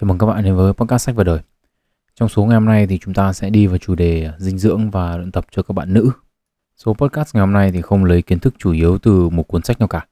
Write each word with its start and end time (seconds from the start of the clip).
Chào 0.00 0.08
mừng 0.08 0.18
các 0.18 0.26
bạn 0.26 0.44
đến 0.44 0.56
với 0.56 0.72
podcast 0.72 1.06
sách 1.06 1.14
và 1.14 1.24
đời. 1.24 1.38
Trong 2.14 2.28
số 2.28 2.44
ngày 2.44 2.54
hôm 2.54 2.64
nay 2.64 2.86
thì 2.86 2.98
chúng 2.98 3.14
ta 3.14 3.32
sẽ 3.32 3.50
đi 3.50 3.66
vào 3.66 3.78
chủ 3.78 3.94
đề 3.94 4.30
dinh 4.38 4.58
dưỡng 4.58 4.90
và 4.90 5.16
luyện 5.16 5.32
tập 5.32 5.46
cho 5.50 5.62
các 5.62 5.72
bạn 5.72 5.94
nữ. 5.94 6.10
Số 6.76 6.94
podcast 6.94 7.34
ngày 7.34 7.40
hôm 7.40 7.52
nay 7.52 7.70
thì 7.72 7.82
không 7.82 8.04
lấy 8.04 8.22
kiến 8.22 8.38
thức 8.38 8.54
chủ 8.58 8.72
yếu 8.72 8.98
từ 8.98 9.28
một 9.28 9.48
cuốn 9.48 9.62
sách 9.62 9.78
nào 9.78 9.88
cả, 9.88 10.06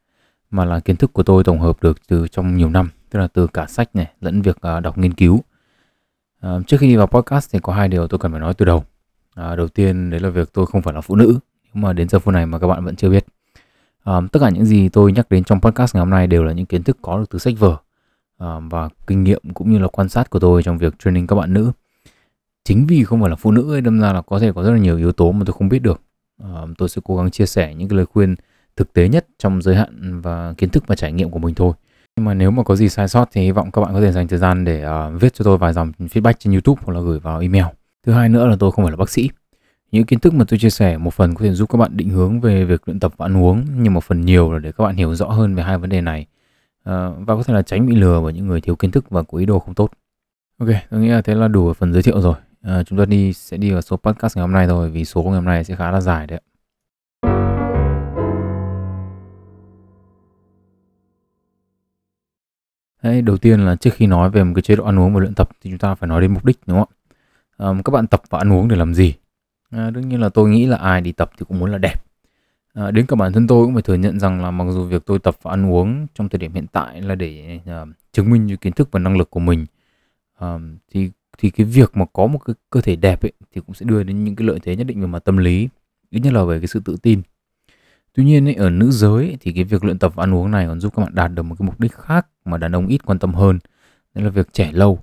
mà 0.50 0.64
là 0.64 0.80
kiến 0.80 0.96
thức 0.96 1.12
của 1.12 1.22
tôi 1.22 1.44
tổng 1.44 1.60
hợp 1.60 1.82
được 1.82 2.06
từ 2.08 2.28
trong 2.28 2.56
nhiều 2.56 2.70
năm, 2.70 2.90
tức 3.10 3.18
là 3.18 3.26
từ 3.26 3.46
cả 3.46 3.66
sách 3.66 3.96
này 3.96 4.10
lẫn 4.20 4.42
việc 4.42 4.60
à, 4.60 4.80
đọc 4.80 4.98
nghiên 4.98 5.14
cứu. 5.14 5.40
À, 6.40 6.50
trước 6.66 6.76
khi 6.80 6.88
đi 6.88 6.96
vào 6.96 7.06
podcast 7.06 7.52
thì 7.52 7.58
có 7.62 7.72
hai 7.72 7.88
điều 7.88 8.08
tôi 8.08 8.18
cần 8.18 8.30
phải 8.30 8.40
nói 8.40 8.54
từ 8.54 8.64
đầu. 8.64 8.84
À, 9.34 9.56
đầu 9.56 9.68
tiên 9.68 10.10
đấy 10.10 10.20
là 10.20 10.28
việc 10.28 10.52
tôi 10.52 10.66
không 10.66 10.82
phải 10.82 10.94
là 10.94 11.00
phụ 11.00 11.16
nữ, 11.16 11.38
nhưng 11.74 11.82
mà 11.82 11.92
đến 11.92 12.08
giờ 12.08 12.18
phút 12.18 12.34
này 12.34 12.46
mà 12.46 12.58
các 12.58 12.66
bạn 12.66 12.84
vẫn 12.84 12.96
chưa 12.96 13.10
biết. 13.10 13.26
À, 14.04 14.20
tất 14.32 14.40
cả 14.40 14.48
những 14.48 14.64
gì 14.64 14.88
tôi 14.88 15.12
nhắc 15.12 15.30
đến 15.30 15.44
trong 15.44 15.60
podcast 15.60 15.94
ngày 15.94 16.00
hôm 16.00 16.10
nay 16.10 16.26
đều 16.26 16.44
là 16.44 16.52
những 16.52 16.66
kiến 16.66 16.82
thức 16.82 16.98
có 17.02 17.18
được 17.18 17.30
từ 17.30 17.38
sách 17.38 17.54
vở 17.58 17.78
Ờ, 18.42 18.60
và 18.70 18.88
kinh 19.06 19.24
nghiệm 19.24 19.42
cũng 19.54 19.72
như 19.72 19.78
là 19.78 19.88
quan 19.88 20.08
sát 20.08 20.30
của 20.30 20.38
tôi 20.38 20.62
trong 20.62 20.78
việc 20.78 20.94
training 20.98 21.26
các 21.26 21.36
bạn 21.36 21.52
nữ 21.52 21.72
chính 22.64 22.86
vì 22.86 23.04
không 23.04 23.20
phải 23.20 23.30
là 23.30 23.36
phụ 23.36 23.50
nữ 23.50 23.74
ấy 23.74 23.80
đâm 23.80 24.00
ra 24.00 24.12
là 24.12 24.22
có 24.22 24.38
thể 24.38 24.52
có 24.52 24.62
rất 24.62 24.70
là 24.70 24.78
nhiều 24.78 24.96
yếu 24.96 25.12
tố 25.12 25.32
mà 25.32 25.42
tôi 25.46 25.52
không 25.58 25.68
biết 25.68 25.78
được 25.78 26.00
ờ, 26.42 26.68
tôi 26.78 26.88
sẽ 26.88 27.00
cố 27.04 27.16
gắng 27.16 27.30
chia 27.30 27.46
sẻ 27.46 27.74
những 27.74 27.88
cái 27.88 27.96
lời 27.96 28.06
khuyên 28.06 28.34
thực 28.76 28.92
tế 28.92 29.08
nhất 29.08 29.26
trong 29.38 29.62
giới 29.62 29.76
hạn 29.76 30.20
và 30.20 30.54
kiến 30.58 30.70
thức 30.70 30.84
và 30.86 30.94
trải 30.94 31.12
nghiệm 31.12 31.30
của 31.30 31.38
mình 31.38 31.54
thôi 31.54 31.72
nhưng 32.16 32.24
mà 32.24 32.34
nếu 32.34 32.50
mà 32.50 32.62
có 32.62 32.76
gì 32.76 32.88
sai 32.88 33.08
sót 33.08 33.28
thì 33.32 33.42
hy 33.42 33.50
vọng 33.50 33.70
các 33.70 33.80
bạn 33.80 33.94
có 33.94 34.00
thể 34.00 34.12
dành 34.12 34.28
thời 34.28 34.38
gian 34.38 34.64
để 34.64 34.84
uh, 34.86 35.22
viết 35.22 35.34
cho 35.34 35.44
tôi 35.44 35.58
vài 35.58 35.72
dòng 35.72 35.92
feedback 35.98 36.32
trên 36.38 36.52
YouTube 36.52 36.82
hoặc 36.84 36.94
là 36.94 37.00
gửi 37.00 37.18
vào 37.18 37.40
email. 37.40 37.64
Thứ 38.06 38.12
hai 38.12 38.28
nữa 38.28 38.46
là 38.46 38.56
tôi 38.58 38.72
không 38.72 38.84
phải 38.84 38.92
là 38.92 38.96
bác 38.96 39.10
sĩ. 39.10 39.30
Những 39.92 40.04
kiến 40.04 40.20
thức 40.20 40.34
mà 40.34 40.44
tôi 40.48 40.58
chia 40.58 40.70
sẻ 40.70 40.96
một 40.96 41.14
phần 41.14 41.34
có 41.34 41.44
thể 41.44 41.52
giúp 41.52 41.70
các 41.70 41.78
bạn 41.78 41.96
định 41.96 42.08
hướng 42.08 42.40
về 42.40 42.64
việc 42.64 42.82
luyện 42.86 43.00
tập 43.00 43.12
và 43.16 43.26
ăn 43.26 43.42
uống 43.42 43.64
nhưng 43.76 43.94
một 43.94 44.04
phần 44.04 44.20
nhiều 44.20 44.52
là 44.52 44.58
để 44.58 44.72
các 44.72 44.84
bạn 44.84 44.96
hiểu 44.96 45.14
rõ 45.14 45.26
hơn 45.26 45.54
về 45.54 45.62
hai 45.62 45.78
vấn 45.78 45.90
đề 45.90 46.00
này 46.00 46.26
Ờ, 46.82 47.14
và 47.18 47.36
có 47.36 47.42
thể 47.42 47.54
là 47.54 47.62
tránh 47.62 47.86
bị 47.86 47.94
lừa 47.94 48.20
bởi 48.20 48.32
những 48.32 48.46
người 48.46 48.60
thiếu 48.60 48.76
kiến 48.76 48.90
thức 48.90 49.10
và 49.10 49.22
có 49.22 49.38
ý 49.38 49.46
đồ 49.46 49.58
không 49.58 49.74
tốt. 49.74 49.90
Ok, 50.58 50.68
tôi 50.90 51.00
nghĩ 51.00 51.08
là 51.08 51.22
thế 51.22 51.34
là 51.34 51.48
đủ 51.48 51.72
phần 51.72 51.92
giới 51.92 52.02
thiệu 52.02 52.20
rồi. 52.20 52.34
À, 52.62 52.82
chúng 52.82 52.98
ta 52.98 53.04
đi 53.04 53.32
sẽ 53.32 53.56
đi 53.56 53.72
vào 53.72 53.80
số 53.80 53.96
podcast 53.96 54.36
ngày 54.36 54.42
hôm 54.42 54.52
nay 54.52 54.66
thôi 54.66 54.90
vì 54.90 55.04
số 55.04 55.22
ngày 55.22 55.34
hôm 55.34 55.44
nay 55.44 55.64
sẽ 55.64 55.76
khá 55.76 55.90
là 55.90 56.00
dài 56.00 56.26
đấy. 56.26 56.40
Đấy, 63.02 63.22
đầu 63.22 63.36
tiên 63.36 63.60
là 63.60 63.76
trước 63.76 63.90
khi 63.94 64.06
nói 64.06 64.30
về 64.30 64.44
một 64.44 64.52
cái 64.54 64.62
chế 64.62 64.76
độ 64.76 64.84
ăn 64.84 64.98
uống 64.98 65.14
và 65.14 65.20
luyện 65.20 65.34
tập 65.34 65.48
thì 65.60 65.70
chúng 65.70 65.78
ta 65.78 65.94
phải 65.94 66.08
nói 66.08 66.20
đến 66.20 66.34
mục 66.34 66.44
đích 66.44 66.58
đúng 66.66 66.78
không 66.78 66.88
ạ? 67.58 67.66
À, 67.66 67.82
các 67.84 67.90
bạn 67.90 68.06
tập 68.06 68.22
và 68.30 68.38
ăn 68.38 68.52
uống 68.52 68.68
để 68.68 68.76
làm 68.76 68.94
gì? 68.94 69.14
À, 69.70 69.90
đương 69.90 70.08
nhiên 70.08 70.20
là 70.20 70.28
tôi 70.28 70.48
nghĩ 70.48 70.66
là 70.66 70.76
ai 70.76 71.00
đi 71.00 71.12
tập 71.12 71.30
thì 71.38 71.44
cũng 71.48 71.58
muốn 71.58 71.72
là 71.72 71.78
đẹp 71.78 71.94
À, 72.74 72.90
đến 72.90 73.06
cả 73.06 73.16
bản 73.16 73.32
thân 73.32 73.46
tôi 73.46 73.64
cũng 73.64 73.74
phải 73.74 73.82
thừa 73.82 73.94
nhận 73.94 74.20
rằng 74.20 74.42
là 74.42 74.50
mặc 74.50 74.64
dù 74.70 74.84
việc 74.84 75.02
tôi 75.06 75.18
tập 75.18 75.36
và 75.42 75.50
ăn 75.50 75.72
uống 75.72 76.06
trong 76.14 76.28
thời 76.28 76.38
điểm 76.38 76.52
hiện 76.52 76.66
tại 76.72 77.02
là 77.02 77.14
để 77.14 77.60
uh, 77.82 77.88
chứng 78.12 78.30
minh 78.30 78.46
những 78.46 78.56
kiến 78.56 78.72
thức 78.72 78.88
và 78.92 78.98
năng 79.00 79.16
lực 79.16 79.30
của 79.30 79.40
mình 79.40 79.66
uh, 80.44 80.60
thì 80.90 81.10
thì 81.38 81.50
cái 81.50 81.66
việc 81.66 81.96
mà 81.96 82.04
có 82.12 82.26
một 82.26 82.38
cái 82.38 82.54
cơ 82.70 82.80
thể 82.80 82.96
đẹp 82.96 83.22
ấy 83.22 83.32
thì 83.54 83.60
cũng 83.66 83.74
sẽ 83.74 83.86
đưa 83.88 84.02
đến 84.02 84.24
những 84.24 84.36
cái 84.36 84.46
lợi 84.46 84.58
thế 84.62 84.76
nhất 84.76 84.86
định 84.86 85.00
về 85.00 85.06
mặt 85.06 85.24
tâm 85.24 85.36
lý 85.36 85.68
ít 86.10 86.20
nhất 86.20 86.32
là 86.32 86.44
về 86.44 86.60
cái 86.60 86.66
sự 86.66 86.80
tự 86.84 86.96
tin. 87.02 87.22
Tuy 88.14 88.24
nhiên 88.24 88.48
ấy, 88.48 88.54
ở 88.54 88.70
nữ 88.70 88.90
giới 88.90 89.26
ấy, 89.26 89.36
thì 89.40 89.52
cái 89.52 89.64
việc 89.64 89.84
luyện 89.84 89.98
tập 89.98 90.12
và 90.14 90.24
ăn 90.24 90.34
uống 90.34 90.50
này 90.50 90.66
còn 90.66 90.80
giúp 90.80 90.92
các 90.96 91.02
bạn 91.02 91.14
đạt 91.14 91.32
được 91.32 91.42
một 91.42 91.54
cái 91.58 91.66
mục 91.66 91.80
đích 91.80 91.92
khác 91.92 92.26
mà 92.44 92.58
đàn 92.58 92.72
ông 92.72 92.86
ít 92.86 93.00
quan 93.06 93.18
tâm 93.18 93.34
hơn 93.34 93.58
đó 94.14 94.22
là 94.22 94.30
việc 94.30 94.52
trẻ 94.52 94.70
lâu. 94.72 94.98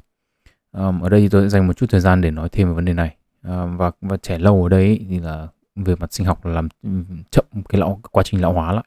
Um, 0.71 1.01
ở 1.01 1.09
đây 1.09 1.21
thì 1.21 1.29
tôi 1.29 1.43
sẽ 1.43 1.49
dành 1.49 1.67
một 1.67 1.73
chút 1.73 1.85
thời 1.89 2.01
gian 2.01 2.21
để 2.21 2.31
nói 2.31 2.49
thêm 2.49 2.67
về 2.67 2.73
vấn 2.73 2.85
đề 2.85 2.93
này. 2.93 3.15
Um, 3.43 3.77
và 3.77 3.91
và 4.01 4.17
trẻ 4.17 4.39
lâu 4.39 4.63
ở 4.63 4.69
đây 4.69 4.85
ấy, 4.85 5.05
thì 5.09 5.19
là 5.19 5.47
về 5.75 5.95
mặt 5.95 6.13
sinh 6.13 6.27
học 6.27 6.45
là 6.45 6.53
làm 6.53 6.67
ừ, 6.83 6.89
chậm 7.31 7.45
cái 7.69 7.79
lão 7.79 7.99
quá 8.11 8.23
trình 8.23 8.41
lão 8.41 8.53
hóa 8.53 8.73
lại. 8.73 8.83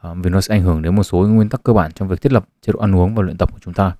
À, 0.00 0.14
vì 0.14 0.30
nó 0.30 0.40
sẽ 0.40 0.54
ảnh 0.54 0.62
hưởng 0.62 0.82
đến 0.82 0.96
một 0.96 1.02
số 1.02 1.18
nguyên 1.18 1.48
tắc 1.48 1.62
cơ 1.62 1.72
bản 1.72 1.92
trong 1.92 2.08
việc 2.08 2.22
thiết 2.22 2.32
lập 2.32 2.48
chế 2.62 2.72
độ 2.72 2.80
ăn 2.80 2.96
uống 2.96 3.14
và 3.14 3.22
luyện 3.22 3.36
tập 3.36 3.52
của 3.52 3.58
chúng 3.60 3.74
ta. 3.74 3.96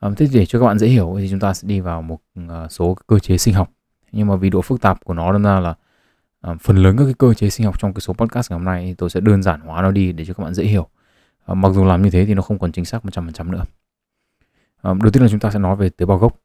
À, 0.00 0.10
thế 0.16 0.28
để 0.32 0.46
cho 0.46 0.60
các 0.60 0.66
bạn 0.66 0.78
dễ 0.78 0.88
hiểu 0.88 1.16
thì 1.18 1.28
chúng 1.30 1.40
ta 1.40 1.54
sẽ 1.54 1.68
đi 1.68 1.80
vào 1.80 2.02
một 2.02 2.18
ờ, 2.48 2.68
số 2.70 2.96
cơ 3.06 3.18
chế 3.18 3.38
sinh 3.38 3.54
học. 3.54 3.70
Nhưng 4.12 4.26
mà 4.28 4.36
vì 4.36 4.50
độ 4.50 4.62
phức 4.62 4.80
tạp 4.80 5.04
của 5.04 5.14
nó 5.14 5.32
đâm 5.32 5.42
ra 5.42 5.60
là 5.60 5.74
à, 6.40 6.54
phần 6.60 6.76
lớn 6.76 6.96
các 6.96 7.04
cái 7.04 7.14
cơ 7.18 7.34
chế 7.34 7.50
sinh 7.50 7.66
học 7.66 7.80
trong 7.80 7.94
cái 7.94 8.00
số 8.00 8.12
podcast 8.12 8.50
ngày 8.50 8.58
hôm 8.58 8.64
nay 8.64 8.84
thì 8.86 8.94
tôi 8.94 9.10
sẽ 9.10 9.20
đơn 9.20 9.42
giản 9.42 9.60
hóa 9.60 9.82
nó 9.82 9.90
đi 9.90 10.12
để 10.12 10.24
cho 10.24 10.34
các 10.34 10.44
bạn 10.44 10.54
dễ 10.54 10.64
hiểu. 10.64 10.88
À, 11.46 11.54
mặc 11.54 11.72
dù 11.72 11.84
làm 11.84 12.02
như 12.02 12.10
thế 12.10 12.26
thì 12.26 12.34
nó 12.34 12.42
không 12.42 12.58
còn 12.58 12.72
chính 12.72 12.84
xác 12.84 13.04
100% 13.04 13.50
nữa. 13.50 13.64
À, 14.82 14.94
đầu 15.02 15.10
tiên 15.12 15.22
là 15.22 15.28
chúng 15.28 15.40
ta 15.40 15.50
sẽ 15.50 15.58
nói 15.58 15.76
về 15.76 15.88
tế 15.88 16.06
bào 16.06 16.18
gốc 16.18 16.36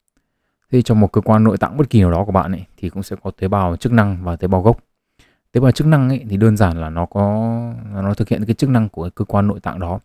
thì 0.71 0.81
trong 0.81 0.99
một 0.99 1.11
cơ 1.11 1.21
quan 1.21 1.43
nội 1.43 1.57
tạng 1.57 1.77
bất 1.77 1.89
kỳ 1.89 2.01
nào 2.01 2.11
đó 2.11 2.25
của 2.25 2.31
bạn 2.31 2.51
ấy 2.51 2.65
thì 2.77 2.89
cũng 2.89 3.03
sẽ 3.03 3.15
có 3.23 3.31
tế 3.31 3.47
bào 3.47 3.75
chức 3.75 3.91
năng 3.91 4.23
và 4.23 4.35
tế 4.35 4.47
bào 4.47 4.61
gốc. 4.61 4.77
Tế 5.51 5.61
bào 5.61 5.71
chức 5.71 5.87
năng 5.87 6.09
ấy 6.09 6.25
thì 6.29 6.37
đơn 6.37 6.57
giản 6.57 6.81
là 6.81 6.89
nó 6.89 7.05
có 7.05 7.21
nó 7.93 8.13
thực 8.13 8.29
hiện 8.29 8.45
cái 8.45 8.53
chức 8.53 8.69
năng 8.69 8.89
của 8.89 9.03
cái 9.03 9.11
cơ 9.15 9.25
quan 9.25 9.47
nội 9.47 9.59
tạng 9.59 9.79
đó. 9.79 9.99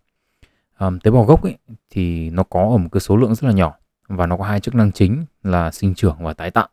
Um, 0.79 0.99
tế 0.99 1.11
bào 1.11 1.25
gốc 1.25 1.43
ấy 1.43 1.57
thì 1.91 2.31
nó 2.31 2.43
có 2.43 2.61
ở 2.61 2.77
một 2.77 2.89
cái 2.93 3.01
số 3.01 3.17
lượng 3.17 3.35
rất 3.35 3.45
là 3.45 3.53
nhỏ 3.53 3.75
và 4.09 4.27
nó 4.27 4.37
có 4.37 4.45
hai 4.45 4.61
chức 4.61 4.75
năng 4.75 4.93
chính 4.93 5.25
là 5.43 5.71
sinh 5.71 5.95
trưởng 5.95 6.17
và 6.21 6.33
tái 6.33 6.51
tạo. 6.51 6.69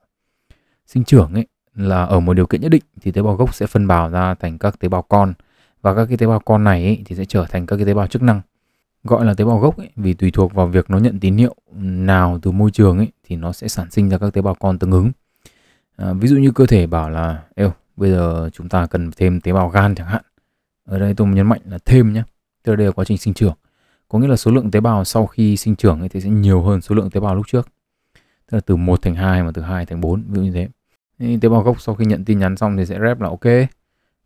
Sinh 0.87 1.03
trưởng 1.03 1.33
ấy 1.33 1.47
là 1.75 2.03
ở 2.03 2.19
một 2.19 2.33
điều 2.33 2.45
kiện 2.45 2.61
nhất 2.61 2.69
định 2.69 2.83
thì 3.01 3.11
tế 3.11 3.21
bào 3.21 3.35
gốc 3.35 3.55
sẽ 3.55 3.67
phân 3.67 3.87
bào 3.87 4.09
ra 4.09 4.33
thành 4.33 4.57
các 4.57 4.79
tế 4.79 4.89
bào 4.89 5.01
con 5.01 5.33
và 5.81 5.95
các 5.95 6.05
cái 6.05 6.17
tế 6.17 6.27
bào 6.27 6.39
con 6.39 6.63
này 6.63 6.83
ấy, 6.83 7.01
thì 7.05 7.15
sẽ 7.15 7.25
trở 7.25 7.45
thành 7.49 7.65
các 7.65 7.75
cái 7.75 7.85
tế 7.85 7.93
bào 7.93 8.07
chức 8.07 8.21
năng 8.21 8.41
gọi 9.03 9.25
là 9.25 9.33
tế 9.33 9.45
bào 9.45 9.59
gốc 9.59 9.77
ấy, 9.77 9.89
vì 9.95 10.13
tùy 10.13 10.31
thuộc 10.31 10.53
vào 10.53 10.67
việc 10.67 10.89
nó 10.89 10.97
nhận 10.97 11.19
tín 11.19 11.37
hiệu 11.37 11.55
nào 11.81 12.39
từ 12.41 12.51
môi 12.51 12.71
trường 12.71 12.97
ấy 12.97 13.11
thì 13.23 13.35
nó 13.35 13.51
sẽ 13.51 13.67
sản 13.67 13.91
sinh 13.91 14.09
ra 14.09 14.17
các 14.17 14.33
tế 14.33 14.41
bào 14.41 14.55
con 14.55 14.79
tương 14.79 14.91
ứng. 14.91 15.11
À, 15.95 16.13
ví 16.13 16.27
dụ 16.27 16.37
như 16.37 16.51
cơ 16.51 16.65
thể 16.65 16.87
bảo 16.87 17.09
là 17.09 17.43
êu 17.55 17.73
bây 17.97 18.11
giờ 18.11 18.49
chúng 18.53 18.69
ta 18.69 18.85
cần 18.85 19.11
thêm 19.17 19.41
tế 19.41 19.53
bào 19.53 19.69
gan 19.69 19.95
chẳng 19.95 20.07
hạn. 20.07 20.23
Ở 20.85 20.99
đây 20.99 21.13
tôi 21.13 21.27
nhấn 21.27 21.47
mạnh 21.47 21.61
là 21.65 21.77
thêm 21.85 22.13
nhé 22.13 22.23
tức 22.63 22.71
là 22.71 22.75
đây 22.75 22.85
là 22.87 22.91
quá 22.91 23.05
trình 23.05 23.17
sinh 23.17 23.33
trưởng. 23.33 23.53
Có 24.07 24.19
nghĩa 24.19 24.27
là 24.27 24.35
số 24.35 24.51
lượng 24.51 24.71
tế 24.71 24.79
bào 24.79 25.03
sau 25.03 25.25
khi 25.25 25.57
sinh 25.57 25.75
trưởng 25.75 25.99
ấy 25.99 26.09
thì 26.09 26.21
sẽ 26.21 26.29
nhiều 26.29 26.61
hơn 26.61 26.81
số 26.81 26.95
lượng 26.95 27.09
tế 27.09 27.19
bào 27.19 27.35
lúc 27.35 27.47
trước. 27.47 27.67
Tức 28.51 28.55
là 28.57 28.61
từ 28.65 28.75
1 28.75 29.01
thành 29.01 29.15
2 29.15 29.43
mà 29.43 29.51
từ 29.53 29.61
2 29.61 29.85
thành 29.85 30.01
4 30.01 30.23
ví 30.27 30.35
dụ 30.35 30.41
như 30.41 30.51
thế 30.51 30.67
thì 31.19 31.37
tế 31.37 31.49
bào 31.49 31.61
gốc 31.61 31.81
sau 31.81 31.95
khi 31.95 32.05
nhận 32.05 32.25
tin 32.25 32.39
nhắn 32.39 32.57
xong 32.57 32.77
thì 32.77 32.85
sẽ 32.85 32.99
rep 32.99 33.21
là 33.21 33.29
ok 33.29 33.45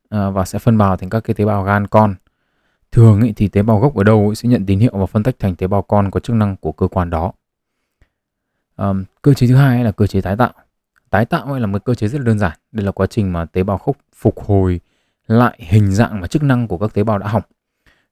à, 0.10 0.30
và 0.30 0.46
sẽ 0.46 0.60
phân 0.60 0.78
bào 0.78 0.98
thành 0.98 1.10
các 1.10 1.20
cái 1.20 1.34
tế 1.34 1.46
bào 1.46 1.64
gan 1.64 1.88
con. 1.88 2.16
Thường 2.96 3.22
ý, 3.22 3.34
thì 3.36 3.48
tế 3.48 3.62
bào 3.64 3.80
gốc 3.80 3.96
ở 3.96 4.04
đâu 4.04 4.36
sẽ 4.36 4.50
nhận 4.50 4.66
tín 4.66 4.80
hiệu 4.80 4.92
và 4.94 5.06
phân 5.06 5.24
tách 5.24 5.40
thành 5.40 5.56
tế 5.56 5.68
bào 5.68 5.82
con 5.82 6.12
có 6.12 6.20
chức 6.20 6.36
năng 6.36 6.56
của 6.56 6.72
cơ 6.72 6.88
quan 6.88 7.10
đó. 7.10 7.32
Um, 8.78 9.04
cơ 9.22 9.34
chế 9.34 9.48
thứ 9.48 9.56
hai 9.56 9.84
là 9.84 9.92
cơ 9.92 10.08
chế 10.08 10.22
tái 10.22 10.36
tạo. 10.36 10.54
Tái 11.10 11.26
tạo 11.26 11.60
là 11.60 11.68
một 11.68 11.86
cơ 11.86 11.96
chế 11.96 12.08
rất 12.08 12.18
là 12.18 12.26
đơn 12.26 12.40
giản. 12.40 12.52
Đây 12.72 12.86
là 12.86 12.92
quá 12.92 13.08
trình 13.08 13.34
mà 13.34 13.46
tế 13.46 13.64
bào 13.64 13.80
gốc 13.86 13.98
phục 14.16 14.40
hồi 14.40 14.80
lại 15.28 15.60
hình 15.62 15.92
dạng 15.92 16.22
và 16.22 16.28
chức 16.28 16.44
năng 16.44 16.68
của 16.68 16.78
các 16.78 16.94
tế 16.94 17.04
bào 17.04 17.18
đã 17.18 17.28
hỏng. 17.28 17.42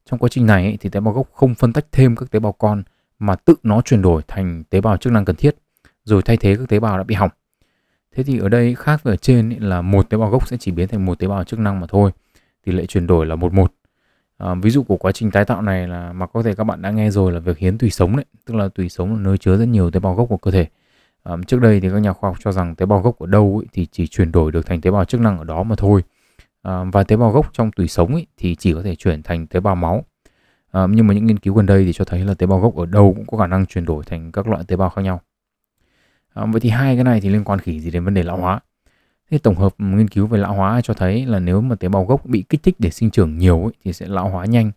Trong 0.06 0.20
quá 0.20 0.30
trình 0.30 0.46
này 0.46 0.78
thì 0.82 0.90
tế 0.90 1.00
bào 1.00 1.14
gốc 1.14 1.28
không 1.34 1.56
phân 1.56 1.74
tách 1.74 1.86
thêm 1.92 2.16
các 2.16 2.32
tế 2.32 2.40
bào 2.40 2.52
con 2.52 2.84
mà 3.20 3.36
tự 3.36 3.56
nó 3.64 3.82
chuyển 3.82 4.02
đổi 4.02 4.22
thành 4.28 4.64
tế 4.70 4.82
bào 4.82 4.98
chức 4.98 5.14
năng 5.14 5.26
cần 5.26 5.36
thiết 5.36 5.56
rồi 6.04 6.22
thay 6.22 6.38
thế 6.38 6.56
các 6.56 6.70
tế 6.70 6.80
bào 6.80 6.98
đã 6.98 7.04
bị 7.04 7.16
hỏng. 7.16 7.32
Thế 8.16 8.24
thì 8.24 8.40
ở 8.40 8.50
đây 8.50 8.76
khác 8.76 9.04
với 9.04 9.14
ở 9.14 9.18
trên 9.18 9.50
là 9.50 9.82
một 9.82 10.10
tế 10.10 10.18
bào 10.18 10.30
gốc 10.30 10.48
sẽ 10.48 10.58
chỉ 10.58 10.72
biến 10.72 10.88
thành 10.88 11.06
một 11.06 11.20
tế 11.20 11.28
bào 11.28 11.44
chức 11.44 11.60
năng 11.60 11.80
mà 11.80 11.88
thôi. 11.90 12.12
Tỷ 12.66 12.72
lệ 12.72 12.86
chuyển 12.86 13.08
đổi 13.08 13.26
là 13.26 13.36
một 13.36 13.54
một 13.54 13.74
À, 14.38 14.56
ví 14.62 14.70
dụ 14.70 14.84
của 14.84 14.98
quá 14.98 15.12
trình 15.12 15.32
tái 15.32 15.46
tạo 15.46 15.62
này 15.62 15.88
là 15.88 16.14
mà 16.14 16.28
có 16.28 16.44
thể 16.44 16.56
các 16.56 16.64
bạn 16.64 16.82
đã 16.82 16.92
nghe 16.92 17.12
rồi 17.12 17.32
là 17.32 17.40
việc 17.40 17.58
hiến 17.58 17.78
tủy 17.78 17.90
sống 17.90 18.16
đấy, 18.16 18.26
tức 18.46 18.56
là 18.56 18.68
tủy 18.68 18.90
sống 18.90 19.14
là 19.14 19.20
nơi 19.20 19.38
chứa 19.38 19.58
rất 19.58 19.66
nhiều 19.66 19.92
tế 19.92 20.00
bào 20.00 20.16
gốc 20.16 20.30
của 20.30 20.38
cơ 20.38 20.52
thể. 20.52 20.68
À, 21.24 21.34
trước 21.48 21.62
đây 21.62 21.80
thì 21.80 21.90
các 21.90 22.00
nhà 22.00 22.14
khoa 22.14 22.30
học 22.30 22.38
cho 22.40 22.52
rằng 22.52 22.76
tế 22.76 22.86
bào 22.86 23.02
gốc 23.02 23.20
ở 23.20 23.28
đâu 23.28 23.62
ấy, 23.62 23.68
thì 23.74 23.88
chỉ 23.92 24.08
chuyển 24.08 24.32
đổi 24.32 24.52
được 24.52 24.66
thành 24.66 24.82
tế 24.82 24.92
bào 24.92 25.06
chức 25.06 25.22
năng 25.22 25.38
ở 25.38 25.44
đó 25.44 25.64
mà 25.64 25.76
thôi. 25.76 26.04
À, 26.62 26.84
và 26.92 27.04
tế 27.04 27.16
bào 27.18 27.32
gốc 27.32 27.50
trong 27.54 27.72
tủy 27.72 27.88
sống 27.88 28.14
ấy, 28.14 28.28
thì 28.38 28.56
chỉ 28.56 28.74
có 28.74 28.82
thể 28.82 28.96
chuyển 28.96 29.24
thành 29.24 29.48
tế 29.48 29.60
bào 29.60 29.76
máu. 29.76 30.04
À, 30.72 30.88
nhưng 30.90 31.08
mà 31.08 31.14
những 31.14 31.26
nghiên 31.26 31.40
cứu 31.40 31.54
gần 31.54 31.66
đây 31.66 31.86
thì 31.86 31.94
cho 31.94 32.06
thấy 32.06 32.26
là 32.26 32.34
tế 32.34 32.48
bào 32.48 32.60
gốc 32.60 32.76
ở 32.76 32.86
đâu 32.86 33.14
cũng 33.16 33.26
có 33.26 33.38
khả 33.38 33.48
năng 33.48 33.66
chuyển 33.66 33.86
đổi 33.86 34.04
thành 34.06 34.32
các 34.32 34.48
loại 34.48 34.64
tế 34.68 34.76
bào 34.76 34.90
khác 34.90 35.02
nhau. 35.02 35.22
À, 36.34 36.46
vậy 36.46 36.62
thì 36.62 36.70
hai 36.70 36.96
cái 36.96 37.04
này 37.04 37.22
thì 37.22 37.30
liên 37.30 37.44
quan 37.44 37.60
khỉ 37.60 37.80
gì 37.80 37.92
đến 37.92 38.06
vấn 38.06 38.14
đề 38.14 38.24
lão 38.24 38.38
hóa? 38.38 38.60
Thế 39.34 39.40
tổng 39.40 39.56
hợp 39.56 39.74
nghiên 39.78 40.08
cứu 40.08 40.28
về 40.28 40.40
lão 40.40 40.54
hóa 40.54 40.82
cho 40.82 40.94
thấy 40.94 41.26
là 41.26 41.40
nếu 41.40 41.62
mà 41.62 41.76
tế 41.76 41.90
bào 41.90 42.06
gốc 42.06 42.26
bị 42.26 42.44
kích 42.50 42.64
thích 42.64 42.76
để 42.80 42.90
sinh 42.90 43.12
trưởng 43.12 43.38
nhiều 43.38 43.64
ấy, 43.64 43.74
thì 43.84 43.94
sẽ 43.94 44.08
lão 44.08 44.30
hóa 44.30 44.46
nhanh. 44.46 44.72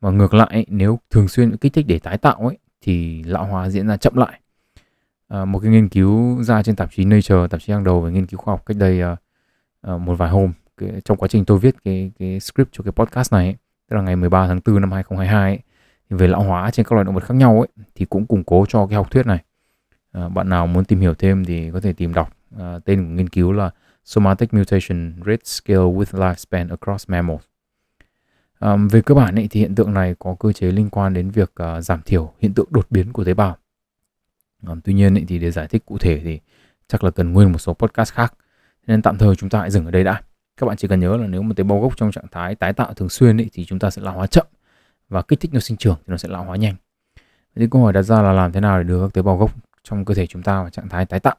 Và 0.00 0.10
ngược 0.10 0.34
lại 0.34 0.66
nếu 0.68 0.98
thường 1.10 1.28
xuyên 1.28 1.50
bị 1.50 1.56
kích 1.60 1.72
thích 1.72 1.86
để 1.88 1.98
tái 1.98 2.18
tạo 2.18 2.36
ấy, 2.36 2.58
thì 2.82 3.22
lão 3.22 3.44
hóa 3.44 3.68
diễn 3.68 3.88
ra 3.88 3.96
chậm 3.96 4.16
lại. 4.16 4.40
À, 5.28 5.44
một 5.44 5.58
cái 5.58 5.70
nghiên 5.70 5.88
cứu 5.88 6.42
ra 6.42 6.62
trên 6.62 6.76
tạp 6.76 6.90
chí 6.92 7.04
Nature, 7.04 7.46
tạp 7.50 7.60
chí 7.60 7.72
hàng 7.72 7.84
đầu 7.84 8.00
về 8.00 8.12
nghiên 8.12 8.26
cứu 8.26 8.38
khoa 8.40 8.52
học 8.52 8.66
cách 8.66 8.76
đây 8.76 9.00
à, 9.00 9.16
à 9.82 9.96
một 9.96 10.14
vài 10.14 10.30
hôm. 10.30 10.52
Cái, 10.76 10.90
trong 11.04 11.16
quá 11.16 11.28
trình 11.28 11.44
tôi 11.44 11.58
viết 11.58 11.76
cái 11.84 12.12
cái 12.18 12.40
script 12.40 12.68
cho 12.72 12.84
cái 12.84 12.92
podcast 12.92 13.32
này, 13.32 13.46
ấy, 13.46 13.56
tức 13.90 13.96
là 13.96 14.02
ngày 14.02 14.16
13 14.16 14.46
tháng 14.46 14.60
4 14.66 14.80
năm 14.80 14.92
2022 14.92 15.50
ấy, 15.50 15.58
thì 16.10 16.16
về 16.16 16.28
lão 16.28 16.42
hóa 16.42 16.70
trên 16.70 16.86
các 16.86 16.92
loài 16.92 17.04
động 17.04 17.14
vật 17.14 17.24
khác 17.24 17.34
nhau 17.34 17.58
ấy, 17.58 17.84
thì 17.94 18.04
cũng 18.04 18.26
củng 18.26 18.44
cố 18.44 18.64
cho 18.68 18.86
cái 18.86 18.96
học 18.96 19.10
thuyết 19.10 19.26
này. 19.26 19.38
À, 20.12 20.28
bạn 20.28 20.48
nào 20.48 20.66
muốn 20.66 20.84
tìm 20.84 21.00
hiểu 21.00 21.14
thêm 21.14 21.44
thì 21.44 21.70
có 21.70 21.80
thể 21.80 21.92
tìm 21.92 22.14
đọc. 22.14 22.32
À, 22.58 22.78
tên 22.84 23.04
của 23.04 23.10
nghiên 23.10 23.28
cứu 23.28 23.52
là 23.52 23.70
Somatic 24.04 24.54
Mutation 24.54 25.12
Rate 25.26 25.44
Scale 25.44 25.78
with 25.78 26.04
Lifespan 26.04 26.68
Across 26.68 27.10
Mammals. 27.10 27.42
Um, 28.60 28.88
về 28.88 29.02
cơ 29.02 29.14
bản 29.14 29.34
ấy, 29.34 29.48
thì 29.50 29.60
hiện 29.60 29.74
tượng 29.74 29.94
này 29.94 30.14
có 30.18 30.36
cơ 30.40 30.52
chế 30.52 30.70
liên 30.70 30.90
quan 30.90 31.14
đến 31.14 31.30
việc 31.30 31.52
uh, 31.62 31.84
giảm 31.84 32.02
thiểu 32.02 32.32
hiện 32.38 32.54
tượng 32.54 32.66
đột 32.70 32.86
biến 32.90 33.12
của 33.12 33.24
tế 33.24 33.34
bào. 33.34 33.56
Um, 34.66 34.80
tuy 34.80 34.94
nhiên 34.94 35.14
ấy, 35.14 35.24
thì 35.28 35.38
để 35.38 35.50
giải 35.50 35.68
thích 35.68 35.86
cụ 35.86 35.98
thể 35.98 36.20
thì 36.24 36.40
chắc 36.88 37.04
là 37.04 37.10
cần 37.10 37.32
nguyên 37.32 37.52
một 37.52 37.58
số 37.58 37.74
podcast 37.74 38.12
khác. 38.12 38.34
Nên 38.86 39.02
tạm 39.02 39.18
thời 39.18 39.36
chúng 39.36 39.50
ta 39.50 39.60
hãy 39.60 39.70
dừng 39.70 39.84
ở 39.84 39.90
đây 39.90 40.04
đã. 40.04 40.22
Các 40.56 40.66
bạn 40.66 40.76
chỉ 40.76 40.88
cần 40.88 41.00
nhớ 41.00 41.16
là 41.16 41.26
nếu 41.26 41.42
một 41.42 41.56
tế 41.56 41.64
bào 41.64 41.80
gốc 41.80 41.96
trong 41.96 42.12
trạng 42.12 42.28
thái 42.30 42.54
tái 42.54 42.72
tạo 42.72 42.94
thường 42.94 43.08
xuyên 43.08 43.40
ấy, 43.40 43.50
thì 43.52 43.64
chúng 43.64 43.78
ta 43.78 43.90
sẽ 43.90 44.02
lão 44.02 44.14
hóa 44.14 44.26
chậm 44.26 44.46
và 45.08 45.22
kích 45.22 45.40
thích 45.40 45.54
nó 45.54 45.60
sinh 45.60 45.76
trưởng 45.76 45.96
thì 45.96 46.04
nó 46.06 46.16
sẽ 46.16 46.28
lão 46.28 46.44
hóa 46.44 46.56
nhanh. 46.56 46.74
Vậy 47.54 47.64
thì 47.64 47.66
câu 47.70 47.82
hỏi 47.82 47.92
đặt 47.92 48.02
ra 48.02 48.22
là 48.22 48.32
làm 48.32 48.52
thế 48.52 48.60
nào 48.60 48.78
để 48.78 48.84
đưa 48.84 49.02
các 49.02 49.14
tế 49.14 49.22
bào 49.22 49.36
gốc 49.36 49.50
trong 49.82 50.04
cơ 50.04 50.14
thể 50.14 50.26
chúng 50.26 50.42
ta 50.42 50.60
vào 50.60 50.70
trạng 50.70 50.88
thái 50.88 51.06
tái 51.06 51.20
tạo. 51.20 51.36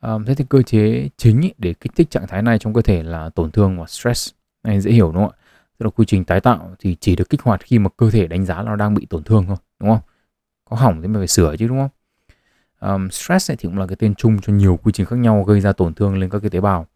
Um, 0.00 0.24
thế 0.24 0.34
thì 0.34 0.44
cơ 0.48 0.62
chế 0.62 1.08
chính 1.16 1.40
ý, 1.40 1.52
để 1.58 1.74
kích 1.74 1.92
thích 1.96 2.10
trạng 2.10 2.26
thái 2.26 2.42
này 2.42 2.58
trong 2.58 2.74
cơ 2.74 2.82
thể 2.82 3.02
là 3.02 3.28
tổn 3.28 3.50
thương 3.50 3.80
và 3.80 3.86
stress. 3.86 4.30
Này 4.64 4.80
dễ 4.80 4.90
hiểu 4.90 5.12
đúng 5.12 5.22
không 5.22 5.32
ạ? 5.32 5.42
Tức 5.78 5.84
là 5.84 5.90
quy 5.90 6.04
trình 6.06 6.24
tái 6.24 6.40
tạo 6.40 6.74
thì 6.78 6.96
chỉ 7.00 7.16
được 7.16 7.30
kích 7.30 7.42
hoạt 7.42 7.60
khi 7.64 7.78
mà 7.78 7.90
cơ 7.96 8.10
thể 8.10 8.26
đánh 8.26 8.44
giá 8.44 8.56
là 8.56 8.62
nó 8.62 8.76
đang 8.76 8.94
bị 8.94 9.06
tổn 9.10 9.22
thương 9.22 9.46
thôi, 9.46 9.56
đúng 9.80 9.90
không? 9.90 10.00
Có 10.64 10.76
hỏng 10.76 11.02
thì 11.02 11.08
mới 11.08 11.20
phải 11.20 11.28
sửa 11.28 11.56
chứ 11.56 11.68
đúng 11.68 11.78
không? 11.78 11.90
Um, 12.80 13.08
stress 13.10 13.50
ấy 13.50 13.56
thì 13.56 13.68
cũng 13.68 13.78
là 13.78 13.86
cái 13.86 13.96
tên 13.96 14.14
chung 14.14 14.40
cho 14.40 14.52
nhiều 14.52 14.78
quy 14.82 14.92
trình 14.92 15.06
khác 15.06 15.16
nhau 15.16 15.44
gây 15.44 15.60
ra 15.60 15.72
tổn 15.72 15.94
thương 15.94 16.18
lên 16.18 16.30
các 16.30 16.38
cái 16.38 16.50
tế 16.50 16.60
bào. 16.60 16.86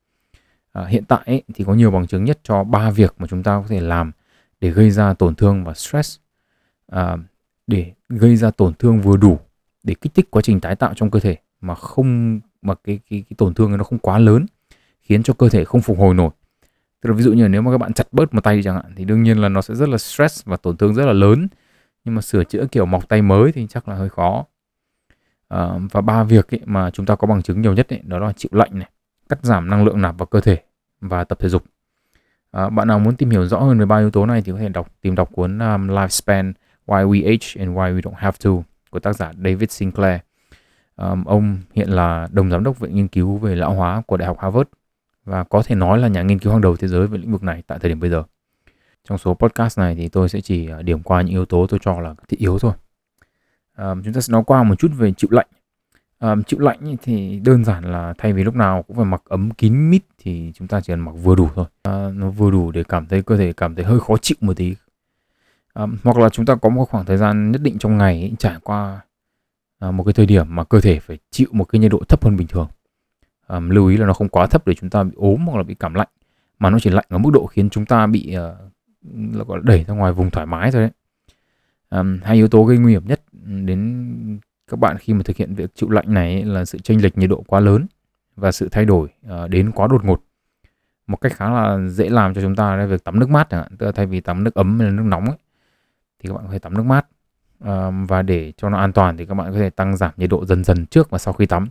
À, 0.72 0.84
hiện 0.86 1.04
tại 1.04 1.20
ấy, 1.26 1.42
thì 1.54 1.64
có 1.64 1.74
nhiều 1.74 1.90
bằng 1.90 2.06
chứng 2.06 2.24
nhất 2.24 2.40
cho 2.42 2.64
ba 2.64 2.90
việc 2.90 3.14
mà 3.18 3.26
chúng 3.26 3.42
ta 3.42 3.60
có 3.62 3.68
thể 3.68 3.80
làm 3.80 4.12
để 4.60 4.70
gây 4.70 4.90
ra 4.90 5.14
tổn 5.14 5.34
thương 5.34 5.64
và 5.64 5.74
stress. 5.74 6.18
À, 6.86 7.16
để 7.66 7.92
gây 8.08 8.36
ra 8.36 8.50
tổn 8.50 8.74
thương 8.74 9.00
vừa 9.00 9.16
đủ 9.16 9.38
để 9.82 9.94
kích 10.00 10.14
thích 10.14 10.30
quá 10.30 10.42
trình 10.42 10.60
tái 10.60 10.76
tạo 10.76 10.94
trong 10.96 11.10
cơ 11.10 11.20
thể 11.20 11.36
mà 11.60 11.74
không 11.74 12.40
mà 12.62 12.74
cái 12.74 13.00
cái, 13.10 13.24
cái 13.30 13.34
tổn 13.38 13.54
thương 13.54 13.76
nó 13.76 13.84
không 13.84 13.98
quá 13.98 14.18
lớn 14.18 14.46
khiến 15.00 15.22
cho 15.22 15.34
cơ 15.34 15.48
thể 15.48 15.64
không 15.64 15.80
phục 15.80 15.98
hồi 15.98 16.14
nổi. 16.14 16.30
Tức 17.00 17.10
là 17.10 17.16
ví 17.16 17.22
dụ 17.22 17.32
như 17.32 17.48
nếu 17.48 17.62
mà 17.62 17.70
các 17.70 17.78
bạn 17.78 17.92
chặt 17.92 18.06
bớt 18.12 18.34
một 18.34 18.44
tay 18.44 18.60
chẳng 18.64 18.74
hạn 18.74 18.92
thì 18.96 19.04
đương 19.04 19.22
nhiên 19.22 19.38
là 19.38 19.48
nó 19.48 19.62
sẽ 19.62 19.74
rất 19.74 19.88
là 19.88 19.98
stress 19.98 20.44
và 20.44 20.56
tổn 20.56 20.76
thương 20.76 20.94
rất 20.94 21.06
là 21.06 21.12
lớn. 21.12 21.48
Nhưng 22.04 22.14
mà 22.14 22.20
sửa 22.20 22.44
chữa 22.44 22.66
kiểu 22.66 22.86
mọc 22.86 23.08
tay 23.08 23.22
mới 23.22 23.52
thì 23.52 23.66
chắc 23.66 23.88
là 23.88 23.94
hơi 23.94 24.08
khó. 24.08 24.44
À, 25.48 25.68
và 25.90 26.00
ba 26.00 26.24
việc 26.24 26.54
ấy 26.54 26.60
mà 26.64 26.90
chúng 26.90 27.06
ta 27.06 27.16
có 27.16 27.26
bằng 27.26 27.42
chứng 27.42 27.60
nhiều 27.60 27.72
nhất 27.72 27.88
ấy, 27.88 28.00
đó 28.04 28.18
là 28.18 28.32
chịu 28.32 28.50
lạnh 28.52 28.78
này 28.78 28.88
cắt 29.28 29.38
giảm 29.42 29.70
năng 29.70 29.84
lượng 29.84 30.00
nạp 30.00 30.18
vào 30.18 30.26
cơ 30.26 30.40
thể 30.40 30.58
và 31.00 31.24
tập 31.24 31.38
thể 31.40 31.48
dục. 31.48 31.64
À, 32.50 32.70
bạn 32.70 32.88
nào 32.88 32.98
muốn 32.98 33.16
tìm 33.16 33.30
hiểu 33.30 33.46
rõ 33.46 33.58
hơn 33.60 33.78
về 33.78 33.86
ba 33.86 33.98
yếu 33.98 34.10
tố 34.10 34.26
này 34.26 34.42
thì 34.42 34.52
có 34.52 34.58
thể 34.58 34.68
đọc 34.68 34.92
tìm 35.00 35.14
đọc 35.14 35.28
cuốn 35.32 35.58
um, 35.58 35.88
Lifespan 35.88 36.52
Why 36.86 37.08
We 37.08 37.24
Age 37.24 37.64
and 37.64 37.78
Why 37.78 37.96
We 37.96 38.00
Don't 38.00 38.14
Have 38.16 38.36
To 38.44 38.50
của 38.90 38.98
tác 38.98 39.12
giả 39.12 39.32
David 39.44 39.70
Sinclair. 39.70 40.20
Um, 41.00 41.24
ông 41.24 41.58
hiện 41.74 41.90
là 41.90 42.28
đồng 42.32 42.50
giám 42.50 42.64
đốc 42.64 42.78
viện 42.78 42.94
nghiên 42.94 43.08
cứu 43.08 43.36
về 43.36 43.56
lão 43.56 43.74
hóa 43.74 44.02
của 44.06 44.16
Đại 44.16 44.26
học 44.26 44.36
Harvard 44.40 44.68
và 45.24 45.44
có 45.44 45.62
thể 45.62 45.74
nói 45.74 45.98
là 45.98 46.08
nhà 46.08 46.22
nghiên 46.22 46.38
cứu 46.38 46.52
hàng 46.52 46.60
đầu 46.60 46.76
thế 46.76 46.88
giới 46.88 47.06
về 47.06 47.18
lĩnh 47.18 47.32
vực 47.32 47.42
này 47.42 47.62
tại 47.66 47.78
thời 47.78 47.88
điểm 47.88 48.00
bây 48.00 48.10
giờ. 48.10 48.22
Trong 49.04 49.18
số 49.18 49.34
podcast 49.34 49.78
này 49.78 49.94
thì 49.94 50.08
tôi 50.08 50.28
sẽ 50.28 50.40
chỉ 50.40 50.68
ờ, 50.68 50.82
điểm 50.82 51.02
qua 51.02 51.22
những 51.22 51.30
yếu 51.30 51.44
tố 51.44 51.66
tôi 51.66 51.80
cho 51.82 52.00
là 52.00 52.14
thị 52.28 52.36
yếu 52.36 52.58
thôi. 52.58 52.72
Um, 53.78 54.02
chúng 54.02 54.12
ta 54.12 54.20
sẽ 54.20 54.32
nói 54.32 54.42
qua 54.46 54.62
một 54.62 54.74
chút 54.78 54.92
về 54.96 55.12
chịu 55.12 55.30
lạnh. 55.32 55.46
Um, 56.20 56.42
chịu 56.42 56.60
lạnh 56.60 56.96
thì 57.02 57.40
đơn 57.44 57.64
giản 57.64 57.84
là 57.92 58.14
thay 58.18 58.32
vì 58.32 58.44
lúc 58.44 58.54
nào 58.54 58.82
cũng 58.82 58.96
phải 58.96 59.04
mặc 59.04 59.22
ấm 59.24 59.50
kín 59.50 59.90
mít 59.90 60.02
thì 60.18 60.52
chúng 60.54 60.68
ta 60.68 60.80
chỉ 60.80 60.92
cần 60.92 61.00
mặc 61.00 61.12
vừa 61.12 61.34
đủ 61.34 61.48
thôi. 61.54 61.64
Uh, 61.88 62.16
nó 62.16 62.30
vừa 62.30 62.50
đủ 62.50 62.70
để 62.70 62.84
cảm 62.84 63.06
thấy 63.06 63.22
cơ 63.22 63.36
thể 63.36 63.52
cảm 63.52 63.74
thấy 63.74 63.84
hơi 63.84 64.00
khó 64.00 64.16
chịu 64.16 64.36
một 64.40 64.56
tí 64.56 64.74
um, 65.74 65.96
hoặc 66.04 66.16
là 66.16 66.28
chúng 66.28 66.46
ta 66.46 66.54
có 66.54 66.68
một 66.68 66.84
khoảng 66.84 67.04
thời 67.04 67.16
gian 67.16 67.52
nhất 67.52 67.62
định 67.62 67.78
trong 67.78 67.98
ngày 67.98 68.20
ấy, 68.20 68.32
trải 68.38 68.56
qua 68.62 69.00
À, 69.80 69.90
một 69.90 70.04
cái 70.04 70.12
thời 70.12 70.26
điểm 70.26 70.54
mà 70.56 70.64
cơ 70.64 70.80
thể 70.80 70.98
phải 70.98 71.18
chịu 71.30 71.48
một 71.52 71.64
cái 71.64 71.78
nhiệt 71.78 71.90
độ 71.90 72.02
thấp 72.08 72.24
hơn 72.24 72.36
bình 72.36 72.46
thường. 72.46 72.68
À, 73.46 73.60
lưu 73.60 73.86
ý 73.86 73.96
là 73.96 74.06
nó 74.06 74.12
không 74.12 74.28
quá 74.28 74.46
thấp 74.46 74.66
để 74.66 74.74
chúng 74.74 74.90
ta 74.90 75.02
bị 75.02 75.12
ốm 75.16 75.46
hoặc 75.46 75.56
là 75.56 75.62
bị 75.62 75.74
cảm 75.74 75.94
lạnh 75.94 76.08
mà 76.58 76.70
nó 76.70 76.78
chỉ 76.78 76.90
lạnh 76.90 77.04
ở 77.08 77.18
mức 77.18 77.30
độ 77.32 77.46
khiến 77.46 77.70
chúng 77.70 77.86
ta 77.86 78.06
bị 78.06 78.36
uh, 78.36 78.72
là 79.34 79.44
gọi 79.44 79.58
là 79.58 79.62
đẩy 79.64 79.84
ra 79.84 79.94
ngoài 79.94 80.12
vùng 80.12 80.30
thoải 80.30 80.46
mái 80.46 80.72
thôi 80.72 80.82
đấy. 80.82 80.90
Um, 81.90 82.18
hai 82.22 82.36
yếu 82.36 82.48
tố 82.48 82.64
gây 82.64 82.78
nguy 82.78 82.92
hiểm 82.92 83.06
nhất 83.06 83.20
đến 83.66 84.40
các 84.70 84.78
bạn 84.78 84.98
khi 84.98 85.14
mà 85.14 85.22
thực 85.24 85.36
hiện 85.36 85.54
việc 85.54 85.74
chịu 85.74 85.90
lạnh 85.90 86.14
này 86.14 86.44
là 86.44 86.64
sự 86.64 86.78
chênh 86.78 87.02
lệch 87.02 87.18
nhiệt 87.18 87.30
độ 87.30 87.44
quá 87.46 87.60
lớn 87.60 87.86
và 88.36 88.52
sự 88.52 88.68
thay 88.68 88.84
đổi 88.84 89.08
uh, 89.26 89.50
đến 89.50 89.72
quá 89.72 89.86
đột 89.90 90.04
ngột. 90.04 90.22
Một 91.06 91.16
cách 91.16 91.32
khá 91.32 91.50
là 91.50 91.88
dễ 91.88 92.08
làm 92.08 92.34
cho 92.34 92.40
chúng 92.40 92.56
ta 92.56 92.76
là 92.76 92.86
việc 92.86 93.04
tắm 93.04 93.20
nước 93.20 93.30
mát 93.30 93.50
chẳng 93.50 93.62
hạn 93.62 93.76
tức 93.76 93.86
là 93.86 93.92
thay 93.92 94.06
vì 94.06 94.20
tắm 94.20 94.44
nước 94.44 94.54
ấm 94.54 94.78
hay 94.78 94.88
là 94.88 94.94
nước 94.94 95.06
nóng 95.06 95.24
ấy, 95.24 95.38
thì 96.18 96.28
các 96.28 96.34
bạn 96.34 96.44
có 96.46 96.52
thể 96.52 96.58
tắm 96.58 96.74
nước 96.74 96.82
mát 96.82 97.06
và 98.08 98.22
để 98.22 98.52
cho 98.56 98.68
nó 98.68 98.78
an 98.78 98.92
toàn 98.92 99.16
thì 99.16 99.26
các 99.26 99.34
bạn 99.34 99.52
có 99.52 99.58
thể 99.58 99.70
tăng 99.70 99.96
giảm 99.96 100.12
nhiệt 100.16 100.30
độ 100.30 100.44
dần 100.44 100.64
dần 100.64 100.86
trước 100.86 101.10
và 101.10 101.18
sau 101.18 101.34
khi 101.34 101.46
tắm. 101.46 101.68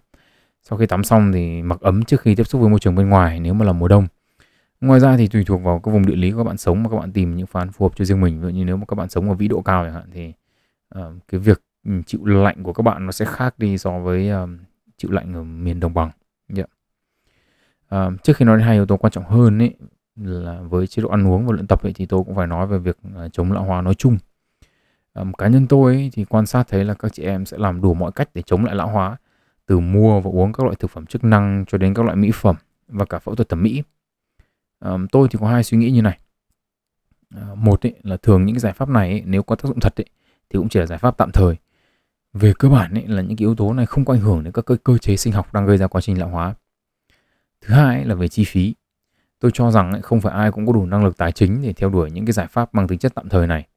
Sau 0.61 0.79
khi 0.79 0.85
tắm 0.85 1.03
xong 1.03 1.31
thì 1.31 1.61
mặc 1.61 1.81
ấm 1.81 2.03
trước 2.03 2.21
khi 2.21 2.35
tiếp 2.35 2.43
xúc 2.43 2.61
với 2.61 2.69
môi 2.69 2.79
trường 2.79 2.95
bên 2.95 3.09
ngoài 3.09 3.39
nếu 3.39 3.53
mà 3.53 3.65
là 3.65 3.73
mùa 3.73 3.87
đông. 3.87 4.07
Ngoài 4.81 4.99
ra 4.99 5.17
thì 5.17 5.27
tùy 5.27 5.43
thuộc 5.43 5.63
vào 5.63 5.79
cái 5.79 5.93
vùng 5.93 6.05
địa 6.05 6.15
lý 6.15 6.31
của 6.31 6.37
các 6.37 6.43
bạn 6.43 6.57
sống 6.57 6.83
mà 6.83 6.89
các 6.89 6.97
bạn 6.97 7.11
tìm 7.11 7.35
những 7.35 7.47
phương 7.47 7.59
án 7.59 7.71
phù 7.71 7.85
hợp 7.85 7.91
cho 7.95 8.05
riêng 8.05 8.21
mình. 8.21 8.41
Ví 8.41 8.43
dụ 8.43 8.49
như 8.49 8.65
nếu 8.65 8.77
mà 8.77 8.85
các 8.87 8.95
bạn 8.95 9.09
sống 9.09 9.29
ở 9.29 9.35
vĩ 9.35 9.47
độ 9.47 9.61
cao 9.61 9.85
chẳng 9.85 9.93
hạn 9.93 10.09
thì 10.13 10.33
uh, 10.99 11.01
cái 11.27 11.39
việc 11.39 11.61
ừ, 11.85 11.91
chịu 12.05 12.25
lạnh 12.25 12.63
của 12.63 12.73
các 12.73 12.83
bạn 12.83 13.05
nó 13.05 13.11
sẽ 13.11 13.25
khác 13.25 13.59
đi 13.59 13.77
so 13.77 13.99
với 13.99 14.31
uh, 14.43 14.49
chịu 14.97 15.11
lạnh 15.11 15.33
ở 15.33 15.43
miền 15.43 15.79
đồng 15.79 15.93
bằng. 15.93 16.11
Dạ. 16.49 16.63
Yeah. 17.89 18.13
uh, 18.13 18.23
trước 18.23 18.37
khi 18.37 18.45
nói 18.45 18.57
đến 18.57 18.65
hai 18.65 18.75
yếu 18.75 18.85
tố 18.85 18.97
quan 18.97 19.11
trọng 19.11 19.25
hơn 19.25 19.59
ấy 19.59 19.75
là 20.15 20.61
với 20.61 20.87
chế 20.87 21.01
độ 21.01 21.09
ăn 21.09 21.27
uống 21.27 21.45
và 21.45 21.53
luyện 21.53 21.67
tập 21.67 21.83
ấy, 21.83 21.93
thì 21.93 22.05
tôi 22.05 22.23
cũng 22.23 22.35
phải 22.35 22.47
nói 22.47 22.67
về 22.67 22.77
việc 22.77 22.97
ờ, 23.15 23.29
chống 23.29 23.51
lão 23.51 23.63
hóa 23.63 23.81
nói 23.81 23.95
chung 23.95 24.17
um, 25.13 25.31
cá 25.31 25.47
nhân 25.47 25.67
tôi 25.67 25.93
ấy, 25.93 26.09
thì 26.13 26.25
quan 26.25 26.45
sát 26.45 26.67
thấy 26.67 26.85
là 26.85 26.93
các 26.93 27.13
chị 27.13 27.23
em 27.23 27.45
sẽ 27.45 27.57
làm 27.57 27.81
đủ 27.81 27.93
mọi 27.93 28.11
cách 28.11 28.29
để 28.33 28.41
chống 28.41 28.65
lại 28.65 28.75
lão 28.75 28.87
hóa 28.87 29.17
từ 29.65 29.79
mua 29.79 30.19
và 30.19 30.31
uống 30.31 30.53
các 30.53 30.63
loại 30.63 30.75
thực 30.79 30.91
phẩm 30.91 31.05
chức 31.05 31.23
năng 31.23 31.65
cho 31.67 31.77
đến 31.77 31.93
các 31.93 32.05
loại 32.05 32.15
mỹ 32.15 32.31
phẩm 32.33 32.55
và 32.87 33.05
cả 33.05 33.19
phẫu 33.19 33.35
thuật 33.35 33.49
thẩm 33.49 33.63
mỹ. 33.63 33.83
Um, 34.79 35.07
tôi 35.07 35.27
thì 35.31 35.39
có 35.41 35.47
hai 35.47 35.63
suy 35.63 35.77
nghĩ 35.77 35.91
như 35.91 36.01
này. 36.01 36.19
Uh, 37.35 37.57
một 37.57 37.85
ấy, 37.85 37.93
là 38.03 38.17
thường 38.17 38.45
những 38.45 38.55
cái 38.55 38.59
giải 38.59 38.73
pháp 38.73 38.89
này 38.89 39.09
ấy, 39.09 39.23
nếu 39.25 39.43
có 39.43 39.55
tác 39.55 39.67
dụng 39.67 39.79
thật 39.79 40.01
ấy, 40.01 40.05
thì 40.49 40.57
cũng 40.57 40.69
chỉ 40.69 40.79
là 40.79 40.85
giải 40.85 40.99
pháp 40.99 41.17
tạm 41.17 41.31
thời. 41.31 41.55
Về 42.33 42.53
cơ 42.59 42.69
bản 42.69 42.93
ấy, 42.93 43.07
là 43.07 43.21
những 43.21 43.37
cái 43.37 43.43
yếu 43.45 43.55
tố 43.55 43.73
này 43.73 43.85
không 43.85 44.05
có 44.05 44.13
ảnh 44.13 44.21
hưởng 44.21 44.43
đến 44.43 44.53
các 44.53 44.65
cơ, 44.65 44.75
cơ 44.83 44.97
chế 44.97 45.15
sinh 45.15 45.33
học 45.33 45.53
đang 45.53 45.65
gây 45.65 45.77
ra 45.77 45.87
quá 45.87 46.01
trình 46.01 46.19
lão 46.19 46.29
hóa. 46.29 46.55
Thứ 47.61 47.73
hai 47.73 47.95
ấy, 47.95 48.05
là 48.05 48.15
về 48.15 48.27
chi 48.27 48.43
phí. 48.47 48.75
Tôi 49.39 49.51
cho 49.53 49.71
rằng 49.71 49.91
ấy, 49.91 50.01
không 50.01 50.21
phải 50.21 50.33
ai 50.33 50.51
cũng 50.51 50.65
có 50.65 50.73
đủ 50.73 50.85
năng 50.85 51.03
lực 51.03 51.17
tài 51.17 51.31
chính 51.31 51.61
để 51.61 51.73
theo 51.73 51.89
đuổi 51.89 52.11
những 52.11 52.25
cái 52.25 52.33
giải 52.33 52.47
pháp 52.47 52.75
mang 52.75 52.87
tính 52.87 52.99
chất 52.99 53.15
tạm 53.15 53.29
thời 53.29 53.47
này 53.47 53.67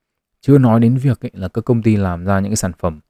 chưa 0.43 0.59
nói 0.59 0.81
đến 0.81 0.97
việc 0.97 1.21
ấy, 1.21 1.31
là 1.35 1.49
các 1.49 1.65
công 1.65 1.83
ty 1.83 1.97
làm 1.97 2.25
ra 2.25 2.41
những 2.41 2.51
cái 2.51 2.57
sản 2.57 2.73
phẩm 2.79 3.01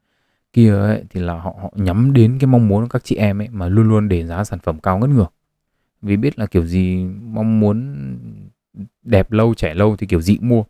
kia 0.53 0.75
ấy, 0.75 1.05
thì 1.11 1.21
là 1.21 1.35
họ, 1.35 1.57
họ 1.63 1.73
nhắm 1.77 2.13
đến 2.13 2.39
cái 2.41 2.47
mong 2.47 2.69
muốn 2.69 2.83
của 2.83 2.89
các 2.89 3.05
chị 3.05 3.17
em 3.17 3.41
ấy 3.41 3.49
mà 3.53 3.69
luôn 3.69 3.89
luôn 3.89 4.09
để 4.09 4.27
giá 4.27 4.45
sản 4.45 4.59
phẩm 4.59 4.81
cao 4.81 4.99
ngất 4.99 5.11
ngược 5.11 5.33
vì 6.03 6.17
biết 6.17 6.39
là 6.39 6.47
kiểu 6.47 6.67
gì 6.67 7.05
mong 7.23 7.61
muốn 7.61 7.95
đẹp 9.03 9.33
lâu 9.33 9.55
trẻ 9.55 9.75
lâu 9.75 9.97
thì 9.97 10.07
kiểu 10.07 10.21
gì 10.21 10.37
cũng 10.37 10.49
mua. 10.49 10.65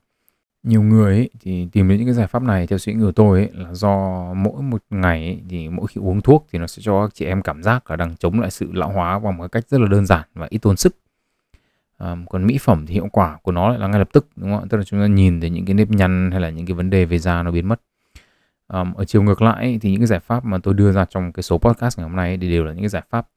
Nhiều 0.63 0.83
người 0.83 1.15
ấy, 1.15 1.31
thì 1.41 1.69
tìm 1.73 1.89
đến 1.89 1.99
những 1.99 2.07
cái 2.07 2.15
giải 2.15 2.27
pháp 2.27 2.43
này 2.43 2.67
theo 2.67 2.79
suy 2.79 2.95
nghĩ 2.95 3.03
của 3.03 3.13
tôi 3.13 3.39
ấy, 3.39 3.51
là 3.53 3.75
do 3.75 4.25
mỗi 4.35 4.63
một 4.63 4.83
ngày 4.91 5.25
ấy, 5.25 5.41
thì 5.49 5.69
mỗi 5.69 5.87
khi 5.87 6.01
uống 6.01 6.21
thuốc 6.21 6.47
thì 6.53 6.59
nó 6.59 6.67
sẽ 6.67 6.83
cho 6.85 7.07
các 7.07 7.15
chị 7.15 7.25
em 7.25 7.43
cảm 7.43 7.63
giác 7.63 7.91
là 7.91 7.97
đang 7.97 8.17
chống 8.17 8.41
lại 8.41 8.51
sự 8.51 8.73
lão 8.73 8.93
hóa 8.93 9.19
bằng 9.19 9.37
một 9.37 9.53
cách 9.53 9.69
rất 9.69 9.81
là 9.81 9.89
đơn 9.89 10.07
giản 10.07 10.29
và 10.35 10.47
ít 10.51 10.59
tốn 10.59 10.77
sức 10.77 10.97
um, 12.03 12.27
còn 12.27 12.47
mỹ 12.47 12.59
phẩm 12.59 12.87
thì 12.87 12.95
hiệu 12.95 13.09
quả 13.13 13.39
của 13.43 13.53
nó 13.53 13.69
lại 13.69 13.79
là 13.79 13.87
ngay 13.87 13.99
lập 13.99 14.09
tức 14.13 14.29
đúng 14.37 14.51
không 14.51 14.61
ạ? 14.61 14.67
Tức 14.71 14.79
là 14.79 14.85
chúng 14.85 15.01
ta 15.01 15.07
nhìn 15.07 15.41
thấy 15.41 15.51
những 15.51 15.65
cái 15.65 15.75
nếp 15.75 15.91
nhăn 15.91 16.31
hay 16.33 16.41
là 16.41 16.51
những 16.51 16.67
cái 16.67 16.75
vấn 16.75 16.91
đề 16.91 17.05
về 17.05 17.19
da 17.19 17.43
nó 17.43 17.51
biến 17.51 17.69
mất. 17.69 17.81
Um, 18.69 18.95
ở 18.95 19.05
chiều 19.05 19.23
ngược 19.23 19.43
lại 19.43 19.79
thì 19.83 19.91
những 19.91 20.01
cái 20.01 20.07
giải 20.07 20.21
pháp 20.21 20.45
mà 20.45 20.59
tôi 20.63 20.75
đưa 20.75 20.93
ra 20.93 21.05
trong 21.05 21.33
cái 21.33 21.43
số 21.43 21.59
podcast 21.59 21.99
ngày 21.99 22.09
hôm 22.09 22.17
nay 22.17 22.39
thì 22.41 22.51
đều 22.51 22.65
là 22.65 22.73
những 22.73 22.83
cái 22.83 22.89
giải 22.89 23.03
pháp 23.11 23.29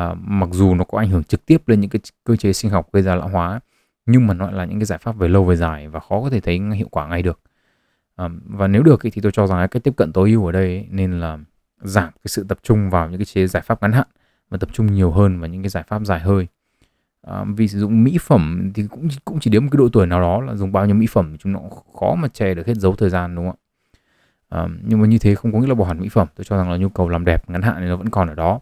uh, 0.00 0.18
mặc 0.20 0.48
dù 0.52 0.74
nó 0.74 0.84
có 0.84 0.98
ảnh 0.98 1.08
hưởng 1.08 1.24
trực 1.24 1.46
tiếp 1.46 1.68
lên 1.68 1.80
những 1.80 1.90
cái 1.90 2.00
cơ 2.24 2.36
chế 2.36 2.52
sinh 2.52 2.70
học 2.70 2.88
gây 2.92 3.02
ra 3.02 3.14
lão 3.14 3.28
hóa 3.28 3.60
nhưng 4.06 4.26
mà 4.26 4.34
nó 4.34 4.46
lại 4.46 4.54
là 4.54 4.64
những 4.64 4.78
cái 4.78 4.86
giải 4.86 4.98
pháp 4.98 5.16
về 5.16 5.28
lâu 5.28 5.44
về 5.44 5.56
dài 5.56 5.88
và 5.88 6.00
khó 6.00 6.20
có 6.22 6.30
thể 6.30 6.40
thấy 6.40 6.60
hiệu 6.74 6.88
quả 6.90 7.08
ngay 7.08 7.22
được. 7.22 7.40
Um, 8.16 8.40
và 8.44 8.68
nếu 8.68 8.82
được 8.82 9.00
thì 9.02 9.20
tôi 9.22 9.32
cho 9.32 9.46
rằng 9.46 9.68
cái 9.68 9.80
tiếp 9.80 9.96
cận 9.96 10.12
tối 10.12 10.30
ưu 10.30 10.46
ở 10.46 10.52
đây 10.52 10.86
nên 10.90 11.20
là 11.20 11.38
giảm 11.82 12.12
cái 12.12 12.26
sự 12.26 12.44
tập 12.48 12.58
trung 12.62 12.90
vào 12.90 13.10
những 13.10 13.18
cái 13.18 13.24
chế 13.24 13.46
giải 13.46 13.62
pháp 13.62 13.82
ngắn 13.82 13.92
hạn 13.92 14.06
và 14.50 14.58
tập 14.58 14.68
trung 14.72 14.86
nhiều 14.86 15.10
hơn 15.10 15.40
vào 15.40 15.48
những 15.48 15.62
cái 15.62 15.68
giải 15.68 15.82
pháp 15.88 16.04
dài 16.04 16.20
hơi 16.20 16.46
à, 17.26 17.44
vì 17.56 17.68
sử 17.68 17.78
dụng 17.78 18.04
mỹ 18.04 18.18
phẩm 18.20 18.72
thì 18.74 18.86
cũng 18.90 19.08
cũng 19.24 19.40
chỉ 19.40 19.50
đến 19.50 19.64
một 19.64 19.68
cái 19.72 19.78
độ 19.78 19.88
tuổi 19.92 20.06
nào 20.06 20.20
đó 20.20 20.40
là 20.40 20.54
dùng 20.54 20.72
bao 20.72 20.86
nhiêu 20.86 20.94
mỹ 20.94 21.06
phẩm 21.06 21.36
chúng 21.38 21.52
nó 21.52 21.60
khó 22.00 22.14
mà 22.14 22.28
che 22.28 22.54
được 22.54 22.66
hết 22.66 22.76
dấu 22.76 22.96
thời 22.96 23.10
gian 23.10 23.34
đúng 23.34 23.50
không 23.50 23.56
ạ? 23.58 23.64
À, 24.48 24.68
nhưng 24.82 25.00
mà 25.00 25.06
như 25.06 25.18
thế 25.18 25.34
không 25.34 25.52
có 25.52 25.58
nghĩa 25.58 25.66
là 25.66 25.74
bỏ 25.74 25.84
hẳn 25.84 26.00
mỹ 26.00 26.08
phẩm. 26.08 26.28
Tôi 26.36 26.44
cho 26.44 26.56
rằng 26.56 26.70
là 26.70 26.76
nhu 26.76 26.88
cầu 26.88 27.08
làm 27.08 27.24
đẹp 27.24 27.50
ngắn 27.50 27.62
hạn 27.62 27.76
thì 27.80 27.86
nó 27.86 27.96
vẫn 27.96 28.10
còn 28.10 28.28
ở 28.28 28.34
đó. 28.34 28.60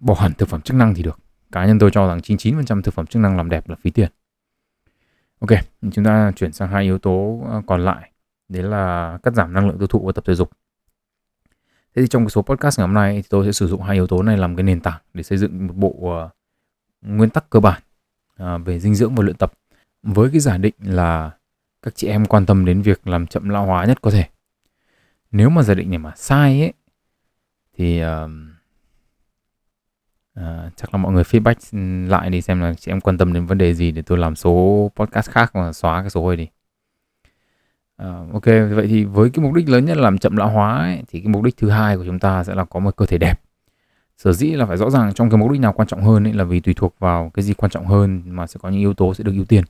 Bỏ 0.00 0.14
hẳn 0.14 0.32
thực 0.38 0.48
phẩm 0.48 0.60
chức 0.60 0.76
năng 0.76 0.94
thì 0.94 1.02
được. 1.02 1.18
Cá 1.52 1.66
nhân 1.66 1.78
tôi 1.78 1.90
cho 1.90 2.08
rằng 2.08 2.18
99% 2.18 2.82
thực 2.82 2.94
phẩm 2.94 3.06
chức 3.06 3.22
năng 3.22 3.36
làm 3.36 3.50
đẹp 3.50 3.68
là 3.68 3.76
phí 3.82 3.90
tiền. 3.90 4.10
Ok 5.40 5.50
chúng 5.92 6.04
ta 6.04 6.32
chuyển 6.36 6.52
sang 6.52 6.68
hai 6.68 6.84
yếu 6.84 6.98
tố 6.98 7.42
ờ, 7.48 7.62
còn 7.66 7.84
lại. 7.84 8.10
Đấy 8.48 8.62
là 8.62 9.18
cắt 9.22 9.34
giảm 9.34 9.52
năng 9.52 9.68
lượng 9.68 9.78
tiêu 9.78 9.86
thụ 9.86 10.06
và 10.06 10.12
tập 10.12 10.24
thể 10.26 10.34
dục. 10.34 10.50
Thế 11.96 12.02
thì 12.02 12.08
trong 12.08 12.24
cái 12.24 12.30
số 12.30 12.42
podcast 12.42 12.78
ngày 12.78 12.86
hôm 12.86 12.94
nay 12.94 13.14
thì 13.16 13.28
tôi 13.30 13.46
sẽ 13.46 13.52
sử 13.52 13.66
dụng 13.66 13.82
hai 13.82 13.96
yếu 13.96 14.06
tố 14.06 14.22
này 14.22 14.36
làm 14.36 14.56
cái 14.56 14.64
nền 14.64 14.80
tảng 14.80 15.00
để 15.14 15.22
xây 15.22 15.38
dựng 15.38 15.66
một 15.66 15.74
bộ 15.76 15.88
uh, 15.88 16.30
nguyên 17.04 17.30
tắc 17.30 17.50
cơ 17.50 17.60
bản 17.60 17.82
à, 18.36 18.58
về 18.58 18.78
dinh 18.78 18.94
dưỡng 18.94 19.14
và 19.14 19.24
luyện 19.24 19.36
tập. 19.36 19.52
Với 20.02 20.30
cái 20.30 20.40
giả 20.40 20.58
định 20.58 20.74
là 20.78 21.30
các 21.82 21.94
chị 21.96 22.08
em 22.08 22.26
quan 22.26 22.46
tâm 22.46 22.64
đến 22.64 22.82
việc 22.82 23.06
làm 23.06 23.26
chậm 23.26 23.48
lão 23.48 23.66
hóa 23.66 23.84
nhất 23.84 24.02
có 24.02 24.10
thể. 24.10 24.24
Nếu 25.30 25.50
mà 25.50 25.62
giả 25.62 25.74
định 25.74 25.90
này 25.90 25.98
mà 25.98 26.12
sai 26.16 26.60
ấy 26.60 26.72
thì 27.76 28.02
uh, 28.04 28.30
uh, 30.40 30.76
chắc 30.76 30.94
là 30.94 30.98
mọi 30.98 31.12
người 31.12 31.22
feedback 31.22 32.08
lại 32.08 32.30
đi 32.30 32.40
xem 32.40 32.60
là 32.60 32.74
chị 32.74 32.92
em 32.92 33.00
quan 33.00 33.18
tâm 33.18 33.32
đến 33.32 33.46
vấn 33.46 33.58
đề 33.58 33.74
gì 33.74 33.90
để 33.90 34.02
tôi 34.02 34.18
làm 34.18 34.36
số 34.36 34.90
podcast 34.96 35.30
khác 35.30 35.50
và 35.52 35.72
xóa 35.72 36.00
cái 36.00 36.10
số 36.10 36.28
này 36.28 36.36
đi. 36.36 36.48
Uh, 38.02 38.32
ok 38.32 38.44
vậy 38.46 38.86
thì 38.88 39.04
với 39.04 39.30
cái 39.30 39.44
mục 39.44 39.54
đích 39.54 39.68
lớn 39.68 39.84
nhất 39.84 39.96
là 39.96 40.02
làm 40.02 40.18
chậm 40.18 40.36
lão 40.36 40.48
hóa 40.48 40.78
ấy, 40.78 41.02
thì 41.08 41.20
cái 41.20 41.28
mục 41.28 41.42
đích 41.42 41.56
thứ 41.56 41.70
hai 41.70 41.96
của 41.96 42.04
chúng 42.06 42.18
ta 42.18 42.44
sẽ 42.44 42.54
là 42.54 42.64
có 42.64 42.80
một 42.80 42.96
cơ 42.96 43.06
thể 43.06 43.18
đẹp 43.18 43.40
sở 44.18 44.32
dĩ 44.32 44.50
là 44.50 44.66
phải 44.66 44.76
rõ 44.76 44.90
ràng 44.90 45.12
trong 45.14 45.30
cái 45.30 45.38
mục 45.38 45.50
đích 45.50 45.60
nào 45.60 45.72
quan 45.72 45.88
trọng 45.88 46.02
hơn 46.02 46.26
ấy 46.26 46.32
là 46.32 46.44
vì 46.44 46.60
tùy 46.60 46.74
thuộc 46.74 46.94
vào 46.98 47.30
cái 47.34 47.42
gì 47.42 47.54
quan 47.54 47.70
trọng 47.70 47.86
hơn 47.86 48.22
mà 48.26 48.46
sẽ 48.46 48.58
có 48.62 48.68
những 48.68 48.80
yếu 48.80 48.94
tố 48.94 49.14
sẽ 49.14 49.24
được 49.24 49.32
ưu 49.34 49.44
tiên. 49.44 49.64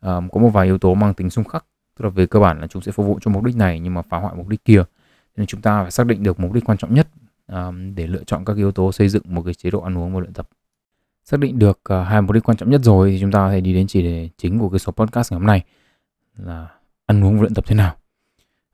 À, 0.00 0.20
có 0.32 0.40
một 0.40 0.48
vài 0.48 0.66
yếu 0.66 0.78
tố 0.78 0.94
mang 0.94 1.14
tính 1.14 1.30
xung 1.30 1.44
khắc 1.44 1.64
tức 1.98 2.04
là 2.04 2.10
về 2.10 2.26
cơ 2.26 2.40
bản 2.40 2.60
là 2.60 2.66
chúng 2.66 2.82
sẽ 2.82 2.92
phục 2.92 3.06
vụ 3.06 3.18
cho 3.20 3.30
mục 3.30 3.44
đích 3.44 3.56
này 3.56 3.80
nhưng 3.80 3.94
mà 3.94 4.02
phá 4.02 4.18
hoại 4.18 4.34
mục 4.34 4.48
đích 4.48 4.64
kia. 4.64 4.82
Nên 5.36 5.46
chúng 5.46 5.62
ta 5.62 5.82
phải 5.82 5.90
xác 5.90 6.06
định 6.06 6.22
được 6.22 6.40
mục 6.40 6.52
đích 6.52 6.64
quan 6.64 6.78
trọng 6.78 6.94
nhất 6.94 7.08
à, 7.46 7.70
để 7.94 8.06
lựa 8.06 8.24
chọn 8.26 8.44
các 8.44 8.56
yếu 8.56 8.72
tố 8.72 8.92
xây 8.92 9.08
dựng 9.08 9.22
một 9.26 9.42
cái 9.44 9.54
chế 9.54 9.70
độ 9.70 9.80
ăn 9.80 9.98
uống 9.98 10.14
và 10.14 10.20
luyện 10.20 10.32
tập. 10.32 10.48
Xác 11.24 11.40
định 11.40 11.58
được 11.58 11.80
uh, 11.92 12.06
hai 12.06 12.22
mục 12.22 12.30
đích 12.30 12.44
quan 12.44 12.56
trọng 12.56 12.70
nhất 12.70 12.80
rồi 12.84 13.10
thì 13.10 13.20
chúng 13.20 13.32
ta 13.32 13.50
sẽ 13.50 13.60
đi 13.60 13.74
đến 13.74 13.86
chỉ 13.86 14.02
đề 14.02 14.28
chính 14.38 14.58
của 14.58 14.68
cái 14.68 14.78
số 14.78 14.92
podcast 14.92 15.32
ngày 15.32 15.38
hôm 15.38 15.46
nay 15.46 15.64
là 16.36 16.68
ăn 17.06 17.24
uống 17.24 17.34
và 17.34 17.40
luyện 17.40 17.54
tập 17.54 17.64
thế 17.66 17.76
nào. 17.76 17.94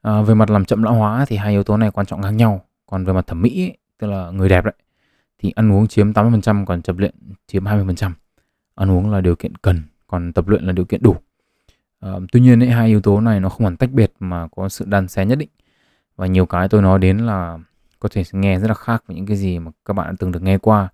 À, 0.03 0.23
về 0.23 0.35
mặt 0.35 0.51
làm 0.51 0.65
chậm 0.65 0.83
lão 0.83 0.95
hóa 0.95 1.25
thì 1.29 1.37
hai 1.37 1.53
yếu 1.53 1.63
tố 1.63 1.77
này 1.77 1.91
quan 1.91 2.07
trọng 2.07 2.21
ngang 2.21 2.37
nhau. 2.37 2.65
Còn 2.87 3.05
về 3.05 3.13
mặt 3.13 3.27
thẩm 3.27 3.43
mỹ 3.43 3.63
ấy, 3.63 3.77
tức 3.99 4.07
là 4.07 4.31
người 4.31 4.49
đẹp 4.49 4.65
đấy 4.65 4.75
thì 5.39 5.51
ăn 5.51 5.73
uống 5.73 5.87
chiếm 5.87 6.13
80% 6.13 6.65
còn 6.65 6.83
tập 6.83 6.97
luyện 6.99 7.15
chiếm 7.47 7.65
20% 7.65 8.11
ăn 8.75 8.91
uống 8.91 9.11
là 9.11 9.21
điều 9.21 9.37
kiện 9.37 9.57
cần 9.57 9.83
còn 10.07 10.33
tập 10.33 10.49
luyện 10.49 10.65
là 10.65 10.73
điều 10.73 10.85
kiện 10.85 11.03
đủ. 11.03 11.17
À, 12.01 12.11
tuy 12.33 12.41
nhiên 12.41 12.63
ấy, 12.63 12.71
hai 12.71 12.89
yếu 12.89 13.01
tố 13.01 13.21
này 13.21 13.41
nó 13.41 13.49
không 13.49 13.65
hẳn 13.65 13.77
tách 13.77 13.91
biệt 13.93 14.13
mà 14.21 14.49
có 14.57 14.69
sự 14.69 14.85
đan 14.89 15.09
xé 15.09 15.27
nhất 15.27 15.39
định. 15.39 15.49
Và 16.17 16.27
nhiều 16.27 16.47
cái 16.47 16.69
tôi 16.69 16.83
nói 16.83 16.99
đến 16.99 17.19
là 17.19 17.59
có 18.01 18.09
thể 18.13 18.23
nghe 18.33 18.59
rất 18.59 18.69
là 18.69 18.75
khác 18.75 19.05
với 19.07 19.17
những 19.17 19.27
cái 19.27 19.37
gì 19.37 19.59
mà 19.59 19.71
các 19.85 19.95
bạn 19.95 20.07
đã 20.07 20.15
từng 20.19 20.33
được 20.33 20.43
nghe 20.43 20.59
qua. 20.59 20.89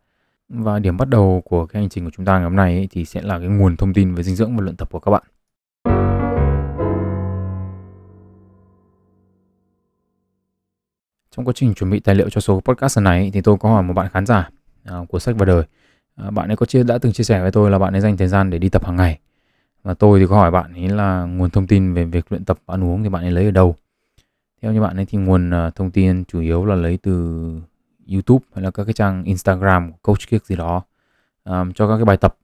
Và 0.49 0.79
điểm 0.79 0.97
bắt 0.97 1.09
đầu 1.09 1.43
của 1.45 1.67
cái 1.67 1.83
hành 1.83 1.89
trình 1.89 2.05
của 2.05 2.11
chúng 2.17 2.27
ta 2.27 2.35
ngày 2.35 2.45
hôm 2.45 2.57
nay 2.57 2.75
ấy, 2.75 2.89
thì 2.91 3.05
sẽ 3.05 3.23
là 3.23 3.39
cái 3.39 3.49
nguồn 3.49 3.77
thông 3.77 3.95
tin 3.95 4.15
về 4.15 4.23
dinh 4.23 4.37
dưỡng 4.37 4.57
và 4.57 4.63
luyện 4.63 4.77
tập 4.77 4.89
của 4.91 5.01
các 5.01 5.11
bạn. 5.11 5.23
Trong 11.37 11.45
quá 11.45 11.53
trình 11.57 11.75
chuẩn 11.75 11.91
bị 11.91 12.01
tài 12.01 12.15
liệu 12.15 12.31
cho 12.31 12.41
số 12.41 12.61
podcast 12.61 12.99
này 12.99 13.31
thì 13.35 13.41
tôi 13.41 13.57
có 13.61 13.69
hỏi 13.69 13.83
một 13.83 13.93
bạn 13.93 14.09
khán 14.13 14.27
giả 14.27 14.51
à, 14.85 14.97
của 15.09 15.19
sách 15.19 15.35
và 15.39 15.45
đời. 15.47 15.63
À, 16.17 16.31
bạn 16.31 16.51
ấy 16.51 16.57
có 16.57 16.67
chia 16.67 16.83
đã 16.83 16.99
từng 16.99 17.13
chia 17.13 17.25
sẻ 17.25 17.43
với 17.43 17.51
tôi 17.51 17.71
là 17.71 17.79
bạn 17.79 17.95
ấy 17.95 18.01
dành 18.01 18.17
thời 18.17 18.29
gian 18.29 18.51
để 18.51 18.59
đi 18.59 18.69
tập 18.69 18.85
hàng 18.85 18.97
ngày. 18.97 19.19
Và 19.83 19.95
tôi 19.95 20.21
thì 20.21 20.27
có 20.27 20.37
hỏi 20.37 20.51
bạn 20.51 20.73
ấy 20.73 20.89
là 20.89 21.25
nguồn 21.25 21.51
thông 21.51 21.67
tin 21.67 21.95
về 21.95 22.05
việc 22.05 22.33
luyện 22.33 22.45
tập 22.45 22.59
ăn 22.67 22.85
uống 22.85 23.03
thì 23.03 23.09
bạn 23.09 23.23
ấy 23.23 23.31
lấy 23.31 23.45
ở 23.45 23.51
đâu. 23.51 23.77
Theo 24.63 24.73
như 24.73 24.81
bạn 24.81 24.97
ấy 24.97 25.07
thì 25.07 25.19
nguồn 25.19 25.51
à, 25.51 25.71
thông 25.71 25.91
tin 25.91 26.25
chủ 26.25 26.41
yếu 26.41 26.65
là 26.65 26.75
lấy 26.75 26.99
từ 27.03 27.13
YouTube 28.13 28.45
hay 28.55 28.65
là 28.65 28.71
các 28.71 28.85
cái 28.85 28.93
trang 28.93 29.25
Instagram 29.25 29.93
của 29.93 29.99
Coach 30.03 30.29
Kick 30.31 30.47
gì 30.47 30.57
đó 30.57 30.83
um, 31.45 31.73
cho 31.73 31.89
các 31.89 31.97
cái 31.97 32.05
bài 32.05 32.17
tập. 32.17 32.37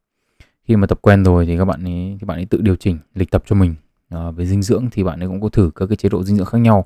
Khi 0.65 0.77
mà 0.77 0.87
tập 0.87 0.99
quen 1.03 1.25
rồi 1.25 1.47
thì 1.47 1.59
các 1.59 1.65
bạn 1.65 1.85
ấy 1.85 2.17
thì 2.21 2.27
bạn 2.27 2.39
ấy 2.39 2.45
tự 2.45 2.61
điều 2.61 2.77
chỉnh 2.77 2.99
lịch 3.15 3.31
tập 3.31 3.43
cho 3.47 3.57
mình. 3.57 3.75
Uh, 4.15 4.37
về 4.37 4.47
dinh 4.47 4.63
dưỡng 4.63 4.89
thì 4.93 5.05
bạn 5.05 5.21
ấy 5.21 5.29
cũng 5.29 5.41
có 5.41 5.49
thử 5.49 5.71
các 5.75 5.87
cái 5.87 5.97
chế 5.97 6.09
độ 6.09 6.23
dinh 6.25 6.37
dưỡng 6.37 6.47
khác 6.47 6.59
nhau 6.59 6.85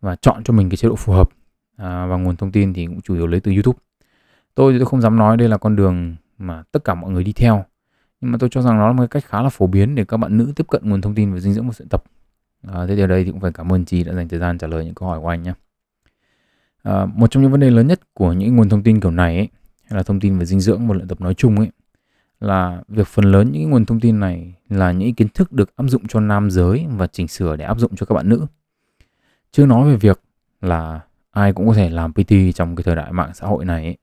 và 0.00 0.16
chọn 0.16 0.44
cho 0.44 0.54
mình 0.54 0.70
cái 0.70 0.76
chế 0.76 0.88
độ 0.88 0.96
phù 0.96 1.12
hợp 1.12 1.28
à, 1.78 2.06
và 2.06 2.16
nguồn 2.16 2.36
thông 2.36 2.52
tin 2.52 2.72
thì 2.74 2.86
cũng 2.86 3.00
chủ 3.00 3.14
yếu 3.14 3.26
lấy 3.26 3.40
từ 3.40 3.52
YouTube. 3.52 3.78
Tôi 4.54 4.72
thì 4.72 4.78
tôi 4.78 4.86
không 4.86 5.00
dám 5.00 5.16
nói 5.16 5.36
đây 5.36 5.48
là 5.48 5.58
con 5.58 5.76
đường 5.76 6.16
mà 6.38 6.62
tất 6.72 6.84
cả 6.84 6.94
mọi 6.94 7.10
người 7.10 7.24
đi 7.24 7.32
theo 7.32 7.64
nhưng 8.20 8.32
mà 8.32 8.38
tôi 8.38 8.50
cho 8.52 8.62
rằng 8.62 8.78
nó 8.78 8.86
là 8.86 8.92
một 8.92 9.06
cách 9.10 9.24
khá 9.24 9.42
là 9.42 9.48
phổ 9.48 9.66
biến 9.66 9.94
để 9.94 10.04
các 10.04 10.16
bạn 10.16 10.36
nữ 10.36 10.52
tiếp 10.56 10.66
cận 10.70 10.82
nguồn 10.84 11.00
thông 11.00 11.14
tin 11.14 11.32
về 11.32 11.40
dinh 11.40 11.52
dưỡng 11.52 11.68
và 11.68 11.74
luyện 11.78 11.88
tập. 11.88 12.04
À, 12.62 12.86
thế 12.86 12.96
điều 12.96 13.06
đây 13.06 13.24
thì 13.24 13.30
cũng 13.30 13.40
phải 13.40 13.52
cảm 13.52 13.72
ơn 13.72 13.84
chị 13.84 14.04
đã 14.04 14.14
dành 14.14 14.28
thời 14.28 14.38
gian 14.38 14.58
trả 14.58 14.66
lời 14.66 14.84
những 14.84 14.94
câu 14.94 15.08
hỏi 15.08 15.20
của 15.20 15.28
anh 15.28 15.42
nhé. 15.42 15.52
À, 16.82 17.06
một 17.14 17.30
trong 17.30 17.42
những 17.42 17.52
vấn 17.52 17.60
đề 17.60 17.70
lớn 17.70 17.86
nhất 17.86 18.00
của 18.14 18.32
những 18.32 18.56
nguồn 18.56 18.68
thông 18.68 18.82
tin 18.82 19.00
kiểu 19.00 19.10
này 19.10 19.36
ấy, 19.36 19.48
hay 19.84 19.96
là 19.96 20.02
thông 20.02 20.20
tin 20.20 20.38
về 20.38 20.44
dinh 20.44 20.60
dưỡng 20.60 20.88
và 20.88 20.94
luyện 20.94 21.08
tập 21.08 21.20
nói 21.20 21.34
chung 21.34 21.56
ấy 21.56 21.70
là 22.40 22.82
việc 22.88 23.06
phần 23.06 23.24
lớn 23.24 23.52
những 23.52 23.70
nguồn 23.70 23.86
thông 23.86 24.00
tin 24.00 24.20
này 24.20 24.54
là 24.68 24.92
những 24.92 25.14
kiến 25.14 25.28
thức 25.28 25.52
được 25.52 25.76
áp 25.76 25.84
dụng 25.88 26.06
cho 26.08 26.20
nam 26.20 26.50
giới 26.50 26.86
và 26.90 27.06
chỉnh 27.06 27.28
sửa 27.28 27.56
để 27.56 27.64
áp 27.64 27.78
dụng 27.78 27.96
cho 27.96 28.06
các 28.06 28.14
bạn 28.14 28.28
nữ. 28.28 28.46
Chưa 29.52 29.66
nói 29.66 29.90
về 29.90 29.96
việc 29.96 30.20
là 30.60 31.00
ai 31.38 31.52
cũng 31.52 31.68
có 31.68 31.74
thể 31.74 31.90
làm 31.90 32.12
PT 32.12 32.32
trong 32.54 32.76
cái 32.76 32.84
thời 32.84 32.96
đại 32.96 33.12
mạng 33.12 33.30
xã 33.34 33.46
hội 33.46 33.64
này 33.64 33.84
ấy, 33.84 33.96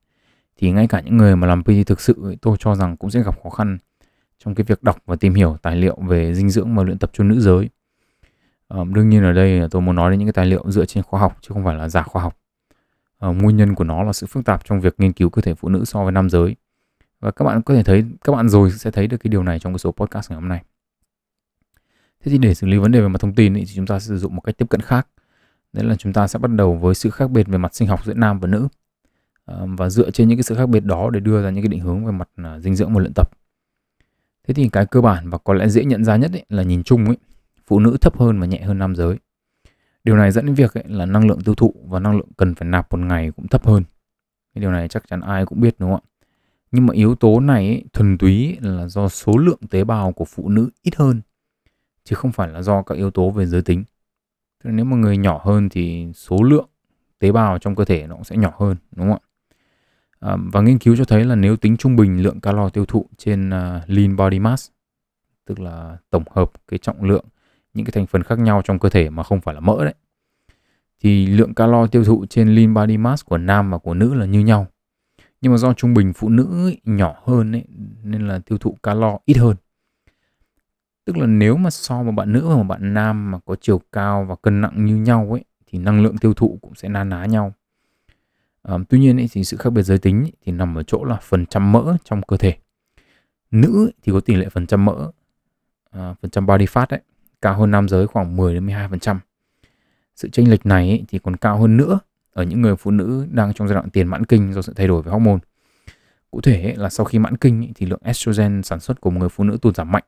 thì 0.58 0.72
ngay 0.72 0.88
cả 0.88 1.02
những 1.02 1.18
người 1.18 1.36
mà 1.36 1.48
làm 1.48 1.64
PT 1.64 1.88
thực 1.88 2.02
sự 2.02 2.16
ấy, 2.24 2.38
tôi 2.42 2.58
cho 2.60 2.76
rằng 2.76 2.98
cũng 2.98 3.10
sẽ 3.10 3.24
gặp 3.24 3.44
khó 3.44 3.50
khăn 3.50 3.78
trong 4.40 4.56
cái 4.56 4.64
việc 4.64 4.84
đọc 4.84 4.98
và 5.06 5.16
tìm 5.16 5.34
hiểu 5.34 5.58
tài 5.62 5.76
liệu 5.76 5.98
về 6.02 6.34
dinh 6.34 6.50
dưỡng 6.50 6.76
và 6.76 6.84
luyện 6.84 6.98
tập 6.98 7.10
cho 7.14 7.24
nữ 7.24 7.40
giới. 7.40 7.70
À, 8.68 8.80
đương 8.94 9.10
nhiên 9.10 9.24
ở 9.24 9.34
đây 9.34 9.62
tôi 9.72 9.82
muốn 9.82 9.96
nói 9.96 10.12
đến 10.12 10.20
những 10.20 10.28
cái 10.28 10.34
tài 10.34 10.46
liệu 10.46 10.72
dựa 10.72 10.86
trên 10.86 11.04
khoa 11.04 11.20
học 11.20 11.38
chứ 11.42 11.50
không 11.54 11.64
phải 11.64 11.76
là 11.76 11.90
giả 11.90 12.04
khoa 12.04 12.22
học. 12.22 12.38
À, 13.20 13.30
nguyên 13.30 13.58
nhân 13.58 13.76
của 13.76 13.84
nó 13.84 14.04
là 14.04 14.14
sự 14.14 14.28
phức 14.28 14.46
tạp 14.46 14.66
trong 14.66 14.82
việc 14.82 14.96
nghiên 14.98 15.14
cứu 15.14 15.30
cơ 15.30 15.42
thể 15.42 15.56
phụ 15.56 15.70
nữ 15.70 15.86
so 15.86 16.04
với 16.04 16.12
nam 16.12 16.30
giới. 16.30 16.56
Và 17.20 17.32
các 17.32 17.46
bạn 17.46 17.62
có 17.62 17.74
thể 17.74 17.84
thấy, 17.84 18.06
các 18.24 18.34
bạn 18.34 18.50
rồi 18.50 18.72
sẽ 18.72 18.92
thấy 18.92 19.08
được 19.08 19.18
cái 19.18 19.30
điều 19.30 19.44
này 19.44 19.60
trong 19.60 19.74
cái 19.74 19.80
số 19.80 19.92
podcast 19.92 20.32
ngày 20.32 20.40
hôm 20.40 20.50
nay. 20.50 20.64
Thế 22.24 22.32
thì 22.32 22.38
để 22.38 22.54
xử 22.54 22.68
lý 22.68 22.78
vấn 22.78 22.92
đề 22.92 23.02
về 23.02 23.08
mặt 23.08 23.22
thông 23.22 23.34
tin 23.34 23.58
ấy, 23.58 23.64
thì 23.68 23.74
chúng 23.76 23.86
ta 23.86 24.00
sẽ 24.00 24.08
sử 24.08 24.18
dụng 24.18 24.36
một 24.36 24.42
cách 24.42 24.58
tiếp 24.58 24.70
cận 24.70 24.82
khác 24.82 25.08
Đấy 25.76 25.86
là 25.86 25.96
chúng 25.96 26.14
ta 26.14 26.28
sẽ 26.28 26.40
bắt 26.40 26.52
đầu 26.52 26.76
với 26.76 26.96
sự 26.96 27.10
khác 27.10 27.32
biệt 27.32 27.48
về 27.48 27.58
mặt 27.58 27.76
sinh 27.76 27.88
học 27.88 28.06
giữa 28.06 28.14
nam 28.14 28.40
và 28.40 28.48
nữ. 28.48 28.68
và 29.78 29.90
dựa 29.90 30.12
trên 30.12 30.28
những 30.28 30.38
cái 30.38 30.44
sự 30.44 30.56
khác 30.56 30.70
biệt 30.70 30.86
đó 30.86 31.10
để 31.10 31.20
đưa 31.20 31.44
ra 31.44 31.50
những 31.50 31.64
cái 31.64 31.70
định 31.70 31.80
hướng 31.80 32.06
về 32.06 32.12
mặt 32.12 32.30
à, 32.36 32.60
dinh 32.60 32.76
dưỡng 32.76 32.94
và 32.94 33.00
luyện 33.00 33.14
tập. 33.16 33.32
Thế 34.48 34.54
thì 34.54 34.70
cái 34.70 34.86
cơ 34.86 35.02
bản 35.02 35.30
và 35.30 35.38
có 35.38 35.54
lẽ 35.54 35.68
dễ 35.68 35.86
nhận 35.86 36.04
ra 36.04 36.16
nhất 36.16 36.32
ấy, 36.32 36.46
là 36.50 36.64
nhìn 36.64 36.84
chung 36.84 37.06
ấy, 37.06 37.18
phụ 37.66 37.80
nữ 37.80 37.98
thấp 38.02 38.18
hơn 38.18 38.40
và 38.40 38.46
nhẹ 38.46 38.62
hơn 38.62 38.80
nam 38.80 38.96
giới. 38.96 39.18
Điều 40.04 40.16
này 40.16 40.32
dẫn 40.32 40.46
đến 40.46 40.56
việc 40.56 40.74
ấy, 40.74 40.84
là 40.88 41.06
năng 41.06 41.28
lượng 41.28 41.42
tiêu 41.42 41.56
thụ 41.56 41.74
và 41.88 42.00
năng 42.00 42.18
lượng 42.18 42.30
cần 42.38 42.56
phải 42.56 42.68
nạp 42.70 42.92
một 42.92 42.98
ngày 42.98 43.32
cũng 43.32 43.48
thấp 43.48 43.66
hơn. 43.66 43.84
Cái 44.54 44.62
điều 44.62 44.72
này 44.72 44.88
chắc 44.88 45.08
chắn 45.08 45.22
ai 45.22 45.46
cũng 45.46 45.62
biết 45.62 45.76
đúng 45.80 45.92
không 45.92 46.02
ạ? 46.06 46.10
Nhưng 46.72 46.86
mà 46.86 46.94
yếu 46.94 47.16
tố 47.16 47.40
này 47.40 47.68
ấy, 47.68 47.84
thuần 47.94 48.18
túy 48.18 48.58
là 48.62 48.88
do 48.88 49.10
số 49.10 49.38
lượng 49.38 49.60
tế 49.70 49.84
bào 49.84 50.12
của 50.12 50.26
phụ 50.26 50.50
nữ 50.50 50.70
ít 50.82 50.96
hơn 50.96 51.22
chứ 52.04 52.16
không 52.16 52.32
phải 52.32 52.48
là 52.48 52.62
do 52.62 52.82
các 52.82 52.96
yếu 52.96 53.12
tố 53.12 53.30
về 53.30 53.46
giới 53.46 53.62
tính 53.62 53.84
nếu 54.64 54.86
mà 54.86 54.98
người 54.98 55.18
nhỏ 55.18 55.42
hơn 55.44 55.70
thì 55.70 56.08
số 56.14 56.44
lượng 56.44 56.70
tế 57.20 57.32
bào 57.32 57.60
trong 57.60 57.76
cơ 57.76 57.86
thể 57.86 58.08
nó 58.08 58.16
cũng 58.16 58.24
sẽ 58.24 58.38
nhỏ 58.38 58.54
hơn 58.60 58.78
đúng 58.92 59.08
không 59.08 59.20
ạ? 59.22 59.26
À, 60.20 60.38
và 60.54 60.62
nghiên 60.62 60.80
cứu 60.80 60.96
cho 60.96 61.06
thấy 61.06 61.26
là 61.26 61.36
nếu 61.36 61.56
tính 61.56 61.78
trung 61.78 61.96
bình 61.96 62.24
lượng 62.24 62.42
calo 62.42 62.70
tiêu 62.70 62.86
thụ 62.86 63.06
trên 63.18 63.50
uh, 63.50 63.90
lean 63.90 64.16
body 64.16 64.40
mass 64.40 64.72
tức 65.46 65.60
là 65.60 65.98
tổng 66.10 66.24
hợp 66.32 66.52
cái 66.68 66.78
trọng 66.78 67.04
lượng 67.04 67.26
những 67.74 67.86
cái 67.86 67.92
thành 67.92 68.06
phần 68.06 68.24
khác 68.24 68.40
nhau 68.40 68.62
trong 68.66 68.80
cơ 68.80 68.90
thể 68.90 69.10
mà 69.10 69.24
không 69.24 69.42
phải 69.42 69.56
là 69.56 69.60
mỡ 69.60 69.86
đấy 69.86 69.94
thì 71.06 71.26
lượng 71.26 71.54
calo 71.54 71.88
tiêu 71.88 72.04
thụ 72.04 72.26
trên 72.30 72.56
lean 72.56 72.74
body 72.74 72.98
mass 72.98 73.26
của 73.26 73.38
nam 73.38 73.72
và 73.72 73.78
của 73.78 73.94
nữ 73.94 74.14
là 74.14 74.26
như 74.26 74.40
nhau. 74.40 74.68
Nhưng 75.42 75.52
mà 75.52 75.58
do 75.58 75.74
trung 75.74 75.94
bình 75.94 76.14
phụ 76.14 76.30
nữ 76.30 76.66
ấy, 76.66 76.82
nhỏ 76.84 77.16
hơn 77.26 77.52
ấy, 77.52 77.64
nên 78.04 78.28
là 78.28 78.40
tiêu 78.40 78.58
thụ 78.58 78.78
calo 78.84 79.20
ít 79.26 79.38
hơn. 79.38 79.56
Tức 81.06 81.18
là 81.18 81.26
nếu 81.26 81.58
mà 81.58 81.70
so 81.70 82.04
một 82.04 82.12
bạn 82.12 82.34
nữ 82.34 82.48
và 82.48 82.56
một 82.56 82.64
bạn 82.64 82.94
nam 82.94 83.32
mà 83.32 83.40
có 83.46 83.56
chiều 83.62 83.82
cao 83.92 84.26
và 84.30 84.36
cân 84.42 84.62
nặng 84.62 84.86
như 84.86 84.96
nhau 84.96 85.28
ấy 85.32 85.44
thì 85.68 85.80
năng 85.80 86.04
lượng 86.04 86.18
tiêu 86.18 86.34
thụ 86.34 86.60
cũng 86.62 86.76
sẽ 86.76 86.90
na 86.90 87.04
ná 87.04 87.26
nhau. 87.26 87.54
À, 88.64 88.78
tuy 88.90 89.00
nhiên 89.00 89.20
ấy, 89.20 89.30
thì 89.32 89.44
sự 89.44 89.58
khác 89.58 89.70
biệt 89.70 89.82
giới 89.82 89.98
tính 89.98 90.22
ấy, 90.22 90.32
thì 90.46 90.52
nằm 90.52 90.76
ở 90.76 90.84
chỗ 90.84 91.04
là 91.04 91.18
phần 91.22 91.46
trăm 91.46 91.72
mỡ 91.72 91.98
trong 92.04 92.22
cơ 92.22 92.38
thể. 92.38 92.58
Nữ 93.52 93.86
ấy, 93.86 93.94
thì 94.04 94.12
có 94.12 94.20
tỷ 94.20 94.36
lệ 94.36 94.50
phần 94.50 94.68
trăm 94.68 94.86
mỡ 94.86 95.12
à, 95.92 96.16
phần 96.22 96.32
trăm 96.32 96.46
body 96.46 96.66
fat 96.66 96.86
ấy 96.90 97.02
cao 97.42 97.60
hơn 97.60 97.72
nam 97.72 97.90
giới 97.90 98.08
khoảng 98.08 98.36
10 98.36 98.54
đến 98.54 98.68
12%. 98.68 99.18
Sự 100.16 100.30
chênh 100.30 100.50
lệch 100.50 100.66
này 100.66 100.90
ấy, 100.90 101.04
thì 101.08 101.20
còn 101.20 101.36
cao 101.36 101.58
hơn 101.58 101.78
nữa 101.78 102.00
ở 102.34 102.44
những 102.44 102.62
người 102.62 102.76
phụ 102.76 102.92
nữ 102.92 103.28
đang 103.32 103.54
trong 103.54 103.68
giai 103.68 103.76
đoạn 103.76 103.90
tiền 103.90 104.08
mãn 104.08 104.26
kinh 104.26 104.54
do 104.54 104.62
sự 104.62 104.74
thay 104.76 104.88
đổi 104.88 105.02
về 105.02 105.12
hormone. 105.12 105.40
Cụ 106.32 106.42
thể 106.42 106.64
ấy, 106.64 106.76
là 106.76 106.90
sau 106.90 107.06
khi 107.06 107.20
mãn 107.20 107.38
kinh 107.38 107.62
ấy, 107.62 107.72
thì 107.76 107.86
lượng 107.86 108.02
estrogen 108.04 108.64
sản 108.64 108.80
xuất 108.80 109.02
của 109.02 109.10
một 109.10 109.20
người 109.20 109.30
phụ 109.30 109.44
nữ 109.44 109.58
tụt 109.62 109.76
giảm 109.76 109.92
mạnh 109.92 110.04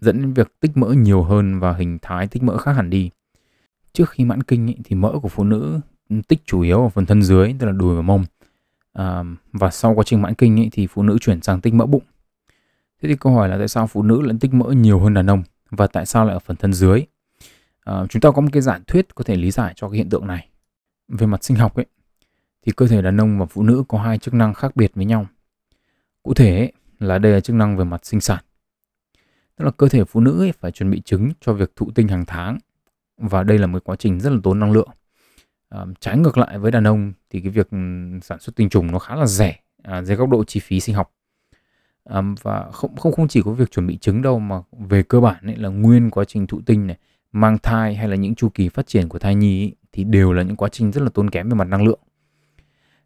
dẫn 0.00 0.22
đến 0.22 0.32
việc 0.32 0.60
tích 0.60 0.76
mỡ 0.76 0.88
nhiều 0.88 1.22
hơn 1.22 1.60
và 1.60 1.72
hình 1.72 1.98
thái 2.02 2.26
tích 2.26 2.42
mỡ 2.42 2.58
khác 2.58 2.72
hẳn 2.72 2.90
đi. 2.90 3.10
Trước 3.92 4.10
khi 4.10 4.24
mãn 4.24 4.42
kinh 4.42 4.66
ý, 4.66 4.76
thì 4.84 4.96
mỡ 4.96 5.12
của 5.22 5.28
phụ 5.28 5.44
nữ 5.44 5.80
ừ, 6.10 6.16
tích 6.28 6.40
chủ 6.46 6.60
yếu 6.60 6.82
ở 6.82 6.88
phần 6.88 7.06
thân 7.06 7.22
dưới, 7.22 7.54
tức 7.58 7.66
là 7.66 7.72
đùi 7.72 7.96
và 7.96 8.02
mông. 8.02 8.24
À, 8.92 9.24
và 9.52 9.70
sau 9.70 9.94
quá 9.94 10.04
trình 10.04 10.22
mãn 10.22 10.34
kinh 10.34 10.56
ý, 10.56 10.68
thì 10.72 10.86
phụ 10.86 11.02
nữ 11.02 11.18
chuyển 11.20 11.42
sang 11.42 11.60
tích 11.60 11.74
mỡ 11.74 11.86
bụng. 11.86 12.02
Thế 13.02 13.08
thì 13.08 13.16
câu 13.20 13.34
hỏi 13.34 13.48
là 13.48 13.58
tại 13.58 13.68
sao 13.68 13.86
phụ 13.86 14.02
nữ 14.02 14.22
lại 14.22 14.36
tích 14.40 14.54
mỡ 14.54 14.70
nhiều 14.70 15.00
hơn 15.00 15.14
đàn 15.14 15.30
ông 15.30 15.42
và 15.70 15.86
tại 15.86 16.06
sao 16.06 16.24
lại 16.24 16.34
ở 16.34 16.38
phần 16.38 16.56
thân 16.56 16.72
dưới? 16.72 17.04
À, 17.84 18.06
chúng 18.08 18.20
ta 18.20 18.30
có 18.30 18.40
một 18.40 18.48
cái 18.52 18.62
giả 18.62 18.78
thuyết 18.86 19.14
có 19.14 19.24
thể 19.24 19.36
lý 19.36 19.50
giải 19.50 19.72
cho 19.76 19.88
cái 19.88 19.96
hiện 19.96 20.08
tượng 20.10 20.26
này. 20.26 20.48
Về 21.08 21.26
mặt 21.26 21.44
sinh 21.44 21.56
học 21.56 21.74
ấy, 21.74 21.86
thì 22.66 22.72
cơ 22.76 22.86
thể 22.86 23.02
đàn 23.02 23.20
ông 23.20 23.38
và 23.38 23.46
phụ 23.46 23.62
nữ 23.62 23.84
có 23.88 24.02
hai 24.02 24.18
chức 24.18 24.34
năng 24.34 24.54
khác 24.54 24.76
biệt 24.76 24.92
với 24.94 25.04
nhau. 25.04 25.26
Cụ 26.22 26.34
thể 26.34 26.58
ấy, 26.58 26.72
là 26.98 27.18
đây 27.18 27.32
là 27.32 27.40
chức 27.40 27.56
năng 27.56 27.76
về 27.76 27.84
mặt 27.84 28.06
sinh 28.06 28.20
sản 28.20 28.44
Tức 29.58 29.64
là 29.64 29.70
cơ 29.70 29.88
thể 29.88 30.04
phụ 30.04 30.20
nữ 30.20 30.40
ấy 30.40 30.52
phải 30.52 30.70
chuẩn 30.70 30.90
bị 30.90 31.00
trứng 31.00 31.30
cho 31.40 31.52
việc 31.52 31.76
thụ 31.76 31.90
tinh 31.94 32.08
hàng 32.08 32.24
tháng 32.26 32.58
và 33.16 33.42
đây 33.42 33.58
là 33.58 33.66
một 33.66 33.84
quá 33.84 33.96
trình 33.96 34.20
rất 34.20 34.30
là 34.30 34.38
tốn 34.42 34.58
năng 34.58 34.72
lượng. 34.72 34.88
À, 35.68 35.80
trái 36.00 36.18
ngược 36.18 36.38
lại 36.38 36.58
với 36.58 36.70
đàn 36.70 36.86
ông 36.86 37.12
thì 37.30 37.40
cái 37.40 37.50
việc 37.50 37.70
ừ, 37.70 37.78
sản 38.22 38.38
xuất 38.40 38.56
tinh 38.56 38.68
trùng 38.68 38.92
nó 38.92 38.98
khá 38.98 39.16
là 39.16 39.26
rẻ 39.26 39.56
à, 39.82 40.02
dưới 40.02 40.16
góc 40.16 40.28
độ 40.28 40.44
chi 40.44 40.60
phí 40.60 40.80
sinh 40.80 40.94
học. 40.94 41.12
À, 42.04 42.22
và 42.42 42.70
không 42.72 42.96
không 42.96 43.12
không 43.12 43.28
chỉ 43.28 43.42
có 43.42 43.52
việc 43.52 43.70
chuẩn 43.70 43.86
bị 43.86 43.98
trứng 43.98 44.22
đâu 44.22 44.38
mà 44.38 44.56
về 44.78 45.02
cơ 45.02 45.20
bản 45.20 45.46
ấy 45.46 45.56
là 45.56 45.68
nguyên 45.68 46.10
quá 46.10 46.24
trình 46.24 46.46
thụ 46.46 46.60
tinh 46.66 46.86
này, 46.86 46.98
mang 47.32 47.58
thai 47.58 47.94
hay 47.94 48.08
là 48.08 48.16
những 48.16 48.34
chu 48.34 48.48
kỳ 48.48 48.68
phát 48.68 48.86
triển 48.86 49.08
của 49.08 49.18
thai 49.18 49.34
nhi 49.34 49.62
ấy, 49.62 49.74
thì 49.92 50.04
đều 50.04 50.32
là 50.32 50.42
những 50.42 50.56
quá 50.56 50.68
trình 50.68 50.92
rất 50.92 51.02
là 51.02 51.10
tốn 51.14 51.30
kém 51.30 51.48
về 51.48 51.54
mặt 51.54 51.68
năng 51.68 51.84
lượng. 51.84 52.00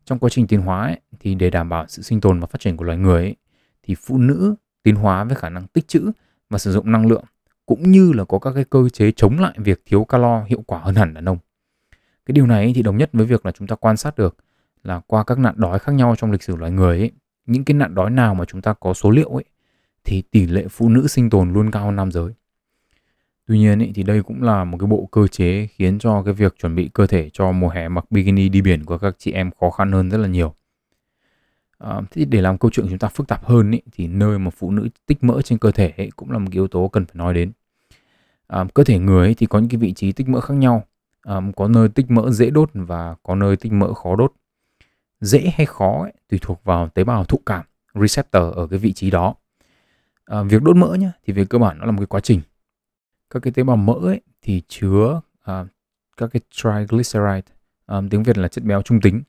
Trong 0.04 0.18
quá 0.18 0.30
trình 0.30 0.46
tiến 0.46 0.60
hóa 0.60 0.82
ấy, 0.82 1.00
thì 1.20 1.34
để 1.34 1.50
đảm 1.50 1.68
bảo 1.68 1.86
sự 1.88 2.02
sinh 2.02 2.20
tồn 2.20 2.40
và 2.40 2.46
phát 2.46 2.60
triển 2.60 2.76
của 2.76 2.84
loài 2.84 2.98
người 2.98 3.22
ấy, 3.22 3.36
thì 3.82 3.94
phụ 3.94 4.18
nữ 4.18 4.54
tiến 4.82 4.96
hóa 4.96 5.24
với 5.24 5.36
khả 5.36 5.48
năng 5.48 5.66
tích 5.66 5.88
trữ 5.88 6.12
và 6.52 6.58
sử 6.58 6.72
dụng 6.72 6.92
năng 6.92 7.06
lượng 7.06 7.24
cũng 7.66 7.90
như 7.90 8.12
là 8.12 8.24
có 8.24 8.38
các 8.38 8.52
cái 8.54 8.64
cơ 8.64 8.88
chế 8.88 9.12
chống 9.16 9.38
lại 9.38 9.54
việc 9.56 9.82
thiếu 9.86 10.04
calo 10.04 10.44
hiệu 10.44 10.62
quả 10.66 10.78
hơn 10.78 10.94
hẳn 10.94 11.14
đàn 11.14 11.28
ông. 11.28 11.38
Cái 12.26 12.32
điều 12.32 12.46
này 12.46 12.72
thì 12.74 12.82
đồng 12.82 12.96
nhất 12.96 13.10
với 13.12 13.26
việc 13.26 13.46
là 13.46 13.52
chúng 13.52 13.68
ta 13.68 13.76
quan 13.76 13.96
sát 13.96 14.18
được 14.18 14.36
là 14.84 15.00
qua 15.06 15.24
các 15.24 15.38
nạn 15.38 15.54
đói 15.56 15.78
khác 15.78 15.92
nhau 15.92 16.14
trong 16.18 16.32
lịch 16.32 16.42
sử 16.42 16.56
loài 16.56 16.72
người 16.72 16.98
ấy, 16.98 17.10
những 17.46 17.64
cái 17.64 17.74
nạn 17.74 17.94
đói 17.94 18.10
nào 18.10 18.34
mà 18.34 18.44
chúng 18.44 18.62
ta 18.62 18.72
có 18.72 18.94
số 18.94 19.10
liệu 19.10 19.28
ấy 19.28 19.44
thì 20.04 20.22
tỷ 20.30 20.46
lệ 20.46 20.68
phụ 20.70 20.88
nữ 20.88 21.06
sinh 21.06 21.30
tồn 21.30 21.52
luôn 21.52 21.70
cao 21.70 21.84
hơn 21.84 21.96
nam 21.96 22.12
giới. 22.12 22.32
Tuy 23.46 23.58
nhiên 23.58 23.78
ý, 23.78 23.92
thì 23.94 24.02
đây 24.02 24.22
cũng 24.22 24.42
là 24.42 24.64
một 24.64 24.78
cái 24.80 24.86
bộ 24.86 25.08
cơ 25.12 25.26
chế 25.26 25.66
khiến 25.66 25.98
cho 25.98 26.22
cái 26.22 26.34
việc 26.34 26.54
chuẩn 26.58 26.74
bị 26.74 26.90
cơ 26.94 27.06
thể 27.06 27.30
cho 27.32 27.52
mùa 27.52 27.68
hè 27.68 27.88
mặc 27.88 28.04
bikini 28.10 28.48
đi 28.48 28.62
biển 28.62 28.84
của 28.84 28.98
các 28.98 29.14
chị 29.18 29.32
em 29.32 29.50
khó 29.60 29.70
khăn 29.70 29.92
hơn 29.92 30.10
rất 30.10 30.18
là 30.18 30.28
nhiều. 30.28 30.54
À, 31.82 32.00
thế 32.10 32.24
để 32.24 32.40
làm 32.40 32.58
câu 32.58 32.70
chuyện 32.70 32.86
chúng 32.88 32.98
ta 32.98 33.08
phức 33.08 33.28
tạp 33.28 33.44
hơn 33.44 33.70
ý, 33.70 33.80
thì 33.92 34.06
nơi 34.06 34.38
mà 34.38 34.50
phụ 34.50 34.70
nữ 34.70 34.88
tích 35.06 35.24
mỡ 35.24 35.42
trên 35.42 35.58
cơ 35.58 35.70
thể 35.70 35.92
ấy 35.96 36.10
cũng 36.16 36.30
là 36.30 36.38
một 36.38 36.46
cái 36.50 36.56
yếu 36.56 36.68
tố 36.68 36.88
cần 36.88 37.06
phải 37.06 37.14
nói 37.14 37.34
đến. 37.34 37.52
À, 38.46 38.64
cơ 38.74 38.84
thể 38.84 38.98
người 38.98 39.26
ấy 39.26 39.34
thì 39.34 39.46
có 39.46 39.58
những 39.58 39.68
cái 39.68 39.78
vị 39.78 39.92
trí 39.92 40.12
tích 40.12 40.28
mỡ 40.28 40.40
khác 40.40 40.54
nhau. 40.54 40.84
À, 41.22 41.40
có 41.56 41.68
nơi 41.68 41.88
tích 41.88 42.10
mỡ 42.10 42.30
dễ 42.30 42.50
đốt 42.50 42.70
và 42.74 43.14
có 43.22 43.34
nơi 43.34 43.56
tích 43.56 43.72
mỡ 43.72 43.94
khó 43.94 44.16
đốt. 44.16 44.32
Dễ 45.20 45.52
hay 45.54 45.66
khó 45.66 46.02
ấy, 46.02 46.12
tùy 46.28 46.38
thuộc 46.42 46.64
vào 46.64 46.88
tế 46.88 47.04
bào 47.04 47.24
thụ 47.24 47.40
cảm 47.46 47.64
receptor 47.94 48.54
ở 48.54 48.66
cái 48.66 48.78
vị 48.78 48.92
trí 48.92 49.10
đó. 49.10 49.34
À, 50.24 50.42
việc 50.42 50.62
đốt 50.62 50.76
mỡ 50.76 50.94
nhá 50.94 51.12
thì 51.26 51.32
về 51.32 51.44
cơ 51.44 51.58
bản 51.58 51.78
nó 51.78 51.86
là 51.86 51.92
một 51.92 51.98
cái 51.98 52.06
quá 52.06 52.20
trình 52.20 52.40
các 53.30 53.42
cái 53.42 53.52
tế 53.52 53.62
bào 53.62 53.76
mỡ 53.76 53.94
ấy 54.02 54.20
thì 54.42 54.62
chứa 54.68 55.20
à, 55.42 55.64
các 56.16 56.30
cái 56.32 56.40
triglyceride 56.50 57.52
à, 57.86 58.00
tiếng 58.10 58.22
Việt 58.22 58.38
là 58.38 58.48
chất 58.48 58.64
béo 58.64 58.82
trung 58.82 59.00
tính 59.00 59.22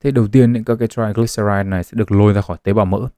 thế 0.00 0.10
đầu 0.10 0.26
tiên 0.28 0.52
những 0.52 0.64
các 0.64 0.76
cái 0.76 0.88
triglyceride 0.88 1.62
này 1.62 1.84
sẽ 1.84 1.92
được 1.94 2.12
lôi 2.12 2.32
ra 2.32 2.40
khỏi 2.40 2.56
tế 2.62 2.72
bào 2.72 2.86
mỡ. 2.86 3.08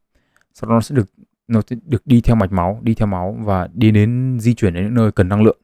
Sau 0.55 0.71
đó 0.71 0.75
nó 0.75 0.81
sẽ 0.81 0.95
được 0.95 1.11
nó 1.49 1.61
sẽ 1.67 1.77
được 1.87 2.07
đi 2.07 2.21
theo 2.21 2.37
mạch 2.37 2.53
máu 2.53 2.81
đi 2.83 2.95
theo 2.95 3.07
máu 3.07 3.37
và 3.41 3.69
đi 3.75 3.91
đến 3.91 4.39
di 4.41 4.55
chuyển 4.55 4.75
đến 4.75 4.85
những 4.85 4.95
nơi 4.95 5.13
cần 5.13 5.29
năng 5.29 5.43
lượng. 5.43 5.59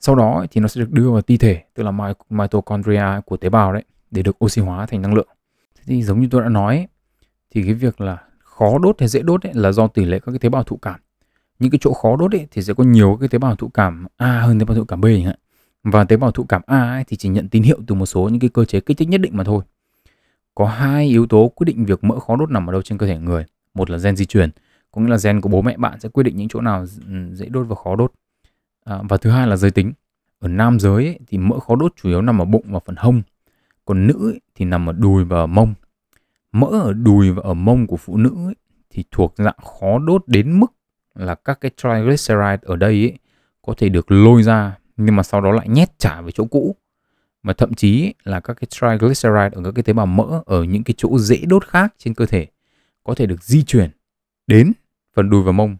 Sau 0.00 0.14
đó 0.14 0.46
thì 0.50 0.60
nó 0.60 0.68
sẽ 0.68 0.80
được 0.80 0.92
đưa 0.92 1.10
vào 1.10 1.22
ti 1.22 1.36
thể 1.36 1.62
tức 1.74 1.82
là 1.82 2.14
mitochondria 2.30 3.04
của 3.26 3.36
tế 3.36 3.48
bào 3.48 3.72
đấy 3.72 3.84
để 4.10 4.22
được 4.22 4.44
oxy 4.44 4.62
hóa 4.62 4.86
thành 4.86 5.02
năng 5.02 5.14
lượng. 5.14 5.28
Thế 5.76 5.82
thì 5.86 6.02
giống 6.02 6.20
như 6.20 6.28
tôi 6.30 6.42
đã 6.42 6.48
nói 6.48 6.88
thì 7.50 7.62
cái 7.62 7.74
việc 7.74 8.00
là 8.00 8.18
khó 8.38 8.78
đốt 8.78 8.96
hay 9.00 9.08
dễ 9.08 9.22
đốt 9.22 9.46
ấy 9.46 9.54
là 9.54 9.72
do 9.72 9.86
tỷ 9.88 10.04
lệ 10.04 10.18
các 10.18 10.32
cái 10.32 10.38
tế 10.38 10.48
bào 10.48 10.62
thụ 10.62 10.76
cảm. 10.76 11.00
Những 11.58 11.70
cái 11.70 11.78
chỗ 11.82 11.92
khó 11.92 12.16
đốt 12.16 12.32
ấy, 12.32 12.46
thì 12.50 12.62
sẽ 12.62 12.74
có 12.74 12.84
nhiều 12.84 13.16
cái 13.20 13.28
tế 13.28 13.38
bào 13.38 13.56
thụ 13.56 13.68
cảm 13.68 14.06
A 14.16 14.40
hơn 14.40 14.58
tế 14.58 14.64
bào 14.64 14.76
thụ 14.76 14.84
cảm 14.84 15.00
B 15.00 15.04
chẳng 15.04 15.24
hạn. 15.24 15.38
Và 15.82 16.04
tế 16.04 16.16
bào 16.16 16.30
thụ 16.30 16.44
cảm 16.44 16.62
A 16.66 16.80
ấy, 16.80 17.04
thì 17.04 17.16
chỉ 17.16 17.28
nhận 17.28 17.48
tín 17.48 17.62
hiệu 17.62 17.78
từ 17.86 17.94
một 17.94 18.06
số 18.06 18.28
những 18.28 18.40
cái 18.40 18.50
cơ 18.54 18.64
chế 18.64 18.80
kích 18.80 18.98
thích 18.98 19.08
nhất 19.08 19.20
định 19.20 19.36
mà 19.36 19.44
thôi 19.44 19.64
có 20.58 20.66
hai 20.66 21.06
yếu 21.06 21.26
tố 21.26 21.48
quyết 21.48 21.64
định 21.64 21.84
việc 21.84 22.04
mỡ 22.04 22.18
khó 22.18 22.36
đốt 22.36 22.50
nằm 22.50 22.70
ở 22.70 22.72
đâu 22.72 22.82
trên 22.82 22.98
cơ 22.98 23.06
thể 23.06 23.18
người. 23.18 23.44
Một 23.74 23.90
là 23.90 23.98
gen 23.98 24.16
di 24.16 24.24
truyền 24.24 24.50
có 24.92 25.00
nghĩa 25.00 25.10
là 25.10 25.16
gen 25.24 25.40
của 25.40 25.48
bố 25.48 25.62
mẹ 25.62 25.76
bạn 25.76 26.00
sẽ 26.00 26.08
quyết 26.08 26.22
định 26.22 26.36
những 26.36 26.48
chỗ 26.48 26.60
nào 26.60 26.84
ừ, 27.06 27.34
dễ 27.34 27.46
đốt 27.46 27.66
và 27.68 27.76
khó 27.84 27.96
đốt. 27.96 28.12
À, 28.84 28.98
và 29.08 29.16
thứ 29.16 29.30
hai 29.30 29.46
là 29.46 29.56
giới 29.56 29.70
tính. 29.70 29.92
Ở 30.38 30.48
nam 30.48 30.80
giới 30.80 31.04
ấy, 31.06 31.18
thì 31.26 31.38
mỡ 31.38 31.58
khó 31.58 31.76
đốt 31.76 31.92
chủ 32.02 32.08
yếu 32.08 32.22
nằm 32.22 32.38
ở 32.38 32.44
bụng 32.44 32.64
và 32.66 32.78
phần 32.84 32.96
hông. 32.96 33.22
Còn 33.84 34.06
nữ 34.06 34.30
ấy, 34.30 34.40
thì 34.54 34.64
nằm 34.64 34.88
ở 34.88 34.92
đùi 34.92 35.24
và 35.24 35.38
ở 35.38 35.46
mông. 35.46 35.74
Mỡ 36.52 36.66
ở 36.66 36.92
đùi 36.92 37.30
và 37.30 37.42
ở 37.44 37.54
mông 37.54 37.86
của 37.86 37.96
phụ 37.96 38.16
nữ 38.16 38.34
ấy, 38.46 38.54
thì 38.90 39.04
thuộc 39.10 39.34
dạng 39.36 39.58
khó 39.80 39.98
đốt 39.98 40.24
đến 40.26 40.60
mức 40.60 40.72
là 41.14 41.34
các 41.34 41.60
cái 41.60 41.70
triglyceride 41.76 42.58
ở 42.62 42.76
đây 42.76 42.92
ấy, 42.92 43.18
có 43.62 43.74
thể 43.76 43.88
được 43.88 44.10
lôi 44.10 44.42
ra 44.42 44.78
nhưng 44.96 45.16
mà 45.16 45.22
sau 45.22 45.40
đó 45.40 45.52
lại 45.52 45.68
nhét 45.68 45.98
trả 45.98 46.20
về 46.20 46.30
chỗ 46.32 46.44
cũ 46.44 46.76
mà 47.48 47.54
thậm 47.54 47.74
chí 47.74 48.14
là 48.24 48.40
các 48.40 48.54
cái 48.54 48.66
triglyceride 48.70 49.50
ở 49.52 49.62
các 49.64 49.72
cái 49.74 49.82
tế 49.82 49.92
bào 49.92 50.06
mỡ 50.06 50.42
ở 50.46 50.62
những 50.62 50.84
cái 50.84 50.94
chỗ 50.96 51.18
dễ 51.18 51.36
đốt 51.46 51.66
khác 51.66 51.94
trên 51.98 52.14
cơ 52.14 52.26
thể 52.26 52.46
có 53.04 53.14
thể 53.14 53.26
được 53.26 53.42
di 53.42 53.62
chuyển 53.62 53.90
đến 54.46 54.72
phần 55.14 55.30
đùi 55.30 55.42
và 55.42 55.52
mông. 55.52 55.76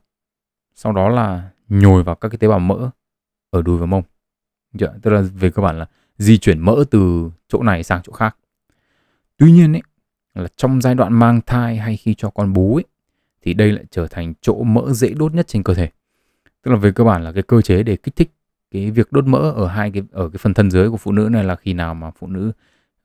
Sau 0.75 0.93
đó 0.93 1.09
là 1.09 1.51
nhồi 1.69 2.03
vào 2.03 2.15
các 2.15 2.29
cái 2.29 2.39
tế 2.39 2.49
bào 2.49 2.59
mỡ 2.59 2.91
ở 3.51 3.63
đùi 3.63 3.79
và 3.79 3.87
mông. 3.87 4.03
Được, 4.73 4.91
tức 5.03 5.11
là 5.11 5.21
về 5.21 5.51
cơ 5.51 5.63
bản 5.63 5.79
là 5.79 5.87
di 6.19 6.39
chuyển 6.39 6.59
mỡ 6.59 6.85
từ 6.91 7.31
chỗ 7.49 7.63
này 7.63 7.83
sang 7.83 8.01
chỗ 8.05 8.13
khác. 8.13 8.37
Tuy 9.37 9.53
nhiên 9.53 9.77
ấy 9.77 9.83
là 10.35 10.49
trong 10.57 10.81
giai 10.81 10.95
đoạn 10.95 11.13
mang 11.13 11.41
thai 11.47 11.77
hay 11.77 11.97
khi 11.97 12.15
cho 12.15 12.31
con 12.31 12.53
bú 12.53 12.77
ấy 12.77 12.85
thì 13.43 13.55
đây 13.55 13.73
lại 13.73 13.85
trở 13.91 14.07
thành 14.07 14.35
chỗ 14.41 14.63
mỡ 14.63 14.93
dễ 14.93 15.13
đốt 15.13 15.35
nhất 15.35 15.49
trên 15.49 15.63
cơ 15.63 15.75
thể. 15.75 15.89
Tức 16.63 16.71
là 16.71 16.77
về 16.77 16.93
cơ 16.93 17.05
bản 17.05 17.25
là 17.25 17.33
cái 17.33 17.43
cơ 17.43 17.63
chế 17.63 17.83
để 17.83 17.97
kích 17.97 18.17
thích 18.17 18.31
cái 18.71 18.91
việc 18.91 19.13
đốt 19.13 19.27
mỡ 19.27 19.39
ở 19.39 19.67
hai 19.67 19.91
cái 19.91 20.03
ở 20.13 20.29
cái 20.29 20.39
phần 20.39 20.55
thân 20.55 20.71
dưới 20.71 20.91
của 20.91 20.97
phụ 20.97 21.13
nữ 21.13 21.29
này 21.33 21.45
là 21.45 21.57
khi 21.57 21.73
nào 21.73 21.95
mà 21.95 22.11
phụ 22.11 22.27
nữ 22.27 22.53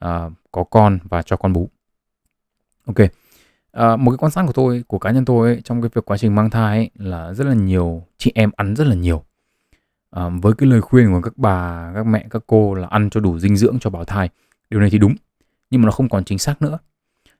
uh, 0.05 0.09
có 0.51 0.63
con 0.63 0.99
và 1.03 1.21
cho 1.21 1.37
con 1.37 1.53
bú. 1.53 1.69
Ok. 2.85 2.97
Uh, 2.99 3.99
một 3.99 4.11
cái 4.11 4.17
quan 4.17 4.31
sát 4.31 4.43
của 4.47 4.53
tôi 4.53 4.83
của 4.87 4.99
cá 4.99 5.11
nhân 5.11 5.25
tôi 5.25 5.47
ấy, 5.47 5.61
trong 5.61 5.81
cái 5.81 5.89
việc 5.93 6.05
quá 6.05 6.17
trình 6.17 6.35
mang 6.35 6.49
thai 6.49 6.77
ấy, 6.77 6.89
là 6.95 7.33
rất 7.33 7.47
là 7.47 7.53
nhiều 7.53 8.03
chị 8.17 8.31
em 8.35 8.51
ăn 8.55 8.75
rất 8.75 8.87
là 8.87 8.95
nhiều. 8.95 9.23
Uh, 10.19 10.33
với 10.41 10.53
cái 10.57 10.69
lời 10.69 10.81
khuyên 10.81 11.11
của 11.11 11.21
các 11.21 11.37
bà 11.37 11.91
các 11.95 12.05
mẹ 12.05 12.27
các 12.29 12.43
cô 12.47 12.73
là 12.73 12.87
ăn 12.87 13.09
cho 13.09 13.19
đủ 13.19 13.39
dinh 13.39 13.57
dưỡng 13.57 13.79
cho 13.79 13.89
bào 13.89 14.05
thai. 14.05 14.29
Điều 14.69 14.79
này 14.79 14.89
thì 14.89 14.97
đúng 14.97 15.15
nhưng 15.69 15.81
mà 15.81 15.85
nó 15.85 15.91
không 15.91 16.09
còn 16.09 16.23
chính 16.23 16.39
xác 16.39 16.61
nữa. 16.61 16.79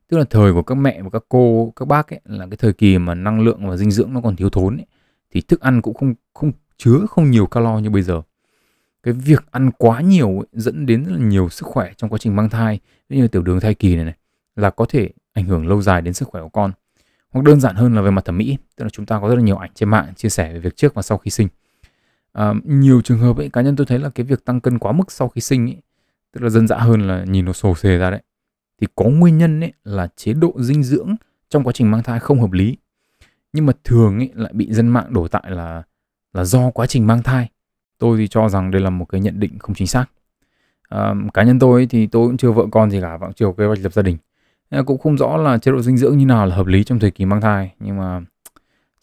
Tức 0.08 0.18
là 0.18 0.24
thời 0.30 0.54
của 0.54 0.64
các 0.64 0.76
mẹ 0.76 1.02
và 1.02 1.10
các 1.10 1.24
cô 1.30 1.74
các 1.76 1.88
bác 1.88 2.14
ấy 2.14 2.22
là 2.26 2.48
cái 2.52 2.58
thời 2.58 2.74
kỳ 2.74 2.98
mà 2.98 3.16
năng 3.16 3.42
lượng 3.42 3.70
và 3.70 3.78
dinh 3.78 3.92
dưỡng 3.92 4.14
nó 4.14 4.22
còn 4.22 4.36
thiếu 4.36 4.50
thốn 4.50 4.78
ấy, 4.78 4.86
thì 5.32 5.42
thức 5.42 5.62
ăn 5.62 5.82
cũng 5.82 5.94
không 5.94 6.14
không 6.34 6.52
chứa 6.78 7.06
không 7.10 7.32
nhiều 7.32 7.46
calo 7.46 7.80
như 7.80 7.90
bây 7.90 8.02
giờ. 8.02 8.22
Cái 9.04 9.14
việc 9.14 9.44
ăn 9.52 9.72
quá 9.72 10.02
nhiều 10.02 10.28
ấy, 10.28 10.48
dẫn 10.52 10.86
đến 10.86 11.04
rất 11.04 11.12
là 11.12 11.26
nhiều 11.26 11.50
sức 11.50 11.66
khỏe 11.66 11.92
trong 11.98 12.10
quá 12.10 12.18
trình 12.18 12.36
mang 12.36 12.50
thai 12.50 12.80
như 13.10 13.28
tiểu 13.28 13.42
đường 13.42 13.60
thai 13.60 13.74
kỳ 13.74 13.96
này 13.96 14.06
này 14.06 14.16
là 14.56 14.70
có 14.70 14.86
thể 14.90 15.10
ảnh 15.34 15.46
hưởng 15.46 15.68
lâu 15.68 15.82
dài 15.82 16.02
đến 16.02 16.14
sức 16.14 16.28
khỏe 16.28 16.42
của 16.42 16.50
con. 16.50 16.72
Hoặc 17.30 17.46
đơn 17.46 17.60
giản 17.60 17.76
hơn 17.76 17.96
là 17.96 18.02
về 18.02 18.12
mặt 18.12 18.26
thẩm 18.26 18.38
mỹ 18.38 18.58
tức 18.76 18.84
là 18.84 18.90
chúng 18.90 19.06
ta 19.06 19.20
có 19.20 19.30
rất 19.30 19.36
là 19.36 19.42
nhiều 19.42 19.58
ảnh 19.58 19.72
trên 19.76 19.90
mạng 19.90 20.14
chia 20.16 20.30
sẻ 20.30 20.54
về 20.54 20.60
việc 20.60 20.76
trước 20.76 20.94
và 20.94 21.02
sau 21.02 21.18
khi 21.18 21.32
sinh. 21.32 21.48
À, 22.34 22.54
nhiều 22.64 23.02
trường 23.02 23.20
hợp 23.20 23.38
ấy 23.38 23.50
cá 23.50 23.62
nhân 23.62 23.76
tôi 23.76 23.86
thấy 23.86 24.00
là 24.00 24.10
cái 24.10 24.26
việc 24.26 24.46
tăng 24.46 24.62
cân 24.62 24.80
quá 24.80 24.92
mức 24.92 25.12
sau 25.12 25.30
khi 25.30 25.42
sinh 25.42 25.70
ấy 25.70 25.82
tức 26.32 26.42
là 26.42 26.50
dân 26.50 26.68
dã 26.68 26.78
hơn 26.78 27.08
là 27.08 27.24
nhìn 27.24 27.46
nó 27.46 27.54
sồ 27.54 27.76
sề 27.76 27.98
ra 27.98 28.10
đấy 28.10 28.22
thì 28.82 28.88
có 28.96 29.06
nguyên 29.06 29.38
nhân 29.38 29.64
ấy 29.64 29.74
là 29.84 30.08
chế 30.16 30.34
độ 30.34 30.54
dinh 30.58 30.84
dưỡng 30.84 31.16
trong 31.50 31.64
quá 31.64 31.74
trình 31.74 31.92
mang 31.92 32.04
thai 32.04 32.20
không 32.20 32.42
hợp 32.42 32.52
lý. 32.52 32.78
Nhưng 33.54 33.66
mà 33.66 33.74
thường 33.84 34.20
ấy 34.20 34.32
lại 34.34 34.54
bị 34.54 34.74
dân 34.74 34.88
mạng 34.88 35.14
đổ 35.14 35.28
tại 35.28 35.44
là 35.52 35.84
là 36.34 36.44
do 36.44 36.70
quá 36.70 36.88
trình 36.88 37.08
mang 37.08 37.24
thai. 37.24 37.50
Tôi 37.98 38.18
thì 38.18 38.28
cho 38.28 38.50
rằng 38.50 38.72
đây 38.72 38.82
là 38.82 38.90
một 38.90 39.06
cái 39.06 39.22
nhận 39.22 39.40
định 39.40 39.60
không 39.60 39.76
chính 39.76 39.88
xác. 39.88 40.06
À, 40.90 41.14
cá 41.34 41.44
nhân 41.44 41.60
tôi 41.60 41.86
thì 41.86 42.08
tôi 42.08 42.28
cũng 42.28 42.38
chưa 42.38 42.52
vợ 42.52 42.66
con 42.72 42.92
gì 42.92 43.02
cả 43.02 43.18
vẫn 43.18 43.34
chưa 43.34 43.52
kế 43.58 43.66
hoạch 43.66 43.80
lập 43.80 43.94
gia 43.94 44.02
đình. 44.02 44.18
Nên 44.72 44.86
cũng 44.86 44.98
không 44.98 45.18
rõ 45.18 45.38
là 45.38 45.58
chế 45.58 45.72
độ 45.72 45.82
dinh 45.82 45.98
dưỡng 45.98 46.18
như 46.18 46.26
nào 46.26 46.46
là 46.46 46.56
hợp 46.56 46.68
lý 46.68 46.84
trong 46.84 47.00
thời 47.00 47.12
kỳ 47.12 47.26
mang 47.26 47.42
thai 47.42 47.74
nhưng 47.80 47.98
mà 47.98 48.22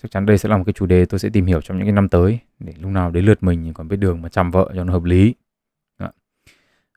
chắc 0.03 0.11
chắn 0.11 0.27
đây 0.27 0.38
sẽ 0.38 0.49
là 0.49 0.57
một 0.57 0.64
cái 0.66 0.73
chủ 0.73 0.87
đề 0.87 1.05
tôi 1.05 1.19
sẽ 1.19 1.29
tìm 1.29 1.47
hiểu 1.47 1.61
trong 1.61 1.79
những 1.79 1.87
cái 1.87 1.93
năm 1.93 2.09
tới 2.09 2.38
để 2.59 2.73
lúc 2.81 2.90
nào 2.90 3.11
đến 3.11 3.25
lượt 3.25 3.43
mình 3.43 3.73
còn 3.75 3.88
biết 3.88 3.97
đường 3.97 4.23
mà 4.23 4.29
chăm 4.29 4.51
vợ 4.51 4.71
cho 4.75 4.85
nó 4.85 4.93
hợp 4.93 5.05
lý. 5.05 5.35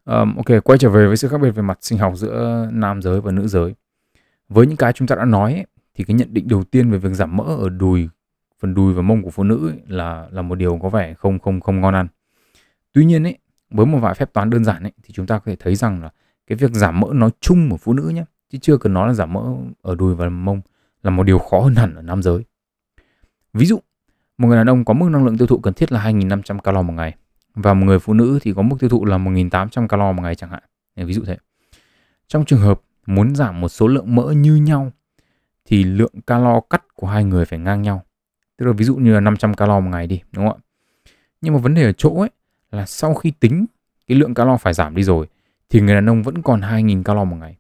Um, 0.05 0.35
ok, 0.35 0.63
quay 0.63 0.79
trở 0.79 0.89
về 0.89 1.07
với 1.07 1.17
sự 1.17 1.27
khác 1.27 1.37
biệt 1.41 1.51
về 1.51 1.61
mặt 1.61 1.77
sinh 1.81 1.99
học 1.99 2.13
giữa 2.15 2.67
nam 2.71 3.01
giới 3.01 3.21
và 3.21 3.31
nữ 3.31 3.47
giới. 3.47 3.73
Với 4.49 4.67
những 4.67 4.77
cái 4.77 4.93
chúng 4.93 5.07
ta 5.07 5.15
đã 5.15 5.25
nói 5.25 5.53
ấy, 5.53 5.65
thì 5.95 6.03
cái 6.03 6.15
nhận 6.15 6.33
định 6.33 6.47
đầu 6.47 6.63
tiên 6.63 6.91
về 6.91 6.97
việc 6.97 7.13
giảm 7.13 7.37
mỡ 7.37 7.43
ở 7.43 7.69
đùi, 7.69 8.09
phần 8.63 8.73
đùi 8.73 8.93
và 8.93 9.01
mông 9.01 9.23
của 9.23 9.29
phụ 9.29 9.43
nữ 9.43 9.69
ấy, 9.69 9.79
là 9.87 10.27
là 10.31 10.41
một 10.41 10.55
điều 10.55 10.79
có 10.81 10.89
vẻ 10.89 11.13
không 11.13 11.39
không 11.39 11.61
không 11.61 11.81
ngon 11.81 11.93
ăn. 11.93 12.07
Tuy 12.93 13.05
nhiên 13.05 13.23
ấy, 13.23 13.37
với 13.69 13.85
một 13.85 13.99
vài 13.99 14.13
phép 14.13 14.33
toán 14.33 14.49
đơn 14.49 14.65
giản 14.65 14.83
ấy, 14.83 14.91
thì 15.03 15.13
chúng 15.13 15.27
ta 15.27 15.39
có 15.39 15.43
thể 15.45 15.55
thấy 15.55 15.75
rằng 15.75 16.03
là 16.03 16.09
cái 16.47 16.55
việc 16.55 16.71
giảm 16.71 16.99
mỡ 16.99 17.07
nói 17.13 17.29
chung 17.41 17.69
của 17.69 17.77
phụ 17.77 17.93
nữ 17.93 18.11
nhé, 18.15 18.23
chứ 18.49 18.57
chưa 18.61 18.77
cần 18.77 18.93
nói 18.93 19.07
là 19.07 19.13
giảm 19.13 19.33
mỡ 19.33 19.41
ở 19.81 19.95
đùi 19.95 20.15
và 20.15 20.29
mông 20.29 20.61
là 21.01 21.11
một 21.11 21.23
điều 21.23 21.39
khó 21.39 21.59
hơn 21.59 21.75
hẳn 21.75 21.95
ở 21.95 22.01
nam 22.01 22.23
giới. 22.23 22.43
Ví 23.53 23.65
dụ, 23.65 23.79
một 24.37 24.47
người 24.47 24.57
đàn 24.57 24.69
ông 24.69 24.85
có 24.85 24.93
mức 24.93 25.09
năng 25.09 25.25
lượng 25.25 25.37
tiêu 25.37 25.47
thụ 25.47 25.57
cần 25.57 25.73
thiết 25.73 25.91
là 25.91 26.11
2.500 26.11 26.59
calo 26.59 26.81
một 26.81 26.93
ngày 26.93 27.15
và 27.53 27.73
một 27.73 27.85
người 27.85 27.99
phụ 27.99 28.13
nữ 28.13 28.39
thì 28.41 28.53
có 28.53 28.61
mức 28.61 28.75
tiêu 28.79 28.89
thụ 28.89 29.05
là 29.05 29.17
1.800 29.17 29.87
calo 29.87 30.11
một 30.11 30.21
ngày 30.21 30.35
chẳng 30.35 30.49
hạn. 30.49 30.63
Ví 30.95 31.13
dụ 31.13 31.23
thế. 31.25 31.37
Trong 32.27 32.45
trường 32.45 32.61
hợp 32.61 32.81
muốn 33.05 33.35
giảm 33.35 33.61
một 33.61 33.69
số 33.69 33.87
lượng 33.87 34.15
mỡ 34.15 34.31
như 34.31 34.55
nhau 34.55 34.91
thì 35.65 35.83
lượng 35.83 36.21
calo 36.27 36.59
cắt 36.69 36.83
của 36.95 37.07
hai 37.07 37.23
người 37.23 37.45
phải 37.45 37.59
ngang 37.59 37.81
nhau. 37.81 38.03
Tức 38.63 38.67
là 38.67 38.73
ví 38.77 38.85
dụ 38.85 38.95
như 38.95 39.13
là 39.13 39.19
500 39.19 39.53
calo 39.53 39.79
một 39.79 39.89
ngày 39.89 40.07
đi, 40.07 40.21
đúng 40.31 40.47
không 40.47 40.57
ạ? 40.57 40.61
Nhưng 41.41 41.53
mà 41.53 41.59
vấn 41.59 41.73
đề 41.73 41.83
ở 41.83 41.91
chỗ 41.91 42.19
ấy 42.19 42.29
là 42.71 42.85
sau 42.85 43.13
khi 43.13 43.31
tính 43.31 43.65
cái 44.07 44.17
lượng 44.17 44.33
calo 44.33 44.57
phải 44.57 44.73
giảm 44.73 44.95
đi 44.95 45.03
rồi 45.03 45.27
thì 45.69 45.81
người 45.81 45.95
đàn 45.95 46.09
ông 46.09 46.23
vẫn 46.23 46.41
còn 46.41 46.61
2.000 46.61 47.03
calo 47.03 47.23
một 47.23 47.35
ngày. 47.35 47.57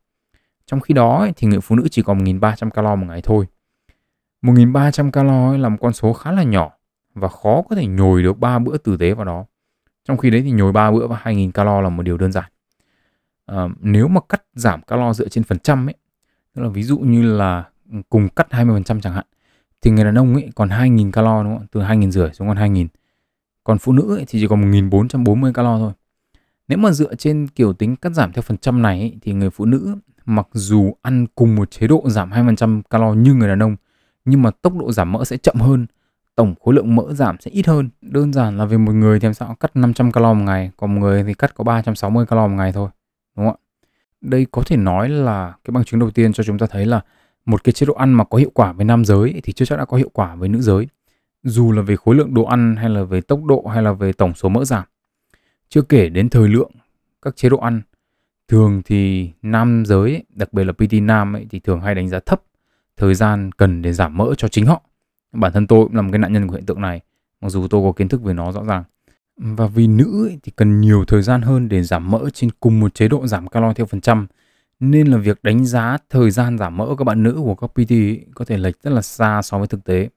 Trong 0.65 0.79
khi 0.79 0.93
đó 0.93 1.17
ấy, 1.17 1.33
thì 1.35 1.47
người 1.47 1.59
phụ 1.61 1.75
nữ 1.75 1.87
chỉ 1.91 2.01
còn 2.01 2.17
1.300 2.17 2.69
calo 2.69 2.95
một 2.95 3.05
ngày 3.07 3.21
thôi. 3.21 3.45
1.300 4.41 5.11
calo 5.11 5.49
ấy 5.49 5.59
là 5.59 5.69
một 5.69 5.77
con 5.81 5.93
số 5.93 6.13
khá 6.13 6.31
là 6.31 6.43
nhỏ 6.43 6.71
và 7.13 7.27
khó 7.27 7.61
có 7.69 7.75
thể 7.75 7.85
nhồi 7.85 8.23
được 8.23 8.39
3 8.39 8.59
bữa 8.59 8.77
tử 8.77 8.97
tế 8.97 9.13
vào 9.13 9.25
đó. 9.25 9.45
Trong 10.05 10.17
khi 10.17 10.29
đấy 10.29 10.41
thì 10.41 10.51
nhồi 10.51 10.71
3 10.71 10.91
bữa 10.91 11.07
và 11.07 11.21
2.000 11.23 11.51
calo 11.51 11.81
là 11.81 11.89
một 11.89 12.03
điều 12.03 12.17
đơn 12.17 12.31
giản. 12.31 12.51
À, 13.45 13.67
nếu 13.79 14.07
mà 14.07 14.21
cắt 14.29 14.43
giảm 14.53 14.81
calo 14.81 15.13
dựa 15.13 15.27
trên 15.27 15.43
phần 15.43 15.59
trăm 15.59 15.87
ấy, 15.87 15.95
tức 16.53 16.61
là 16.61 16.69
ví 16.69 16.83
dụ 16.83 16.99
như 16.99 17.37
là 17.37 17.63
cùng 18.09 18.29
cắt 18.29 18.47
20% 18.49 19.01
chẳng 19.01 19.13
hạn, 19.13 19.25
thì 19.83 19.91
người 19.91 20.03
đàn 20.03 20.15
ông 20.15 20.33
ấy 20.33 20.49
còn 20.55 20.69
2.000 20.69 21.11
calo 21.11 21.43
đúng 21.43 21.57
không? 21.57 21.67
Từ 21.71 21.81
2.000 21.81 22.11
rưỡi 22.11 22.29
xuống 22.33 22.47
còn 22.47 22.57
2.000. 22.57 22.87
Còn 23.63 23.77
phụ 23.77 23.91
nữ 23.91 24.15
ấy 24.15 24.25
thì 24.27 24.39
chỉ 24.39 24.47
còn 24.47 24.71
1.440 24.71 25.53
calo 25.53 25.79
thôi. 25.79 25.91
Nếu 26.67 26.77
mà 26.77 26.91
dựa 26.91 27.15
trên 27.15 27.47
kiểu 27.47 27.73
tính 27.73 27.95
cắt 27.95 28.09
giảm 28.13 28.31
theo 28.31 28.41
phần 28.41 28.57
trăm 28.57 28.81
này 28.81 28.99
ấy, 28.99 29.17
thì 29.21 29.33
người 29.33 29.49
phụ 29.49 29.65
nữ 29.65 29.95
mặc 30.25 30.47
dù 30.53 30.93
ăn 31.01 31.25
cùng 31.35 31.55
một 31.55 31.71
chế 31.71 31.87
độ 31.87 32.03
giảm 32.05 32.31
2% 32.31 32.81
calo 32.89 33.13
như 33.13 33.33
người 33.33 33.47
đàn 33.47 33.63
ông 33.63 33.75
nhưng 34.25 34.41
mà 34.41 34.51
tốc 34.51 34.77
độ 34.77 34.91
giảm 34.91 35.11
mỡ 35.11 35.25
sẽ 35.25 35.37
chậm 35.37 35.55
hơn 35.55 35.85
tổng 36.35 36.55
khối 36.63 36.73
lượng 36.73 36.95
mỡ 36.95 37.13
giảm 37.13 37.37
sẽ 37.39 37.51
ít 37.51 37.67
hơn. 37.67 37.89
Đơn 38.01 38.33
giản 38.33 38.57
là 38.57 38.65
vì 38.65 38.77
một 38.77 38.91
người 38.91 39.19
thì 39.19 39.25
làm 39.25 39.33
sao 39.33 39.55
cắt 39.59 39.75
500 39.75 40.11
calo 40.11 40.33
một 40.33 40.43
ngày, 40.43 40.71
còn 40.77 40.95
một 40.95 41.01
người 41.01 41.23
thì 41.23 41.33
cắt 41.33 41.55
có 41.55 41.63
360 41.63 42.25
calo 42.25 42.47
một 42.47 42.55
ngày 42.55 42.71
thôi. 42.71 42.89
Đúng 43.37 43.45
không 43.45 43.55
ạ? 43.55 43.61
Đây 44.21 44.45
có 44.51 44.63
thể 44.65 44.77
nói 44.77 45.09
là 45.09 45.53
cái 45.63 45.71
bằng 45.71 45.83
chứng 45.83 45.99
đầu 45.99 46.11
tiên 46.11 46.33
cho 46.33 46.43
chúng 46.43 46.57
ta 46.57 46.65
thấy 46.69 46.85
là 46.85 47.01
một 47.45 47.63
cái 47.63 47.73
chế 47.73 47.85
độ 47.85 47.93
ăn 47.93 48.13
mà 48.13 48.23
có 48.23 48.37
hiệu 48.37 48.51
quả 48.53 48.73
với 48.73 48.85
nam 48.85 49.05
giới 49.05 49.41
thì 49.43 49.53
chưa 49.53 49.65
chắc 49.65 49.79
đã 49.79 49.85
có 49.85 49.97
hiệu 49.97 50.09
quả 50.13 50.35
với 50.35 50.49
nữ 50.49 50.61
giới. 50.61 50.87
dù 51.43 51.71
là 51.71 51.81
về 51.81 51.95
khối 51.95 52.15
lượng 52.15 52.33
đồ 52.33 52.43
ăn 52.43 52.75
hay 52.75 52.89
là 52.89 53.03
về 53.03 53.21
tốc 53.21 53.43
độ 53.43 53.65
hay 53.73 53.83
là 53.83 53.93
về 53.93 54.13
tổng 54.13 54.33
số 54.33 54.49
mỡ 54.49 54.65
giảm. 54.65 54.83
Chưa 55.69 55.81
kể 55.81 56.09
đến 56.09 56.29
thời 56.29 56.49
lượng 56.49 56.71
các 57.21 57.35
chế 57.35 57.49
độ 57.49 57.57
ăn. 57.57 57.81
Thường 58.47 58.81
thì 58.85 59.31
nam 59.41 59.83
giới, 59.85 60.23
đặc 60.29 60.53
biệt 60.53 60.63
là 60.63 60.73
PT 60.73 60.93
nam 61.01 61.35
ấy, 61.35 61.47
thì 61.49 61.59
thường 61.59 61.81
hay 61.81 61.95
đánh 61.95 62.09
giá 62.09 62.19
thấp 62.19 62.41
thời 62.97 63.15
gian 63.15 63.51
cần 63.51 63.81
để 63.81 63.93
giảm 63.93 64.17
mỡ 64.17 64.35
cho 64.37 64.47
chính 64.47 64.65
họ. 64.65 64.81
Bản 65.31 65.51
thân 65.53 65.67
tôi 65.67 65.85
cũng 65.85 65.95
là 65.95 66.01
một 66.01 66.09
cái 66.11 66.19
nạn 66.19 66.33
nhân 66.33 66.47
của 66.47 66.53
hiện 66.55 66.65
tượng 66.65 66.81
này, 66.81 67.01
mặc 67.41 67.49
dù 67.49 67.67
tôi 67.67 67.83
có 67.83 67.91
kiến 67.91 68.07
thức 68.07 68.23
về 68.23 68.33
nó 68.33 68.51
rõ 68.51 68.63
ràng. 68.63 68.83
Và 69.37 69.67
vì 69.67 69.87
nữ 69.87 70.27
ấy, 70.27 70.39
thì 70.43 70.51
cần 70.55 70.81
nhiều 70.81 71.05
thời 71.05 71.21
gian 71.21 71.41
hơn 71.41 71.69
để 71.69 71.83
giảm 71.83 72.11
mỡ 72.11 72.29
trên 72.33 72.49
cùng 72.59 72.79
một 72.79 72.93
chế 72.93 73.07
độ 73.07 73.27
giảm 73.27 73.47
calo 73.47 73.73
theo 73.73 73.85
phần 73.85 74.01
trăm, 74.01 74.27
nên 74.91 75.07
là 75.07 75.17
việc 75.17 75.43
đánh 75.43 75.65
giá 75.65 75.97
thời 76.09 76.31
gian 76.31 76.57
giảm 76.57 76.77
mỡ 76.77 76.95
các 76.97 77.03
bạn 77.03 77.23
nữ 77.23 77.33
của 77.35 77.55
các 77.55 77.67
PT 77.67 77.91
ấy, 77.91 78.25
có 78.35 78.45
thể 78.45 78.57
lệch 78.57 78.83
rất 78.83 78.91
là 78.91 79.01
xa 79.01 79.41
so 79.41 79.57
với 79.57 79.67
thực 79.67 79.83
tế. 79.83 80.09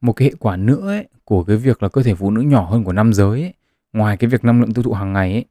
Một 0.00 0.12
cái 0.12 0.28
hệ 0.28 0.34
quả 0.38 0.56
nữa 0.56 0.88
ấy, 0.88 1.08
của 1.24 1.44
cái 1.44 1.56
việc 1.56 1.82
là 1.82 1.88
cơ 1.88 2.02
thể 2.02 2.14
phụ 2.14 2.30
nữ 2.30 2.40
nhỏ 2.40 2.70
hơn 2.70 2.84
của 2.84 2.92
nam 2.92 3.12
giới 3.12 3.40
ấy, 3.42 3.54
ngoài 3.92 4.16
cái 4.16 4.30
việc 4.30 4.44
năng 4.44 4.60
lượng 4.60 4.72
tiêu 4.72 4.82
thụ 4.82 4.92
hàng 4.92 5.12
ngày 5.12 5.32
ấy, 5.32 5.44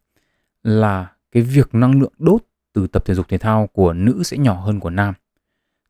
là 0.64 1.12
cái 1.32 1.44
việc 1.44 1.76
năng 1.76 2.00
lượng 2.02 2.14
đốt 2.18 2.44
từ 2.74 2.88
tập 2.88 3.06
thể 3.06 3.14
dục 3.14 3.28
thể 3.30 3.38
thao 3.38 3.68
của 3.68 3.94
nữ 3.94 4.24
sẽ 4.24 4.38
nhỏ 4.38 4.54
hơn 4.54 4.80
của 4.80 4.90
nam. 4.90 5.14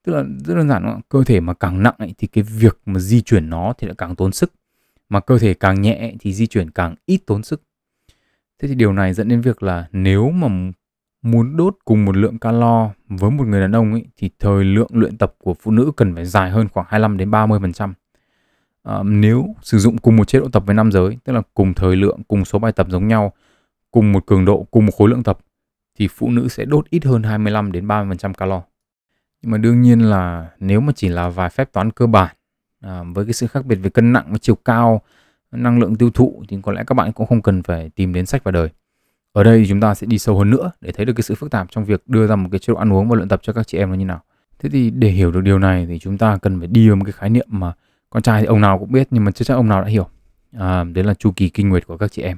Tức 0.03 0.13
là 0.13 0.23
rất 0.45 0.55
đơn 0.55 0.69
giản 0.69 0.83
đúng 0.83 1.01
cơ 1.09 1.23
thể 1.23 1.39
mà 1.39 1.53
càng 1.53 1.83
nặng 1.83 1.95
ấy, 1.97 2.13
thì 2.17 2.27
cái 2.27 2.43
việc 2.43 2.79
mà 2.85 2.99
di 2.99 3.21
chuyển 3.21 3.49
nó 3.49 3.73
thì 3.77 3.87
lại 3.87 3.95
càng 3.97 4.15
tốn 4.15 4.31
sức. 4.31 4.53
Mà 5.09 5.19
cơ 5.19 5.39
thể 5.39 5.53
càng 5.53 5.81
nhẹ 5.81 6.13
thì 6.19 6.33
di 6.33 6.47
chuyển 6.47 6.69
càng 6.69 6.95
ít 7.05 7.21
tốn 7.25 7.43
sức. 7.43 7.61
Thế 8.59 8.67
thì 8.67 8.75
điều 8.75 8.93
này 8.93 9.13
dẫn 9.13 9.27
đến 9.27 9.41
việc 9.41 9.63
là 9.63 9.87
nếu 9.91 10.29
mà 10.29 10.47
muốn 11.21 11.57
đốt 11.57 11.77
cùng 11.85 12.05
một 12.05 12.17
lượng 12.17 12.39
calo 12.39 12.89
với 13.09 13.31
một 13.31 13.47
người 13.47 13.61
đàn 13.61 13.71
ông 13.71 13.93
ấy 13.93 14.05
thì 14.17 14.29
thời 14.39 14.63
lượng 14.63 14.89
luyện 14.93 15.17
tập 15.17 15.35
của 15.37 15.53
phụ 15.53 15.71
nữ 15.71 15.91
cần 15.97 16.15
phải 16.15 16.25
dài 16.25 16.49
hơn 16.49 16.69
khoảng 16.69 16.85
25 16.89 17.17
đến 17.17 17.31
30 17.31 17.59
phần 17.61 17.73
trăm. 17.73 17.93
À, 18.83 19.03
nếu 19.03 19.55
sử 19.61 19.79
dụng 19.79 19.97
cùng 19.97 20.15
một 20.15 20.27
chế 20.27 20.39
độ 20.39 20.49
tập 20.49 20.63
với 20.65 20.75
nam 20.75 20.91
giới 20.91 21.17
tức 21.23 21.33
là 21.33 21.41
cùng 21.53 21.73
thời 21.73 21.95
lượng 21.95 22.19
cùng 22.27 22.45
số 22.45 22.59
bài 22.59 22.71
tập 22.71 22.87
giống 22.89 23.07
nhau 23.07 23.33
cùng 23.91 24.11
một 24.11 24.25
cường 24.25 24.45
độ 24.45 24.67
cùng 24.71 24.85
một 24.85 24.91
khối 24.97 25.09
lượng 25.09 25.23
tập 25.23 25.37
thì 25.95 26.07
phụ 26.07 26.29
nữ 26.29 26.47
sẽ 26.47 26.65
đốt 26.65 26.89
ít 26.89 27.05
hơn 27.05 27.23
25 27.23 27.71
đến 27.71 27.87
30 27.87 28.11
phần 28.11 28.17
trăm 28.17 28.33
calo. 28.33 28.61
Nhưng 29.41 29.51
mà 29.51 29.57
đương 29.57 29.81
nhiên 29.81 29.99
là 29.99 30.49
nếu 30.59 30.81
mà 30.81 30.93
chỉ 30.95 31.09
là 31.09 31.29
vài 31.29 31.49
phép 31.49 31.71
toán 31.73 31.91
cơ 31.91 32.07
bản 32.07 32.35
à, 32.79 33.03
với 33.13 33.25
cái 33.25 33.33
sự 33.33 33.47
khác 33.47 33.65
biệt 33.65 33.75
về 33.75 33.89
cân 33.89 34.13
nặng 34.13 34.25
và 34.29 34.37
chiều 34.37 34.55
cao 34.55 35.01
năng 35.51 35.79
lượng 35.79 35.95
tiêu 35.95 36.09
thụ 36.09 36.43
thì 36.47 36.57
có 36.63 36.71
lẽ 36.71 36.83
các 36.87 36.95
bạn 36.95 37.11
cũng 37.11 37.27
không 37.27 37.41
cần 37.41 37.63
phải 37.63 37.89
tìm 37.89 38.13
đến 38.13 38.25
sách 38.25 38.43
vào 38.43 38.51
đời 38.51 38.69
ở 39.33 39.43
đây 39.43 39.65
chúng 39.69 39.79
ta 39.81 39.93
sẽ 39.93 40.07
đi 40.07 40.19
sâu 40.19 40.37
hơn 40.37 40.49
nữa 40.49 40.71
để 40.81 40.91
thấy 40.91 41.05
được 41.05 41.13
cái 41.13 41.23
sự 41.23 41.35
phức 41.35 41.51
tạp 41.51 41.71
trong 41.71 41.85
việc 41.85 42.03
đưa 42.07 42.27
ra 42.27 42.35
một 42.35 42.49
cái 42.51 42.59
chế 42.59 42.73
độ 42.73 42.79
ăn 42.79 42.93
uống 42.93 43.09
và 43.09 43.15
luyện 43.15 43.29
tập 43.29 43.39
cho 43.43 43.53
các 43.53 43.67
chị 43.67 43.77
em 43.77 43.89
nó 43.89 43.95
như 43.95 44.05
nào 44.05 44.23
thế 44.59 44.69
thì 44.69 44.89
để 44.89 45.09
hiểu 45.09 45.31
được 45.31 45.41
điều 45.41 45.59
này 45.59 45.85
thì 45.89 45.99
chúng 45.99 46.17
ta 46.17 46.37
cần 46.41 46.59
phải 46.59 46.67
đi 46.67 46.87
vào 46.87 46.95
một 46.95 47.05
cái 47.05 47.11
khái 47.11 47.29
niệm 47.29 47.47
mà 47.49 47.73
con 48.09 48.23
trai 48.23 48.41
thì 48.41 48.45
ông 48.45 48.61
nào 48.61 48.79
cũng 48.79 48.91
biết 48.91 49.07
nhưng 49.11 49.25
mà 49.25 49.31
chưa 49.31 49.45
chắc 49.45 49.53
ông 49.55 49.67
nào 49.67 49.81
đã 49.81 49.87
hiểu 49.87 50.07
à, 50.51 50.83
đấy 50.83 51.03
là 51.03 51.13
chu 51.13 51.31
kỳ 51.35 51.49
kinh 51.49 51.69
nguyệt 51.69 51.87
của 51.87 51.97
các 51.97 52.11
chị 52.11 52.21
em 52.21 52.37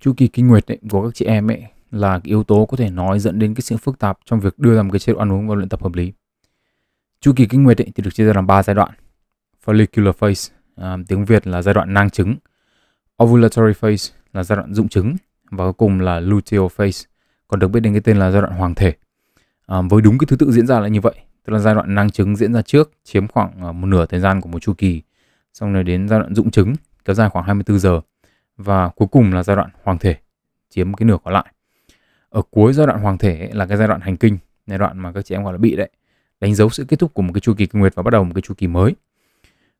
chu 0.00 0.12
kỳ 0.16 0.28
kinh 0.28 0.48
nguyệt 0.48 0.72
ấy, 0.72 0.78
của 0.90 1.04
các 1.04 1.14
chị 1.14 1.24
em 1.24 1.50
ấy 1.50 1.62
là 1.90 2.18
cái 2.18 2.28
yếu 2.28 2.44
tố 2.44 2.66
có 2.66 2.76
thể 2.76 2.90
nói 2.90 3.18
dẫn 3.18 3.38
đến 3.38 3.54
cái 3.54 3.62
sự 3.62 3.76
phức 3.76 3.98
tạp 3.98 4.18
trong 4.24 4.40
việc 4.40 4.58
đưa 4.58 4.76
ra 4.76 4.82
một 4.82 4.90
cái 4.92 4.98
chế 4.98 5.12
độ 5.12 5.18
ăn 5.18 5.32
uống 5.32 5.48
và 5.48 5.54
luyện 5.54 5.68
tập 5.68 5.82
hợp 5.82 5.94
lý. 5.94 6.12
Chu 7.20 7.32
kỳ 7.36 7.46
kinh 7.46 7.62
nguyệt 7.62 7.80
ấy 7.80 7.92
thì 7.94 8.02
được 8.02 8.14
chia 8.14 8.24
ra 8.24 8.32
làm 8.34 8.46
3 8.46 8.62
giai 8.62 8.74
đoạn. 8.74 8.90
Follicular 9.68 10.12
phase, 10.12 10.52
à, 10.76 10.96
tiếng 11.08 11.24
Việt 11.24 11.46
là 11.46 11.62
giai 11.62 11.74
đoạn 11.74 11.94
nang 11.94 12.10
trứng. 12.10 12.36
Ovulatory 13.22 13.72
phase 13.72 14.14
là 14.32 14.44
giai 14.44 14.56
đoạn 14.56 14.74
dụng 14.74 14.88
trứng 14.88 15.16
và 15.50 15.64
cuối 15.64 15.72
cùng 15.72 16.00
là 16.00 16.20
luteal 16.20 16.66
phase, 16.70 17.08
còn 17.48 17.60
được 17.60 17.68
biết 17.68 17.80
đến 17.80 17.92
cái 17.92 18.00
tên 18.00 18.16
là 18.16 18.30
giai 18.30 18.42
đoạn 18.42 18.54
hoàng 18.54 18.74
thể. 18.74 18.94
À, 19.66 19.80
với 19.90 20.02
đúng 20.02 20.18
cái 20.18 20.26
thứ 20.26 20.36
tự 20.36 20.52
diễn 20.52 20.66
ra 20.66 20.80
là 20.80 20.88
như 20.88 21.00
vậy, 21.00 21.14
tức 21.44 21.52
là 21.52 21.58
giai 21.58 21.74
đoạn 21.74 21.94
nang 21.94 22.10
trứng 22.10 22.36
diễn 22.36 22.52
ra 22.52 22.62
trước, 22.62 22.90
chiếm 23.04 23.28
khoảng 23.28 23.64
à, 23.64 23.72
một 23.72 23.86
nửa 23.86 24.06
thời 24.06 24.20
gian 24.20 24.40
của 24.40 24.48
một 24.48 24.58
chu 24.58 24.74
kỳ, 24.78 25.02
xong 25.54 25.72
rồi 25.72 25.84
đến 25.84 26.08
giai 26.08 26.20
đoạn 26.20 26.34
dụng 26.34 26.50
trứng 26.50 26.74
kéo 27.04 27.14
dài 27.14 27.28
khoảng 27.28 27.44
24 27.44 27.78
giờ 27.78 28.00
và 28.56 28.88
cuối 28.88 29.08
cùng 29.08 29.32
là 29.32 29.42
giai 29.42 29.56
đoạn 29.56 29.70
hoàng 29.82 29.98
thể 29.98 30.16
chiếm 30.70 30.94
cái 30.94 31.06
nửa 31.06 31.16
còn 31.24 31.34
lại 31.34 31.46
ở 32.28 32.42
cuối 32.50 32.72
giai 32.72 32.86
đoạn 32.86 33.00
hoàng 33.00 33.18
thể 33.18 33.38
ấy, 33.38 33.52
là 33.52 33.66
cái 33.66 33.78
giai 33.78 33.88
đoạn 33.88 34.00
hành 34.00 34.16
kinh 34.16 34.38
giai 34.66 34.78
đoạn 34.78 34.98
mà 34.98 35.12
các 35.12 35.24
chị 35.24 35.34
em 35.34 35.44
gọi 35.44 35.52
là 35.52 35.58
bị 35.58 35.76
đấy 35.76 35.90
đánh 36.40 36.54
dấu 36.54 36.68
sự 36.68 36.84
kết 36.88 36.98
thúc 36.98 37.14
của 37.14 37.22
một 37.22 37.32
cái 37.34 37.40
chu 37.40 37.54
kỳ 37.54 37.66
kinh 37.66 37.80
nguyệt 37.80 37.94
và 37.94 38.02
bắt 38.02 38.10
đầu 38.10 38.24
một 38.24 38.32
cái 38.34 38.42
chu 38.42 38.54
kỳ 38.54 38.66
mới 38.66 38.94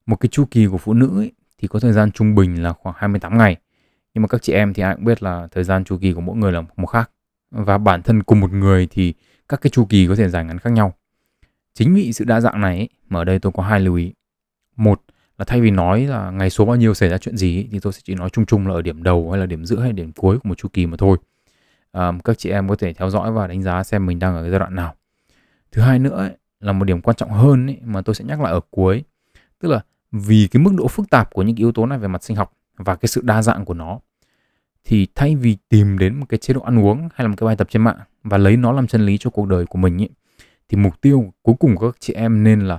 một 0.09 0.17
cái 0.17 0.29
chu 0.29 0.45
kỳ 0.51 0.67
của 0.67 0.79
phụ 0.79 0.95
nữ 0.95 1.21
ấy, 1.21 1.33
thì 1.59 1.69
có 1.69 1.81
thời 1.81 1.93
gian 1.93 2.11
trung 2.13 2.35
bình 2.35 2.63
là 2.63 2.73
khoảng 2.73 2.95
28 2.99 3.39
ngày. 3.39 3.57
Nhưng 4.15 4.23
mà 4.23 4.29
các 4.29 4.43
chị 4.43 4.53
em 4.53 4.75
thì 4.75 4.83
ai 4.83 4.95
cũng 4.95 5.05
biết 5.05 5.23
là 5.23 5.49
thời 5.51 5.65
gian 5.65 5.85
chu 5.85 5.99
kỳ 5.99 6.13
của 6.13 6.21
mỗi 6.21 6.37
người 6.37 6.53
là 6.53 6.63
một 6.77 6.87
khác. 6.87 7.11
Và 7.51 7.79
bản 7.79 8.03
thân 8.03 8.23
cùng 8.23 8.41
một 8.41 8.53
người 8.53 8.89
thì 8.91 9.15
các 9.49 9.61
cái 9.61 9.71
chu 9.71 9.85
kỳ 9.85 10.07
có 10.07 10.17
thể 10.17 10.29
dài 10.29 10.45
ngắn 10.45 10.59
khác 10.59 10.71
nhau. 10.71 10.95
Chính 11.75 11.95
vì 11.95 12.13
sự 12.13 12.25
đa 12.25 12.41
dạng 12.41 12.61
này 12.61 12.77
ấy, 12.77 12.89
mà 13.09 13.21
ở 13.21 13.25
đây 13.25 13.39
tôi 13.39 13.53
có 13.53 13.63
hai 13.63 13.81
lưu 13.81 13.95
ý. 13.95 14.13
Một 14.77 15.03
là 15.39 15.45
thay 15.45 15.61
vì 15.61 15.71
nói 15.71 16.07
là 16.07 16.31
ngày 16.31 16.51
số 16.51 16.65
bao 16.65 16.77
nhiêu 16.77 16.95
xảy 16.95 17.09
ra 17.09 17.19
chuyện 17.19 17.37
gì 17.37 17.69
thì 17.71 17.79
tôi 17.81 17.93
sẽ 17.93 18.01
chỉ 18.05 18.15
nói 18.15 18.31
chung 18.31 18.47
chung 18.47 18.67
là 18.67 18.75
ở 18.75 18.83
điểm 18.83 19.03
đầu 19.03 19.31
hay 19.31 19.41
là 19.41 19.47
điểm 19.47 19.65
giữa 19.65 19.81
hay 19.81 19.93
điểm 19.93 20.13
cuối 20.13 20.39
của 20.39 20.49
một 20.49 20.59
chu 20.59 20.69
kỳ 20.73 20.87
mà 20.87 20.97
thôi. 20.97 21.19
À, 21.93 22.13
các 22.25 22.39
chị 22.39 22.51
em 22.51 22.69
có 22.69 22.77
thể 22.77 22.93
theo 22.93 23.11
dõi 23.11 23.33
và 23.33 23.47
đánh 23.47 23.63
giá 23.63 23.83
xem 23.85 24.07
mình 24.07 24.19
đang 24.19 24.37
ở 24.37 24.43
cái 24.43 24.51
giai 24.51 24.61
đoạn 24.61 24.75
nào. 24.75 24.95
Thứ 25.73 25.83
hai 25.83 25.99
nữa 25.99 26.17
ấy, 26.17 26.31
là 26.61 26.73
một 26.73 26.85
điểm 26.85 27.01
quan 27.01 27.17
trọng 27.17 27.31
hơn 27.31 27.67
ấy, 27.67 27.79
mà 27.85 28.03
tôi 28.03 28.15
sẽ 28.15 28.25
nhắc 28.25 28.41
lại 28.41 28.53
ở 28.53 28.61
cuối. 28.71 29.05
Tức 29.61 29.69
là 29.69 29.81
vì 30.13 30.49
cái 30.51 30.63
mức 30.63 30.71
độ 30.75 30.89
phức 30.89 31.11
tạp 31.11 31.35
của 31.35 31.43
những 31.43 31.57
yếu 31.57 31.73
tố 31.73 31.87
này 31.87 31.99
về 31.99 32.09
mặt 32.09 32.23
sinh 32.23 32.37
học 32.37 32.53
và 32.77 32.97
cái 32.97 33.09
sự 33.09 33.21
đa 33.25 33.43
dạng 33.43 33.65
của 33.65 33.75
nó 33.75 34.01
thì 34.85 35.07
thay 35.15 35.37
vì 35.37 35.57
tìm 35.69 35.99
đến 35.99 36.21
một 36.21 36.27
cái 36.29 36.39
chế 36.39 36.55
độ 36.55 36.61
ăn 36.61 36.79
uống 36.79 36.99
hay 36.99 37.25
là 37.25 37.29
một 37.29 37.35
cái 37.37 37.47
bài 37.47 37.57
tập 37.57 37.69
trên 37.71 37.83
mạng 37.83 37.99
và 38.23 38.39
lấy 38.39 38.57
nó 38.57 38.73
làm 38.73 38.87
chân 38.87 39.07
lý 39.07 39.19
cho 39.19 39.31
cuộc 39.31 39.47
đời 39.47 39.67
của 39.67 39.79
mình 39.79 39.99
ý, 39.99 40.09
thì 40.69 40.77
mục 40.77 41.01
tiêu 41.01 41.33
cuối 41.43 41.55
cùng 41.61 41.77
của 41.77 41.91
các 41.91 41.97
chị 42.01 42.13
em 42.13 42.45
nên 42.45 42.61
là 42.61 42.79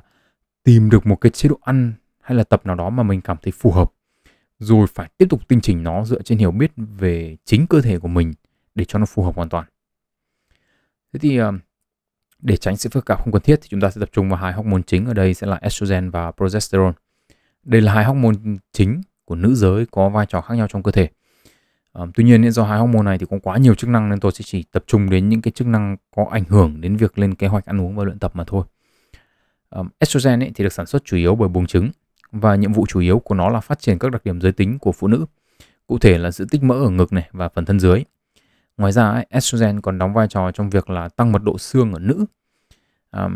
tìm 0.63 0.89
được 0.89 1.07
một 1.07 1.15
cái 1.15 1.29
chế 1.29 1.49
độ 1.49 1.59
ăn 1.61 1.93
hay 2.21 2.37
là 2.37 2.43
tập 2.43 2.65
nào 2.65 2.75
đó 2.75 2.89
mà 2.89 3.03
mình 3.03 3.21
cảm 3.21 3.37
thấy 3.41 3.51
phù 3.51 3.71
hợp 3.71 3.91
rồi 4.59 4.87
phải 4.87 5.09
tiếp 5.17 5.25
tục 5.29 5.47
tinh 5.47 5.61
chỉnh 5.61 5.83
nó 5.83 6.05
dựa 6.05 6.21
trên 6.21 6.37
hiểu 6.37 6.51
biết 6.51 6.71
về 6.75 7.37
chính 7.45 7.67
cơ 7.67 7.81
thể 7.81 7.99
của 7.99 8.07
mình 8.07 8.33
để 8.75 8.85
cho 8.85 8.99
nó 8.99 9.05
phù 9.05 9.23
hợp 9.23 9.35
hoàn 9.35 9.49
toàn. 9.49 9.65
Thế 11.13 11.19
thì 11.19 11.37
ờ, 11.37 11.51
để 12.39 12.57
tránh 12.57 12.77
sự 12.77 12.89
phức 12.89 13.05
tạp 13.05 13.23
không 13.23 13.33
cần 13.33 13.41
thiết 13.41 13.59
thì 13.61 13.67
chúng 13.69 13.81
ta 13.81 13.89
sẽ 13.89 13.99
tập 13.99 14.09
trung 14.11 14.29
vào 14.29 14.39
hai 14.39 14.53
hormone 14.53 14.81
chính 14.87 15.05
ở 15.05 15.13
đây 15.13 15.33
sẽ 15.33 15.47
là 15.47 15.59
estrogen 15.61 16.09
và 16.09 16.31
progesterone. 16.31 16.93
Đây 17.63 17.81
là 17.81 17.93
hai 17.93 18.05
hormone 18.05 18.35
chính 18.73 19.01
của 19.25 19.35
nữ 19.35 19.55
giới 19.55 19.85
có 19.91 20.09
vai 20.09 20.25
trò 20.25 20.41
khác 20.41 20.55
nhau 20.55 20.67
trong 20.69 20.83
cơ 20.83 20.91
thể. 20.91 21.09
À, 21.93 22.05
tuy 22.15 22.23
nhiên 22.23 22.51
do 22.51 22.63
hai 22.63 22.79
hormone 22.79 23.03
này 23.03 23.17
thì 23.17 23.25
có 23.29 23.37
quá 23.43 23.57
nhiều 23.57 23.75
chức 23.75 23.89
năng 23.89 24.09
nên 24.09 24.19
tôi 24.19 24.31
sẽ 24.31 24.43
chỉ 24.45 24.63
tập 24.63 24.83
trung 24.87 25.09
đến 25.09 25.29
những 25.29 25.41
cái 25.41 25.51
chức 25.51 25.67
năng 25.67 25.97
có 26.15 26.27
ảnh 26.31 26.43
hưởng 26.49 26.81
đến 26.81 26.95
việc 26.95 27.19
lên 27.19 27.35
kế 27.35 27.47
hoạch 27.47 27.65
ăn 27.65 27.81
uống 27.81 27.95
và 27.95 28.03
luyện 28.03 28.19
tập 28.19 28.31
mà 28.35 28.43
thôi. 28.47 28.65
À, 29.69 29.81
estrogen 29.99 30.39
ấy 30.39 30.51
thì 30.55 30.63
được 30.63 30.73
sản 30.73 30.85
xuất 30.85 31.05
chủ 31.05 31.17
yếu 31.17 31.35
bởi 31.35 31.49
buồng 31.49 31.67
trứng 31.67 31.89
và 32.31 32.55
nhiệm 32.55 32.73
vụ 32.73 32.85
chủ 32.89 32.99
yếu 32.99 33.19
của 33.19 33.35
nó 33.35 33.49
là 33.49 33.59
phát 33.59 33.79
triển 33.79 33.99
các 33.99 34.11
đặc 34.11 34.23
điểm 34.23 34.41
giới 34.41 34.51
tính 34.51 34.79
của 34.79 34.91
phụ 34.91 35.07
nữ, 35.07 35.25
cụ 35.87 35.99
thể 35.99 36.17
là 36.17 36.31
sự 36.31 36.45
tích 36.51 36.63
mỡ 36.63 36.75
ở 36.75 36.89
ngực 36.89 37.13
này 37.13 37.29
và 37.31 37.49
phần 37.49 37.65
thân 37.65 37.79
dưới. 37.79 38.03
Ngoài 38.77 38.91
ra, 38.91 39.23
estrogen 39.29 39.81
còn 39.81 39.97
đóng 39.97 40.13
vai 40.13 40.27
trò 40.27 40.51
trong 40.51 40.69
việc 40.69 40.89
là 40.89 41.09
tăng 41.09 41.31
mật 41.31 41.43
độ 41.43 41.57
xương 41.57 41.93
ở 41.93 41.99
nữ. 41.99 42.25
À, 43.11 43.29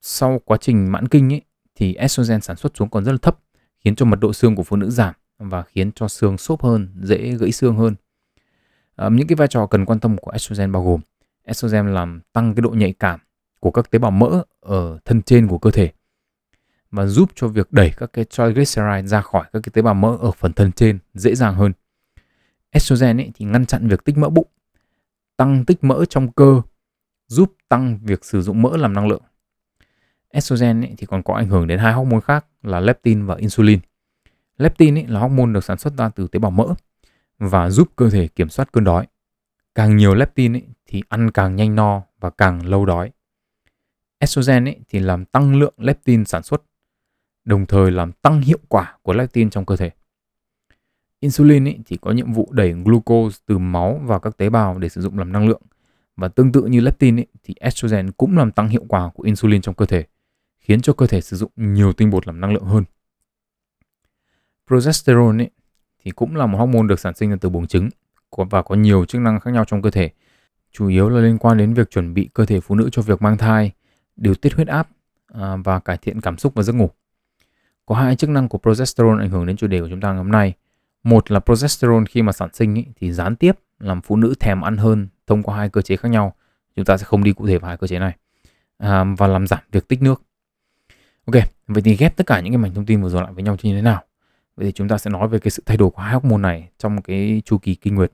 sau 0.00 0.40
quá 0.44 0.56
trình 0.60 0.92
mãn 0.92 1.08
kinh 1.08 1.32
ấy, 1.32 1.42
thì 1.74 1.94
estrogen 1.94 2.40
sản 2.40 2.56
xuất 2.56 2.76
xuống 2.76 2.88
còn 2.88 3.04
rất 3.04 3.12
là 3.12 3.18
thấp, 3.22 3.38
khiến 3.84 3.94
cho 3.94 4.06
mật 4.06 4.20
độ 4.20 4.32
xương 4.32 4.56
của 4.56 4.62
phụ 4.62 4.76
nữ 4.76 4.90
giảm 4.90 5.14
và 5.38 5.62
khiến 5.62 5.92
cho 5.92 6.08
xương 6.08 6.38
xốp 6.38 6.62
hơn, 6.62 6.88
dễ 7.02 7.36
gãy 7.36 7.52
xương 7.52 7.76
hơn. 7.76 7.94
À, 8.96 9.08
những 9.12 9.26
cái 9.26 9.36
vai 9.36 9.48
trò 9.48 9.66
cần 9.66 9.84
quan 9.84 10.00
tâm 10.00 10.16
của 10.16 10.30
estrogen 10.30 10.72
bao 10.72 10.84
gồm 10.84 11.00
estrogen 11.44 11.94
làm 11.94 12.20
tăng 12.32 12.54
cái 12.54 12.62
độ 12.62 12.70
nhạy 12.70 12.92
cảm 12.92 13.20
của 13.60 13.70
các 13.70 13.90
tế 13.90 13.98
bào 13.98 14.10
mỡ 14.10 14.42
ở 14.60 14.98
thân 15.04 15.22
trên 15.22 15.48
của 15.48 15.58
cơ 15.58 15.70
thể 15.70 15.92
và 16.90 17.06
giúp 17.06 17.30
cho 17.34 17.48
việc 17.48 17.72
đẩy 17.72 17.92
các 17.96 18.12
cái 18.12 18.24
triglyceride 18.24 19.06
ra 19.06 19.20
khỏi 19.20 19.44
các 19.52 19.62
cái 19.62 19.70
tế 19.72 19.82
bào 19.82 19.94
mỡ 19.94 20.16
ở 20.20 20.30
phần 20.30 20.52
thân 20.52 20.72
trên 20.72 20.98
dễ 21.14 21.34
dàng 21.34 21.54
hơn. 21.54 21.72
Estrogen 22.70 23.20
ấy 23.20 23.30
thì 23.34 23.44
ngăn 23.44 23.66
chặn 23.66 23.88
việc 23.88 24.04
tích 24.04 24.18
mỡ 24.18 24.28
bụng, 24.28 24.48
tăng 25.36 25.64
tích 25.64 25.84
mỡ 25.84 26.04
trong 26.04 26.32
cơ, 26.32 26.62
giúp 27.28 27.52
tăng 27.68 27.98
việc 28.02 28.24
sử 28.24 28.42
dụng 28.42 28.62
mỡ 28.62 28.76
làm 28.76 28.92
năng 28.92 29.08
lượng. 29.08 29.22
Estrogen 30.32 30.80
ấy 30.80 30.94
thì 30.98 31.06
còn 31.06 31.22
có 31.22 31.34
ảnh 31.34 31.48
hưởng 31.48 31.66
đến 31.66 31.78
hai 31.78 31.92
hormone 31.92 32.20
khác 32.20 32.46
là 32.62 32.80
leptin 32.80 33.26
và 33.26 33.34
insulin. 33.34 33.80
Leptin 34.58 34.98
ấy 34.98 35.06
là 35.06 35.20
hormone 35.20 35.52
được 35.52 35.64
sản 35.64 35.78
xuất 35.78 35.94
ra 35.96 36.08
từ 36.08 36.28
tế 36.28 36.38
bào 36.38 36.50
mỡ 36.50 36.66
và 37.38 37.70
giúp 37.70 37.88
cơ 37.96 38.10
thể 38.10 38.28
kiểm 38.28 38.48
soát 38.48 38.72
cơn 38.72 38.84
đói. 38.84 39.06
Càng 39.74 39.96
nhiều 39.96 40.14
leptin 40.14 40.52
ấy 40.52 40.62
thì 40.86 41.02
ăn 41.08 41.30
càng 41.30 41.56
nhanh 41.56 41.74
no 41.74 42.02
và 42.20 42.30
càng 42.30 42.66
lâu 42.66 42.86
đói. 42.86 43.10
Estrogen 44.18 44.64
ấy 44.64 44.80
thì 44.88 44.98
làm 44.98 45.24
tăng 45.24 45.56
lượng 45.56 45.74
leptin 45.78 46.24
sản 46.24 46.42
xuất 46.42 46.62
đồng 47.44 47.66
thời 47.66 47.90
làm 47.90 48.12
tăng 48.12 48.40
hiệu 48.40 48.58
quả 48.68 48.96
của 49.02 49.12
leptin 49.12 49.50
trong 49.50 49.64
cơ 49.64 49.76
thể. 49.76 49.90
Insulin 51.20 51.82
thì 51.86 51.96
có 51.96 52.10
nhiệm 52.10 52.32
vụ 52.32 52.48
đẩy 52.52 52.72
glucose 52.72 53.38
từ 53.46 53.58
máu 53.58 54.00
vào 54.04 54.20
các 54.20 54.36
tế 54.36 54.50
bào 54.50 54.78
để 54.78 54.88
sử 54.88 55.00
dụng 55.00 55.18
làm 55.18 55.32
năng 55.32 55.48
lượng. 55.48 55.62
Và 56.16 56.28
tương 56.28 56.52
tự 56.52 56.62
như 56.62 56.80
leptin 56.80 57.16
thì 57.42 57.54
estrogen 57.60 58.12
cũng 58.12 58.38
làm 58.38 58.52
tăng 58.52 58.68
hiệu 58.68 58.84
quả 58.88 59.10
của 59.14 59.22
insulin 59.22 59.62
trong 59.62 59.74
cơ 59.74 59.86
thể, 59.86 60.04
khiến 60.62 60.80
cho 60.80 60.92
cơ 60.92 61.06
thể 61.06 61.20
sử 61.20 61.36
dụng 61.36 61.50
nhiều 61.56 61.92
tinh 61.92 62.10
bột 62.10 62.26
làm 62.26 62.40
năng 62.40 62.52
lượng 62.52 62.64
hơn. 62.64 62.84
Progesterone 64.66 65.44
ấy, 65.44 65.50
thì 66.04 66.10
cũng 66.10 66.36
là 66.36 66.46
một 66.46 66.58
hormone 66.58 66.86
được 66.88 67.00
sản 67.00 67.14
sinh 67.14 67.38
từ 67.38 67.48
buồng 67.48 67.66
trứng 67.66 67.88
và 68.36 68.62
có 68.62 68.74
nhiều 68.74 69.04
chức 69.04 69.20
năng 69.20 69.40
khác 69.40 69.50
nhau 69.50 69.64
trong 69.64 69.82
cơ 69.82 69.90
thể. 69.90 70.10
chủ 70.72 70.88
yếu 70.88 71.08
là 71.08 71.20
liên 71.20 71.38
quan 71.38 71.58
đến 71.58 71.74
việc 71.74 71.90
chuẩn 71.90 72.14
bị 72.14 72.28
cơ 72.34 72.46
thể 72.46 72.60
phụ 72.60 72.74
nữ 72.74 72.88
cho 72.92 73.02
việc 73.02 73.22
mang 73.22 73.38
thai, 73.38 73.70
điều 74.16 74.34
tiết 74.34 74.54
huyết 74.54 74.68
áp 74.68 74.88
à, 75.26 75.56
và 75.64 75.78
cải 75.78 75.96
thiện 75.96 76.20
cảm 76.20 76.38
xúc 76.38 76.54
và 76.54 76.62
giấc 76.62 76.72
ngủ. 76.72 76.90
Có 77.86 77.94
hai 77.94 78.16
chức 78.16 78.30
năng 78.30 78.48
của 78.48 78.58
progesterone 78.58 79.24
ảnh 79.24 79.30
hưởng 79.30 79.46
đến 79.46 79.56
chủ 79.56 79.66
đề 79.66 79.80
của 79.80 79.88
chúng 79.90 80.00
ta 80.00 80.08
ngày 80.08 80.18
hôm 80.18 80.30
nay. 80.30 80.54
Một 81.02 81.30
là 81.30 81.40
progesterone 81.40 82.04
khi 82.08 82.22
mà 82.22 82.32
sản 82.32 82.48
sinh 82.52 82.78
ấy, 82.78 82.86
thì 82.96 83.12
gián 83.12 83.36
tiếp 83.36 83.58
làm 83.78 84.00
phụ 84.00 84.16
nữ 84.16 84.34
thèm 84.40 84.60
ăn 84.60 84.76
hơn 84.76 85.08
thông 85.26 85.42
qua 85.42 85.56
hai 85.56 85.68
cơ 85.68 85.82
chế 85.82 85.96
khác 85.96 86.08
nhau. 86.08 86.34
Chúng 86.76 86.84
ta 86.84 86.96
sẽ 86.96 87.04
không 87.04 87.24
đi 87.24 87.32
cụ 87.32 87.46
thể 87.46 87.58
vào 87.58 87.68
hai 87.68 87.76
cơ 87.76 87.86
chế 87.86 87.98
này. 87.98 88.16
À, 88.78 89.04
và 89.18 89.26
làm 89.26 89.46
giảm 89.46 89.60
việc 89.72 89.88
tích 89.88 90.02
nước. 90.02 90.22
Ok, 91.26 91.34
vậy 91.66 91.82
thì 91.82 91.96
ghép 91.96 92.16
tất 92.16 92.26
cả 92.26 92.40
những 92.40 92.52
cái 92.52 92.58
mảnh 92.58 92.74
thông 92.74 92.86
tin 92.86 93.02
vừa 93.02 93.08
rồi 93.08 93.22
lại 93.22 93.32
với 93.32 93.44
nhau 93.44 93.56
như 93.62 93.74
thế 93.74 93.82
nào? 93.82 94.02
Vậy 94.56 94.66
thì 94.66 94.72
chúng 94.72 94.88
ta 94.88 94.98
sẽ 94.98 95.10
nói 95.10 95.28
về 95.28 95.38
cái 95.38 95.50
sự 95.50 95.62
thay 95.66 95.76
đổi 95.76 95.90
của 95.90 96.02
hai 96.02 96.14
hormone 96.14 96.40
này 96.40 96.68
trong 96.78 97.02
cái 97.02 97.42
chu 97.44 97.58
kỳ 97.58 97.74
kinh 97.74 97.94
nguyệt. 97.94 98.12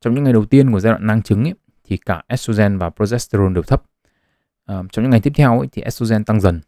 Trong 0.00 0.14
những 0.14 0.24
ngày 0.24 0.32
đầu 0.32 0.44
tiên 0.44 0.72
của 0.72 0.80
giai 0.80 0.92
đoạn 0.92 1.06
nang 1.06 1.22
trứng 1.22 1.44
ấy, 1.44 1.54
thì 1.84 1.96
cả 1.96 2.22
estrogen 2.26 2.78
và 2.78 2.90
progesterone 2.90 3.54
đều 3.54 3.62
thấp. 3.62 3.82
À, 4.64 4.82
trong 4.92 5.02
những 5.02 5.10
ngày 5.10 5.20
tiếp 5.20 5.32
theo 5.34 5.58
ấy, 5.58 5.68
thì 5.72 5.82
estrogen 5.82 6.24
tăng 6.24 6.40
dần, 6.40 6.60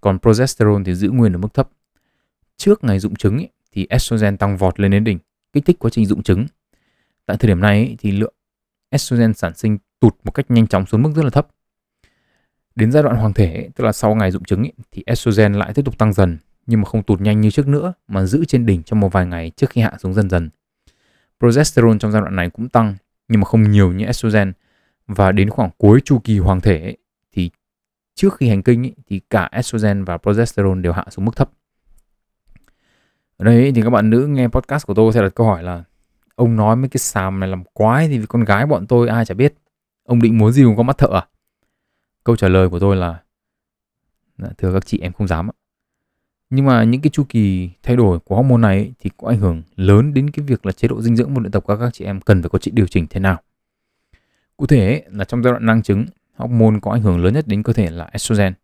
còn 0.00 0.18
progesterone 0.18 0.82
thì 0.84 0.94
giữ 0.94 1.10
nguyên 1.10 1.32
ở 1.32 1.38
mức 1.38 1.54
thấp. 1.54 1.68
Trước 2.56 2.84
ngày 2.84 2.98
dụng 2.98 3.16
trứng 3.16 3.36
ấy, 3.36 3.48
thì 3.72 3.86
estrogen 3.90 4.36
tăng 4.36 4.56
vọt 4.56 4.80
lên 4.80 4.90
đến 4.90 5.04
đỉnh, 5.04 5.18
kích 5.52 5.64
thích 5.64 5.76
quá 5.78 5.90
trình 5.90 6.06
dụng 6.06 6.22
trứng. 6.22 6.46
Tại 7.26 7.36
thời 7.36 7.48
điểm 7.48 7.60
này 7.60 7.78
ấy, 7.78 7.96
thì 7.98 8.12
lượng 8.12 8.34
estrogen 8.90 9.34
sản 9.34 9.54
sinh 9.54 9.78
tụt 10.00 10.14
một 10.24 10.30
cách 10.30 10.50
nhanh 10.50 10.66
chóng 10.66 10.86
xuống 10.86 11.02
mức 11.02 11.12
rất 11.16 11.24
là 11.24 11.30
thấp. 11.30 11.48
Đến 12.76 12.92
giai 12.92 13.02
đoạn 13.02 13.16
hoàng 13.16 13.32
thể, 13.32 13.54
ấy, 13.54 13.70
tức 13.74 13.84
là 13.84 13.92
sau 13.92 14.14
ngày 14.14 14.30
dụng 14.30 14.44
trứng 14.44 14.62
ấy, 14.62 14.72
thì 14.92 15.02
estrogen 15.06 15.52
lại 15.52 15.72
tiếp 15.74 15.84
tục 15.84 15.98
tăng 15.98 16.12
dần 16.12 16.38
nhưng 16.66 16.80
mà 16.80 16.84
không 16.88 17.02
tụt 17.02 17.20
nhanh 17.20 17.40
như 17.40 17.50
trước 17.50 17.68
nữa 17.68 17.92
mà 18.08 18.24
giữ 18.24 18.44
trên 18.44 18.66
đỉnh 18.66 18.82
trong 18.82 19.00
một 19.00 19.12
vài 19.12 19.26
ngày 19.26 19.50
trước 19.56 19.70
khi 19.70 19.80
hạ 19.80 19.92
xuống 19.98 20.14
dần 20.14 20.30
dần. 20.30 20.50
Progesterone 21.40 21.98
trong 21.98 22.12
giai 22.12 22.22
đoạn 22.22 22.36
này 22.36 22.50
cũng 22.50 22.68
tăng 22.68 22.94
nhưng 23.28 23.40
mà 23.40 23.44
không 23.44 23.70
nhiều 23.70 23.92
như 23.92 24.04
estrogen 24.04 24.52
và 25.06 25.32
đến 25.32 25.50
khoảng 25.50 25.70
cuối 25.78 26.00
chu 26.04 26.18
kỳ 26.18 26.38
hoàng 26.38 26.60
thể 26.60 26.80
ấy, 26.80 26.96
thì 27.32 27.50
trước 28.14 28.36
khi 28.36 28.48
hành 28.48 28.62
kinh 28.62 28.86
ấy, 28.86 28.94
thì 29.08 29.20
cả 29.30 29.48
estrogen 29.52 30.04
và 30.04 30.18
progesterone 30.18 30.80
đều 30.80 30.92
hạ 30.92 31.04
xuống 31.10 31.24
mức 31.24 31.36
thấp. 31.36 31.50
Ở 33.36 33.44
đây 33.44 33.72
thì 33.74 33.82
các 33.82 33.90
bạn 33.90 34.10
nữ 34.10 34.26
nghe 34.26 34.48
podcast 34.48 34.86
của 34.86 34.94
tôi 34.94 35.12
sẽ 35.12 35.22
đặt 35.22 35.34
câu 35.34 35.46
hỏi 35.46 35.62
là 35.62 35.84
ông 36.34 36.56
nói 36.56 36.76
mấy 36.76 36.88
cái 36.88 36.98
xàm 36.98 37.40
này 37.40 37.48
làm 37.48 37.64
quái 37.72 38.08
thì 38.08 38.20
con 38.28 38.44
gái 38.44 38.66
bọn 38.66 38.86
tôi 38.86 39.08
ai 39.08 39.24
chả 39.24 39.34
biết. 39.34 39.54
Ông 40.04 40.22
định 40.22 40.38
muốn 40.38 40.52
gì 40.52 40.64
cũng 40.64 40.76
có 40.76 40.82
mắt 40.82 40.98
thợ 40.98 41.08
à? 41.12 41.26
Câu 42.26 42.36
trả 42.36 42.48
lời 42.48 42.68
của 42.68 42.78
tôi 42.78 42.96
là 42.96 43.22
thưa 44.58 44.72
các 44.72 44.86
chị 44.86 44.98
em 44.98 45.12
không 45.12 45.26
dám 45.26 45.50
ạ. 45.50 45.54
Nhưng 46.50 46.66
mà 46.66 46.84
những 46.84 47.00
cái 47.00 47.10
chu 47.10 47.24
kỳ 47.28 47.70
thay 47.82 47.96
đổi 47.96 48.18
của 48.18 48.36
hormone 48.36 48.60
này 48.60 48.76
ấy, 48.76 48.92
thì 48.98 49.10
có 49.16 49.28
ảnh 49.28 49.38
hưởng 49.38 49.62
lớn 49.76 50.14
đến 50.14 50.30
cái 50.30 50.44
việc 50.46 50.66
là 50.66 50.72
chế 50.72 50.88
độ 50.88 51.02
dinh 51.02 51.16
dưỡng 51.16 51.34
một 51.34 51.40
luyện 51.40 51.52
tập 51.52 51.64
của 51.66 51.76
các 51.76 51.94
chị 51.94 52.04
em 52.04 52.20
cần 52.20 52.42
phải 52.42 52.48
có 52.48 52.58
sự 52.62 52.70
điều 52.74 52.86
chỉnh 52.86 53.06
thế 53.10 53.20
nào. 53.20 53.40
Cụ 54.56 54.66
thể 54.66 54.86
ấy, 54.86 55.04
là 55.10 55.24
trong 55.24 55.42
giai 55.42 55.52
đoạn 55.52 55.66
năng 55.66 55.82
trứng, 55.82 56.06
hormone 56.34 56.78
có 56.82 56.90
ảnh 56.90 57.02
hưởng 57.02 57.24
lớn 57.24 57.34
nhất 57.34 57.44
đến 57.48 57.62
cơ 57.62 57.72
thể 57.72 57.90
là 57.90 58.08
estrogen. 58.12 58.54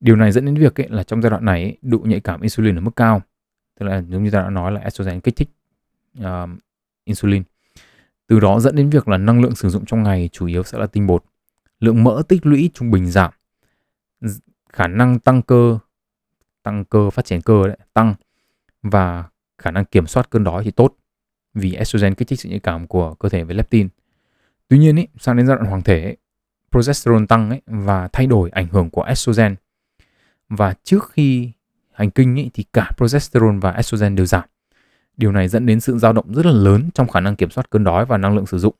Điều 0.00 0.16
này 0.16 0.32
dẫn 0.32 0.44
đến 0.44 0.54
việc 0.54 0.80
ấy, 0.80 0.88
là 0.90 1.02
trong 1.02 1.22
giai 1.22 1.30
đoạn 1.30 1.44
này 1.44 1.62
ấy, 1.62 1.76
độ 1.82 1.98
nhạy 1.98 2.20
cảm 2.20 2.40
insulin 2.40 2.78
ở 2.78 2.80
mức 2.80 2.96
cao. 2.96 3.22
Tức 3.80 3.86
là 3.86 4.02
giống 4.08 4.24
như 4.24 4.30
ta 4.30 4.42
đã 4.42 4.50
nói 4.50 4.72
là 4.72 4.80
estrogen 4.80 5.20
kích 5.20 5.36
thích 5.36 5.48
uh, 6.20 6.24
insulin. 7.04 7.42
Từ 8.26 8.40
đó 8.40 8.60
dẫn 8.60 8.76
đến 8.76 8.90
việc 8.90 9.08
là 9.08 9.18
năng 9.18 9.40
lượng 9.40 9.54
sử 9.54 9.68
dụng 9.68 9.84
trong 9.86 10.02
ngày 10.02 10.28
chủ 10.32 10.46
yếu 10.46 10.62
sẽ 10.62 10.78
là 10.78 10.86
tinh 10.86 11.06
bột. 11.06 11.24
Lượng 11.80 12.04
mỡ 12.04 12.22
tích 12.28 12.46
lũy 12.46 12.70
trung 12.74 12.90
bình 12.90 13.10
giảm. 13.10 13.32
Khả 14.72 14.86
năng 14.86 15.18
tăng 15.18 15.42
cơ 15.42 15.78
tăng 16.62 16.84
cơ 16.84 17.10
phát 17.10 17.24
triển 17.24 17.40
cơ 17.40 17.66
đấy 17.66 17.76
tăng 17.94 18.14
và 18.82 19.24
khả 19.58 19.70
năng 19.70 19.84
kiểm 19.84 20.06
soát 20.06 20.30
cơn 20.30 20.44
đói 20.44 20.64
thì 20.64 20.70
tốt 20.70 20.94
vì 21.54 21.74
estrogen 21.74 22.14
kích 22.14 22.28
thích 22.28 22.40
sự 22.40 22.48
nhạy 22.48 22.58
cảm 22.58 22.86
của 22.86 23.14
cơ 23.14 23.28
thể 23.28 23.44
với 23.44 23.56
leptin. 23.56 23.88
Tuy 24.68 24.78
nhiên 24.78 24.96
ý, 24.96 25.06
sang 25.18 25.36
đến 25.36 25.46
giai 25.46 25.56
đoạn 25.56 25.68
hoàng 25.68 25.82
thể 25.82 26.02
ấy, 26.02 26.16
progesterone 26.70 27.26
tăng 27.26 27.50
ấy, 27.50 27.62
và 27.66 28.08
thay 28.12 28.26
đổi 28.26 28.50
ảnh 28.50 28.66
hưởng 28.66 28.90
của 28.90 29.02
estrogen. 29.02 29.56
Và 30.48 30.74
trước 30.84 31.10
khi 31.10 31.52
hành 31.92 32.10
kinh 32.10 32.38
ấy, 32.38 32.50
thì 32.54 32.64
cả 32.72 32.90
progesterone 32.96 33.58
và 33.60 33.70
estrogen 33.70 34.14
đều 34.14 34.26
giảm. 34.26 34.44
Điều 35.16 35.32
này 35.32 35.48
dẫn 35.48 35.66
đến 35.66 35.80
sự 35.80 35.98
dao 35.98 36.12
động 36.12 36.34
rất 36.34 36.46
là 36.46 36.52
lớn 36.52 36.90
trong 36.94 37.08
khả 37.08 37.20
năng 37.20 37.36
kiểm 37.36 37.50
soát 37.50 37.70
cơn 37.70 37.84
đói 37.84 38.06
và 38.06 38.18
năng 38.18 38.34
lượng 38.34 38.46
sử 38.46 38.58
dụng. 38.58 38.74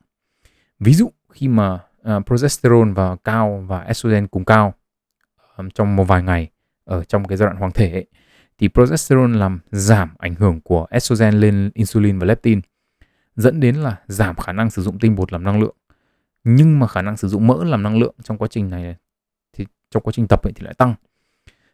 Ví 0.79 0.93
dụ 0.93 1.11
khi 1.29 1.47
mà 1.47 1.79
uh, 2.01 2.25
progesterone 2.25 2.91
và 2.93 3.15
cao 3.15 3.65
và 3.67 3.79
estrogen 3.79 4.27
cùng 4.27 4.45
cao 4.45 4.73
um, 5.57 5.69
trong 5.69 5.95
một 5.95 6.03
vài 6.03 6.23
ngày 6.23 6.49
ở 6.83 7.03
trong 7.03 7.27
cái 7.27 7.37
giai 7.37 7.47
đoạn 7.47 7.57
hoàng 7.57 7.71
thể 7.71 7.91
ấy, 7.91 8.05
thì 8.57 8.67
progesterone 8.67 9.37
làm 9.37 9.59
giảm 9.71 10.09
ảnh 10.17 10.35
hưởng 10.35 10.61
của 10.61 10.87
estrogen 10.89 11.33
lên 11.33 11.71
insulin 11.73 12.19
và 12.19 12.25
leptin 12.25 12.61
dẫn 13.35 13.59
đến 13.59 13.75
là 13.75 13.95
giảm 14.07 14.35
khả 14.35 14.51
năng 14.51 14.69
sử 14.69 14.81
dụng 14.81 14.99
tinh 14.99 15.15
bột 15.15 15.31
làm 15.31 15.43
năng 15.43 15.61
lượng. 15.61 15.75
Nhưng 16.43 16.79
mà 16.79 16.87
khả 16.87 17.01
năng 17.01 17.17
sử 17.17 17.27
dụng 17.27 17.47
mỡ 17.47 17.63
làm 17.63 17.83
năng 17.83 17.99
lượng 17.99 18.15
trong 18.23 18.37
quá 18.37 18.47
trình 18.51 18.69
này 18.69 18.95
thì 19.53 19.65
trong 19.91 20.03
quá 20.03 20.11
trình 20.15 20.27
tập 20.27 20.43
ấy 20.43 20.53
thì 20.55 20.65
lại 20.65 20.73
tăng. 20.73 20.93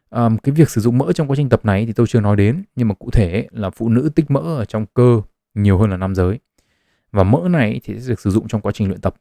Um, 0.09 0.37
cái 0.37 0.55
việc 0.55 0.69
sử 0.69 0.81
dụng 0.81 0.97
mỡ 0.97 1.13
trong 1.13 1.27
quá 1.27 1.35
trình 1.35 1.49
tập 1.49 1.65
này 1.65 1.85
thì 1.85 1.93
tôi 1.93 2.07
chưa 2.07 2.21
nói 2.21 2.35
đến 2.35 2.63
nhưng 2.75 2.87
mà 2.87 2.93
cụ 2.93 3.09
thể 3.11 3.31
ấy, 3.31 3.47
là 3.51 3.69
phụ 3.69 3.89
nữ 3.89 4.11
tích 4.15 4.31
mỡ 4.31 4.39
ở 4.39 4.65
trong 4.65 4.85
cơ 4.85 5.21
nhiều 5.53 5.77
hơn 5.77 5.89
là 5.89 5.97
nam 5.97 6.15
giới. 6.15 6.39
Và 7.11 7.23
mỡ 7.23 7.49
này 7.49 7.81
thì 7.83 7.99
sẽ 7.99 8.09
được 8.09 8.19
sử 8.19 8.29
dụng 8.29 8.47
trong 8.47 8.61
quá 8.61 8.71
trình 8.71 8.87
luyện 8.87 9.01
tập 9.01 9.15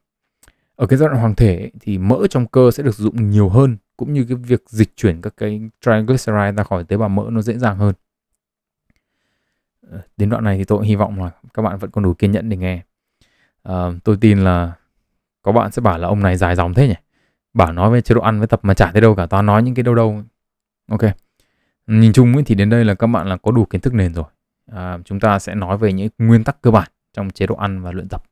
ở 0.75 0.87
cái 0.87 0.97
giai 0.97 1.09
đoạn 1.09 1.21
hoàng 1.21 1.35
thể 1.35 1.71
thì 1.81 1.97
mỡ 1.97 2.27
trong 2.29 2.47
cơ 2.47 2.71
sẽ 2.71 2.83
được 2.83 2.95
sử 2.95 3.03
dụng 3.03 3.29
nhiều 3.29 3.49
hơn 3.49 3.77
cũng 3.97 4.13
như 4.13 4.25
cái 4.29 4.35
việc 4.35 4.63
dịch 4.67 4.95
chuyển 4.95 5.21
các 5.21 5.33
cái 5.37 5.61
triglyceride 5.81 6.51
ra 6.51 6.63
khỏi 6.63 6.83
tế 6.83 6.97
bào 6.97 7.09
mỡ 7.09 7.23
nó 7.29 7.41
dễ 7.41 7.57
dàng 7.57 7.77
hơn. 7.77 7.93
Ờ, 9.91 10.01
đến 10.17 10.29
đoạn 10.29 10.43
này 10.43 10.57
thì 10.57 10.63
tôi 10.63 10.85
hy 10.85 10.95
vọng 10.95 11.23
là 11.23 11.31
các 11.53 11.61
bạn 11.61 11.77
vẫn 11.77 11.91
còn 11.91 12.03
đủ 12.03 12.13
kiên 12.13 12.31
nhẫn 12.31 12.49
để 12.49 12.57
nghe. 12.57 12.81
À, 13.63 13.91
tôi 14.03 14.17
tin 14.21 14.39
là 14.39 14.73
có 15.41 15.51
bạn 15.51 15.71
sẽ 15.71 15.81
bảo 15.81 15.97
là 15.97 16.07
ông 16.07 16.19
này 16.19 16.37
dài 16.37 16.55
dòng 16.55 16.73
thế 16.73 16.87
nhỉ? 16.87 16.95
Bảo 17.53 17.73
nói 17.73 17.91
về 17.91 18.01
chế 18.01 18.15
độ 18.15 18.21
ăn 18.21 18.39
với 18.39 18.47
tập 18.47 18.59
mà 18.63 18.73
chả 18.73 18.91
thấy 18.91 19.01
đâu 19.01 19.15
cả 19.15 19.25
toàn 19.25 19.45
nói 19.45 19.63
những 19.63 19.75
cái 19.75 19.83
đâu 19.83 19.95
đâu. 19.95 20.23
Ok. 20.91 21.01
Nhìn 21.87 22.13
chung 22.13 22.43
thì 22.45 22.55
đến 22.55 22.69
đây 22.69 22.85
là 22.85 22.93
các 22.93 23.07
bạn 23.07 23.27
là 23.27 23.37
có 23.37 23.51
đủ 23.51 23.65
kiến 23.65 23.81
thức 23.81 23.93
nền 23.93 24.13
rồi. 24.13 24.25
À, 24.71 24.97
chúng 25.05 25.19
ta 25.19 25.39
sẽ 25.39 25.55
nói 25.55 25.77
về 25.77 25.93
những 25.93 26.09
nguyên 26.17 26.43
tắc 26.43 26.61
cơ 26.61 26.71
bản 26.71 26.91
trong 27.13 27.29
chế 27.29 27.47
độ 27.47 27.55
ăn 27.55 27.81
và 27.81 27.91
luyện 27.91 28.07
tập. 28.09 28.23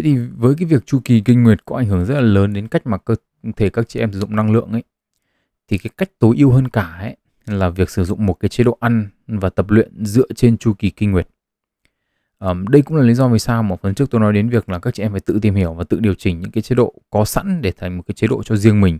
Thế 0.00 0.04
thì 0.04 0.18
với 0.36 0.54
cái 0.58 0.66
việc 0.66 0.86
chu 0.86 1.00
kỳ 1.04 1.20
kinh 1.20 1.42
nguyệt 1.42 1.64
có 1.64 1.76
ảnh 1.76 1.86
hưởng 1.86 2.04
rất 2.04 2.14
là 2.14 2.20
lớn 2.20 2.52
đến 2.52 2.68
cách 2.68 2.86
mà 2.86 2.98
cơ 2.98 3.14
thể 3.56 3.70
các 3.70 3.88
chị 3.88 4.00
em 4.00 4.12
sử 4.12 4.20
dụng 4.20 4.36
năng 4.36 4.52
lượng 4.52 4.72
ấy 4.72 4.82
thì 5.68 5.78
cái 5.78 5.90
cách 5.96 6.10
tối 6.18 6.36
ưu 6.38 6.50
hơn 6.50 6.68
cả 6.68 6.96
ấy 6.98 7.16
là 7.46 7.70
việc 7.70 7.90
sử 7.90 8.04
dụng 8.04 8.26
một 8.26 8.34
cái 8.34 8.48
chế 8.48 8.64
độ 8.64 8.76
ăn 8.80 9.08
và 9.26 9.50
tập 9.50 9.70
luyện 9.70 10.04
dựa 10.04 10.26
trên 10.36 10.58
chu 10.58 10.72
kỳ 10.72 10.90
kinh 10.90 11.10
nguyệt. 11.10 11.28
Um, 12.38 12.66
đây 12.68 12.82
cũng 12.82 12.96
là 12.96 13.02
lý 13.02 13.14
do 13.14 13.28
vì 13.28 13.38
sao 13.38 13.62
một 13.62 13.82
phần 13.82 13.94
trước 13.94 14.10
tôi 14.10 14.20
nói 14.20 14.32
đến 14.32 14.48
việc 14.48 14.68
là 14.68 14.78
các 14.78 14.94
chị 14.94 15.02
em 15.02 15.12
phải 15.12 15.20
tự 15.20 15.38
tìm 15.42 15.54
hiểu 15.54 15.74
và 15.74 15.84
tự 15.84 16.00
điều 16.00 16.14
chỉnh 16.14 16.40
những 16.40 16.50
cái 16.50 16.62
chế 16.62 16.74
độ 16.74 16.94
có 17.10 17.24
sẵn 17.24 17.62
để 17.62 17.72
thành 17.72 17.96
một 17.96 18.02
cái 18.06 18.14
chế 18.14 18.26
độ 18.26 18.42
cho 18.42 18.56
riêng 18.56 18.80
mình. 18.80 18.98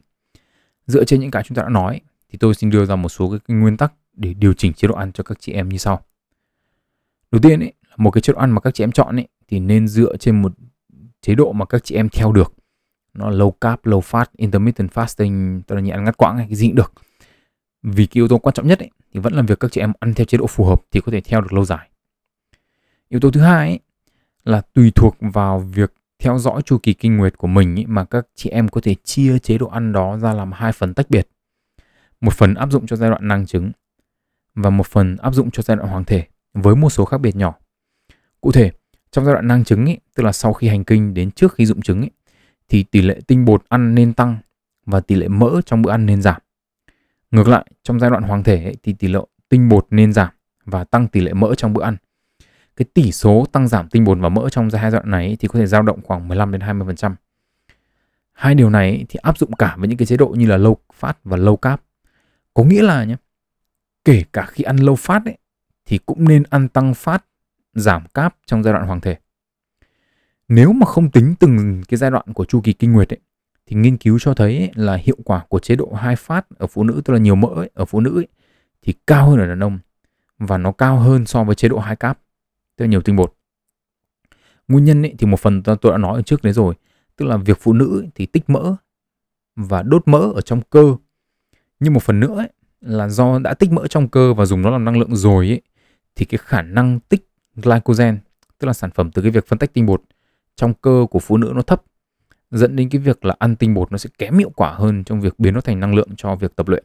Dựa 0.86 1.04
trên 1.04 1.20
những 1.20 1.30
cái 1.30 1.42
chúng 1.46 1.56
ta 1.56 1.62
đã 1.62 1.68
nói 1.68 2.00
thì 2.28 2.38
tôi 2.38 2.54
xin 2.54 2.70
đưa 2.70 2.84
ra 2.84 2.96
một 2.96 3.08
số 3.08 3.38
cái 3.48 3.56
nguyên 3.56 3.76
tắc 3.76 3.92
để 4.12 4.34
điều 4.34 4.52
chỉnh 4.52 4.72
chế 4.72 4.88
độ 4.88 4.94
ăn 4.94 5.12
cho 5.12 5.24
các 5.24 5.40
chị 5.40 5.52
em 5.52 5.68
như 5.68 5.78
sau. 5.78 6.04
Đầu 7.30 7.40
tiên 7.42 7.60
ấy, 7.60 7.72
một 7.96 8.10
cái 8.10 8.20
chế 8.20 8.32
độ 8.32 8.38
ăn 8.38 8.50
mà 8.50 8.60
các 8.60 8.74
chị 8.74 8.84
em 8.84 8.92
chọn 8.92 9.16
ấy 9.16 9.28
thì 9.48 9.60
nên 9.60 9.88
dựa 9.88 10.16
trên 10.16 10.42
một 10.42 10.52
chế 11.20 11.34
độ 11.34 11.52
mà 11.52 11.64
các 11.64 11.84
chị 11.84 11.94
em 11.94 12.08
theo 12.08 12.32
được 12.32 12.52
nó 13.14 13.30
low 13.30 13.50
carb, 13.50 13.80
low 13.82 14.00
fat, 14.00 14.24
intermittent 14.36 14.90
fasting, 14.90 15.60
tức 15.66 15.74
là 15.74 15.80
nhẹ 15.80 15.92
ăn 15.92 16.04
ngắt 16.04 16.16
quãng 16.16 16.36
hay 16.36 16.46
cái 16.46 16.56
gì 16.56 16.68
cũng 16.68 16.76
được. 16.76 16.92
Vì 17.82 18.06
cái 18.06 18.12
yếu 18.14 18.28
tố 18.28 18.38
quan 18.38 18.54
trọng 18.54 18.66
nhất 18.66 18.78
ấy, 18.78 18.90
thì 19.12 19.20
vẫn 19.20 19.32
là 19.32 19.42
việc 19.42 19.60
các 19.60 19.72
chị 19.72 19.80
em 19.80 19.92
ăn 20.00 20.14
theo 20.14 20.24
chế 20.24 20.38
độ 20.38 20.46
phù 20.46 20.64
hợp 20.64 20.82
thì 20.90 21.00
có 21.00 21.12
thể 21.12 21.20
theo 21.20 21.40
được 21.40 21.52
lâu 21.52 21.64
dài. 21.64 21.90
Yếu 23.08 23.20
tố 23.20 23.30
thứ 23.30 23.40
hai 23.40 23.68
ấy, 23.68 23.80
là 24.44 24.60
tùy 24.60 24.92
thuộc 24.94 25.16
vào 25.20 25.58
việc 25.58 25.94
theo 26.18 26.38
dõi 26.38 26.62
chu 26.62 26.78
kỳ 26.82 26.94
kinh 26.94 27.16
nguyệt 27.16 27.38
của 27.38 27.46
mình 27.46 27.78
ấy, 27.78 27.86
mà 27.86 28.04
các 28.04 28.26
chị 28.34 28.50
em 28.50 28.68
có 28.68 28.80
thể 28.80 28.94
chia 29.04 29.38
chế 29.38 29.58
độ 29.58 29.66
ăn 29.66 29.92
đó 29.92 30.18
ra 30.18 30.32
làm 30.32 30.52
hai 30.52 30.72
phần 30.72 30.94
tách 30.94 31.10
biệt. 31.10 31.28
Một 32.20 32.34
phần 32.34 32.54
áp 32.54 32.70
dụng 32.70 32.86
cho 32.86 32.96
giai 32.96 33.10
đoạn 33.10 33.28
năng 33.28 33.46
trứng 33.46 33.72
và 34.54 34.70
một 34.70 34.86
phần 34.86 35.16
áp 35.16 35.34
dụng 35.34 35.50
cho 35.50 35.62
giai 35.62 35.76
đoạn 35.76 35.88
hoàng 35.88 36.04
thể 36.04 36.26
với 36.54 36.76
một 36.76 36.90
số 36.90 37.04
khác 37.04 37.18
biệt 37.18 37.36
nhỏ. 37.36 37.54
Cụ 38.40 38.52
thể, 38.52 38.70
trong 39.10 39.24
giai 39.24 39.32
đoạn 39.32 39.48
năng 39.48 39.64
trứng 39.64 39.86
ấy, 39.86 40.00
tức 40.14 40.22
là 40.22 40.32
sau 40.32 40.52
khi 40.52 40.68
hành 40.68 40.84
kinh 40.84 41.14
đến 41.14 41.30
trước 41.30 41.54
khi 41.54 41.66
dụng 41.66 41.82
trứng 41.82 42.00
ấy, 42.00 42.10
thì 42.68 42.82
tỷ 42.82 43.02
lệ 43.02 43.20
tinh 43.26 43.44
bột 43.44 43.64
ăn 43.68 43.94
nên 43.94 44.12
tăng 44.12 44.38
và 44.86 45.00
tỷ 45.00 45.14
lệ 45.14 45.28
mỡ 45.28 45.60
trong 45.66 45.82
bữa 45.82 45.90
ăn 45.90 46.06
nên 46.06 46.22
giảm. 46.22 46.40
Ngược 47.30 47.48
lại, 47.48 47.66
trong 47.82 48.00
giai 48.00 48.10
đoạn 48.10 48.22
hoàng 48.22 48.44
thể 48.44 48.64
ấy, 48.64 48.76
thì 48.82 48.92
tỷ 48.92 49.08
lệ 49.08 49.20
tinh 49.48 49.68
bột 49.68 49.86
nên 49.90 50.12
giảm 50.12 50.28
và 50.64 50.84
tăng 50.84 51.08
tỷ 51.08 51.20
lệ 51.20 51.32
mỡ 51.32 51.54
trong 51.54 51.72
bữa 51.72 51.82
ăn. 51.82 51.96
Cái 52.76 52.86
tỷ 52.94 53.12
số 53.12 53.46
tăng 53.52 53.68
giảm 53.68 53.88
tinh 53.88 54.04
bột 54.04 54.18
và 54.20 54.28
mỡ 54.28 54.48
trong 54.48 54.70
giai 54.70 54.90
đoạn 54.90 55.10
này 55.10 55.36
thì 55.40 55.48
có 55.48 55.58
thể 55.58 55.66
dao 55.66 55.82
động 55.82 56.00
khoảng 56.02 56.28
15 56.28 56.52
đến 56.52 56.60
20%. 56.60 57.14
Hai 58.32 58.54
điều 58.54 58.70
này 58.70 59.04
thì 59.08 59.18
áp 59.22 59.38
dụng 59.38 59.52
cả 59.52 59.76
với 59.78 59.88
những 59.88 59.98
cái 59.98 60.06
chế 60.06 60.16
độ 60.16 60.28
như 60.28 60.46
là 60.46 60.56
low 60.56 60.74
fat 61.00 61.12
và 61.24 61.36
low 61.36 61.56
carb. 61.56 61.80
Có 62.54 62.64
nghĩa 62.64 62.82
là 62.82 63.04
nhé, 63.04 63.16
kể 64.04 64.24
cả 64.32 64.46
khi 64.46 64.64
ăn 64.64 64.76
low 64.76 64.94
fat 64.94 65.20
ấy, 65.24 65.38
thì 65.86 65.98
cũng 65.98 66.28
nên 66.28 66.42
ăn 66.50 66.68
tăng 66.68 66.94
phát 66.94 67.24
giảm 67.74 68.06
cáp 68.14 68.36
trong 68.46 68.62
giai 68.62 68.72
đoạn 68.72 68.86
hoàng 68.86 69.00
thể. 69.00 69.16
Nếu 70.48 70.72
mà 70.72 70.86
không 70.86 71.10
tính 71.10 71.34
từng 71.40 71.82
cái 71.88 71.98
giai 71.98 72.10
đoạn 72.10 72.32
của 72.34 72.44
chu 72.44 72.60
kỳ 72.60 72.72
kinh 72.72 72.92
nguyệt 72.92 73.12
ấy, 73.12 73.20
thì 73.66 73.76
nghiên 73.76 73.96
cứu 73.96 74.18
cho 74.18 74.34
thấy 74.34 74.70
là 74.74 74.94
hiệu 74.94 75.16
quả 75.24 75.44
của 75.48 75.58
chế 75.58 75.76
độ 75.76 75.92
hai 75.92 76.16
phát 76.16 76.46
ở 76.58 76.66
phụ 76.66 76.84
nữ 76.84 77.02
tức 77.04 77.12
là 77.12 77.18
nhiều 77.18 77.34
mỡ 77.34 77.48
ấy, 77.48 77.70
ở 77.74 77.84
phụ 77.84 78.00
nữ 78.00 78.18
ấy, 78.18 78.28
thì 78.82 78.94
cao 79.06 79.30
hơn 79.30 79.38
ở 79.38 79.46
đàn 79.46 79.62
ông 79.62 79.78
và 80.38 80.58
nó 80.58 80.72
cao 80.72 80.98
hơn 80.98 81.26
so 81.26 81.44
với 81.44 81.54
chế 81.54 81.68
độ 81.68 81.78
hai 81.78 81.96
cáp 81.96 82.18
tức 82.76 82.84
là 82.84 82.88
nhiều 82.88 83.00
tinh 83.00 83.16
bột. 83.16 83.34
Nguyên 84.68 84.84
nhân 84.84 85.02
ấy, 85.02 85.14
thì 85.18 85.26
một 85.26 85.40
phần 85.40 85.62
tôi 85.62 85.92
đã 85.92 85.98
nói 85.98 86.16
ở 86.16 86.22
trước 86.22 86.42
đấy 86.42 86.52
rồi, 86.52 86.74
tức 87.16 87.26
là 87.26 87.36
việc 87.36 87.58
phụ 87.60 87.72
nữ 87.72 88.06
thì 88.14 88.26
tích 88.26 88.50
mỡ 88.50 88.74
và 89.56 89.82
đốt 89.82 90.08
mỡ 90.08 90.18
ở 90.34 90.40
trong 90.40 90.60
cơ. 90.70 90.96
Nhưng 91.80 91.92
một 91.92 92.02
phần 92.02 92.20
nữa 92.20 92.36
ấy, 92.36 92.48
là 92.80 93.08
do 93.08 93.38
đã 93.38 93.54
tích 93.54 93.72
mỡ 93.72 93.86
trong 93.86 94.08
cơ 94.08 94.34
và 94.34 94.44
dùng 94.44 94.62
nó 94.62 94.70
làm 94.70 94.84
năng 94.84 94.98
lượng 94.98 95.16
rồi 95.16 95.48
ấy, 95.48 95.62
thì 96.16 96.24
cái 96.24 96.38
khả 96.38 96.62
năng 96.62 97.00
tích 97.00 97.29
glycogen, 97.62 98.18
tức 98.58 98.66
là 98.66 98.72
sản 98.72 98.90
phẩm 98.90 99.10
từ 99.10 99.22
cái 99.22 99.30
việc 99.30 99.46
phân 99.46 99.58
tách 99.58 99.72
tinh 99.72 99.86
bột 99.86 100.02
trong 100.56 100.74
cơ 100.74 101.06
của 101.10 101.18
phụ 101.18 101.36
nữ 101.36 101.52
nó 101.54 101.62
thấp 101.62 101.82
dẫn 102.50 102.76
đến 102.76 102.88
cái 102.88 103.00
việc 103.00 103.24
là 103.24 103.34
ăn 103.38 103.56
tinh 103.56 103.74
bột 103.74 103.92
nó 103.92 103.98
sẽ 103.98 104.10
kém 104.18 104.38
hiệu 104.38 104.50
quả 104.56 104.74
hơn 104.74 105.04
trong 105.04 105.20
việc 105.20 105.38
biến 105.38 105.54
nó 105.54 105.60
thành 105.60 105.80
năng 105.80 105.94
lượng 105.94 106.08
cho 106.16 106.34
việc 106.34 106.56
tập 106.56 106.68
luyện. 106.68 106.84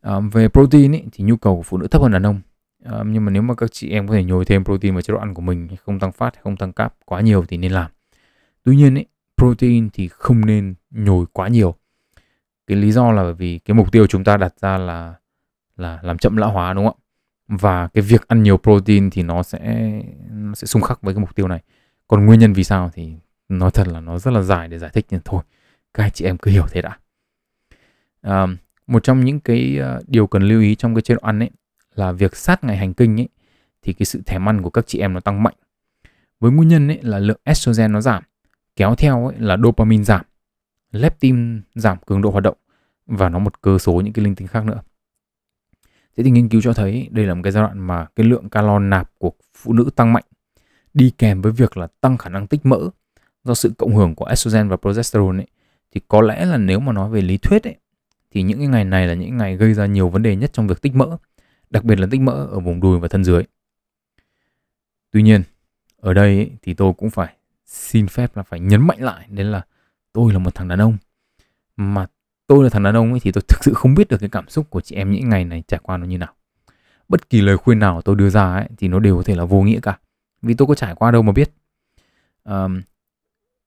À, 0.00 0.20
về 0.32 0.48
protein 0.48 0.92
ý, 0.92 1.02
thì 1.12 1.24
nhu 1.24 1.36
cầu 1.36 1.56
của 1.56 1.62
phụ 1.62 1.78
nữ 1.78 1.86
thấp 1.86 2.02
hơn 2.02 2.12
đàn 2.12 2.26
ông. 2.26 2.40
À, 2.84 3.02
nhưng 3.06 3.24
mà 3.24 3.30
nếu 3.30 3.42
mà 3.42 3.54
các 3.54 3.72
chị 3.72 3.90
em 3.90 4.08
có 4.08 4.14
thể 4.14 4.24
nhồi 4.24 4.44
thêm 4.44 4.64
protein 4.64 4.94
vào 4.94 5.02
chế 5.02 5.12
độ 5.12 5.18
ăn 5.18 5.34
của 5.34 5.42
mình, 5.42 5.68
không 5.84 5.98
tăng 5.98 6.12
phát, 6.12 6.42
không 6.42 6.56
tăng 6.56 6.72
cáp 6.72 6.94
quá 7.04 7.20
nhiều 7.20 7.44
thì 7.48 7.56
nên 7.56 7.72
làm. 7.72 7.90
Tuy 8.64 8.76
nhiên 8.76 8.94
ý, 8.94 9.04
protein 9.36 9.90
thì 9.90 10.08
không 10.08 10.46
nên 10.46 10.74
nhồi 10.90 11.26
quá 11.32 11.48
nhiều. 11.48 11.74
Cái 12.66 12.76
lý 12.76 12.92
do 12.92 13.12
là 13.12 13.22
bởi 13.22 13.34
vì 13.34 13.58
cái 13.58 13.74
mục 13.74 13.92
tiêu 13.92 14.06
chúng 14.06 14.24
ta 14.24 14.36
đặt 14.36 14.54
ra 14.60 14.78
là 14.78 15.14
là 15.76 15.98
làm 16.02 16.18
chậm 16.18 16.36
lão 16.36 16.50
hóa 16.50 16.72
đúng 16.72 16.86
không 16.86 16.96
ạ? 16.98 17.01
Và 17.60 17.88
cái 17.88 18.02
việc 18.02 18.28
ăn 18.28 18.42
nhiều 18.42 18.56
protein 18.56 19.10
thì 19.10 19.22
nó 19.22 19.42
sẽ 19.42 19.92
nó 20.30 20.54
sẽ 20.54 20.66
xung 20.66 20.82
khắc 20.82 21.02
với 21.02 21.14
cái 21.14 21.20
mục 21.20 21.34
tiêu 21.34 21.48
này. 21.48 21.62
Còn 22.08 22.26
nguyên 22.26 22.40
nhân 22.40 22.52
vì 22.52 22.64
sao 22.64 22.90
thì 22.94 23.12
nói 23.48 23.70
thật 23.70 23.88
là 23.88 24.00
nó 24.00 24.18
rất 24.18 24.30
là 24.30 24.42
dài 24.42 24.68
để 24.68 24.78
giải 24.78 24.90
thích 24.94 25.06
nhưng 25.10 25.20
thôi 25.24 25.42
các 25.94 26.04
anh 26.04 26.10
chị 26.10 26.24
em 26.24 26.38
cứ 26.38 26.50
hiểu 26.50 26.66
thế 26.70 26.82
đã. 26.82 26.98
À, 28.22 28.46
một 28.86 29.02
trong 29.04 29.24
những 29.24 29.40
cái 29.40 29.78
ờ, 29.78 30.02
điều 30.06 30.26
cần 30.26 30.42
lưu 30.42 30.60
ý 30.60 30.74
trong 30.74 30.94
cái 30.94 31.02
chế 31.02 31.14
độ 31.14 31.20
ăn 31.22 31.38
ấy 31.38 31.50
là 31.94 32.12
việc 32.12 32.36
sát 32.36 32.64
ngày 32.64 32.76
hành 32.76 32.94
kinh 32.94 33.20
ấy 33.20 33.28
thì 33.82 33.92
cái 33.92 34.06
sự 34.06 34.22
thèm 34.26 34.48
ăn 34.48 34.62
của 34.62 34.70
các 34.70 34.86
chị 34.86 34.98
em 34.98 35.12
nó 35.12 35.20
tăng 35.20 35.42
mạnh. 35.42 35.54
Với 36.40 36.50
nguyên 36.50 36.68
nhân 36.68 36.88
ấy 36.88 36.98
là 37.02 37.18
lượng 37.18 37.40
estrogen 37.44 37.92
nó 37.92 38.00
giảm 38.00 38.22
kéo 38.76 38.94
theo 38.94 39.26
ấy 39.26 39.36
là 39.38 39.56
dopamine 39.62 40.04
giảm 40.04 40.24
leptin 40.92 41.62
giảm 41.74 41.98
cường 42.06 42.22
độ 42.22 42.30
hoạt 42.30 42.44
động 42.44 42.56
và 43.06 43.28
nó 43.28 43.38
một 43.38 43.62
cơ 43.62 43.78
số 43.78 43.92
những 43.92 44.12
cái 44.12 44.24
linh 44.24 44.34
tinh 44.34 44.48
khác 44.48 44.64
nữa 44.64 44.82
thế 46.16 46.24
thì 46.24 46.30
nghiên 46.30 46.48
cứu 46.48 46.60
cho 46.60 46.72
thấy 46.72 47.08
đây 47.10 47.26
là 47.26 47.34
một 47.34 47.40
cái 47.44 47.52
giai 47.52 47.62
đoạn 47.62 47.78
mà 47.78 48.06
cái 48.16 48.26
lượng 48.26 48.48
calo 48.48 48.78
nạp 48.78 49.10
của 49.18 49.32
phụ 49.54 49.72
nữ 49.72 49.90
tăng 49.96 50.12
mạnh 50.12 50.24
đi 50.94 51.12
kèm 51.18 51.42
với 51.42 51.52
việc 51.52 51.76
là 51.76 51.86
tăng 52.00 52.18
khả 52.18 52.30
năng 52.30 52.46
tích 52.46 52.66
mỡ 52.66 52.90
do 53.44 53.54
sự 53.54 53.72
cộng 53.78 53.96
hưởng 53.96 54.14
của 54.14 54.24
estrogen 54.24 54.68
và 54.68 54.76
progesterone 54.76 55.38
ấy, 55.38 55.46
thì 55.92 56.00
có 56.08 56.20
lẽ 56.20 56.44
là 56.44 56.56
nếu 56.56 56.80
mà 56.80 56.92
nói 56.92 57.10
về 57.10 57.20
lý 57.20 57.36
thuyết 57.36 57.64
ấy, 57.64 57.76
thì 58.30 58.42
những 58.42 58.58
cái 58.58 58.68
ngày 58.68 58.84
này 58.84 59.06
là 59.06 59.14
những 59.14 59.36
ngày 59.36 59.56
gây 59.56 59.74
ra 59.74 59.86
nhiều 59.86 60.08
vấn 60.08 60.22
đề 60.22 60.36
nhất 60.36 60.52
trong 60.52 60.66
việc 60.66 60.82
tích 60.82 60.94
mỡ, 60.94 61.16
đặc 61.70 61.84
biệt 61.84 62.00
là 62.00 62.06
tích 62.10 62.20
mỡ 62.20 62.32
ở 62.32 62.60
vùng 62.60 62.80
đùi 62.80 62.98
và 62.98 63.08
thân 63.08 63.24
dưới. 63.24 63.42
Tuy 65.10 65.22
nhiên, 65.22 65.42
ở 65.96 66.14
đây 66.14 66.36
ấy, 66.36 66.50
thì 66.62 66.74
tôi 66.74 66.92
cũng 66.92 67.10
phải 67.10 67.36
xin 67.66 68.06
phép 68.06 68.36
là 68.36 68.42
phải 68.42 68.60
nhấn 68.60 68.86
mạnh 68.86 69.02
lại 69.02 69.26
nên 69.28 69.46
là 69.46 69.62
tôi 70.12 70.32
là 70.32 70.38
một 70.38 70.54
thằng 70.54 70.68
đàn 70.68 70.80
ông 70.80 70.96
mà 71.76 72.06
tôi 72.52 72.64
là 72.64 72.70
thằng 72.70 72.82
đàn 72.82 72.96
ông 72.96 73.10
ấy 73.10 73.20
thì 73.20 73.32
tôi 73.32 73.42
thực 73.48 73.64
sự 73.64 73.74
không 73.74 73.94
biết 73.94 74.08
được 74.08 74.16
cái 74.20 74.28
cảm 74.28 74.48
xúc 74.48 74.70
của 74.70 74.80
chị 74.80 74.96
em 74.96 75.10
những 75.10 75.28
ngày 75.28 75.44
này 75.44 75.62
trải 75.68 75.80
qua 75.82 75.96
nó 75.96 76.06
như 76.06 76.18
nào. 76.18 76.34
Bất 77.08 77.30
kỳ 77.30 77.40
lời 77.40 77.56
khuyên 77.56 77.78
nào 77.78 78.02
tôi 78.02 78.16
đưa 78.16 78.30
ra 78.30 78.54
ấy, 78.54 78.68
thì 78.78 78.88
nó 78.88 78.98
đều 78.98 79.16
có 79.16 79.22
thể 79.22 79.34
là 79.34 79.44
vô 79.44 79.62
nghĩa 79.62 79.80
cả. 79.80 79.98
Vì 80.42 80.54
tôi 80.54 80.68
có 80.68 80.74
trải 80.74 80.94
qua 80.94 81.10
đâu 81.10 81.22
mà 81.22 81.32
biết. 81.32 81.52
Um, 82.44 82.80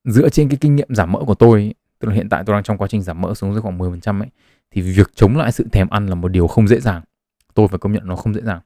dựa 0.04 0.30
trên 0.30 0.50
cái 0.50 0.58
kinh 0.62 0.76
nghiệm 0.76 0.95
giảm 0.95 1.12
mỡ 1.12 1.19
của 1.19 1.36
tôi 1.36 1.74
tức 2.00 2.08
là 2.08 2.15
hiện 2.15 2.30
tại 2.30 2.43
tôi 2.45 2.54
đang 2.54 2.63
trong 2.63 2.78
quá 2.78 2.88
trình 2.88 3.02
giảm 3.02 3.21
mỡ 3.21 3.34
xuống 3.34 3.54
dưới 3.54 3.62
khoảng 3.62 3.78
10% 3.78 4.21
ấy 4.21 4.30
thì 4.71 4.82
việc 4.82 5.12
chống 5.15 5.38
lại 5.38 5.52
sự 5.52 5.65
thèm 5.71 5.89
ăn 5.89 6.08
là 6.08 6.15
một 6.15 6.28
điều 6.28 6.48
không 6.48 6.67
dễ 6.67 6.80
dàng 6.80 7.02
tôi 7.54 7.67
phải 7.67 7.80
công 7.80 7.93
nhận 7.93 8.08
nó 8.08 8.15
không 8.15 8.34
dễ 8.34 8.41
dàng 8.41 8.62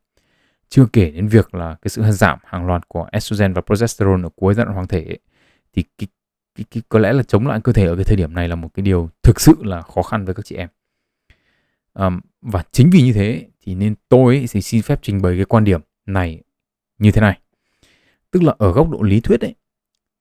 chưa 0.70 0.86
kể 0.94 1.12
đến 1.12 1.28
việc 1.28 1.56
là 1.56 1.76
cái 1.82 1.90
sự 1.90 2.02
giảm 2.12 2.40
hàng 2.44 2.66
loạt 2.68 2.88
của 2.88 3.08
estrogen 3.12 3.54
và 3.54 3.62
progesterone 3.62 4.24
ở 4.24 4.30
cuối 4.36 4.54
giai 4.54 4.66
đoạn 4.66 4.76
hoàng 4.76 4.88
thể 4.88 5.04
ấy, 5.04 5.20
thì 5.74 5.84
cái, 5.98 6.08
cái, 6.60 6.66
cái, 6.72 6.84
có 6.90 7.00
lẽ 7.00 7.14
là 7.14 7.24
chống 7.24 7.48
lại 7.48 7.60
cơ 7.64 7.74
thể 7.74 7.86
ở 7.86 7.96
cái 7.96 8.04
thời 8.04 8.18
điểm 8.18 8.34
này 8.34 8.48
là 8.48 8.56
một 8.56 8.70
cái 8.74 8.84
điều 8.84 9.10
thực 9.24 9.40
sự 9.40 9.54
là 9.60 9.82
khó 9.82 10.02
khăn 10.02 10.26
với 10.26 10.36
các 10.36 10.46
chị 10.46 10.56
em. 10.56 10.70
Um, 11.94 12.20
và 12.42 12.64
chính 12.72 12.90
vì 12.90 13.02
như 13.02 13.14
thế 13.14 13.48
thì 13.62 13.76
nên 13.76 13.96
tôi 14.10 14.46
thì 14.50 14.62
xin 14.62 14.82
phép 14.82 15.00
trình 15.02 15.22
bày 15.22 15.36
cái 15.36 15.46
quan 15.46 15.64
điểm 15.64 15.82
này 16.06 16.42
như 16.98 17.12
thế 17.12 17.22
này. 17.22 17.40
Tức 18.32 18.44
là 18.44 18.54
ở 18.58 18.72
góc 18.72 18.90
độ 18.90 19.02
lý 19.02 19.20
thuyết 19.20 19.42
ấy 19.42 19.56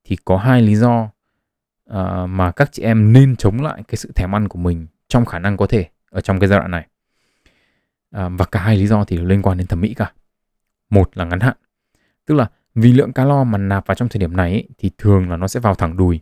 thì 0.04 0.16
có 0.24 0.36
hai 0.36 0.62
lý 0.62 0.76
do 0.76 1.10
uh, 1.90 2.28
mà 2.28 2.52
các 2.52 2.72
chị 2.72 2.82
em 2.82 3.12
nên 3.12 3.36
chống 3.36 3.60
lại 3.60 3.82
cái 3.88 3.96
sự 3.96 4.12
thèm 4.14 4.34
ăn 4.34 4.48
của 4.48 4.58
mình 4.58 4.86
trong 5.08 5.24
khả 5.24 5.38
năng 5.38 5.56
có 5.56 5.66
thể 5.66 5.88
ở 6.10 6.20
trong 6.20 6.40
cái 6.40 6.48
giai 6.48 6.58
đoạn 6.58 6.70
này. 6.70 6.86
Uh, 8.16 8.32
và 8.38 8.44
cả 8.44 8.60
hai 8.60 8.76
lý 8.76 8.86
do 8.86 9.04
thì 9.04 9.16
liên 9.16 9.42
quan 9.42 9.58
đến 9.58 9.66
thẩm 9.66 9.80
mỹ 9.80 9.94
cả. 9.94 10.12
Một 10.90 11.16
là 11.16 11.24
ngắn 11.24 11.40
hạn. 11.40 11.56
Tức 12.26 12.34
là 12.34 12.50
vì 12.74 12.92
lượng 12.92 13.12
calo 13.12 13.44
mà 13.44 13.58
nạp 13.58 13.86
vào 13.86 13.94
trong 13.94 14.08
thời 14.08 14.20
điểm 14.20 14.36
này 14.36 14.52
ấy, 14.52 14.68
thì 14.78 14.90
thường 14.98 15.30
là 15.30 15.36
nó 15.36 15.48
sẽ 15.48 15.60
vào 15.60 15.74
thẳng 15.74 15.96
đùi 15.96 16.20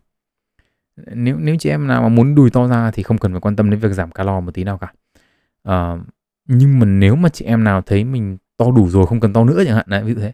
nếu 0.96 1.36
nếu 1.38 1.56
chị 1.56 1.70
em 1.70 1.86
nào 1.86 2.02
mà 2.02 2.08
muốn 2.08 2.34
đùi 2.34 2.50
to 2.50 2.68
ra 2.68 2.90
thì 2.90 3.02
không 3.02 3.18
cần 3.18 3.32
phải 3.32 3.40
quan 3.40 3.56
tâm 3.56 3.70
đến 3.70 3.80
việc 3.80 3.92
giảm 3.92 4.10
calo 4.10 4.40
một 4.40 4.54
tí 4.54 4.64
nào 4.64 4.78
cả. 4.78 4.92
Uh, 5.68 6.00
nhưng 6.48 6.78
mà 6.78 6.86
nếu 6.86 7.16
mà 7.16 7.28
chị 7.28 7.44
em 7.44 7.64
nào 7.64 7.82
thấy 7.82 8.04
mình 8.04 8.38
to 8.56 8.70
đủ 8.76 8.88
rồi 8.88 9.06
không 9.06 9.20
cần 9.20 9.32
to 9.32 9.44
nữa 9.44 9.62
chẳng 9.66 9.76
hạn 9.76 9.86
đấy 9.88 10.02
ví 10.04 10.14
dụ 10.14 10.20
thế 10.20 10.32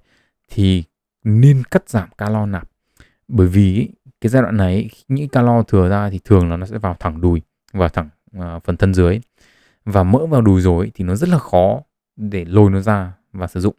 thì 0.50 0.84
nên 1.24 1.62
cắt 1.70 1.88
giảm 1.88 2.08
calo 2.18 2.46
nạp. 2.46 2.68
Bởi 3.28 3.46
vì 3.46 3.90
cái 4.20 4.30
giai 4.30 4.42
đoạn 4.42 4.56
này 4.56 4.90
những 5.08 5.28
calo 5.28 5.62
thừa 5.62 5.88
ra 5.88 6.10
thì 6.10 6.20
thường 6.24 6.50
là 6.50 6.56
nó 6.56 6.66
sẽ 6.66 6.78
vào 6.78 6.96
thẳng 7.00 7.20
đùi 7.20 7.42
và 7.72 7.88
thẳng 7.88 8.08
uh, 8.38 8.64
phần 8.64 8.76
thân 8.76 8.94
dưới. 8.94 9.20
Và 9.84 10.02
mỡ 10.02 10.26
vào 10.26 10.40
đùi 10.40 10.60
rồi 10.60 10.92
thì 10.94 11.04
nó 11.04 11.14
rất 11.14 11.28
là 11.28 11.38
khó 11.38 11.80
để 12.16 12.44
lôi 12.44 12.70
nó 12.70 12.80
ra 12.80 13.12
và 13.32 13.46
sử 13.46 13.60
dụng 13.60 13.74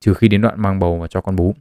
trừ 0.00 0.14
khi 0.14 0.28
đến 0.28 0.40
đoạn 0.40 0.62
mang 0.62 0.78
bầu 0.78 0.98
và 0.98 1.06
cho 1.06 1.20
con 1.20 1.36
bú. 1.36 1.54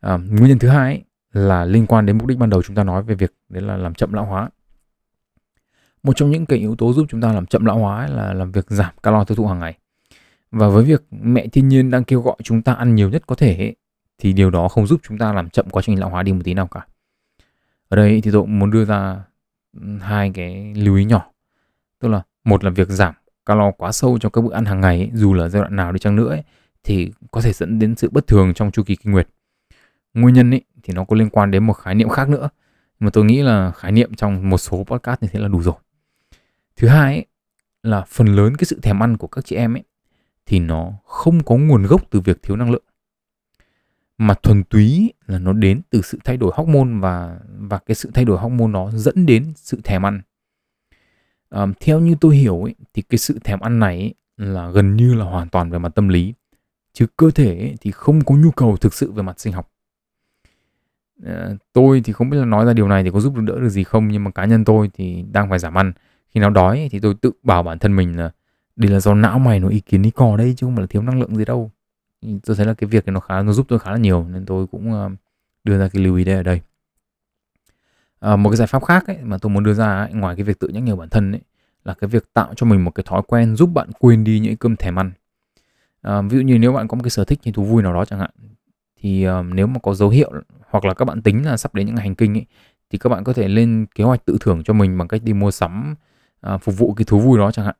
À, 0.00 0.16
nguyên 0.16 0.48
nhân 0.48 0.58
thứ 0.58 0.68
hai 0.68 1.04
là 1.32 1.64
liên 1.64 1.86
quan 1.86 2.06
đến 2.06 2.18
mục 2.18 2.26
đích 2.26 2.38
ban 2.38 2.50
đầu 2.50 2.62
chúng 2.62 2.76
ta 2.76 2.84
nói 2.84 3.02
về 3.02 3.14
việc 3.14 3.34
đấy 3.48 3.62
là 3.62 3.76
làm 3.76 3.94
chậm 3.94 4.12
lão 4.12 4.24
hóa 4.24 4.48
một 6.02 6.12
trong 6.16 6.30
những 6.30 6.46
cái 6.46 6.58
yếu 6.58 6.76
tố 6.76 6.92
giúp 6.92 7.06
chúng 7.08 7.20
ta 7.20 7.32
làm 7.32 7.46
chậm 7.46 7.64
lão 7.64 7.78
hóa 7.78 8.06
là 8.06 8.32
làm 8.32 8.52
việc 8.52 8.66
giảm 8.68 8.94
calo 9.02 9.24
tiêu 9.24 9.36
thụ 9.36 9.46
hàng 9.46 9.58
ngày 9.58 9.78
và 10.50 10.68
với 10.68 10.84
việc 10.84 11.02
mẹ 11.10 11.46
thiên 11.46 11.68
nhiên 11.68 11.90
đang 11.90 12.04
kêu 12.04 12.20
gọi 12.20 12.36
chúng 12.42 12.62
ta 12.62 12.72
ăn 12.72 12.94
nhiều 12.94 13.10
nhất 13.10 13.22
có 13.26 13.34
thể 13.34 13.74
thì 14.18 14.32
điều 14.32 14.50
đó 14.50 14.68
không 14.68 14.86
giúp 14.86 15.00
chúng 15.02 15.18
ta 15.18 15.32
làm 15.32 15.50
chậm 15.50 15.70
quá 15.70 15.82
trình 15.86 16.00
lão 16.00 16.10
hóa 16.10 16.22
đi 16.22 16.32
một 16.32 16.40
tí 16.44 16.54
nào 16.54 16.66
cả. 16.66 16.86
Ở 17.88 17.96
đây 17.96 18.20
thì 18.20 18.30
tôi 18.30 18.40
cũng 18.40 18.58
muốn 18.58 18.70
đưa 18.70 18.84
ra 18.84 19.24
hai 20.00 20.30
cái 20.34 20.74
lưu 20.76 20.96
ý 20.96 21.04
nhỏ. 21.04 21.30
Tức 22.00 22.08
là 22.08 22.22
một 22.44 22.64
là 22.64 22.70
việc 22.70 22.88
giảm 22.88 23.14
calo 23.46 23.70
quá 23.70 23.92
sâu 23.92 24.18
trong 24.18 24.32
các 24.32 24.40
bữa 24.40 24.52
ăn 24.52 24.64
hàng 24.64 24.80
ngày 24.80 24.98
ấy, 24.98 25.10
dù 25.14 25.34
là 25.34 25.48
giai 25.48 25.62
đoạn 25.62 25.76
nào 25.76 25.92
đi 25.92 25.98
chăng 25.98 26.16
nữa 26.16 26.28
ấy, 26.28 26.42
thì 26.84 27.12
có 27.30 27.40
thể 27.40 27.52
dẫn 27.52 27.78
đến 27.78 27.96
sự 27.96 28.08
bất 28.12 28.26
thường 28.26 28.54
trong 28.54 28.70
chu 28.70 28.82
kỳ 28.82 28.96
kinh 28.96 29.12
nguyệt. 29.12 29.28
Nguyên 30.14 30.34
nhân 30.34 30.50
ấy, 30.50 30.62
thì 30.90 30.94
nó 30.94 31.04
có 31.04 31.16
liên 31.16 31.30
quan 31.30 31.50
đến 31.50 31.66
một 31.66 31.72
khái 31.72 31.94
niệm 31.94 32.08
khác 32.08 32.28
nữa. 32.28 32.48
Mà 33.00 33.10
tôi 33.10 33.24
nghĩ 33.24 33.42
là 33.42 33.72
khái 33.72 33.92
niệm 33.92 34.14
trong 34.14 34.50
một 34.50 34.58
số 34.58 34.84
podcast 34.84 35.22
như 35.22 35.28
thế 35.32 35.40
là 35.40 35.48
đủ 35.48 35.62
rồi. 35.62 35.74
Thứ 36.76 36.88
hai 36.88 37.14
ấy, 37.14 37.26
là 37.82 38.04
phần 38.08 38.26
lớn 38.26 38.56
cái 38.56 38.64
sự 38.64 38.80
thèm 38.82 39.02
ăn 39.02 39.16
của 39.16 39.26
các 39.26 39.44
chị 39.44 39.56
em 39.56 39.76
ấy 39.76 39.82
thì 40.46 40.58
nó 40.58 40.92
không 41.04 41.42
có 41.42 41.56
nguồn 41.56 41.82
gốc 41.82 42.10
từ 42.10 42.20
việc 42.20 42.42
thiếu 42.42 42.56
năng 42.56 42.70
lượng. 42.70 42.82
Mà 44.18 44.34
thuần 44.34 44.64
túy 44.64 45.12
là 45.26 45.38
nó 45.38 45.52
đến 45.52 45.80
từ 45.90 46.02
sự 46.02 46.18
thay 46.24 46.36
đổi 46.36 46.52
hormone 46.54 47.00
và 47.00 47.38
và 47.58 47.78
cái 47.78 47.94
sự 47.94 48.10
thay 48.14 48.24
đổi 48.24 48.38
hormone 48.38 48.72
nó 48.72 48.90
dẫn 48.90 49.26
đến 49.26 49.52
sự 49.56 49.80
thèm 49.84 50.06
ăn. 50.06 50.22
À, 51.50 51.66
theo 51.80 52.00
như 52.00 52.14
tôi 52.20 52.36
hiểu 52.36 52.62
ấy, 52.62 52.74
thì 52.94 53.02
cái 53.02 53.18
sự 53.18 53.38
thèm 53.44 53.60
ăn 53.60 53.78
này 53.78 53.96
ấy, 53.96 54.14
là 54.36 54.70
gần 54.70 54.96
như 54.96 55.14
là 55.14 55.24
hoàn 55.24 55.48
toàn 55.48 55.70
về 55.70 55.78
mặt 55.78 55.94
tâm 55.94 56.08
lý. 56.08 56.34
Chứ 56.92 57.06
cơ 57.16 57.30
thể 57.30 57.58
ấy, 57.58 57.76
thì 57.80 57.90
không 57.90 58.24
có 58.24 58.34
nhu 58.34 58.50
cầu 58.50 58.76
thực 58.76 58.94
sự 58.94 59.12
về 59.12 59.22
mặt 59.22 59.40
sinh 59.40 59.52
học 59.52 59.69
à, 61.26 61.50
tôi 61.72 62.00
thì 62.04 62.12
không 62.12 62.30
biết 62.30 62.38
là 62.38 62.44
nói 62.44 62.66
ra 62.66 62.72
điều 62.72 62.88
này 62.88 63.02
thì 63.04 63.10
có 63.10 63.20
giúp 63.20 63.34
được 63.34 63.42
đỡ 63.42 63.60
được 63.60 63.68
gì 63.68 63.84
không 63.84 64.08
nhưng 64.08 64.24
mà 64.24 64.30
cá 64.30 64.44
nhân 64.44 64.64
tôi 64.64 64.90
thì 64.94 65.24
đang 65.32 65.50
phải 65.50 65.58
giảm 65.58 65.74
ăn. 65.74 65.92
Khi 66.34 66.40
nào 66.40 66.50
đói 66.50 66.88
thì 66.92 67.00
tôi 67.00 67.14
tự 67.14 67.32
bảo 67.42 67.62
bản 67.62 67.78
thân 67.78 67.96
mình 67.96 68.16
là 68.16 68.30
đây 68.76 68.90
là 68.90 69.00
do 69.00 69.14
não 69.14 69.38
mày 69.38 69.60
nó 69.60 69.68
ý 69.68 69.80
kiến 69.80 70.02
đi 70.02 70.10
cò 70.10 70.36
đây 70.36 70.54
chứ 70.56 70.66
không 70.66 70.76
phải 70.76 70.82
là 70.82 70.86
thiếu 70.86 71.02
năng 71.02 71.20
lượng 71.20 71.36
gì 71.36 71.44
đâu. 71.44 71.70
Tôi 72.46 72.56
thấy 72.56 72.66
là 72.66 72.74
cái 72.74 72.88
việc 72.88 73.06
này 73.06 73.14
nó 73.14 73.20
khá 73.20 73.42
nó 73.42 73.52
giúp 73.52 73.66
tôi 73.68 73.78
khá 73.78 73.90
là 73.90 73.98
nhiều 73.98 74.26
nên 74.32 74.46
tôi 74.46 74.66
cũng 74.66 74.92
ờ, 74.92 75.10
đưa 75.64 75.78
ra 75.78 75.88
cái 75.88 76.02
lưu 76.02 76.16
ý 76.16 76.24
đây 76.24 76.34
ở 76.34 76.42
đây. 76.42 76.60
À, 78.20 78.36
một 78.36 78.50
cái 78.50 78.56
giải 78.56 78.66
pháp 78.66 78.84
khác 78.84 79.06
ấy, 79.06 79.18
mà 79.22 79.38
tôi 79.38 79.50
muốn 79.50 79.64
đưa 79.64 79.74
ra 79.74 79.98
ấy, 79.98 80.12
ngoài 80.12 80.36
cái 80.36 80.44
việc 80.44 80.58
tự 80.58 80.68
nhắc 80.68 80.82
nhở 80.82 80.96
bản 80.96 81.08
thân 81.08 81.32
ấy, 81.32 81.40
là 81.84 81.94
cái 81.94 82.08
việc 82.08 82.32
tạo 82.32 82.54
cho 82.56 82.66
mình 82.66 82.84
một 82.84 82.90
cái 82.90 83.04
thói 83.08 83.22
quen 83.26 83.56
giúp 83.56 83.70
bạn 83.74 83.90
quên 83.98 84.24
đi 84.24 84.40
những 84.40 84.56
cơm 84.56 84.76
thèm 84.76 84.98
ăn. 84.98 85.12
À, 86.02 86.22
ví 86.22 86.36
dụ 86.36 86.42
như 86.42 86.58
nếu 86.58 86.72
bạn 86.72 86.88
có 86.88 86.94
một 86.96 87.02
cái 87.02 87.10
sở 87.10 87.24
thích 87.24 87.40
hay 87.44 87.52
thú 87.52 87.64
vui 87.64 87.82
nào 87.82 87.94
đó 87.94 88.04
chẳng 88.04 88.18
hạn 88.18 88.30
thì 89.00 89.28
uh, 89.28 89.46
nếu 89.54 89.66
mà 89.66 89.78
có 89.82 89.94
dấu 89.94 90.08
hiệu 90.08 90.32
hoặc 90.70 90.84
là 90.84 90.94
các 90.94 91.04
bạn 91.04 91.22
tính 91.22 91.46
là 91.46 91.56
sắp 91.56 91.74
đến 91.74 91.86
những 91.86 91.94
ngày 91.94 92.04
hành 92.04 92.14
kinh 92.14 92.36
ấy, 92.36 92.46
thì 92.90 92.98
các 92.98 93.08
bạn 93.08 93.24
có 93.24 93.32
thể 93.32 93.48
lên 93.48 93.86
kế 93.94 94.04
hoạch 94.04 94.24
tự 94.24 94.36
thưởng 94.40 94.62
cho 94.64 94.72
mình 94.72 94.98
bằng 94.98 95.08
cách 95.08 95.22
đi 95.24 95.32
mua 95.32 95.50
sắm 95.50 95.94
uh, 96.54 96.62
phục 96.62 96.78
vụ 96.78 96.94
cái 96.94 97.04
thú 97.04 97.20
vui 97.20 97.38
đó 97.38 97.50
chẳng 97.52 97.64
hạn. 97.64 97.74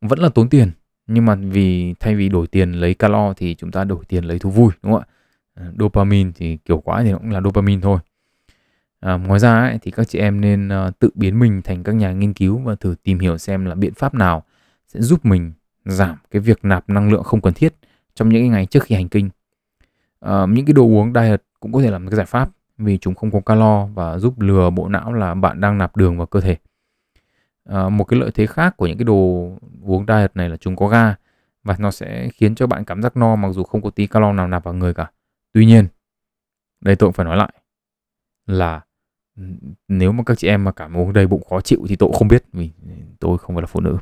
Vẫn 0.00 0.18
là 0.18 0.28
tốn 0.28 0.48
tiền 0.48 0.70
nhưng 1.06 1.26
mà 1.26 1.34
vì 1.34 1.94
thay 2.00 2.14
vì 2.14 2.28
đổi 2.28 2.46
tiền 2.46 2.72
lấy 2.72 2.94
calo 2.94 3.32
thì 3.32 3.54
chúng 3.54 3.70
ta 3.70 3.84
đổi 3.84 4.04
tiền 4.08 4.24
lấy 4.24 4.38
thú 4.38 4.50
vui 4.50 4.72
đúng 4.82 4.92
không 4.92 5.02
ạ? 5.02 5.06
Ờ, 5.54 5.72
dopamine 5.78 6.30
thì 6.34 6.56
kiểu 6.56 6.78
quá 6.78 7.02
thì 7.02 7.12
cũng 7.12 7.30
là 7.30 7.40
dopamine 7.40 7.80
thôi. 7.82 7.98
À, 9.00 9.14
ngoài 9.14 9.40
ra 9.40 9.60
ấy, 9.60 9.78
thì 9.82 9.90
các 9.90 10.08
chị 10.08 10.18
em 10.18 10.40
nên 10.40 10.68
uh, 10.68 10.98
tự 10.98 11.10
biến 11.14 11.38
mình 11.38 11.62
thành 11.62 11.82
các 11.82 11.94
nhà 11.94 12.12
nghiên 12.12 12.32
cứu 12.32 12.58
và 12.58 12.74
thử 12.74 12.94
tìm 13.02 13.18
hiểu 13.18 13.38
xem 13.38 13.64
là 13.64 13.74
biện 13.74 13.94
pháp 13.94 14.14
nào 14.14 14.42
sẽ 14.88 15.00
giúp 15.00 15.24
mình 15.24 15.52
giảm 15.84 16.16
cái 16.30 16.40
việc 16.40 16.64
nạp 16.64 16.90
năng 16.90 17.12
lượng 17.12 17.22
không 17.22 17.40
cần 17.40 17.54
thiết 17.54 17.74
trong 18.14 18.28
những 18.28 18.50
ngày 18.50 18.66
trước 18.66 18.82
khi 18.82 18.94
hành 18.94 19.08
kinh. 19.08 19.30
Uh, 20.28 20.48
những 20.48 20.66
cái 20.66 20.72
đồ 20.72 20.82
uống 20.82 21.12
diet 21.14 21.42
cũng 21.60 21.72
có 21.72 21.82
thể 21.82 21.90
là 21.90 21.98
một 21.98 22.10
cái 22.10 22.16
giải 22.16 22.26
pháp 22.26 22.50
vì 22.78 22.98
chúng 22.98 23.14
không 23.14 23.30
có 23.30 23.40
calo 23.40 23.86
và 23.86 24.18
giúp 24.18 24.40
lừa 24.40 24.70
bộ 24.70 24.88
não 24.88 25.12
là 25.12 25.34
bạn 25.34 25.60
đang 25.60 25.78
nạp 25.78 25.96
đường 25.96 26.18
vào 26.18 26.26
cơ 26.26 26.40
thể. 26.40 26.56
Uh, 27.70 27.92
một 27.92 28.04
cái 28.04 28.20
lợi 28.20 28.30
thế 28.34 28.46
khác 28.46 28.76
của 28.76 28.86
những 28.86 28.98
cái 28.98 29.04
đồ 29.04 29.50
uống 29.82 30.04
diet 30.08 30.36
này 30.36 30.48
là 30.48 30.56
chúng 30.56 30.76
có 30.76 30.88
ga 30.88 31.14
và 31.64 31.76
nó 31.78 31.90
sẽ 31.90 32.28
khiến 32.34 32.54
cho 32.54 32.66
bạn 32.66 32.84
cảm 32.84 33.02
giác 33.02 33.16
no 33.16 33.36
mặc 33.36 33.52
dù 33.52 33.62
không 33.62 33.82
có 33.82 33.90
tí 33.90 34.06
calo 34.06 34.32
nào 34.32 34.48
nạp 34.48 34.64
vào 34.64 34.74
người 34.74 34.94
cả. 34.94 35.10
Tuy 35.52 35.66
nhiên, 35.66 35.86
đây 36.80 36.96
tôi 36.96 37.06
cũng 37.06 37.12
phải 37.12 37.26
nói 37.26 37.36
lại 37.36 37.52
là 38.46 38.80
ừ, 39.36 39.42
nếu 39.88 40.12
mà 40.12 40.22
các 40.26 40.38
chị 40.38 40.48
em 40.48 40.64
mà 40.64 40.72
cảm 40.72 40.96
uống 40.96 41.12
đầy 41.12 41.26
bụng 41.26 41.42
khó 41.50 41.60
chịu 41.60 41.86
thì 41.88 41.96
tôi 41.96 42.08
cũng 42.08 42.18
không 42.18 42.28
biết 42.28 42.44
vì 42.52 42.70
tôi 43.20 43.38
không 43.38 43.56
phải 43.56 43.62
là 43.62 43.66
phụ 43.66 43.80
nữ. 43.80 43.98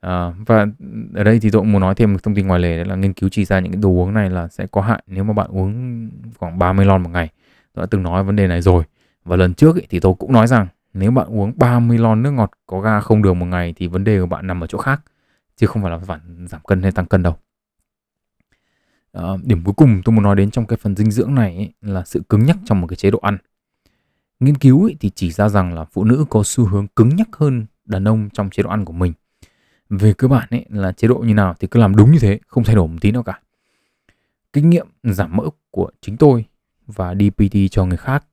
À, 0.00 0.32
và 0.46 0.66
ở 1.14 1.24
đây 1.24 1.40
thì 1.40 1.50
tôi 1.50 1.62
cũng 1.62 1.72
muốn 1.72 1.80
nói 1.80 1.94
thêm 1.94 2.12
một 2.12 2.22
thông 2.22 2.34
tin 2.34 2.46
ngoài 2.46 2.60
lề 2.60 2.76
đấy 2.76 2.84
là 2.84 2.94
nghiên 2.94 3.12
cứu 3.12 3.28
chỉ 3.28 3.44
ra 3.44 3.60
những 3.60 3.72
cái 3.72 3.82
đồ 3.82 3.88
uống 3.88 4.14
này 4.14 4.30
là 4.30 4.48
sẽ 4.48 4.66
có 4.66 4.80
hại 4.80 5.02
nếu 5.06 5.24
mà 5.24 5.32
bạn 5.32 5.50
uống 5.50 6.10
khoảng 6.38 6.58
30 6.58 6.86
lon 6.86 7.02
một 7.02 7.10
ngày. 7.10 7.28
Tôi 7.74 7.82
đã 7.82 7.86
từng 7.90 8.02
nói 8.02 8.24
vấn 8.24 8.36
đề 8.36 8.46
này 8.46 8.62
rồi. 8.62 8.84
Và 9.24 9.36
lần 9.36 9.54
trước 9.54 9.76
ấy, 9.76 9.86
thì 9.90 10.00
tôi 10.00 10.14
cũng 10.18 10.32
nói 10.32 10.46
rằng 10.46 10.66
nếu 10.94 11.10
bạn 11.10 11.26
uống 11.28 11.52
30 11.56 11.98
lon 11.98 12.22
nước 12.22 12.30
ngọt 12.30 12.50
có 12.66 12.80
ga 12.80 13.00
không 13.00 13.22
đường 13.22 13.38
một 13.38 13.46
ngày 13.46 13.74
thì 13.76 13.86
vấn 13.86 14.04
đề 14.04 14.20
của 14.20 14.26
bạn 14.26 14.46
nằm 14.46 14.60
ở 14.64 14.66
chỗ 14.66 14.78
khác 14.78 15.02
chứ 15.56 15.66
không 15.66 15.82
phải 15.82 15.90
là 15.90 15.98
bạn 16.08 16.46
giảm 16.48 16.60
cân 16.68 16.82
hay 16.82 16.92
tăng 16.92 17.06
cân 17.06 17.22
đâu. 17.22 17.36
À, 19.12 19.22
điểm 19.42 19.64
cuối 19.64 19.74
cùng 19.74 20.02
tôi 20.04 20.12
muốn 20.14 20.22
nói 20.22 20.36
đến 20.36 20.50
trong 20.50 20.66
cái 20.66 20.76
phần 20.76 20.96
dinh 20.96 21.10
dưỡng 21.10 21.34
này 21.34 21.56
ấy, 21.56 21.72
là 21.80 22.04
sự 22.04 22.22
cứng 22.28 22.44
nhắc 22.44 22.56
trong 22.64 22.80
một 22.80 22.86
cái 22.86 22.96
chế 22.96 23.10
độ 23.10 23.18
ăn. 23.18 23.38
Nghiên 24.40 24.54
cứu 24.54 24.84
ấy 24.84 24.96
thì 25.00 25.10
chỉ 25.14 25.30
ra 25.30 25.48
rằng 25.48 25.74
là 25.74 25.84
phụ 25.84 26.04
nữ 26.04 26.24
có 26.30 26.42
xu 26.44 26.66
hướng 26.66 26.86
cứng 26.88 27.16
nhắc 27.16 27.28
hơn 27.32 27.66
đàn 27.84 28.08
ông 28.08 28.28
trong 28.32 28.50
chế 28.50 28.62
độ 28.62 28.70
ăn 28.70 28.84
của 28.84 28.92
mình 28.92 29.12
về 29.90 30.12
cơ 30.12 30.28
bản 30.28 30.48
ấy 30.50 30.64
là 30.68 30.92
chế 30.92 31.08
độ 31.08 31.18
như 31.18 31.34
nào 31.34 31.54
thì 31.60 31.68
cứ 31.68 31.80
làm 31.80 31.96
đúng 31.96 32.12
như 32.12 32.18
thế 32.18 32.38
không 32.46 32.64
thay 32.64 32.74
đổi 32.74 32.88
một 32.88 32.96
tí 33.00 33.10
nào 33.10 33.22
cả. 33.22 33.40
Kinh 34.52 34.70
nghiệm 34.70 34.86
giảm 35.02 35.36
mỡ 35.36 35.44
của 35.70 35.90
chính 36.00 36.16
tôi 36.16 36.44
và 36.86 37.14
DPT 37.14 37.56
cho 37.70 37.84
người 37.84 37.96
khác 37.96 38.24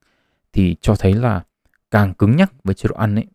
thì 0.54 0.76
cho 0.82 0.96
thấy 0.96 1.14
là 1.14 1.44
càng 1.92 2.14
cứng 2.14 2.36
nhắc 2.36 2.64
với 2.64 2.76
chế 2.76 2.88
độ 2.90 2.96
ăn 2.96 3.16
ấy 3.16 3.26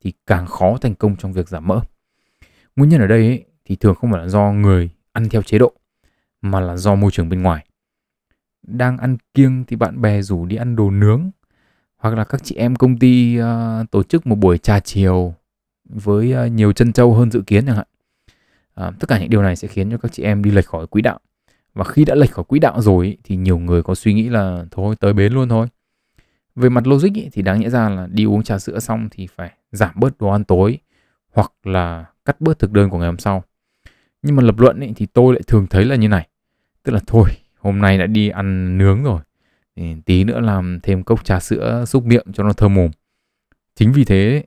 thì 0.00 0.12
càng 0.26 0.46
khó 0.46 0.78
thành 0.80 0.94
công 0.94 1.16
trong 1.16 1.32
việc 1.32 1.48
giảm 1.48 1.66
mỡ. 1.66 1.80
Nguyên 2.76 2.90
nhân 2.90 3.00
ở 3.00 3.06
đây 3.06 3.26
ấy, 3.26 3.44
thì 3.64 3.76
thường 3.76 3.94
không 3.94 4.12
phải 4.12 4.22
là 4.22 4.28
do 4.28 4.52
người 4.52 4.90
ăn 5.12 5.28
theo 5.28 5.42
chế 5.42 5.58
độ 5.58 5.72
mà 6.42 6.60
là 6.60 6.76
do 6.76 6.94
môi 6.94 7.10
trường 7.10 7.28
bên 7.28 7.42
ngoài. 7.42 7.66
Đang 8.62 8.98
ăn 8.98 9.16
kiêng 9.34 9.64
thì 9.64 9.76
bạn 9.76 10.00
bè 10.00 10.22
rủ 10.22 10.46
đi 10.46 10.56
ăn 10.56 10.76
đồ 10.76 10.90
nướng 10.90 11.30
hoặc 11.96 12.14
là 12.14 12.24
các 12.24 12.44
chị 12.44 12.56
em 12.56 12.76
công 12.76 12.98
ty 12.98 13.40
uh, 13.40 13.90
tổ 13.90 14.02
chức 14.02 14.26
một 14.26 14.38
buổi 14.38 14.58
trà 14.58 14.80
chiều 14.80 15.34
với 15.88 16.32
à, 16.32 16.46
nhiều 16.46 16.72
chân 16.72 16.92
trâu 16.92 17.14
hơn 17.14 17.30
dự 17.30 17.42
kiến 17.46 17.66
chẳng 17.66 17.76
hạn. 17.76 17.86
À, 18.74 18.90
tất 19.00 19.08
cả 19.08 19.18
những 19.18 19.30
điều 19.30 19.42
này 19.42 19.56
sẽ 19.56 19.68
khiến 19.68 19.90
cho 19.90 19.98
các 19.98 20.12
chị 20.12 20.22
em 20.22 20.42
đi 20.42 20.50
lệch 20.50 20.66
khỏi 20.66 20.86
quỹ 20.86 21.02
đạo. 21.02 21.20
Và 21.74 21.84
khi 21.84 22.04
đã 22.04 22.14
lệch 22.14 22.32
khỏi 22.32 22.44
quỹ 22.44 22.58
đạo 22.58 22.80
rồi 22.80 23.16
thì 23.24 23.36
nhiều 23.36 23.58
người 23.58 23.82
có 23.82 23.94
suy 23.94 24.12
nghĩ 24.12 24.28
là 24.28 24.64
thôi 24.70 24.96
tới 25.00 25.12
bến 25.12 25.32
luôn 25.32 25.48
thôi. 25.48 25.66
Về 26.56 26.68
mặt 26.68 26.86
logic 26.86 27.14
ý, 27.14 27.28
thì 27.32 27.42
đáng 27.42 27.60
nhẽ 27.60 27.70
ra 27.70 27.88
là 27.88 28.06
đi 28.10 28.24
uống 28.24 28.42
trà 28.42 28.58
sữa 28.58 28.78
xong 28.78 29.08
thì 29.10 29.26
phải 29.26 29.52
giảm 29.72 29.90
bớt 29.96 30.18
đồ 30.18 30.28
ăn 30.28 30.44
tối 30.44 30.78
hoặc 31.32 31.52
là 31.64 32.04
cắt 32.24 32.40
bớt 32.40 32.58
thực 32.58 32.72
đơn 32.72 32.90
của 32.90 32.98
ngày 32.98 33.06
hôm 33.06 33.18
sau. 33.18 33.44
Nhưng 34.22 34.36
mà 34.36 34.42
lập 34.42 34.58
luận 34.58 34.80
ý, 34.80 34.92
thì 34.96 35.06
tôi 35.06 35.34
lại 35.34 35.42
thường 35.46 35.66
thấy 35.66 35.84
là 35.84 35.96
như 35.96 36.08
này. 36.08 36.28
Tức 36.82 36.92
là 36.92 37.00
thôi 37.06 37.30
hôm 37.58 37.78
nay 37.78 37.98
đã 37.98 38.06
đi 38.06 38.28
ăn 38.28 38.78
nướng 38.78 39.02
rồi. 39.02 39.20
Thì 39.76 39.94
tí 40.06 40.24
nữa 40.24 40.40
làm 40.40 40.80
thêm 40.82 41.02
cốc 41.02 41.24
trà 41.24 41.40
sữa 41.40 41.84
xúc 41.86 42.04
miệng 42.04 42.26
cho 42.32 42.44
nó 42.44 42.52
thơm 42.52 42.74
mồm. 42.74 42.90
Chính 43.74 43.92
vì 43.92 44.04
thế 44.04 44.44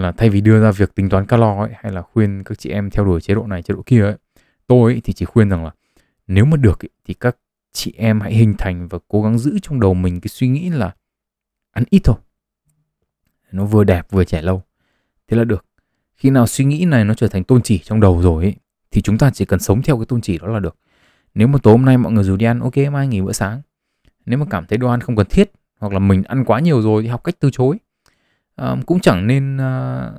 là 0.00 0.12
thay 0.12 0.30
vì 0.30 0.40
đưa 0.40 0.62
ra 0.62 0.70
việc 0.70 0.94
tính 0.94 1.08
toán 1.08 1.26
calo 1.26 1.60
ấy 1.60 1.70
hay 1.74 1.92
là 1.92 2.02
khuyên 2.02 2.42
các 2.44 2.58
chị 2.58 2.70
em 2.70 2.90
theo 2.90 3.04
đuổi 3.04 3.20
chế 3.20 3.34
độ 3.34 3.46
này 3.46 3.62
chế 3.62 3.74
độ 3.74 3.82
kia 3.86 4.02
ấy 4.02 4.16
tôi 4.66 4.92
ấy, 4.92 5.00
thì 5.04 5.12
chỉ 5.12 5.24
khuyên 5.24 5.48
rằng 5.48 5.64
là 5.64 5.70
nếu 6.26 6.44
mà 6.44 6.56
được 6.56 6.84
ấy, 6.84 6.90
thì 7.04 7.14
các 7.14 7.36
chị 7.72 7.94
em 7.96 8.20
hãy 8.20 8.34
hình 8.34 8.54
thành 8.58 8.88
và 8.88 8.98
cố 9.08 9.22
gắng 9.22 9.38
giữ 9.38 9.58
trong 9.62 9.80
đầu 9.80 9.94
mình 9.94 10.20
cái 10.20 10.28
suy 10.28 10.48
nghĩ 10.48 10.70
là 10.70 10.94
ăn 11.70 11.84
ít 11.90 12.00
thôi. 12.04 12.16
Nó 13.52 13.64
vừa 13.64 13.84
đẹp 13.84 14.06
vừa 14.10 14.24
trẻ 14.24 14.42
lâu. 14.42 14.62
Thế 15.28 15.36
là 15.36 15.44
được. 15.44 15.64
Khi 16.14 16.30
nào 16.30 16.46
suy 16.46 16.64
nghĩ 16.64 16.84
này 16.84 17.04
nó 17.04 17.14
trở 17.14 17.28
thành 17.28 17.44
tôn 17.44 17.62
chỉ 17.62 17.78
trong 17.78 18.00
đầu 18.00 18.22
rồi 18.22 18.44
ấy, 18.44 18.54
thì 18.90 19.02
chúng 19.02 19.18
ta 19.18 19.30
chỉ 19.30 19.44
cần 19.44 19.60
sống 19.60 19.82
theo 19.82 19.96
cái 19.96 20.06
tôn 20.06 20.20
chỉ 20.20 20.38
đó 20.38 20.46
là 20.46 20.60
được. 20.60 20.76
Nếu 21.34 21.48
mà 21.48 21.58
tối 21.62 21.72
hôm 21.72 21.84
nay 21.84 21.98
mọi 21.98 22.12
người 22.12 22.24
dù 22.24 22.36
đi 22.36 22.46
ăn 22.46 22.60
ok 22.60 22.76
mai 22.92 23.08
nghỉ 23.08 23.20
bữa 23.20 23.32
sáng. 23.32 23.62
Nếu 24.26 24.38
mà 24.38 24.46
cảm 24.50 24.66
thấy 24.66 24.78
đồ 24.78 24.88
ăn 24.88 25.00
không 25.00 25.16
cần 25.16 25.26
thiết 25.30 25.52
hoặc 25.78 25.92
là 25.92 25.98
mình 25.98 26.22
ăn 26.22 26.44
quá 26.44 26.60
nhiều 26.60 26.82
rồi 26.82 27.02
thì 27.02 27.08
học 27.08 27.24
cách 27.24 27.34
từ 27.40 27.50
chối 27.52 27.78
uh, 28.64 28.86
cũng 28.86 29.00
chẳng 29.00 29.26
nên 29.26 29.56
uh, 29.56 30.12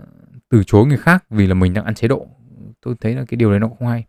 từ 0.50 0.64
chối 0.64 0.86
người 0.86 0.98
khác 0.98 1.26
vì 1.30 1.48
là 1.48 1.54
mình 1.54 1.74
đang 1.74 1.86
ăn 1.86 1.96
chế 1.96 2.08
độ. 2.08 2.28
Tôi 2.82 2.96
thấy 3.02 3.16
là 3.16 3.26
cái 3.26 3.36
điều 3.36 3.52
đấy 3.52 3.60
nó 3.60 3.68
không 3.68 3.88
hay. 3.88 4.06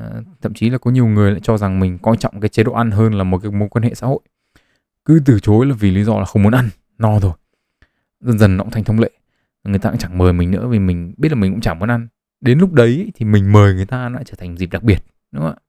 Uh, 0.00 0.26
thậm 0.40 0.54
chí 0.54 0.70
là 0.70 0.78
có 0.78 0.90
nhiều 0.90 1.06
người 1.06 1.30
lại 1.30 1.40
cho 1.42 1.56
rằng 1.56 1.80
mình 1.80 1.98
coi 1.98 2.16
trọng 2.16 2.40
cái 2.40 2.48
chế 2.48 2.62
độ 2.62 2.72
ăn 2.72 2.90
hơn 2.90 3.14
là 3.14 3.24
một 3.24 3.38
cái 3.42 3.52
mối 3.52 3.68
quan 3.68 3.82
hệ 3.82 3.94
xã 3.94 4.06
hội. 4.06 4.20
Cứ 5.04 5.22
từ 5.24 5.40
chối 5.40 5.66
là 5.66 5.74
vì 5.74 5.90
lý 5.90 6.04
do 6.04 6.18
là 6.18 6.24
không 6.24 6.42
muốn 6.42 6.52
ăn 6.52 6.68
no 6.98 7.20
rồi. 7.20 7.32
Dần 8.20 8.38
dần 8.38 8.56
nó 8.56 8.64
cũng 8.64 8.72
thành 8.72 8.84
thông 8.84 9.00
lệ. 9.00 9.10
Người 9.64 9.78
ta 9.78 9.90
cũng 9.90 9.98
chẳng 9.98 10.18
mời 10.18 10.32
mình 10.32 10.50
nữa 10.50 10.68
vì 10.68 10.78
mình 10.78 11.14
biết 11.16 11.28
là 11.28 11.34
mình 11.34 11.52
cũng 11.52 11.60
chẳng 11.60 11.78
muốn 11.78 11.90
ăn. 11.90 12.08
Đến 12.40 12.58
lúc 12.58 12.72
đấy 12.72 13.12
thì 13.14 13.24
mình 13.24 13.52
mời 13.52 13.74
người 13.74 13.86
ta 13.86 14.08
nó 14.08 14.14
lại 14.14 14.24
trở 14.26 14.34
thành 14.38 14.56
dịp 14.56 14.68
đặc 14.72 14.82
biệt 14.82 14.98
đúng 15.32 15.42
không 15.42 15.52
ạ? 15.52 15.60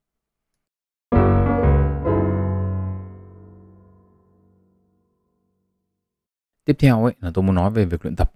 Tiếp 6.71 6.77
theo 6.79 7.03
ấy 7.03 7.13
là 7.21 7.31
tôi 7.33 7.43
muốn 7.43 7.55
nói 7.55 7.71
về 7.71 7.85
việc 7.85 8.05
luyện 8.05 8.15
tập. 8.17 8.31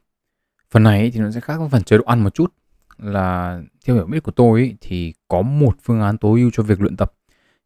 Phần 0.71 0.83
này 0.83 0.99
ấy, 0.99 1.11
thì 1.11 1.19
nó 1.19 1.31
sẽ 1.31 1.39
khác 1.39 1.59
với 1.59 1.69
phần 1.69 1.83
chế 1.83 1.97
độ 1.97 2.03
ăn 2.03 2.23
một 2.23 2.33
chút 2.33 2.53
là 2.97 3.61
theo 3.85 3.95
hiểu 3.95 4.05
biết 4.05 4.23
của 4.23 4.31
tôi 4.31 4.59
ấy, 4.59 4.75
thì 4.81 5.13
có 5.27 5.41
một 5.41 5.77
phương 5.83 6.01
án 6.01 6.17
tối 6.17 6.39
ưu 6.39 6.49
cho 6.53 6.63
việc 6.63 6.81
luyện 6.81 6.97
tập 6.97 7.13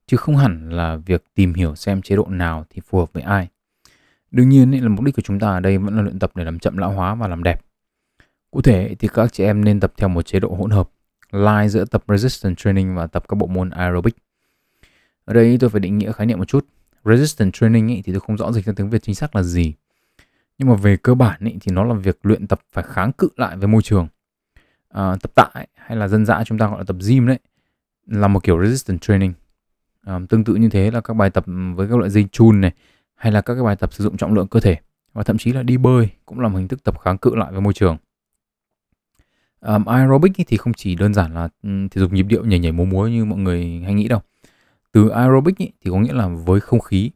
chứ 0.06 0.18
không 0.18 0.38
hẳn 0.38 0.70
là 0.70 0.96
việc 0.96 1.24
tìm 1.36 1.54
hiểu 1.54 1.76
xem 1.76 2.02
chế 2.02 2.16
độ 2.16 2.26
nào 2.30 2.66
thì 2.70 2.82
phù 2.88 3.00
hợp 3.00 3.14
với 3.14 3.24
ai. 3.24 3.48
Đương 4.32 4.50
nhiên 4.50 4.76
ấy, 4.76 4.82
là 4.82 4.90
mục 4.90 5.06
đích 5.06 5.16
của 5.16 5.22
chúng 5.22 5.40
ta 5.40 5.48
ở 5.48 5.60
đây 5.60 5.78
vẫn 5.78 5.96
là 5.96 6.02
luyện 6.02 6.20
tập 6.20 6.32
để 6.36 6.44
làm 6.44 6.60
chậm 6.60 6.78
lão 6.78 6.92
hóa 6.92 7.16
và 7.16 7.28
làm 7.28 7.44
đẹp. 7.44 7.62
Cụ 8.52 8.62
thể 8.62 8.96
thì 9.00 9.08
các 9.14 9.34
chị 9.34 9.44
em 9.44 9.66
nên 9.66 9.80
tập 9.80 9.94
theo 9.98 10.10
một 10.10 10.22
chế 10.22 10.40
độ 10.40 10.56
hỗn 10.56 10.72
hợp, 10.72 10.90
line 11.32 11.68
giữa 11.68 11.86
tập 11.86 12.04
resistance 12.08 12.56
training 12.64 12.96
và 12.96 13.08
tập 13.08 13.24
các 13.28 13.36
bộ 13.36 13.48
môn 13.48 13.70
aerobic. 13.70 14.16
Ở 15.26 15.34
đây 15.34 15.58
tôi 15.60 15.70
phải 15.70 15.80
định 15.80 15.98
nghĩa 15.98 16.12
khái 16.12 16.28
niệm 16.28 16.40
một 16.40 16.48
chút. 16.48 16.66
Resistance 17.06 17.60
training 17.60 17.92
ấy, 17.92 18.02
thì 18.06 18.14
tôi 18.14 18.20
không 18.20 18.38
rõ 18.38 18.52
dịch 18.52 18.66
ra 18.66 18.74
tiếng 18.76 18.90
Việt 18.90 19.04
chính 19.04 19.16
xác 19.16 19.36
là 19.36 19.44
gì 19.44 19.74
nhưng 20.60 20.70
mà 20.70 20.76
về 20.76 20.98
cơ 20.98 21.16
bản 21.16 21.40
ý, 21.46 21.58
thì 21.62 21.72
nó 21.72 21.84
là 21.84 21.94
việc 21.94 22.20
luyện 22.24 22.48
tập 22.48 22.60
phải 22.72 22.84
kháng 22.88 23.12
cự 23.12 23.30
lại 23.36 23.58
với 23.58 23.68
môi 23.68 23.82
trường. 23.82 24.08
À, 24.90 25.16
tập 25.22 25.32
tạ 25.36 25.50
hay 25.76 25.98
là 25.98 26.08
dân 26.08 26.26
dã 26.26 26.44
chúng 26.46 26.58
ta 26.58 26.68
gọi 26.68 26.78
là 26.78 26.84
tập 26.84 26.96
gym 27.08 27.28
đấy 27.28 27.40
là 28.06 28.28
một 28.28 28.44
kiểu 28.44 28.64
resistance 28.64 29.00
training. 29.02 29.34
À, 30.02 30.20
tương 30.30 30.44
tự 30.44 30.56
như 30.56 30.70
thế 30.70 30.92
là 30.92 31.02
các 31.02 31.14
bài 31.14 31.30
tập 31.30 31.44
với 31.76 31.88
các 31.88 31.98
loại 31.98 32.10
dây 32.10 32.26
chun 32.32 32.62
này 32.62 32.72
hay 33.16 33.32
là 33.32 33.42
các 33.42 33.54
cái 33.54 33.64
bài 33.64 33.76
tập 33.76 33.94
sử 33.94 34.04
dụng 34.04 34.18
trọng 34.18 34.34
lượng 34.34 34.48
cơ 34.48 34.60
thể 34.60 34.78
và 35.14 35.24
thậm 35.24 35.38
chí 35.38 35.52
là 35.52 35.64
đi 35.64 35.78
bơi 35.78 36.10
cũng 36.26 36.40
là 36.40 36.48
một 36.48 36.58
hình 36.58 36.68
thức 36.68 36.84
tập 36.84 37.00
kháng 37.00 37.18
cự 37.18 37.36
lại 37.36 37.52
với 37.52 37.62
môi 37.62 37.74
trường. 37.74 37.98
Um, 39.62 39.86
aerobic 39.86 40.32
thì 40.48 40.58
không 40.58 40.74
chỉ 40.74 40.96
đơn 40.96 41.14
giản 41.14 41.34
là 41.34 41.50
ừ, 41.64 41.70
thể 41.92 42.00
dục 42.00 42.14
nhịp 42.14 42.24
điệu 42.24 42.46
nhảy 42.46 42.60
nhảy 42.60 42.72
múa 42.72 42.86
múa 42.86 43.08
như 43.08 43.26
mọi 43.26 43.40
người 43.40 43.82
hay 43.84 43.94
nghĩ 43.94 44.08
đâu. 44.08 44.22
Từ 44.92 45.10
aerobic 45.10 45.58
thì 45.58 45.92
có 45.92 46.00
nghĩa 46.00 46.14
là 46.14 46.28
với 46.28 46.60
không 46.60 46.80
khí 46.80 47.12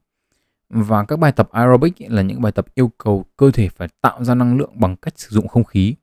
và 0.73 1.05
các 1.05 1.19
bài 1.19 1.31
tập 1.31 1.49
aerobic 1.51 1.93
là 1.99 2.21
những 2.21 2.41
bài 2.41 2.51
tập 2.51 2.65
yêu 2.75 2.91
cầu 2.97 3.25
cơ 3.37 3.51
thể 3.51 3.69
phải 3.69 3.87
tạo 4.01 4.23
ra 4.23 4.35
năng 4.35 4.57
lượng 4.57 4.71
bằng 4.79 4.95
cách 4.95 5.13
sử 5.17 5.27
dụng 5.29 5.47
không 5.47 5.63
khí. 5.63 5.95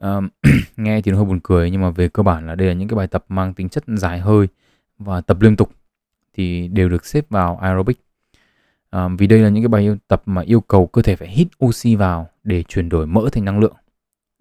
Nghe 0.76 1.00
thì 1.00 1.10
nó 1.10 1.16
hơi 1.16 1.26
buồn 1.26 1.40
cười 1.42 1.70
nhưng 1.70 1.80
mà 1.80 1.90
về 1.90 2.08
cơ 2.08 2.22
bản 2.22 2.46
là 2.46 2.54
đây 2.54 2.68
là 2.68 2.74
những 2.74 2.88
cái 2.88 2.96
bài 2.96 3.06
tập 3.06 3.24
mang 3.28 3.54
tính 3.54 3.68
chất 3.68 3.84
dài 3.86 4.20
hơi 4.20 4.48
và 4.98 5.20
tập 5.20 5.36
liên 5.40 5.56
tục 5.56 5.70
thì 6.34 6.68
đều 6.68 6.88
được 6.88 7.06
xếp 7.06 7.26
vào 7.30 7.56
aerobic. 7.56 7.98
À, 8.90 9.08
vì 9.18 9.26
đây 9.26 9.38
là 9.38 9.48
những 9.48 9.62
cái 9.62 9.68
bài 9.68 9.88
tập 10.08 10.22
mà 10.26 10.42
yêu 10.42 10.60
cầu 10.60 10.86
cơ 10.86 11.02
thể 11.02 11.16
phải 11.16 11.28
hít 11.28 11.48
oxy 11.64 11.94
vào 11.94 12.28
để 12.42 12.62
chuyển 12.62 12.88
đổi 12.88 13.06
mỡ 13.06 13.28
thành 13.32 13.44
năng 13.44 13.60
lượng. 13.60 13.76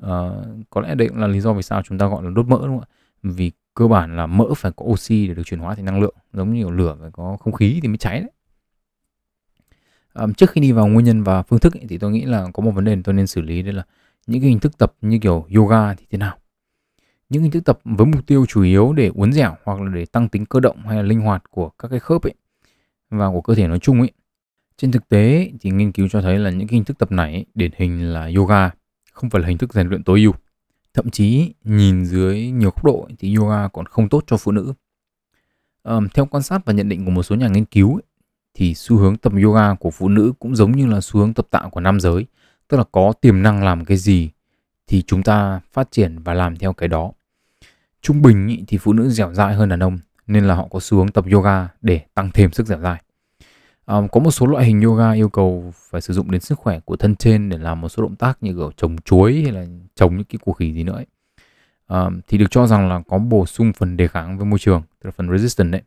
À, 0.02 0.30
có 0.70 0.82
lẽ 0.82 0.96
đây 0.96 1.08
cũng 1.08 1.18
là 1.18 1.28
lý 1.28 1.40
do 1.40 1.54
vì 1.54 1.62
sao 1.62 1.82
chúng 1.82 1.98
ta 1.98 2.08
gọi 2.08 2.24
là 2.24 2.30
đốt 2.30 2.48
mỡ 2.48 2.58
đúng 2.58 2.80
không 2.80 2.80
ạ? 2.80 2.88
Vì 3.24 3.52
cơ 3.74 3.88
bản 3.88 4.18
là 4.18 4.28
mỡ 4.28 4.54
phải 4.58 4.72
có 4.76 4.86
oxy 4.86 5.28
để 5.28 5.34
được 5.34 5.44
chuyển 5.46 5.60
hóa 5.60 5.76
thành 5.76 5.86
năng 5.86 6.02
lượng, 6.02 6.16
giống 6.34 6.54
như 6.54 6.70
lửa 6.70 6.98
phải 7.02 7.12
có 7.12 7.38
không 7.40 7.54
khí 7.54 7.80
thì 7.82 7.88
mới 7.88 7.98
cháy 7.98 8.20
đấy 8.20 8.30
um, 10.14 10.34
trước 10.34 10.52
khi 10.52 10.62
đi 10.62 10.72
vào 10.72 10.88
nguyên 10.88 11.06
nhân 11.06 11.24
và 11.24 11.44
phương 11.44 11.60
thức 11.60 11.74
ấy, 11.74 11.86
thì 11.90 11.98
tôi 11.98 12.12
nghĩ 12.12 12.26
là 12.26 12.48
có 12.54 12.64
một 12.64 12.72
vấn 12.72 12.86
đề 12.86 12.98
tôi 13.04 13.16
nên 13.16 13.28
xử 13.28 13.42
lý 13.42 13.62
đấy 13.62 13.74
là 13.74 13.84
những 14.28 14.42
cái 14.42 14.50
hình 14.50 14.60
thức 14.60 14.78
tập 14.78 14.94
như 15.02 15.20
kiểu 15.20 15.46
yoga 15.56 15.94
thì 15.94 16.06
thế 16.10 16.18
nào? 16.18 16.38
Những 17.30 17.42
hình 17.42 17.52
thức 17.52 17.66
tập 17.66 17.80
với 17.84 18.06
mục 18.06 18.28
tiêu 18.28 18.46
chủ 18.46 18.64
yếu 18.64 18.94
để 18.94 19.12
uốn 19.16 19.34
dẻo 19.34 19.56
hoặc 19.64 19.82
là 19.82 19.92
để 19.96 20.06
tăng 20.06 20.30
tính 20.30 20.46
cơ 20.46 20.60
động 20.60 20.78
hay 20.86 20.96
là 20.98 21.02
linh 21.02 21.22
hoạt 21.22 21.44
của 21.50 21.70
các 21.70 21.88
cái 21.88 22.00
khớp 22.00 22.22
ấy 22.22 22.34
và 23.10 23.30
của 23.30 23.42
cơ 23.42 23.56
thể 23.56 23.68
nói 23.68 23.80
chung 23.80 24.00
ấy. 24.00 24.12
Trên 24.78 24.92
thực 24.92 25.10
tế 25.10 25.52
thì 25.62 25.72
nghiên 25.72 25.92
cứu 25.92 26.08
cho 26.12 26.22
thấy 26.22 26.40
là 26.40 26.50
những 26.50 26.68
cái 26.68 26.76
hình 26.76 26.86
thức 26.86 26.98
tập 26.98 27.12
này 27.12 27.34
ấy, 27.34 27.46
điển 27.54 27.72
hình 27.76 28.14
là 28.14 28.32
yoga 28.36 28.70
không 29.12 29.30
phải 29.30 29.42
là 29.42 29.48
hình 29.48 29.58
thức 29.58 29.74
rèn 29.74 29.88
luyện 29.88 30.04
tối 30.04 30.20
ưu. 30.20 30.34
Thậm 30.94 31.10
chí 31.10 31.54
nhìn 31.64 32.06
dưới 32.06 32.52
nhiều 32.52 32.70
góc 32.70 32.86
độ 32.86 33.06
ấy, 33.10 33.16
thì 33.20 33.36
yoga 33.36 33.68
còn 33.68 33.86
không 33.86 34.10
tốt 34.10 34.24
cho 34.28 34.38
phụ 34.38 34.52
nữ. 34.52 34.74
Um, 35.84 36.08
theo 36.14 36.26
quan 36.26 36.44
sát 36.44 36.66
và 36.66 36.74
nhận 36.74 36.90
định 36.90 37.06
của 37.06 37.12
một 37.12 37.24
số 37.24 37.36
nhà 37.36 37.48
nghiên 37.48 37.66
cứu 37.66 37.96
ấy, 37.96 38.04
thì 38.54 38.74
xu 38.74 38.98
hướng 38.98 39.18
tập 39.18 39.34
yoga 39.44 39.74
của 39.74 39.92
phụ 39.92 40.10
nữ 40.10 40.34
cũng 40.40 40.56
giống 40.56 40.72
như 40.72 40.86
là 40.86 41.02
xu 41.02 41.20
hướng 41.20 41.34
tập 41.34 41.48
tạ 41.50 41.62
của 41.72 41.80
nam 41.80 42.00
giới, 42.00 42.26
tức 42.68 42.78
là 42.78 42.84
có 42.92 43.14
tiềm 43.22 43.44
năng 43.44 43.64
làm 43.64 43.86
cái 43.86 43.98
gì 43.98 44.30
thì 44.88 45.02
chúng 45.02 45.24
ta 45.24 45.60
phát 45.74 45.92
triển 45.92 46.20
và 46.20 46.34
làm 46.34 46.58
theo 46.58 46.74
cái 46.74 46.90
đó. 46.90 47.12
trung 48.02 48.22
bình 48.22 48.48
ý, 48.48 48.64
thì 48.68 48.78
phụ 48.78 48.94
nữ 48.94 49.10
dẻo 49.10 49.34
dai 49.34 49.56
hơn 49.56 49.70
đàn 49.70 49.84
ông 49.84 50.00
nên 50.28 50.48
là 50.48 50.56
họ 50.56 50.68
có 50.72 50.80
xu 50.80 50.98
hướng 50.98 51.08
tập 51.08 51.26
yoga 51.32 51.68
để 51.82 52.02
tăng 52.14 52.30
thêm 52.34 52.52
sức 52.52 52.68
dẻo 52.68 52.80
dai. 52.80 53.02
À, 53.86 53.98
có 54.12 54.20
một 54.20 54.32
số 54.32 54.46
loại 54.46 54.66
hình 54.66 54.82
yoga 54.82 55.12
yêu 55.12 55.30
cầu 55.30 55.74
phải 55.90 56.02
sử 56.02 56.14
dụng 56.14 56.32
đến 56.32 56.42
sức 56.42 56.60
khỏe 56.60 56.80
của 56.80 56.96
thân 56.96 57.16
trên 57.16 57.50
để 57.50 57.58
làm 57.58 57.82
một 57.82 57.90
số 57.90 58.04
động 58.04 58.16
tác 58.16 58.44
như 58.44 58.54
kiểu 58.54 58.72
trồng 58.78 58.98
chuối 58.98 59.42
hay 59.42 59.52
là 59.52 59.66
trồng 59.96 60.18
những 60.18 60.26
cái 60.26 60.40
củ 60.46 60.54
khỉ 60.54 60.74
gì 60.74 60.84
nữa 60.84 60.96
ấy. 60.96 61.06
À, 61.88 62.10
thì 62.28 62.38
được 62.38 62.52
cho 62.52 62.68
rằng 62.68 62.90
là 62.90 63.02
có 63.08 63.18
bổ 63.18 63.46
sung 63.46 63.74
phần 63.74 63.98
đề 63.98 64.08
kháng 64.08 64.38
với 64.38 64.46
môi 64.46 64.60
trường, 64.60 64.82
tức 64.82 65.08
là 65.08 65.12
phần 65.12 65.30
resistance 65.32 65.72
đấy 65.72 65.82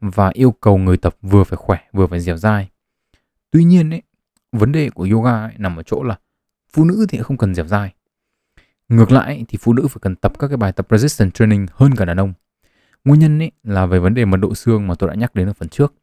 và 0.00 0.30
yêu 0.34 0.50
cầu 0.50 0.78
người 0.78 0.96
tập 0.96 1.16
vừa 1.22 1.44
phải 1.44 1.56
khỏe 1.56 1.78
vừa 1.92 2.06
phải 2.06 2.20
dẻo 2.20 2.36
dai. 2.36 2.70
Tuy 3.50 3.64
nhiên 3.64 3.90
ấy, 3.90 4.02
vấn 4.52 4.72
đề 4.72 4.90
của 4.90 5.08
yoga 5.12 5.44
ấy 5.44 5.54
nằm 5.58 5.76
ở 5.76 5.82
chỗ 5.82 6.02
là 6.02 6.18
phụ 6.72 6.84
nữ 6.84 7.06
thì 7.08 7.18
không 7.18 7.36
cần 7.36 7.54
dẻo 7.54 7.66
dai. 7.66 7.94
Ngược 8.88 9.12
lại 9.12 9.44
thì 9.48 9.58
phụ 9.60 9.72
nữ 9.72 9.86
phải 9.88 9.98
cần 10.02 10.16
tập 10.16 10.38
các 10.38 10.48
cái 10.48 10.56
bài 10.56 10.72
tập 10.72 10.86
resistance 10.90 11.32
training 11.34 11.66
hơn 11.72 11.94
cả 11.94 12.04
đàn 12.04 12.20
ông. 12.20 12.32
Nguyên 13.04 13.20
nhân 13.20 13.38
ấy 13.38 13.50
là 13.62 13.86
về 13.86 13.98
vấn 13.98 14.14
đề 14.14 14.24
mật 14.24 14.36
độ 14.36 14.54
xương 14.54 14.86
mà 14.86 14.94
tôi 14.94 15.10
đã 15.10 15.14
nhắc 15.14 15.34
đến 15.34 15.48
ở 15.48 15.52
phần 15.52 15.68
trước. 15.68 15.94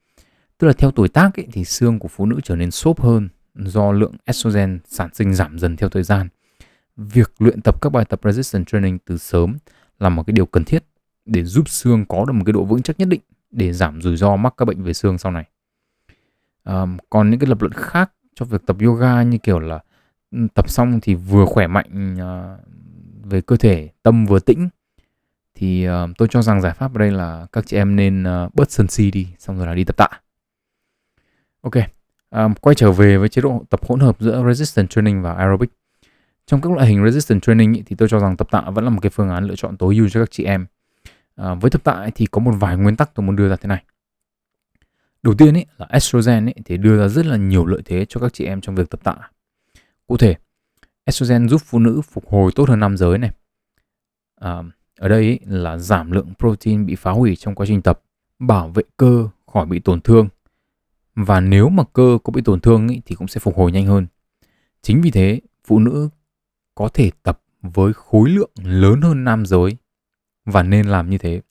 Tức 0.58 0.68
là 0.68 0.74
theo 0.74 0.91
tuổi 0.91 1.10
tác 1.10 1.39
ấy, 1.39 1.48
thì 1.52 1.64
xương 1.64 2.00
của 2.00 2.08
phụ 2.08 2.26
nữ 2.26 2.39
trở 2.43 2.56
nên 2.56 2.72
xốp 2.72 3.02
hơn 3.02 3.30
do 3.56 3.91
lượng 3.91 4.14
estrogen 4.26 4.80
sản 4.88 5.10
sinh 5.14 5.34
giảm 5.34 5.60
dần 5.60 5.76
theo 5.76 5.89
thời 5.89 6.04
gian. 6.04 6.28
Việc 6.95 7.32
luyện 7.39 7.62
tập 7.62 7.82
các 7.82 7.89
bài 7.89 8.06
tập 8.06 8.20
resistance 8.24 8.70
training 8.72 9.00
từ 9.06 9.18
sớm 9.18 9.58
là 10.00 10.10
một 10.10 10.24
cái 10.28 10.32
điều 10.34 10.45
cần 10.45 10.64
thiết 10.64 10.84
để 11.26 11.43
giúp 11.43 11.70
xương 11.70 12.06
có 12.06 12.26
được 12.26 12.34
một 12.34 12.43
cái 12.45 12.54
độ 12.54 12.64
vững 12.64 12.82
chắc 12.82 13.00
nhất 13.00 13.08
định 13.08 13.22
để 13.52 13.74
giảm 13.74 14.02
rủi 14.02 14.18
ro 14.18 14.36
mắc 14.36 14.54
các 14.58 14.66
bệnh 14.66 14.84
về 14.84 14.93
xương 14.93 15.18
sau 15.18 15.32
này. 15.32 15.45
À, 16.64 16.86
còn 17.10 17.30
những 17.30 17.39
cái 17.39 17.48
lập 17.48 17.62
luận 17.62 17.74
khác 17.74 18.12
cho 18.36 18.45
việc 18.45 18.62
tập 18.66 18.78
yoga 18.86 19.24
như 19.24 19.38
kiểu 19.38 19.60
là 19.60 19.80
ừ, 20.32 20.48
tập 20.54 20.70
xong 20.70 21.00
thì 21.02 21.16
vừa 21.16 21.45
khỏe 21.45 21.68
mạnh 21.68 22.16
uh, 22.16 22.60
về 23.24 23.41
cơ 23.41 23.56
thể, 23.58 23.89
tâm 24.04 24.26
vừa 24.26 24.39
tĩnh 24.39 24.70
thì 25.56 25.89
uh, 25.89 25.93
tôi 26.18 26.28
cho 26.32 26.41
rằng 26.41 26.62
giải 26.62 26.74
pháp 26.74 26.93
ở 26.95 27.00
đây 27.00 27.12
là 27.12 27.48
các 27.52 27.68
chị 27.68 27.78
em 27.78 27.95
nên 27.95 28.24
uh, 28.24 28.56
bớt 28.56 28.72
sân 28.72 28.88
si 28.88 29.12
đi 29.12 29.28
xong 29.39 29.58
rồi 29.58 29.68
là 29.68 29.76
đi 29.76 29.84
tập 29.84 29.98
tạ. 29.98 30.08
Ok, 31.62 31.74
um, 32.30 32.54
quay 32.54 32.76
trở 32.76 32.91
về 32.91 33.18
với 33.18 33.30
chế 33.30 33.41
độ 33.41 33.66
tập 33.70 33.80
hỗn 33.88 34.00
hợp 34.00 34.18
giữa 34.20 34.43
resistance 34.48 34.89
training 34.89 35.22
và 35.22 35.34
aerobic. 35.34 35.70
Trong 36.45 36.62
các 36.62 36.72
loại 36.72 36.88
hình 36.88 37.06
resistance 37.06 37.45
training 37.45 37.74
ý, 37.74 37.84
thì 37.86 37.95
tôi 37.95 38.10
cho 38.10 38.20
rằng 38.20 38.38
tập 38.38 38.48
tạ 38.52 38.62
vẫn 38.62 38.84
là 38.84 38.89
một 38.89 39.00
cái 39.02 39.10
phương 39.10 39.30
án 39.30 39.43
lựa 39.43 39.56
chọn 39.56 39.78
tối 39.78 39.95
ưu 39.95 40.10
cho 40.10 40.20
các 40.20 40.32
chị 40.32 40.43
em. 40.43 40.66
À, 41.38 41.54
với 41.54 41.72
tập 41.72 41.82
tại 41.84 42.12
thì 42.16 42.26
có 42.26 42.40
một 42.40 42.52
vài 42.60 42.78
nguyên 42.78 42.96
tắc 42.96 43.16
tôi 43.16 43.26
muốn 43.26 43.36
đưa 43.36 43.50
ra 43.50 43.56
thế 43.56 43.68
này. 43.68 43.84
Đầu 45.24 45.36
tiên 45.38 45.56
ý, 45.56 45.66
là 45.78 45.88
estrogen 45.90 46.46
ý, 46.46 46.54
thì 46.66 46.78
đưa 46.78 46.98
ra 46.98 47.08
rất 47.08 47.26
là 47.26 47.38
nhiều 47.38 47.66
lợi 47.66 47.82
thế 47.86 48.06
cho 48.10 48.20
các 48.20 48.34
chị 48.34 48.46
em 48.46 48.62
trong 48.62 48.76
việc 48.76 48.90
tập 48.90 49.04
tạ. 49.04 49.16
Cụ 50.08 50.18
thể, 50.18 50.36
estrogen 51.04 51.50
giúp 51.50 51.62
phụ 51.66 51.80
nữ 51.80 52.02
phục 52.02 52.30
hồi 52.30 52.52
tốt 52.56 52.70
hơn 52.70 52.80
nam 52.80 52.98
giới 52.98 53.18
này. 53.18 53.32
À, 54.36 54.64
ở 54.98 55.08
đây 55.08 55.22
ý, 55.22 55.40
là 55.46 55.78
giảm 55.78 56.12
lượng 56.12 56.34
protein 56.40 56.86
bị 56.86 56.96
phá 56.96 57.12
hủy 57.12 57.36
trong 57.36 57.56
quá 57.56 57.66
trình 57.66 57.82
tập, 57.82 58.02
bảo 58.40 58.70
vệ 58.70 58.84
cơ 58.98 59.30
khỏi 59.48 59.66
bị 59.66 59.80
tổn 59.80 60.02
thương. 60.02 60.30
Và 61.16 61.40
nếu 61.40 61.70
mà 61.70 61.84
cơ 61.94 62.18
có 62.24 62.32
bị 62.32 62.42
tổn 62.42 62.60
thương 62.60 62.88
ý, 62.88 63.02
thì 63.06 63.16
cũng 63.16 63.28
sẽ 63.28 63.40
phục 63.40 63.58
hồi 63.58 63.72
nhanh 63.72 63.86
hơn. 63.86 64.08
Chính 64.82 65.02
vì 65.02 65.12
thế, 65.12 65.42
phụ 65.64 65.80
nữ 65.80 66.10
có 66.76 66.90
thể 66.94 67.12
tập 67.24 67.42
với 67.62 67.94
khối 67.94 68.30
lượng 68.30 68.52
lớn 68.64 69.02
hơn 69.02 69.24
nam 69.24 69.46
giới 69.46 69.78
và 70.48 70.64
nên 70.64 70.88
làm 70.88 71.10
như 71.10 71.18
thế. 71.18 71.41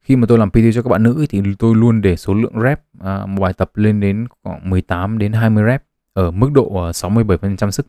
Khi 0.00 0.16
mà 0.16 0.26
tôi 0.26 0.38
làm 0.38 0.50
PT 0.50 0.58
cho 0.74 0.82
các 0.82 0.88
bạn 0.88 1.02
nữ 1.02 1.26
thì 1.28 1.42
tôi 1.58 1.74
luôn 1.74 2.00
để 2.00 2.16
số 2.16 2.34
lượng 2.34 2.60
rep 2.62 2.80
à, 3.00 3.26
một 3.26 3.40
bài 3.40 3.52
tập 3.52 3.70
lên 3.74 4.00
đến 4.00 4.26
khoảng 4.42 4.70
18 4.70 5.18
đến 5.18 5.32
20 5.32 5.64
rep 5.66 5.82
ở 6.12 6.30
mức 6.30 6.50
độ 6.54 6.84
à, 6.84 6.90
67% 6.90 7.70
sức. 7.70 7.86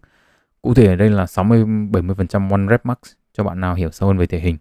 Cụ 0.62 0.74
thể 0.74 0.88
ở 0.88 0.96
đây 0.96 1.10
là 1.10 1.26
60 1.26 1.64
70% 1.66 2.50
one 2.50 2.70
rep 2.70 2.86
max 2.86 2.98
cho 3.34 3.44
bạn 3.44 3.60
nào 3.60 3.76
hiểu 3.76 3.92
sâu 3.92 4.08
hơn 4.08 4.18
về 4.18 4.26
thể 4.26 4.40
hình. 4.40 4.58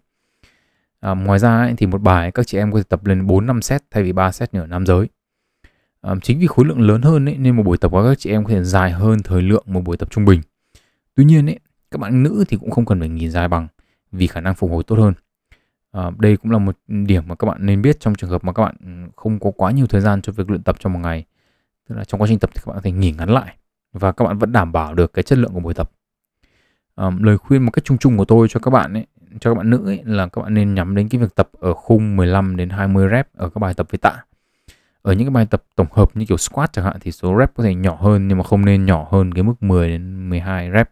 À, 0.99 1.11
ngoài 1.11 1.39
ra 1.39 1.57
ấy, 1.57 1.73
thì 1.77 1.85
một 1.85 2.01
bài 2.01 2.31
các 2.31 2.47
chị 2.47 2.57
em 2.57 2.71
có 2.71 2.79
thể 2.79 2.83
tập 2.89 3.05
lên 3.05 3.27
4 3.27 3.45
5 3.45 3.61
set 3.61 3.83
thay 3.91 4.03
vì 4.03 4.11
3 4.11 4.31
set 4.31 4.53
như 4.53 4.59
ở 4.59 4.67
nam 4.67 4.85
giới. 4.85 5.07
À, 6.01 6.15
chính 6.21 6.39
vì 6.39 6.47
khối 6.47 6.65
lượng 6.65 6.81
lớn 6.81 7.01
hơn 7.01 7.29
ấy, 7.29 7.37
nên 7.37 7.55
một 7.55 7.63
buổi 7.63 7.77
tập 7.77 7.91
của 7.91 8.03
các 8.03 8.19
chị 8.19 8.29
em 8.29 8.43
có 8.43 8.49
thể 8.49 8.63
dài 8.63 8.91
hơn 8.91 9.19
thời 9.23 9.41
lượng 9.41 9.63
một 9.65 9.81
buổi 9.83 9.97
tập 9.97 10.11
trung 10.11 10.25
bình. 10.25 10.41
Tuy 11.15 11.25
nhiên 11.25 11.49
ấy, 11.49 11.59
các 11.91 11.97
bạn 11.97 12.23
nữ 12.23 12.43
thì 12.47 12.57
cũng 12.57 12.71
không 12.71 12.85
cần 12.85 12.99
phải 12.99 13.09
nghỉ 13.09 13.29
dài 13.29 13.47
bằng 13.47 13.67
vì 14.11 14.27
khả 14.27 14.41
năng 14.41 14.55
phục 14.55 14.71
hồi 14.71 14.83
tốt 14.83 14.99
hơn. 14.99 15.13
À, 15.91 16.11
đây 16.17 16.37
cũng 16.37 16.51
là 16.51 16.57
một 16.57 16.77
điểm 16.87 17.23
mà 17.27 17.35
các 17.35 17.45
bạn 17.45 17.65
nên 17.65 17.81
biết 17.81 17.99
trong 17.99 18.15
trường 18.15 18.29
hợp 18.29 18.43
mà 18.43 18.53
các 18.53 18.63
bạn 18.63 18.75
ừ, 18.85 19.11
không 19.15 19.39
có 19.39 19.51
quá 19.51 19.71
nhiều 19.71 19.87
thời 19.87 20.01
gian 20.01 20.21
cho 20.21 20.33
việc 20.33 20.49
luyện 20.49 20.63
tập 20.63 20.75
trong 20.79 20.93
một 20.93 20.99
ngày. 20.99 21.25
Tức 21.89 21.95
là 21.95 22.03
trong 22.03 22.21
quá 22.21 22.27
trình 22.27 22.39
tập 22.39 22.49
thì 22.53 22.61
các 22.65 22.67
bạn 22.67 22.75
có 22.75 22.81
thể 22.81 22.91
nghỉ 22.91 23.11
ngắn 23.11 23.29
lại 23.29 23.55
và 23.93 24.11
các 24.11 24.25
bạn 24.25 24.37
vẫn 24.37 24.51
đảm 24.51 24.71
bảo 24.71 24.93
được 24.93 25.13
cái 25.13 25.23
chất 25.23 25.37
lượng 25.37 25.53
của 25.53 25.59
buổi 25.59 25.73
tập. 25.73 25.91
À, 26.95 27.11
lời 27.19 27.37
khuyên 27.37 27.63
một 27.63 27.71
cách 27.71 27.83
chung 27.83 27.97
chung 27.97 28.17
của 28.17 28.25
tôi 28.25 28.47
cho 28.49 28.59
các 28.59 28.71
bạn 28.71 28.93
ấy, 28.93 29.05
cho 29.39 29.51
các 29.51 29.57
bạn 29.57 29.69
nữ 29.69 29.85
ấy, 29.85 30.01
là 30.05 30.27
các 30.27 30.41
bạn 30.41 30.53
nên 30.53 30.73
nhắm 30.73 30.95
đến 30.95 31.09
cái 31.09 31.21
việc 31.21 31.35
tập 31.35 31.49
ở 31.59 31.73
khung 31.73 32.15
15 32.15 32.55
đến 32.55 32.69
20 32.69 33.09
rep 33.11 33.27
ở 33.33 33.49
các 33.49 33.59
bài 33.59 33.73
tập 33.73 33.87
với 33.91 33.97
tạ. 33.97 34.23
Ở 35.01 35.13
những 35.13 35.27
cái 35.27 35.33
bài 35.33 35.45
tập 35.45 35.63
tổng 35.75 35.87
hợp 35.91 36.17
như 36.17 36.25
kiểu 36.25 36.37
squat 36.37 36.73
chẳng 36.73 36.85
hạn 36.85 36.97
thì 37.01 37.11
số 37.11 37.39
rep 37.39 37.53
có 37.55 37.63
thể 37.63 37.75
nhỏ 37.75 37.97
hơn 38.01 38.27
nhưng 38.27 38.37
mà 38.37 38.43
không 38.43 38.65
nên 38.65 38.85
nhỏ 38.85 39.07
hơn 39.11 39.33
cái 39.33 39.43
mức 39.43 39.63
10 39.63 39.89
đến 39.89 40.29
12 40.29 40.71
rep. 40.73 40.89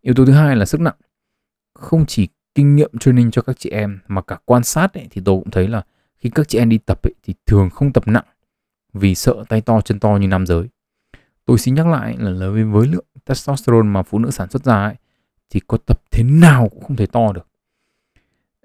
Yếu 0.00 0.14
tố 0.14 0.26
thứ 0.26 0.32
hai 0.32 0.56
là 0.56 0.64
sức 0.64 0.80
nặng. 0.80 0.94
Không 1.74 2.06
chỉ 2.06 2.28
kinh 2.58 2.76
nghiệm 2.76 2.98
training 3.00 3.30
cho 3.30 3.42
các 3.42 3.56
chị 3.58 3.70
em 3.70 3.98
mà 4.08 4.22
cả 4.22 4.38
quan 4.44 4.64
sát 4.64 4.94
ấy, 4.94 5.06
thì 5.10 5.22
tôi 5.24 5.38
cũng 5.38 5.50
thấy 5.50 5.68
là 5.68 5.82
khi 6.18 6.30
các 6.30 6.48
chị 6.48 6.58
em 6.58 6.68
đi 6.68 6.78
tập 6.78 7.02
ấy, 7.02 7.14
thì 7.22 7.34
thường 7.46 7.70
không 7.70 7.92
tập 7.92 8.08
nặng 8.08 8.24
vì 8.92 9.14
sợ 9.14 9.44
tay 9.48 9.60
to 9.60 9.80
chân 9.80 10.00
to 10.00 10.16
như 10.16 10.28
nam 10.28 10.46
giới. 10.46 10.68
Tôi 11.44 11.58
xin 11.58 11.74
nhắc 11.74 11.86
lại 11.86 12.16
là, 12.18 12.30
là 12.30 12.64
với 12.64 12.86
lượng 12.86 13.04
testosterone 13.24 13.88
mà 13.88 14.02
phụ 14.02 14.18
nữ 14.18 14.30
sản 14.30 14.50
xuất 14.50 14.64
ra 14.64 14.84
ấy, 14.84 14.94
thì 15.50 15.60
có 15.66 15.78
tập 15.86 16.02
thế 16.10 16.22
nào 16.22 16.68
cũng 16.68 16.84
không 16.84 16.96
thể 16.96 17.06
to 17.06 17.32
được. 17.32 17.48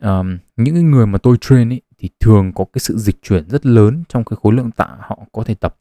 Um, 0.02 0.38
những 0.56 0.92
người 0.92 1.06
mà 1.06 1.18
tôi 1.18 1.38
train 1.42 1.70
ấy, 1.70 1.82
thì 1.98 2.10
thường 2.20 2.52
có 2.56 2.66
cái 2.74 2.80
sự 2.80 2.98
dịch 2.98 3.22
chuyển 3.22 3.50
rất 3.50 3.66
lớn 3.66 4.04
trong 4.10 4.24
cái 4.24 4.38
khối 4.42 4.54
lượng 4.54 4.72
tạ 4.72 4.98
họ 5.00 5.20
có 5.32 5.44
thể 5.44 5.56
tập 5.56 5.76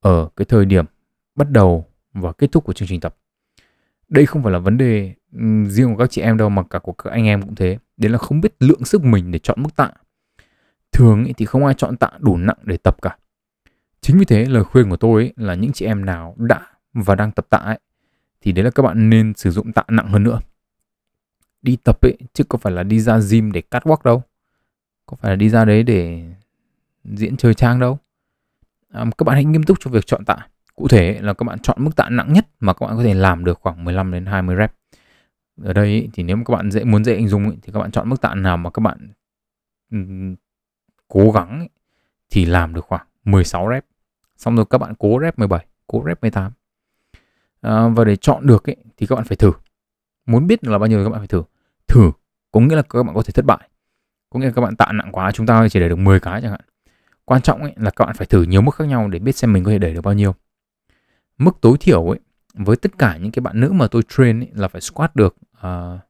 ở 0.00 0.28
cái 0.36 0.44
thời 0.44 0.64
điểm 0.64 0.84
bắt 1.34 1.50
đầu 1.50 1.86
và 2.12 2.32
kết 2.32 2.52
thúc 2.52 2.64
của 2.64 2.72
chương 2.72 2.88
trình 2.88 3.00
tập 3.00 3.16
đây 4.08 4.26
không 4.26 4.42
phải 4.42 4.52
là 4.52 4.58
vấn 4.58 4.78
đề 4.78 5.14
ừ, 5.32 5.64
riêng 5.68 5.94
của 5.94 5.98
các 5.98 6.10
chị 6.10 6.22
em 6.22 6.36
đâu 6.36 6.48
mà 6.48 6.62
cả 6.70 6.78
của 6.78 6.92
các 6.92 7.10
anh 7.10 7.24
em 7.24 7.42
cũng 7.42 7.54
thế. 7.54 7.78
Đấy 7.96 8.10
là 8.10 8.18
không 8.18 8.40
biết 8.40 8.54
lượng 8.60 8.84
sức 8.84 9.04
mình 9.04 9.30
để 9.30 9.38
chọn 9.38 9.62
mức 9.62 9.76
tạ. 9.76 9.90
Thường 10.92 11.24
thì 11.36 11.46
không 11.46 11.64
ai 11.64 11.74
chọn 11.74 11.96
tạ 11.96 12.10
đủ 12.18 12.36
nặng 12.36 12.58
để 12.62 12.76
tập 12.76 12.96
cả. 13.02 13.16
Chính 14.00 14.18
vì 14.18 14.24
thế 14.24 14.44
lời 14.44 14.64
khuyên 14.64 14.90
của 14.90 14.96
tôi 14.96 15.22
ấy 15.22 15.32
là 15.36 15.54
những 15.54 15.72
chị 15.72 15.86
em 15.86 16.04
nào 16.04 16.34
đã 16.38 16.66
và 16.92 17.14
đang 17.14 17.32
tập 17.32 17.46
tạ 17.50 17.58
ấy, 17.58 17.78
thì 18.40 18.52
đấy 18.52 18.64
là 18.64 18.70
các 18.70 18.82
bạn 18.82 19.10
nên 19.10 19.34
sử 19.34 19.50
dụng 19.50 19.72
tạ 19.72 19.82
nặng 19.88 20.08
hơn 20.08 20.22
nữa. 20.22 20.40
Đi 21.62 21.76
tập 21.76 21.98
ấy 22.02 22.16
chứ 22.32 22.44
có 22.44 22.58
phải 22.58 22.72
là 22.72 22.82
đi 22.82 23.00
ra 23.00 23.18
gym 23.30 23.52
để 23.52 23.60
cắt 23.60 23.82
walk 23.86 23.96
đâu. 24.04 24.22
Có 25.06 25.16
phải 25.16 25.32
là 25.32 25.36
đi 25.36 25.48
ra 25.48 25.64
đấy 25.64 25.82
để 25.82 26.24
diễn 27.04 27.36
chơi 27.36 27.54
trang 27.54 27.80
đâu. 27.80 27.98
À, 28.92 29.04
các 29.18 29.24
bạn 29.24 29.34
hãy 29.34 29.44
nghiêm 29.44 29.62
túc 29.62 29.80
cho 29.80 29.90
việc 29.90 30.06
chọn 30.06 30.24
tạ. 30.24 30.46
Cụ 30.76 30.88
thể 30.88 31.18
là 31.22 31.34
các 31.34 31.44
bạn 31.44 31.58
chọn 31.58 31.76
mức 31.80 31.96
tạ 31.96 32.08
nặng 32.08 32.32
nhất 32.32 32.46
mà 32.60 32.72
các 32.72 32.86
bạn 32.86 32.96
có 32.96 33.02
thể 33.02 33.14
làm 33.14 33.44
được 33.44 33.58
khoảng 33.60 33.84
15 33.84 34.12
đến 34.12 34.26
20 34.26 34.56
rep. 34.58 34.72
Ở 35.62 35.72
đây 35.72 36.08
thì 36.12 36.22
nếu 36.22 36.36
mà 36.36 36.42
các 36.46 36.54
bạn 36.54 36.70
dễ 36.70 36.84
muốn 36.84 37.04
dễ 37.04 37.16
hình 37.16 37.28
dung 37.28 37.60
thì 37.62 37.72
các 37.72 37.80
bạn 37.80 37.90
chọn 37.90 38.08
mức 38.08 38.20
tạ 38.20 38.34
nào 38.34 38.56
mà 38.56 38.70
các 38.70 38.80
bạn 38.80 39.12
cố 41.08 41.30
gắng 41.30 41.66
thì 42.30 42.44
làm 42.44 42.74
được 42.74 42.84
khoảng 42.84 43.06
16 43.24 43.70
rep. 43.70 43.84
Xong 44.36 44.56
rồi 44.56 44.64
các 44.70 44.78
bạn 44.78 44.94
cố 44.98 45.20
rep 45.20 45.38
17, 45.38 45.66
cố 45.86 46.04
rep 46.06 46.20
18. 46.22 46.52
À, 47.60 47.88
và 47.88 48.04
để 48.04 48.16
chọn 48.16 48.46
được 48.46 48.70
ấy, 48.70 48.76
thì 48.96 49.06
các 49.06 49.16
bạn 49.16 49.24
phải 49.24 49.36
thử. 49.36 49.52
Muốn 50.26 50.46
biết 50.46 50.64
là 50.64 50.78
bao 50.78 50.88
nhiêu 50.88 51.04
các 51.04 51.10
bạn 51.10 51.20
phải 51.20 51.28
thử. 51.28 51.42
Thử 51.88 52.12
có 52.52 52.60
nghĩa 52.60 52.76
là 52.76 52.82
các 52.82 53.02
bạn 53.02 53.14
có 53.14 53.22
thể 53.22 53.32
thất 53.32 53.44
bại. 53.44 53.68
Có 54.30 54.40
nghĩa 54.40 54.46
là 54.46 54.52
các 54.52 54.62
bạn 54.62 54.76
tạ 54.76 54.92
nặng 54.92 55.12
quá 55.12 55.32
chúng 55.32 55.46
ta 55.46 55.68
chỉ 55.68 55.80
để 55.80 55.88
được 55.88 55.98
10 55.98 56.20
cái 56.20 56.40
chẳng 56.42 56.50
hạn. 56.50 56.60
Quan 57.24 57.42
trọng 57.42 57.62
ấy 57.62 57.72
là 57.76 57.90
các 57.90 58.04
bạn 58.04 58.16
phải 58.16 58.26
thử 58.26 58.42
nhiều 58.42 58.62
mức 58.62 58.74
khác 58.74 58.84
nhau 58.84 59.08
để 59.08 59.18
biết 59.18 59.36
xem 59.36 59.52
mình 59.52 59.64
có 59.64 59.70
thể 59.70 59.78
đẩy 59.78 59.94
được 59.94 60.00
bao 60.00 60.14
nhiêu 60.14 60.34
mức 61.38 61.56
tối 61.60 61.76
thiểu 61.80 62.10
ấy 62.10 62.18
với 62.54 62.76
tất 62.76 62.98
cả 62.98 63.16
những 63.16 63.32
cái 63.32 63.40
bạn 63.40 63.60
nữ 63.60 63.72
mà 63.72 63.86
tôi 63.88 64.02
train 64.08 64.40
ấy, 64.40 64.50
là 64.54 64.68
phải 64.68 64.80
squat 64.80 65.16
được 65.16 65.36
ờ, 65.52 65.94
uh, 65.94 66.00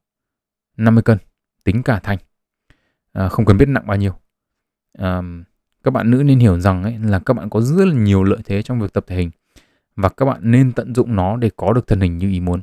50 0.77 1.03
cân 1.03 1.19
tính 1.65 1.83
cả 1.83 2.01
thành. 2.03 2.19
Uh, 3.25 3.33
không 3.33 3.45
cần 3.45 3.57
biết 3.59 3.69
nặng 3.69 3.87
bao 3.87 3.97
nhiêu. 3.97 4.13
Uh, 4.99 5.25
các 5.85 5.91
bạn 5.91 6.11
nữ 6.11 6.23
nên 6.23 6.39
hiểu 6.39 6.61
rằng 6.61 6.83
ấy, 6.83 6.99
là 6.99 7.19
các 7.19 7.35
bạn 7.35 7.51
có 7.51 7.61
rất 7.61 7.85
là 7.85 7.95
nhiều 7.95 8.23
lợi 8.23 8.39
thế 8.45 8.63
trong 8.63 8.81
việc 8.81 8.93
tập 8.93 9.05
thể 9.07 9.17
hình 9.17 9.31
và 9.97 10.09
các 10.09 10.25
bạn 10.25 10.39
nên 10.43 10.73
tận 10.73 10.95
dụng 10.95 11.17
nó 11.17 11.37
để 11.37 11.51
có 11.57 11.73
được 11.73 11.87
thân 11.87 12.01
hình 12.01 12.19
như 12.19 12.31
ý 12.31 12.41
muốn. 12.41 12.63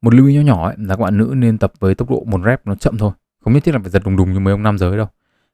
Một 0.00 0.14
lưu 0.14 0.26
ý 0.26 0.34
nhỏ 0.34 0.40
nhỏ 0.40 0.66
ấy, 0.68 0.76
là 0.78 0.96
các 0.96 1.02
bạn 1.02 1.16
nữ 1.16 1.34
nên 1.36 1.58
tập 1.58 1.72
với 1.78 1.94
tốc 1.94 2.10
độ 2.10 2.24
một 2.26 2.40
rep 2.44 2.66
nó 2.66 2.74
chậm 2.74 2.98
thôi 2.98 3.12
không 3.44 3.54
nhất 3.54 3.64
thiết 3.64 3.72
là 3.72 3.78
phải 3.78 3.90
giật 3.90 4.02
đùng 4.04 4.16
đùng 4.16 4.32
như 4.32 4.40
mấy 4.40 4.52
ông 4.52 4.62
nam 4.62 4.78
giới 4.78 4.96
đâu. 4.96 5.06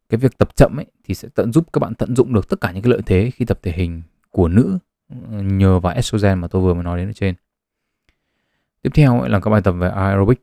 Cái 0.08 0.18
việc 0.18 0.38
tập 0.38 0.56
chậm 0.56 0.76
ấy 0.76 0.86
thì 1.04 1.14
sẽ 1.14 1.28
tận 1.34 1.52
giúp 1.52 1.72
các 1.72 1.78
bạn 1.78 1.94
tận 1.94 2.16
dụng 2.16 2.34
được 2.34 2.48
tất 2.48 2.60
cả 2.60 2.72
những 2.72 2.82
cái 2.82 2.90
lợi 2.90 3.02
thế 3.06 3.30
khi 3.30 3.44
tập 3.44 3.58
thể 3.62 3.72
hình 3.72 4.02
của 4.30 4.48
nữ 4.48 4.78
nhờ 5.30 5.80
vào 5.80 5.94
estrogen 5.94 6.38
mà 6.38 6.48
tôi 6.48 6.62
vừa 6.62 6.74
mới 6.74 6.84
nói 6.84 6.98
đến 6.98 7.08
ở 7.08 7.12
trên. 7.12 7.34
Tiếp 8.82 8.90
theo 8.94 9.24
là 9.28 9.40
các 9.40 9.50
bài 9.50 9.60
tập 9.64 9.72
về 9.72 9.88
aerobic. 9.88 10.40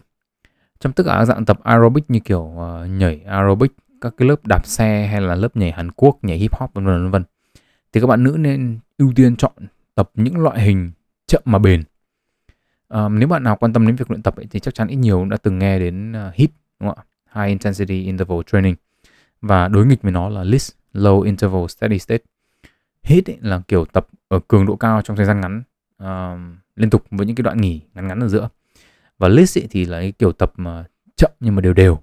Trong 0.79 0.93
tất 0.93 1.03
cả 1.07 1.15
các 1.19 1.25
dạng 1.25 1.45
tập 1.45 1.59
aerobic 1.63 2.09
như 2.09 2.19
kiểu 2.19 2.41
uh, 2.41 2.89
nhảy 2.89 3.21
aerobic, 3.21 3.71
các 4.01 4.13
cái 4.17 4.27
lớp 4.27 4.45
đạp 4.45 4.65
xe 4.65 5.07
hay 5.07 5.21
là 5.21 5.35
lớp 5.35 5.55
nhảy 5.57 5.71
Hàn 5.71 5.91
Quốc, 5.91 6.23
nhảy 6.23 6.37
hip 6.37 6.55
hop 6.55 6.73
vân 6.73 6.85
vân 6.85 7.11
vân 7.11 7.23
thì 7.93 8.01
các 8.01 8.07
bạn 8.07 8.23
nữ 8.23 8.35
nên 8.39 8.79
ưu 8.97 9.13
tiên 9.15 9.35
chọn 9.35 9.53
tập 9.95 10.09
những 10.13 10.37
loại 10.37 10.61
hình 10.61 10.91
chậm 11.27 11.41
mà 11.45 11.59
bền. 11.59 11.83
Uh, 12.93 13.11
nếu 13.11 13.27
bạn 13.27 13.43
nào 13.43 13.55
quan 13.55 13.73
tâm 13.73 13.87
đến 13.87 13.95
việc 13.95 14.11
luyện 14.11 14.21
tập 14.21 14.35
ấy, 14.35 14.45
thì 14.51 14.59
chắc 14.59 14.73
chắn 14.73 14.87
ít 14.87 14.95
nhiều 14.95 15.25
đã 15.25 15.37
từng 15.37 15.59
nghe 15.59 15.79
đến 15.79 16.11
uh, 16.11 16.37
đúng 16.79 16.89
không 16.89 16.97
ạ 16.97 17.03
high 17.35 17.49
intensity 17.49 18.03
interval 18.03 18.39
training 18.45 18.75
và 19.41 19.67
đối 19.67 19.85
nghịch 19.85 20.01
với 20.01 20.11
nó 20.11 20.29
là 20.29 20.43
LIST 20.43 20.75
low 20.93 21.21
interval 21.21 21.67
steady 21.67 21.99
state 21.99 22.23
hit 23.05 23.29
ấy, 23.29 23.37
là 23.41 23.61
kiểu 23.67 23.85
tập 23.85 24.07
ở 24.27 24.39
cường 24.47 24.65
độ 24.65 24.75
cao 24.75 25.01
trong 25.01 25.17
thời 25.17 25.25
gian 25.25 25.41
ngắn 25.41 25.63
uh, 26.03 26.39
liên 26.75 26.89
tục 26.89 27.05
với 27.11 27.25
những 27.25 27.35
cái 27.35 27.43
đoạn 27.43 27.61
nghỉ 27.61 27.81
ngắn 27.93 28.07
ngắn 28.07 28.19
ở 28.19 28.27
giữa. 28.27 28.49
Và 29.17 29.27
LIST 29.27 29.59
ấy, 29.59 29.67
thì 29.69 29.85
là 29.85 29.99
cái 29.99 30.11
kiểu 30.11 30.31
tập 30.31 30.53
mà 30.57 30.85
chậm 31.15 31.31
nhưng 31.39 31.55
mà 31.55 31.61
đều 31.61 31.73
đều 31.73 31.99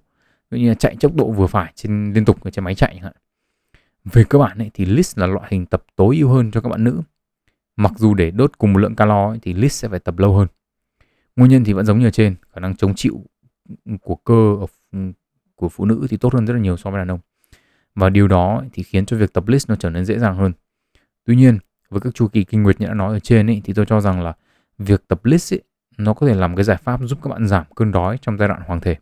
ví 0.50 0.60
như 0.60 0.68
là 0.68 0.74
chạy 0.74 0.96
tốc 1.00 1.14
độ 1.14 1.30
vừa 1.30 1.46
phải 1.46 1.72
trên 1.74 2.12
liên 2.12 2.24
tục 2.24 2.38
trên 2.52 2.64
máy 2.64 2.74
chạy 2.74 2.90
chẳng 2.94 3.02
hạn. 3.02 3.12
Về 4.04 4.24
cơ 4.28 4.38
bản 4.38 4.58
ấy, 4.58 4.70
thì 4.74 4.84
list 4.84 5.18
là 5.18 5.26
loại 5.26 5.48
hình 5.50 5.66
tập 5.66 5.84
tối 5.96 6.16
ưu 6.16 6.28
hơn 6.28 6.50
cho 6.50 6.60
các 6.60 6.68
bạn 6.68 6.84
nữ. 6.84 7.02
Mặc 7.76 7.92
dù 7.96 8.14
để 8.14 8.30
đốt 8.30 8.58
cùng 8.58 8.72
một 8.72 8.78
lượng 8.78 8.94
calo 8.94 9.28
ấy, 9.28 9.38
thì 9.42 9.54
list 9.54 9.82
sẽ 9.82 9.88
phải 9.88 9.98
tập 9.98 10.18
lâu 10.18 10.36
hơn. 10.36 10.48
Nguyên 11.36 11.50
nhân 11.50 11.64
thì 11.64 11.72
vẫn 11.72 11.86
giống 11.86 11.98
như 11.98 12.06
ở 12.06 12.10
trên 12.10 12.34
khả 12.52 12.60
năng 12.60 12.76
chống 12.76 12.94
chịu 12.94 13.24
của 14.00 14.14
cơ 14.14 14.56
của 15.54 15.68
phụ 15.68 15.84
nữ 15.84 16.06
thì 16.10 16.16
tốt 16.16 16.34
hơn 16.34 16.46
rất 16.46 16.54
là 16.54 16.60
nhiều 16.60 16.76
so 16.76 16.90
với 16.90 16.98
đàn 16.98 17.10
ông. 17.10 17.20
Và 17.94 18.10
điều 18.10 18.28
đó 18.28 18.64
thì 18.72 18.82
khiến 18.82 19.06
cho 19.06 19.16
việc 19.16 19.32
tập 19.32 19.48
list 19.48 19.70
nó 19.70 19.76
trở 19.76 19.90
nên 19.90 20.04
dễ 20.04 20.18
dàng 20.18 20.36
hơn 20.36 20.52
tuy 21.24 21.36
nhiên 21.36 21.58
với 21.90 22.00
các 22.00 22.14
chu 22.14 22.28
kỳ 22.28 22.44
kinh 22.44 22.62
nguyệt 22.62 22.80
như 22.80 22.86
đã 22.86 22.94
nói 22.94 23.12
ở 23.12 23.18
trên 23.18 23.50
ấy, 23.50 23.60
thì 23.64 23.72
tôi 23.72 23.86
cho 23.86 24.00
rằng 24.00 24.22
là 24.22 24.32
việc 24.78 25.08
tập 25.08 25.24
list 25.24 25.54
ấy, 25.54 25.62
nó 25.98 26.14
có 26.14 26.26
thể 26.26 26.34
làm 26.34 26.56
cái 26.56 26.64
giải 26.64 26.76
pháp 26.76 27.00
giúp 27.04 27.18
các 27.22 27.30
bạn 27.30 27.48
giảm 27.48 27.64
cơn 27.76 27.92
đói 27.92 28.18
trong 28.22 28.38
giai 28.38 28.48
đoạn 28.48 28.62
hoàng 28.66 28.80
thể. 28.80 28.96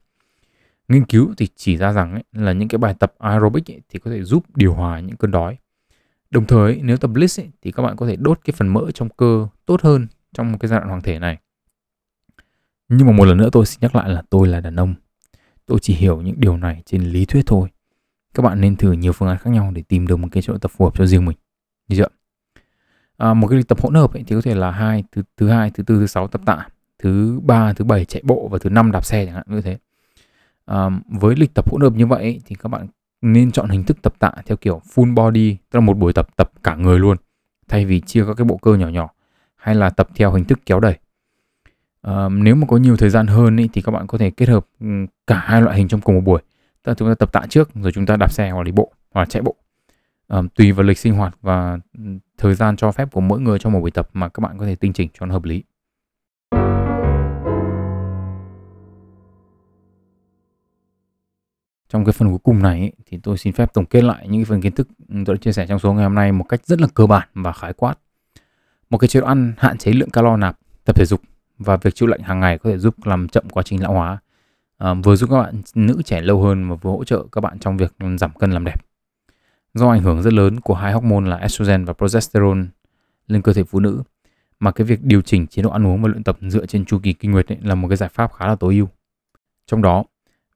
Nghiên 0.88 1.04
cứu 1.04 1.34
thì 1.36 1.48
chỉ 1.56 1.76
ra 1.76 1.92
rằng 1.92 2.12
ấy, 2.12 2.24
là 2.32 2.52
những 2.52 2.68
cái 2.68 2.78
bài 2.78 2.94
tập 2.98 3.14
aerobic 3.18 3.70
ấy, 3.70 3.80
thì 3.88 3.98
có 3.98 4.10
thể 4.10 4.22
giúp 4.22 4.44
điều 4.54 4.74
hòa 4.74 5.00
những 5.00 5.16
cơn 5.16 5.30
đói. 5.30 5.58
Đồng 6.30 6.46
thời 6.46 6.80
nếu 6.82 6.96
tập 6.96 7.10
list 7.14 7.40
ấy, 7.40 7.50
thì 7.62 7.72
các 7.72 7.82
bạn 7.82 7.96
có 7.96 8.06
thể 8.06 8.16
đốt 8.16 8.40
cái 8.44 8.54
phần 8.56 8.68
mỡ 8.68 8.90
trong 8.94 9.08
cơ 9.08 9.48
tốt 9.66 9.82
hơn 9.82 10.06
trong 10.32 10.58
cái 10.58 10.68
giai 10.68 10.78
đoạn 10.80 10.88
hoàng 10.88 11.02
thể 11.02 11.18
này. 11.18 11.38
Nhưng 12.88 13.06
mà 13.06 13.12
một 13.12 13.24
lần 13.24 13.36
nữa 13.36 13.48
tôi 13.52 13.66
xin 13.66 13.78
nhắc 13.80 13.96
lại 13.96 14.10
là 14.10 14.22
tôi 14.30 14.48
là 14.48 14.60
đàn 14.60 14.76
ông. 14.76 14.94
Tôi 15.66 15.78
chỉ 15.82 15.94
hiểu 15.94 16.20
những 16.20 16.40
điều 16.40 16.56
này 16.56 16.82
trên 16.86 17.02
lý 17.02 17.24
thuyết 17.24 17.42
thôi. 17.46 17.68
Các 18.34 18.42
bạn 18.42 18.60
nên 18.60 18.76
thử 18.76 18.92
nhiều 18.92 19.12
phương 19.12 19.28
án 19.28 19.38
khác 19.38 19.50
nhau 19.50 19.70
để 19.74 19.82
tìm 19.82 20.06
được 20.06 20.16
một 20.16 20.28
cái 20.32 20.42
chỗ 20.42 20.58
tập 20.58 20.70
phù 20.70 20.84
hợp 20.84 20.94
cho 20.96 21.06
riêng 21.06 21.24
mình 21.24 21.36
như 21.90 21.96
chưa? 21.96 22.08
À, 23.16 23.34
một 23.34 23.48
cái 23.48 23.62
tập 23.62 23.80
hỗn 23.82 23.94
hợp 23.94 24.12
ấy, 24.12 24.24
thì 24.26 24.36
có 24.36 24.42
thể 24.42 24.54
là 24.54 24.70
hai 24.70 25.04
thứ 25.12 25.22
thứ 25.36 25.48
hai 25.48 25.70
thứ 25.70 25.82
tư 25.82 25.98
thứ 25.98 26.06
sáu 26.06 26.28
tập 26.28 26.40
tạ 26.46 26.66
thứ 26.98 27.40
ba 27.44 27.72
thứ 27.72 27.84
bảy 27.84 28.04
chạy 28.04 28.22
bộ 28.24 28.48
và 28.48 28.58
thứ 28.58 28.70
năm 28.70 28.92
đạp 28.92 29.04
xe 29.04 29.26
chẳng 29.26 29.34
hạn 29.34 29.44
như 29.48 29.60
thế. 29.60 29.78
À, 30.66 30.90
với 31.08 31.36
lịch 31.36 31.54
tập 31.54 31.70
hỗn 31.70 31.80
hợp 31.80 31.92
như 31.92 32.06
vậy 32.06 32.40
thì 32.46 32.56
các 32.62 32.68
bạn 32.68 32.86
nên 33.22 33.52
chọn 33.52 33.68
hình 33.68 33.84
thức 33.84 34.02
tập 34.02 34.14
tạ 34.18 34.32
theo 34.46 34.56
kiểu 34.56 34.80
full 34.94 35.14
body 35.14 35.56
tức 35.70 35.78
là 35.78 35.86
một 35.86 35.98
buổi 35.98 36.12
tập 36.12 36.36
tập 36.36 36.52
cả 36.62 36.74
người 36.74 36.98
luôn 36.98 37.16
thay 37.68 37.86
vì 37.86 38.00
chia 38.00 38.24
các 38.26 38.34
cái 38.36 38.44
bộ 38.44 38.56
cơ 38.56 38.74
nhỏ 38.74 38.88
nhỏ 38.88 39.10
hay 39.56 39.74
là 39.74 39.90
tập 39.90 40.08
theo 40.14 40.32
hình 40.32 40.44
thức 40.44 40.60
kéo 40.66 40.80
đẩy. 40.80 40.98
À, 42.02 42.28
nếu 42.28 42.54
mà 42.54 42.66
có 42.66 42.76
nhiều 42.76 42.96
thời 42.96 43.10
gian 43.10 43.26
hơn 43.26 43.60
ấy, 43.60 43.68
thì 43.72 43.82
các 43.82 43.92
bạn 43.92 44.06
có 44.06 44.18
thể 44.18 44.30
kết 44.30 44.48
hợp 44.48 44.66
ừ, 44.80 44.86
cả 45.26 45.38
hai 45.38 45.62
loại 45.62 45.76
hình 45.76 45.88
trong 45.88 46.00
cùng 46.00 46.14
một 46.14 46.20
buổi. 46.24 46.42
Tức 46.82 46.90
là 46.90 46.94
chúng 46.94 47.08
ta 47.08 47.14
tập 47.14 47.32
tạ 47.32 47.42
trước 47.48 47.70
rồi 47.74 47.92
chúng 47.92 48.06
ta 48.06 48.16
đạp 48.16 48.32
xe 48.32 48.50
hoặc 48.50 48.62
đi 48.62 48.72
bộ 48.72 48.92
hoặc 49.10 49.28
chạy 49.28 49.42
bộ 49.42 49.56
tùy 50.54 50.72
vào 50.72 50.86
lịch 50.86 50.98
sinh 50.98 51.14
hoạt 51.14 51.36
và 51.42 51.78
thời 52.38 52.54
gian 52.54 52.76
cho 52.76 52.92
phép 52.92 53.12
của 53.12 53.20
mỗi 53.20 53.40
người 53.40 53.58
trong 53.58 53.72
một 53.72 53.80
buổi 53.80 53.90
tập 53.90 54.08
mà 54.12 54.28
các 54.28 54.40
bạn 54.40 54.58
có 54.58 54.66
thể 54.66 54.74
tinh 54.74 54.92
chỉnh 54.92 55.08
cho 55.14 55.26
nó 55.26 55.32
hợp 55.32 55.44
lý 55.44 55.62
Trong 61.88 62.04
cái 62.04 62.12
phần 62.12 62.28
cuối 62.28 62.38
cùng 62.42 62.62
này 62.62 62.80
ấy, 62.80 62.92
thì 63.06 63.18
tôi 63.22 63.38
xin 63.38 63.52
phép 63.52 63.74
tổng 63.74 63.86
kết 63.86 64.04
lại 64.04 64.28
những 64.28 64.44
phần 64.44 64.60
kiến 64.60 64.72
thức 64.72 64.88
tôi 65.10 65.24
đã 65.34 65.40
chia 65.40 65.52
sẻ 65.52 65.66
trong 65.66 65.78
số 65.78 65.92
ngày 65.92 66.04
hôm 66.04 66.14
nay 66.14 66.32
một 66.32 66.44
cách 66.48 66.66
rất 66.66 66.80
là 66.80 66.86
cơ 66.94 67.06
bản 67.06 67.28
và 67.34 67.52
khái 67.52 67.72
quát. 67.72 67.94
Một 68.90 68.98
cái 68.98 69.08
chế 69.08 69.20
độ 69.20 69.26
ăn 69.26 69.52
hạn 69.58 69.78
chế 69.78 69.92
lượng 69.92 70.10
calo 70.10 70.36
nạp, 70.36 70.58
tập 70.84 70.96
thể 70.96 71.04
dục 71.04 71.20
và 71.58 71.76
việc 71.76 71.94
chịu 71.94 72.08
lạnh 72.08 72.20
hàng 72.20 72.40
ngày 72.40 72.58
có 72.58 72.70
thể 72.70 72.78
giúp 72.78 72.94
làm 73.04 73.28
chậm 73.28 73.44
quá 73.50 73.62
trình 73.62 73.82
lão 73.82 73.92
hóa. 73.92 74.18
À, 74.78 74.94
vừa 74.94 75.16
giúp 75.16 75.30
các 75.30 75.42
bạn 75.42 75.62
nữ 75.74 76.02
trẻ 76.04 76.20
lâu 76.20 76.42
hơn 76.42 76.68
và 76.68 76.74
vừa 76.74 76.90
hỗ 76.90 77.04
trợ 77.04 77.24
các 77.32 77.40
bạn 77.40 77.58
trong 77.58 77.76
việc 77.76 77.94
giảm 78.18 78.30
cân 78.38 78.52
làm 78.52 78.64
đẹp. 78.64 78.89
Do 79.74 79.90
ảnh 79.90 80.02
hưởng 80.02 80.22
rất 80.22 80.32
lớn 80.32 80.60
của 80.60 80.74
hai 80.74 80.92
hormone 80.92 81.30
là 81.30 81.36
estrogen 81.36 81.84
và 81.84 81.92
progesterone 81.92 82.62
lên 83.26 83.42
cơ 83.42 83.52
thể 83.52 83.64
phụ 83.64 83.80
nữ, 83.80 84.02
mà 84.60 84.70
cái 84.70 84.86
việc 84.86 85.02
điều 85.02 85.22
chỉnh 85.22 85.46
chế 85.46 85.62
độ 85.62 85.70
ăn 85.70 85.86
uống 85.86 86.02
và 86.02 86.08
luyện 86.08 86.24
tập 86.24 86.38
dựa 86.40 86.66
trên 86.66 86.84
chu 86.84 86.98
kỳ 86.98 87.12
kinh 87.12 87.32
nguyệt 87.32 87.52
ấy 87.52 87.58
là 87.62 87.74
một 87.74 87.88
cái 87.88 87.96
giải 87.96 88.08
pháp 88.08 88.32
khá 88.32 88.46
là 88.46 88.54
tối 88.54 88.74
ưu. 88.74 88.88
Trong 89.66 89.82
đó, 89.82 90.04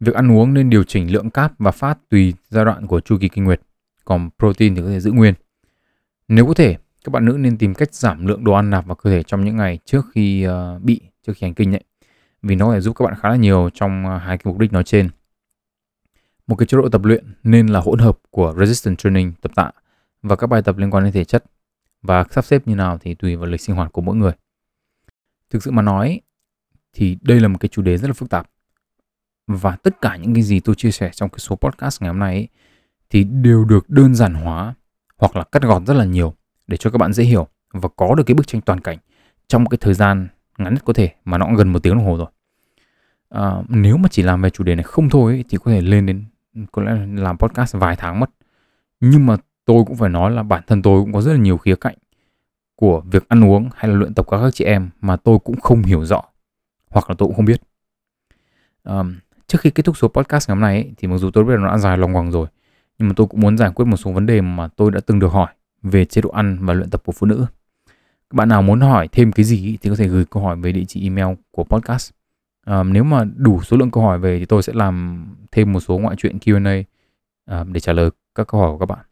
Việc 0.04 0.14
ăn 0.14 0.32
uống 0.32 0.54
nên 0.54 0.70
điều 0.70 0.84
chỉnh 0.84 1.12
lượng 1.12 1.30
cáp 1.30 1.52
và 1.58 1.70
phát 1.70 1.98
tùy 2.08 2.34
giai 2.48 2.64
đoạn 2.64 2.86
của 2.86 3.00
chu 3.00 3.18
kỳ 3.20 3.28
kinh 3.28 3.44
nguyệt, 3.44 3.60
còn 4.04 4.30
protein 4.38 4.74
thì 4.74 4.82
có 4.82 4.88
thể 4.88 5.00
giữ 5.00 5.12
nguyên. 5.12 5.34
Nếu 6.28 6.46
có 6.46 6.54
thể, 6.54 6.76
các 7.04 7.10
bạn 7.10 7.24
nữ 7.24 7.36
nên 7.38 7.58
tìm 7.58 7.74
cách 7.74 7.94
giảm 7.94 8.26
lượng 8.26 8.44
đồ 8.44 8.52
ăn 8.52 8.70
nạp 8.70 8.86
vào 8.86 8.94
cơ 8.94 9.10
thể 9.10 9.22
trong 9.22 9.44
những 9.44 9.56
ngày 9.56 9.78
trước 9.84 10.06
khi 10.14 10.42
ờ, 10.42 10.78
bị, 10.82 11.00
trước 11.26 11.32
khi 11.36 11.44
hành 11.44 11.54
kinh 11.54 11.74
ấy. 11.74 11.84
Vì 12.42 12.54
nó 12.54 12.66
có 12.66 12.74
thể 12.74 12.80
giúp 12.80 12.96
các 12.96 13.04
bạn 13.04 13.14
khá 13.20 13.28
là 13.28 13.36
nhiều 13.36 13.70
trong 13.74 14.06
ờ, 14.06 14.18
hai 14.18 14.38
cái 14.38 14.52
mục 14.52 14.58
đích 14.58 14.72
nói 14.72 14.84
trên. 14.84 15.08
Một 16.47 16.57
cái 16.57 16.66
chế 16.66 16.78
độ 16.78 16.88
tập 16.88 17.05
luyện 17.05 17.24
nên 17.42 17.66
là 17.66 17.80
hỗn 17.80 17.99
hợp 17.99 18.18
của 18.30 18.55
resistance 18.59 18.97
training, 19.03 19.32
tập 19.40 19.53
tạ 19.55 19.70
và 20.22 20.36
các 20.36 20.47
bài 20.47 20.62
tập 20.62 20.78
liên 20.78 20.90
quan 20.90 21.05
đến 21.05 21.12
thể 21.12 21.24
chất 21.24 21.45
và 22.03 22.24
sắp 22.30 22.45
xếp 22.45 22.68
như 22.68 22.74
nào 22.74 22.99
thì 22.99 23.14
tùy 23.14 23.36
vào 23.36 23.47
lịch 23.47 23.61
sinh 23.61 23.76
hoạt 23.76 23.92
của 23.92 24.01
mỗi 24.01 24.16
người. 24.16 24.32
Thực 25.51 25.62
sự 25.62 25.70
mà 25.70 25.82
nói 25.82 26.20
thì 26.92 27.18
đây 27.22 27.40
là 27.40 27.49
một 27.49 27.59
cái 27.61 27.68
chủ 27.68 27.82
đề 27.82 27.97
rất 27.97 28.09
là 28.09 28.14
phức 28.14 28.30
tạp 28.30 28.51
và 29.47 29.76
tất 29.76 30.01
cả 30.01 30.16
những 30.16 30.34
cái 30.34 30.42
gì 30.42 30.61
tôi 30.61 30.74
chia 30.74 30.90
sẻ 30.90 31.11
trong 31.12 31.28
cái 31.28 31.38
số 31.38 31.57
podcast 31.57 32.03
ngày 32.03 32.09
hôm 32.09 32.18
nay 32.18 32.34
ấy, 32.34 32.49
thì 33.11 33.24
đều 33.24 33.64
được 33.64 33.90
đơn 33.90 34.14
giản 34.14 34.34
hóa 34.34 34.74
hoặc 35.16 35.36
là 35.36 35.45
cắt 35.45 35.62
gọt 35.62 35.82
rất 35.86 35.95
là 35.95 36.05
nhiều 36.05 36.34
để 36.66 36.76
cho 36.76 36.90
các 36.90 36.99
bạn 36.99 37.12
dễ 37.12 37.24
hiểu 37.24 37.49
và 37.72 37.88
có 37.97 38.14
được 38.14 38.22
cái 38.26 38.34
bức 38.34 38.47
tranh 38.47 38.61
toàn 38.61 38.80
cảnh 38.80 38.99
trong 39.49 39.66
cái 39.66 39.78
thời 39.80 39.95
gian 39.95 40.28
ngắn 40.59 40.74
nhất 40.74 40.82
có 40.84 40.92
thể 40.92 41.12
mà 41.24 41.38
nó 41.38 41.47
cũng 41.47 41.55
gần 41.55 41.72
một 41.72 41.82
tiếng 41.82 41.95
đồng 41.95 42.05
hồ 42.05 42.16
rồi 42.16 42.26
à, 43.28 43.62
nếu 43.68 43.97
mà 43.97 44.09
chỉ 44.11 44.22
làm 44.22 44.42
về 44.42 44.51
chủ 44.51 44.64
đề 44.64 44.74
này 44.74 44.84
không 44.84 45.09
thôi 45.09 45.32
ấy, 45.32 45.45
thì 45.49 45.59
có 45.59 45.70
thể 45.70 45.80
lên 45.80 46.07
đến 46.07 46.24
có 46.72 46.82
lẽ 46.82 47.07
làm 47.14 47.38
podcast 47.38 47.74
vài 47.76 47.96
tháng 47.96 48.20
mất 48.20 48.30
nhưng 49.00 49.26
mà 49.26 49.36
tôi 49.64 49.84
cũng 49.86 49.96
phải 49.96 50.11
nói 50.11 50.30
là 50.30 50.42
bản 50.42 50.62
thân 50.66 50.82
tôi 50.82 51.02
cũng 51.02 51.12
có 51.12 51.20
rất 51.20 51.32
là 51.32 51.38
nhiều 51.38 51.59
khía 51.59 51.74
cạnh 51.74 51.96
của 52.76 53.00
việc 53.00 53.28
ăn 53.28 53.44
uống 53.44 53.68
hay 53.74 53.90
là 53.90 53.96
luyện 53.96 54.14
tập 54.14 54.26
của 54.26 54.40
các 54.40 54.55
chị 54.55 54.64
em 54.64 54.90
mà 55.00 55.16
tôi 55.16 55.38
cũng 55.38 55.61
không 55.61 55.82
hiểu 55.82 56.05
rõ 56.05 56.22
hoặc 56.90 57.11
là 57.11 57.14
tôi 57.18 57.26
cũng 57.26 57.36
không 57.36 57.44
biết 57.44 57.61
um, 58.84 59.14
trước 59.46 59.61
khi 59.61 59.70
kết 59.70 59.82
thúc 59.82 59.96
số 59.96 60.09
podcast 60.09 60.48
ngày 60.48 60.55
hôm 60.55 60.62
nay 60.62 60.74
ấy, 60.74 60.92
thì 60.96 61.09
mặc 61.09 61.18
dù 61.18 61.30
tôi 61.30 61.44
biết 61.44 61.52
là 61.55 61.61
nó 61.61 61.68
đã 61.68 61.78
dài 61.78 61.98
lòng 61.98 62.12
vòng 62.12 62.30
rồi 62.30 62.46
nhưng 62.98 63.09
mà 63.09 63.14
tôi 63.16 63.26
cũng 63.26 63.40
muốn 63.40 63.59
giải 63.59 63.70
quyết 63.74 63.84
một 63.84 63.96
số 63.96 64.12
vấn 64.12 64.26
đề 64.26 64.40
mà 64.40 64.68
tôi 64.68 64.90
đã 64.90 65.00
từng 65.07 65.18
được 65.18 65.32
hỏi 65.32 65.48
về 65.82 66.05
chế 66.05 66.20
độ 66.20 66.30
ăn 66.30 66.59
và 66.61 66.74
luyện 66.74 66.90
tập 66.90 67.02
của 67.05 67.12
phụ 67.12 67.26
nữ. 67.26 67.46
Bạn 68.32 68.48
nào 68.48 68.62
muốn 68.62 68.80
hỏi 68.80 69.09
thêm 69.12 69.32
cái 69.32 69.44
gì 69.44 69.78
thì 69.82 69.90
có 69.90 69.96
thể 69.96 70.09
gửi 70.09 70.24
câu 70.24 70.42
hỏi 70.42 70.57
về 70.57 70.72
địa 70.72 70.84
chỉ 70.88 71.02
email 71.02 71.36
của 71.50 71.64
podcast 71.64 72.11
um, 72.66 72.92
nếu 72.92 73.04
mà 73.04 73.24
đủ 73.36 73.62
số 73.62 73.76
lượng 73.76 73.90
câu 73.90 74.02
hỏi 74.02 74.18
về 74.18 74.38
thì 74.38 74.44
tôi 74.44 74.62
sẽ 74.62 74.72
làm 74.76 75.26
thêm 75.52 75.72
một 75.72 75.80
số 75.80 75.98
ngoại 75.98 76.16
truyện 76.16 76.38
Q&A 76.38 76.70
à, 76.70 76.84
ờ, 77.44 77.64
để 77.72 77.80
trả 77.80 77.92
lời 77.92 78.10
các 78.34 78.46
câu 78.46 78.60
hỏi 78.60 78.70
của 78.70 78.78
các 78.78 78.86
bạn. 78.86 79.04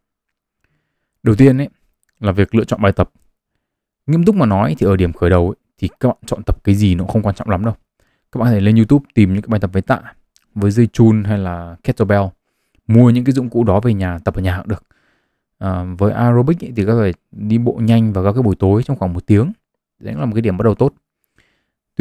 Đầu 1.23 1.35
tiên 1.35 1.59
ấy 1.59 1.69
là 2.21 2.33
việc 2.33 2.55
lựa 2.55 2.65
chọn 2.65 2.83
bài 2.83 2.93
tập. 2.93 3.11
Nghiêm 4.07 4.25
túc 4.25 4.35
mà 4.35 4.47
nói 4.47 4.75
thì 4.79 4.87
ở 4.87 4.97
điểm 4.97 5.13
khởi 5.13 5.31
đầu 5.31 5.47
ấy, 5.47 5.57
thì 5.79 5.89
các 6.01 6.09
bạn 6.09 6.17
chọn 6.27 6.43
tập 6.47 6.65
cái 6.65 6.75
gì 6.75 6.95
nó 6.95 7.05
không 7.05 7.23
quan 7.23 7.35
trọng 7.35 7.51
lắm 7.51 7.65
đâu. 7.65 7.75
Các 8.33 8.39
bạn 8.39 8.49
có 8.49 8.51
thể 8.51 8.61
lên 8.61 8.77
YouTube 8.77 9.05
tìm 9.15 9.33
những 9.33 9.43
cái 9.43 9.49
bài 9.49 9.61
tập 9.61 9.71
với 9.73 9.83
tạ 9.83 10.01
với 10.55 10.71
dây 10.71 10.87
chun 10.87 11.25
hay 11.25 11.39
là 11.39 11.77
kettlebell 11.85 12.25
mua 12.87 13.11
những 13.11 13.25
cái 13.25 13.33
dụng 13.33 13.51
cụ 13.51 13.65
đó 13.65 13.81
về 13.81 13.95
nhà 13.95 14.19
tập 14.25 14.35
ở 14.35 14.43
nhà 14.43 14.59
cũng 14.59 14.69
được 14.69 14.85
à, 15.59 15.85
với 15.99 16.13
aerobic 16.13 16.65
ấy, 16.65 16.73
thì 16.77 16.87
các 16.87 16.97
bạn 16.97 17.13
đi 17.31 17.59
bộ 17.59 17.81
nhanh 17.83 18.13
vào 18.13 18.25
các 18.25 18.33
cái 18.33 18.43
buổi 18.43 18.57
tối 18.59 18.83
trong 18.83 18.99
khoảng 18.99 19.13
một 19.13 19.27
tiếng 19.27 19.53
đấy 19.99 20.15
là 20.15 20.25
một 20.25 20.33
cái 20.35 20.43
điểm 20.43 20.57
bắt 20.57 20.63
đầu 20.63 20.75
tốt 20.75 20.95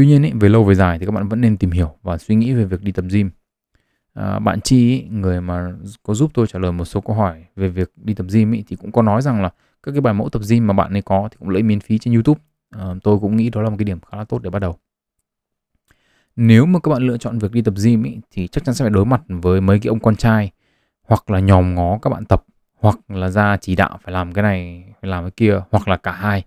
tuy 0.02 0.08
nhiên 0.08 0.24
ý, 0.24 0.32
về 0.40 0.50
lâu 0.50 0.64
về 0.64 0.76
dài 0.76 1.00
thì 1.00 1.06
các 1.06 1.12
bạn 1.12 1.28
vẫn 1.28 1.42
nên 1.42 1.58
tìm 1.58 1.72
hiểu 1.72 1.96
và 2.02 2.18
suy 2.18 2.36
nghĩ 2.36 2.54
về 2.54 2.66
việc 2.66 2.82
đi 2.82 2.92
tập 2.92 3.06
gym. 3.10 3.30
À, 4.14 4.40
bạn 4.40 4.62
chi 4.62 4.90
ý, 4.90 5.08
người 5.10 5.42
mà 5.42 5.72
có 6.04 6.14
giúp 6.14 6.32
tôi 6.34 6.48
trả 6.48 6.60
lời 6.60 6.72
một 6.72 6.86
số 6.86 7.02
câu 7.02 7.16
hỏi 7.16 7.46
về 7.56 7.68
việc 7.68 7.92
đi 7.96 8.14
tập 8.14 8.26
gym 8.34 8.52
ý, 8.52 8.64
thì 8.68 8.76
cũng 8.76 8.92
có 8.92 9.02
nói 9.02 9.22
rằng 9.22 9.42
là 9.42 9.50
các 9.84 9.92
cái 9.92 10.02
bài 10.02 10.14
mẫu 10.14 10.30
tập 10.30 10.42
gym 10.50 10.68
mà 10.68 10.74
bạn 10.74 10.94
ấy 10.94 11.02
có 11.02 11.30
thì 11.32 11.38
cũng 11.40 11.50
lấy 11.50 11.64
miễn 11.64 11.80
phí 11.80 11.98
trên 11.98 12.14
youtube. 12.14 12.42
À, 12.70 12.86
tôi 13.04 13.20
cũng 13.20 13.36
nghĩ 13.38 13.50
đó 13.50 13.62
là 13.62 13.70
một 13.70 13.76
cái 13.80 13.86
điểm 13.86 14.00
khá 14.12 14.18
là 14.18 14.24
tốt 14.24 14.42
để 14.42 14.50
bắt 14.50 14.60
đầu. 14.60 14.78
Nếu 16.36 16.66
mà 16.66 16.80
các 16.80 16.90
bạn 16.90 17.02
lựa 17.02 17.18
chọn 17.18 17.40
việc 17.40 17.52
đi 17.52 17.62
tập 17.62 17.74
gym 17.84 18.04
ý, 18.04 18.18
thì 18.32 18.48
chắc 18.48 18.64
chắn 18.64 18.76
sẽ 18.76 18.84
phải 18.84 18.92
đối 18.92 19.06
mặt 19.06 19.22
với 19.28 19.62
mấy 19.62 19.80
cái 19.80 19.90
ông 19.90 20.00
con 20.00 20.16
trai 20.16 20.52
hoặc 21.04 21.30
là 21.30 21.40
nhòm 21.40 21.76
ngó 21.76 22.00
các 22.02 22.10
bạn 22.10 22.26
tập 22.26 22.44
hoặc 22.80 22.98
là 23.08 23.30
ra 23.30 23.58
chỉ 23.58 23.76
đạo 23.76 24.00
phải 24.04 24.14
làm 24.14 24.34
cái 24.34 24.44
này 24.44 24.84
phải 25.02 25.12
làm 25.12 25.24
cái 25.24 25.32
kia 25.32 25.60
hoặc 25.72 25.88
là 25.88 25.98
cả 25.98 26.12
hai 26.12 26.46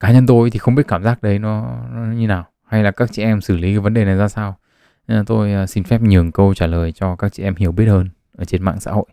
cá 0.00 0.12
nhân 0.12 0.26
tôi 0.26 0.50
thì 0.50 0.58
không 0.58 0.74
biết 0.74 0.88
cảm 0.88 1.02
giác 1.02 1.22
đấy 1.22 1.38
nó, 1.38 1.78
nó 1.92 2.12
như 2.12 2.26
nào 2.26 2.46
hay 2.64 2.82
là 2.82 2.90
các 2.90 3.12
chị 3.12 3.22
em 3.22 3.40
xử 3.40 3.56
lý 3.56 3.72
cái 3.72 3.78
vấn 3.78 3.94
đề 3.94 4.04
này 4.04 4.16
ra 4.16 4.28
sao. 4.28 4.56
Nên 5.08 5.18
là 5.18 5.24
tôi 5.26 5.52
à, 5.52 5.66
xin 5.66 5.84
phép 5.84 6.00
nhường 6.00 6.32
câu 6.32 6.54
trả 6.54 6.66
lời 6.66 6.92
cho 6.92 7.16
các 7.16 7.32
chị 7.32 7.42
em 7.42 7.54
hiểu 7.54 7.72
biết 7.72 7.86
hơn 7.86 8.08
ở 8.36 8.44
trên 8.44 8.62
mạng 8.62 8.80
xã 8.80 8.92
hội. 8.92 9.06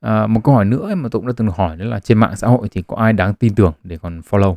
À, 0.00 0.26
một 0.26 0.40
câu 0.44 0.54
hỏi 0.54 0.64
nữa 0.64 0.94
mà 0.94 1.08
tôi 1.08 1.20
cũng 1.20 1.26
đã 1.26 1.32
từng 1.36 1.48
hỏi 1.48 1.76
đó 1.76 1.84
là 1.84 2.00
trên 2.00 2.18
mạng 2.18 2.36
xã 2.36 2.48
hội 2.48 2.68
thì 2.68 2.82
có 2.86 2.96
ai 2.96 3.12
đáng 3.12 3.34
tin 3.34 3.54
tưởng 3.54 3.72
để 3.84 3.98
còn 3.98 4.20
follow? 4.20 4.56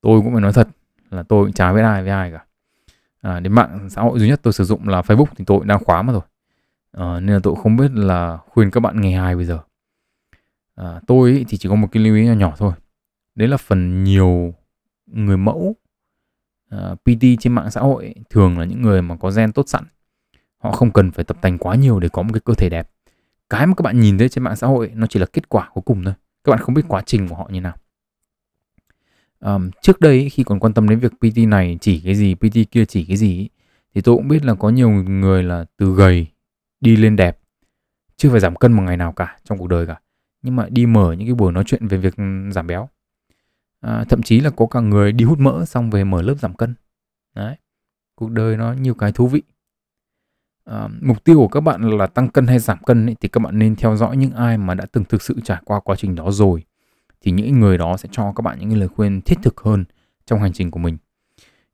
Tôi 0.00 0.20
cũng 0.20 0.32
phải 0.32 0.40
nói 0.40 0.52
thật 0.52 0.68
là 1.10 1.22
tôi 1.22 1.44
cũng 1.44 1.52
chả 1.52 1.72
biết 1.72 1.82
ai 1.82 2.02
với 2.02 2.10
ai 2.10 2.32
cả. 2.32 2.44
À, 3.20 3.40
đến 3.40 3.52
mạng 3.52 3.90
xã 3.90 4.02
hội 4.02 4.18
duy 4.18 4.28
nhất 4.28 4.40
tôi 4.42 4.52
sử 4.52 4.64
dụng 4.64 4.88
là 4.88 5.00
Facebook 5.00 5.26
thì 5.36 5.44
tôi 5.44 5.60
đang 5.64 5.84
khóa 5.84 6.02
mà 6.02 6.12
rồi. 6.12 6.22
À, 6.92 7.20
nên 7.20 7.34
là 7.34 7.40
tôi 7.42 7.54
không 7.62 7.76
biết 7.76 7.90
là 7.94 8.38
khuyên 8.48 8.70
các 8.70 8.80
bạn 8.80 9.00
nghe 9.00 9.18
ai 9.18 9.36
bây 9.36 9.44
giờ. 9.44 9.58
À, 10.74 11.00
tôi 11.06 11.44
thì 11.48 11.58
chỉ 11.58 11.68
có 11.68 11.74
một 11.74 11.88
cái 11.92 12.02
lưu 12.02 12.16
ý 12.16 12.26
nhỏ 12.26 12.32
nhỏ 12.32 12.54
thôi 12.58 12.72
đấy 13.36 13.48
là 13.48 13.56
phần 13.56 14.04
nhiều 14.04 14.54
người 15.06 15.36
mẫu 15.36 15.76
à, 16.70 16.90
uh, 16.92 16.98
PT 16.98 17.24
trên 17.40 17.52
mạng 17.52 17.70
xã 17.70 17.80
hội 17.80 18.14
thường 18.30 18.58
là 18.58 18.64
những 18.64 18.82
người 18.82 19.02
mà 19.02 19.16
có 19.16 19.30
gen 19.30 19.52
tốt 19.52 19.68
sẵn. 19.68 19.84
Họ 20.58 20.72
không 20.72 20.92
cần 20.92 21.10
phải 21.10 21.24
tập 21.24 21.36
tành 21.40 21.58
quá 21.58 21.74
nhiều 21.74 22.00
để 22.00 22.08
có 22.08 22.22
một 22.22 22.30
cái 22.32 22.40
cơ 22.44 22.54
thể 22.54 22.68
đẹp. 22.68 22.90
Cái 23.50 23.66
mà 23.66 23.74
các 23.76 23.82
bạn 23.82 24.00
nhìn 24.00 24.18
thấy 24.18 24.28
trên 24.28 24.44
mạng 24.44 24.56
xã 24.56 24.66
hội 24.66 24.90
nó 24.94 25.06
chỉ 25.06 25.20
là 25.20 25.26
kết 25.26 25.48
quả 25.48 25.70
cuối 25.74 25.82
cùng 25.86 26.04
thôi. 26.04 26.14
Các 26.44 26.50
bạn 26.50 26.60
không 26.60 26.74
biết 26.74 26.84
quá 26.88 27.02
trình 27.06 27.28
của 27.28 27.34
họ 27.34 27.48
như 27.52 27.60
nào. 27.60 27.74
Um, 29.40 29.70
trước 29.82 30.00
đây 30.00 30.30
khi 30.30 30.44
còn 30.44 30.60
quan 30.60 30.72
tâm 30.72 30.88
đến 30.88 30.98
việc 30.98 31.12
PT 31.12 31.38
này 31.48 31.78
chỉ 31.80 32.00
cái 32.04 32.14
gì 32.14 32.34
PT 32.34 32.70
kia 32.70 32.84
chỉ 32.84 33.04
cái 33.04 33.16
gì 33.16 33.48
thì 33.94 34.00
tôi 34.00 34.16
cũng 34.16 34.28
biết 34.28 34.44
là 34.44 34.54
có 34.54 34.68
nhiều 34.68 34.90
người 34.90 35.42
là 35.42 35.64
từ 35.76 35.94
gầy 35.94 36.26
đi 36.80 36.96
lên 36.96 37.16
đẹp. 37.16 37.38
Chưa 38.16 38.30
phải 38.30 38.40
giảm 38.40 38.56
cân 38.56 38.72
một 38.72 38.82
ngày 38.82 38.96
nào 38.96 39.12
cả 39.12 39.38
trong 39.44 39.58
cuộc 39.58 39.66
đời 39.66 39.86
cả. 39.86 40.00
Nhưng 40.42 40.56
mà 40.56 40.66
đi 40.68 40.86
mở 40.86 41.12
những 41.12 41.28
cái 41.28 41.34
buổi 41.34 41.52
nói 41.52 41.64
chuyện 41.66 41.88
về 41.88 41.98
việc 41.98 42.14
giảm 42.50 42.66
béo 42.66 42.88
à, 43.86 44.04
thậm 44.08 44.22
chí 44.22 44.40
là 44.40 44.50
có 44.50 44.66
cả 44.66 44.80
người 44.80 45.12
đi 45.12 45.24
hút 45.24 45.38
mỡ 45.38 45.64
xong 45.64 45.90
về 45.90 46.04
mở 46.04 46.22
lớp 46.22 46.34
giảm 46.38 46.54
cân. 46.54 46.74
Đấy 47.34 47.56
cuộc 48.14 48.30
đời 48.30 48.56
nó 48.56 48.72
nhiều 48.72 48.94
cái 48.94 49.12
thú 49.12 49.26
vị. 49.26 49.42
À, 50.64 50.88
mục 51.00 51.24
tiêu 51.24 51.36
của 51.36 51.48
các 51.48 51.60
bạn 51.60 51.82
là 51.98 52.06
tăng 52.06 52.28
cân 52.28 52.46
hay 52.46 52.58
giảm 52.58 52.78
cân 52.82 53.06
ấy, 53.06 53.16
thì 53.20 53.28
các 53.28 53.40
bạn 53.40 53.58
nên 53.58 53.76
theo 53.76 53.96
dõi 53.96 54.16
những 54.16 54.32
ai 54.32 54.58
mà 54.58 54.74
đã 54.74 54.86
từng 54.92 55.04
thực 55.04 55.22
sự 55.22 55.40
trải 55.44 55.62
qua 55.64 55.80
quá 55.80 55.96
trình 55.96 56.14
đó 56.14 56.30
rồi 56.30 56.64
thì 57.20 57.32
những 57.32 57.60
người 57.60 57.78
đó 57.78 57.96
sẽ 57.96 58.08
cho 58.12 58.32
các 58.36 58.42
bạn 58.42 58.58
những 58.58 58.78
lời 58.78 58.88
khuyên 58.88 59.20
thiết 59.20 59.36
thực 59.42 59.60
hơn 59.60 59.84
trong 60.26 60.40
hành 60.40 60.52
trình 60.52 60.70
của 60.70 60.78
mình. 60.78 60.98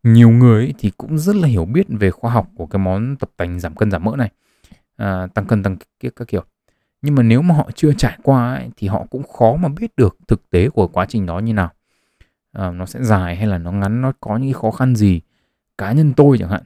Nhiều 0.02 0.30
người 0.30 0.64
ấy 0.64 0.74
thì 0.78 0.90
cũng 0.96 1.18
rất 1.18 1.36
là 1.36 1.48
hiểu 1.48 1.64
biết 1.64 1.86
về 1.88 2.10
khoa 2.10 2.32
học 2.32 2.48
của 2.54 2.66
cái 2.66 2.78
món 2.78 3.16
tập 3.16 3.30
tành 3.36 3.60
giảm 3.60 3.74
cân 3.74 3.90
giảm 3.90 4.04
mỡ 4.04 4.16
này 4.16 4.30
à, 4.96 5.26
tăng 5.34 5.46
cân 5.46 5.62
tăng 5.62 5.76
kiếp 6.00 6.12
các 6.16 6.28
kiểu. 6.28 6.44
Nhưng 7.02 7.14
mà 7.14 7.22
nếu 7.22 7.42
mà 7.42 7.54
họ 7.54 7.70
chưa 7.74 7.92
trải 7.92 8.18
qua 8.22 8.54
ấy, 8.54 8.70
thì 8.76 8.88
họ 8.88 9.06
cũng 9.10 9.22
khó 9.22 9.56
mà 9.56 9.68
biết 9.68 9.96
được 9.96 10.18
thực 10.28 10.50
tế 10.50 10.68
của 10.68 10.88
quá 10.88 11.06
trình 11.08 11.26
đó 11.26 11.38
như 11.38 11.52
nào 11.52 11.70
uh, 12.58 12.74
nó 12.74 12.86
sẽ 12.86 13.02
dài 13.02 13.36
hay 13.36 13.46
là 13.46 13.58
nó 13.58 13.72
ngắn 13.72 14.02
nó 14.02 14.12
có 14.20 14.36
những 14.36 14.52
khó 14.52 14.70
khăn 14.70 14.94
gì? 14.96 15.20
Cá 15.78 15.92
nhân 15.92 16.12
tôi 16.12 16.38
chẳng 16.38 16.50
hạn. 16.50 16.62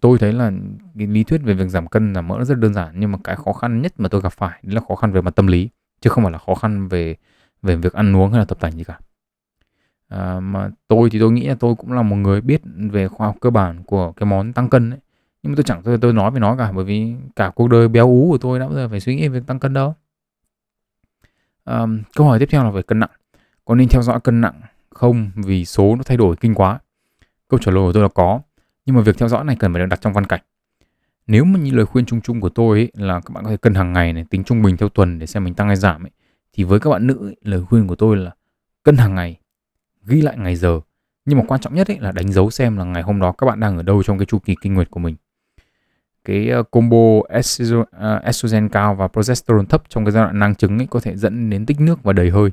Tôi 0.00 0.18
thấy 0.18 0.32
là 0.32 0.52
cái 0.98 1.06
lý 1.06 1.24
thuyết 1.24 1.42
về 1.42 1.54
việc 1.54 1.68
giảm 1.68 1.86
cân 1.86 2.14
giảm 2.14 2.28
mỡ 2.28 2.44
rất 2.44 2.58
đơn 2.58 2.74
giản 2.74 2.94
nhưng 2.98 3.12
mà 3.12 3.18
cái 3.24 3.36
khó 3.36 3.52
khăn 3.52 3.82
nhất 3.82 3.92
mà 3.98 4.08
tôi 4.08 4.20
gặp 4.20 4.32
phải 4.32 4.60
là 4.62 4.80
khó 4.88 4.94
khăn 4.94 5.12
về 5.12 5.20
mặt 5.20 5.34
tâm 5.36 5.46
lý 5.46 5.68
chứ 6.00 6.10
không 6.10 6.24
phải 6.24 6.32
là 6.32 6.38
khó 6.38 6.54
khăn 6.54 6.88
về 6.88 7.16
về 7.62 7.76
việc 7.76 7.92
ăn 7.92 8.16
uống 8.16 8.30
hay 8.30 8.38
là 8.38 8.44
tập 8.44 8.60
tành 8.60 8.72
gì 8.72 8.84
cả. 8.84 8.98
À, 10.08 10.40
mà 10.40 10.70
tôi 10.88 11.10
thì 11.10 11.18
tôi 11.18 11.32
nghĩ 11.32 11.46
là 11.48 11.54
tôi 11.54 11.74
cũng 11.74 11.92
là 11.92 12.02
một 12.02 12.16
người 12.16 12.40
biết 12.40 12.62
về 12.76 13.08
khoa 13.08 13.26
học 13.26 13.36
cơ 13.40 13.50
bản 13.50 13.82
của 13.82 14.12
cái 14.12 14.26
món 14.26 14.52
tăng 14.52 14.68
cân 14.68 14.90
ấy. 14.90 15.00
Nhưng 15.42 15.52
mà 15.52 15.56
tôi 15.56 15.64
chẳng 15.64 15.82
tôi, 15.82 15.98
tôi 15.98 16.12
nói 16.12 16.30
về 16.30 16.40
nó 16.40 16.56
cả 16.56 16.72
bởi 16.72 16.84
vì 16.84 17.14
cả 17.36 17.50
cuộc 17.54 17.68
đời 17.68 17.88
béo 17.88 18.06
ú 18.06 18.28
của 18.30 18.38
tôi 18.38 18.58
đã 18.58 18.66
bao 18.66 18.74
giờ 18.74 18.88
phải 18.88 19.00
suy 19.00 19.16
nghĩ 19.16 19.28
về 19.28 19.40
tăng 19.46 19.58
cân 19.58 19.72
đâu. 19.72 19.94
À, 21.64 21.86
câu 22.16 22.26
hỏi 22.26 22.38
tiếp 22.38 22.48
theo 22.50 22.64
là 22.64 22.70
về 22.70 22.82
cân 22.82 23.00
nặng. 23.00 23.10
Có 23.64 23.74
nên 23.74 23.88
theo 23.88 24.02
dõi 24.02 24.20
cân 24.20 24.40
nặng 24.40 24.60
không 24.96 25.30
vì 25.34 25.64
số 25.64 25.96
nó 25.96 26.02
thay 26.02 26.16
đổi 26.16 26.36
kinh 26.36 26.54
quá. 26.54 26.78
Câu 27.48 27.60
trả 27.60 27.72
lời 27.72 27.82
của 27.82 27.92
tôi 27.92 28.02
là 28.02 28.08
có 28.08 28.40
nhưng 28.86 28.96
mà 28.96 29.02
việc 29.02 29.18
theo 29.18 29.28
dõi 29.28 29.44
này 29.44 29.56
cần 29.58 29.72
phải 29.72 29.80
được 29.82 29.86
đặt 29.86 30.00
trong 30.00 30.12
văn 30.12 30.26
cảnh. 30.26 30.40
Nếu 31.26 31.44
mà 31.44 31.58
như 31.58 31.70
lời 31.70 31.86
khuyên 31.86 32.06
chung 32.06 32.20
chung 32.20 32.40
của 32.40 32.48
tôi 32.48 32.78
ấy, 32.78 32.90
là 32.94 33.20
các 33.20 33.30
bạn 33.32 33.44
có 33.44 33.50
thể 33.50 33.56
cân 33.56 33.74
hàng 33.74 33.92
ngày 33.92 34.12
này 34.12 34.24
tính 34.30 34.44
trung 34.44 34.62
bình 34.62 34.76
theo 34.76 34.88
tuần 34.88 35.18
để 35.18 35.26
xem 35.26 35.44
mình 35.44 35.54
tăng 35.54 35.66
hay 35.66 35.76
giảm 35.76 36.04
ấy, 36.04 36.10
thì 36.52 36.64
với 36.64 36.80
các 36.80 36.90
bạn 36.90 37.06
nữ 37.06 37.26
ấy, 37.26 37.36
lời 37.42 37.62
khuyên 37.64 37.86
của 37.86 37.94
tôi 37.94 38.16
là 38.16 38.30
cân 38.82 38.96
hàng 38.96 39.14
ngày 39.14 39.36
ghi 40.06 40.20
lại 40.20 40.36
ngày 40.38 40.56
giờ. 40.56 40.80
Nhưng 41.24 41.38
mà 41.38 41.44
quan 41.48 41.60
trọng 41.60 41.74
nhất 41.74 41.88
ấy 41.88 41.98
là 42.00 42.12
đánh 42.12 42.32
dấu 42.32 42.50
xem 42.50 42.76
là 42.76 42.84
ngày 42.84 43.02
hôm 43.02 43.20
đó 43.20 43.32
các 43.32 43.46
bạn 43.46 43.60
đang 43.60 43.76
ở 43.76 43.82
đâu 43.82 44.02
trong 44.02 44.18
cái 44.18 44.26
chu 44.26 44.38
kỳ 44.38 44.54
kinh 44.62 44.74
nguyệt 44.74 44.90
của 44.90 45.00
mình. 45.00 45.16
Cái 46.24 46.48
ờ, 46.48 46.62
combo 46.62 47.20
ờ, 47.90 48.16
estrogen 48.16 48.68
cao 48.68 48.94
và 48.94 49.08
progesterone 49.08 49.66
thấp 49.68 49.82
trong 49.88 50.04
cái 50.04 50.12
giai 50.12 50.24
đoạn 50.24 50.38
năng 50.38 50.54
trứng 50.54 50.78
ấy 50.78 50.86
có 50.90 51.00
thể 51.00 51.16
dẫn 51.16 51.50
đến 51.50 51.66
tích 51.66 51.80
nước 51.80 52.02
và 52.02 52.12
đầy 52.12 52.30
hơi 52.30 52.50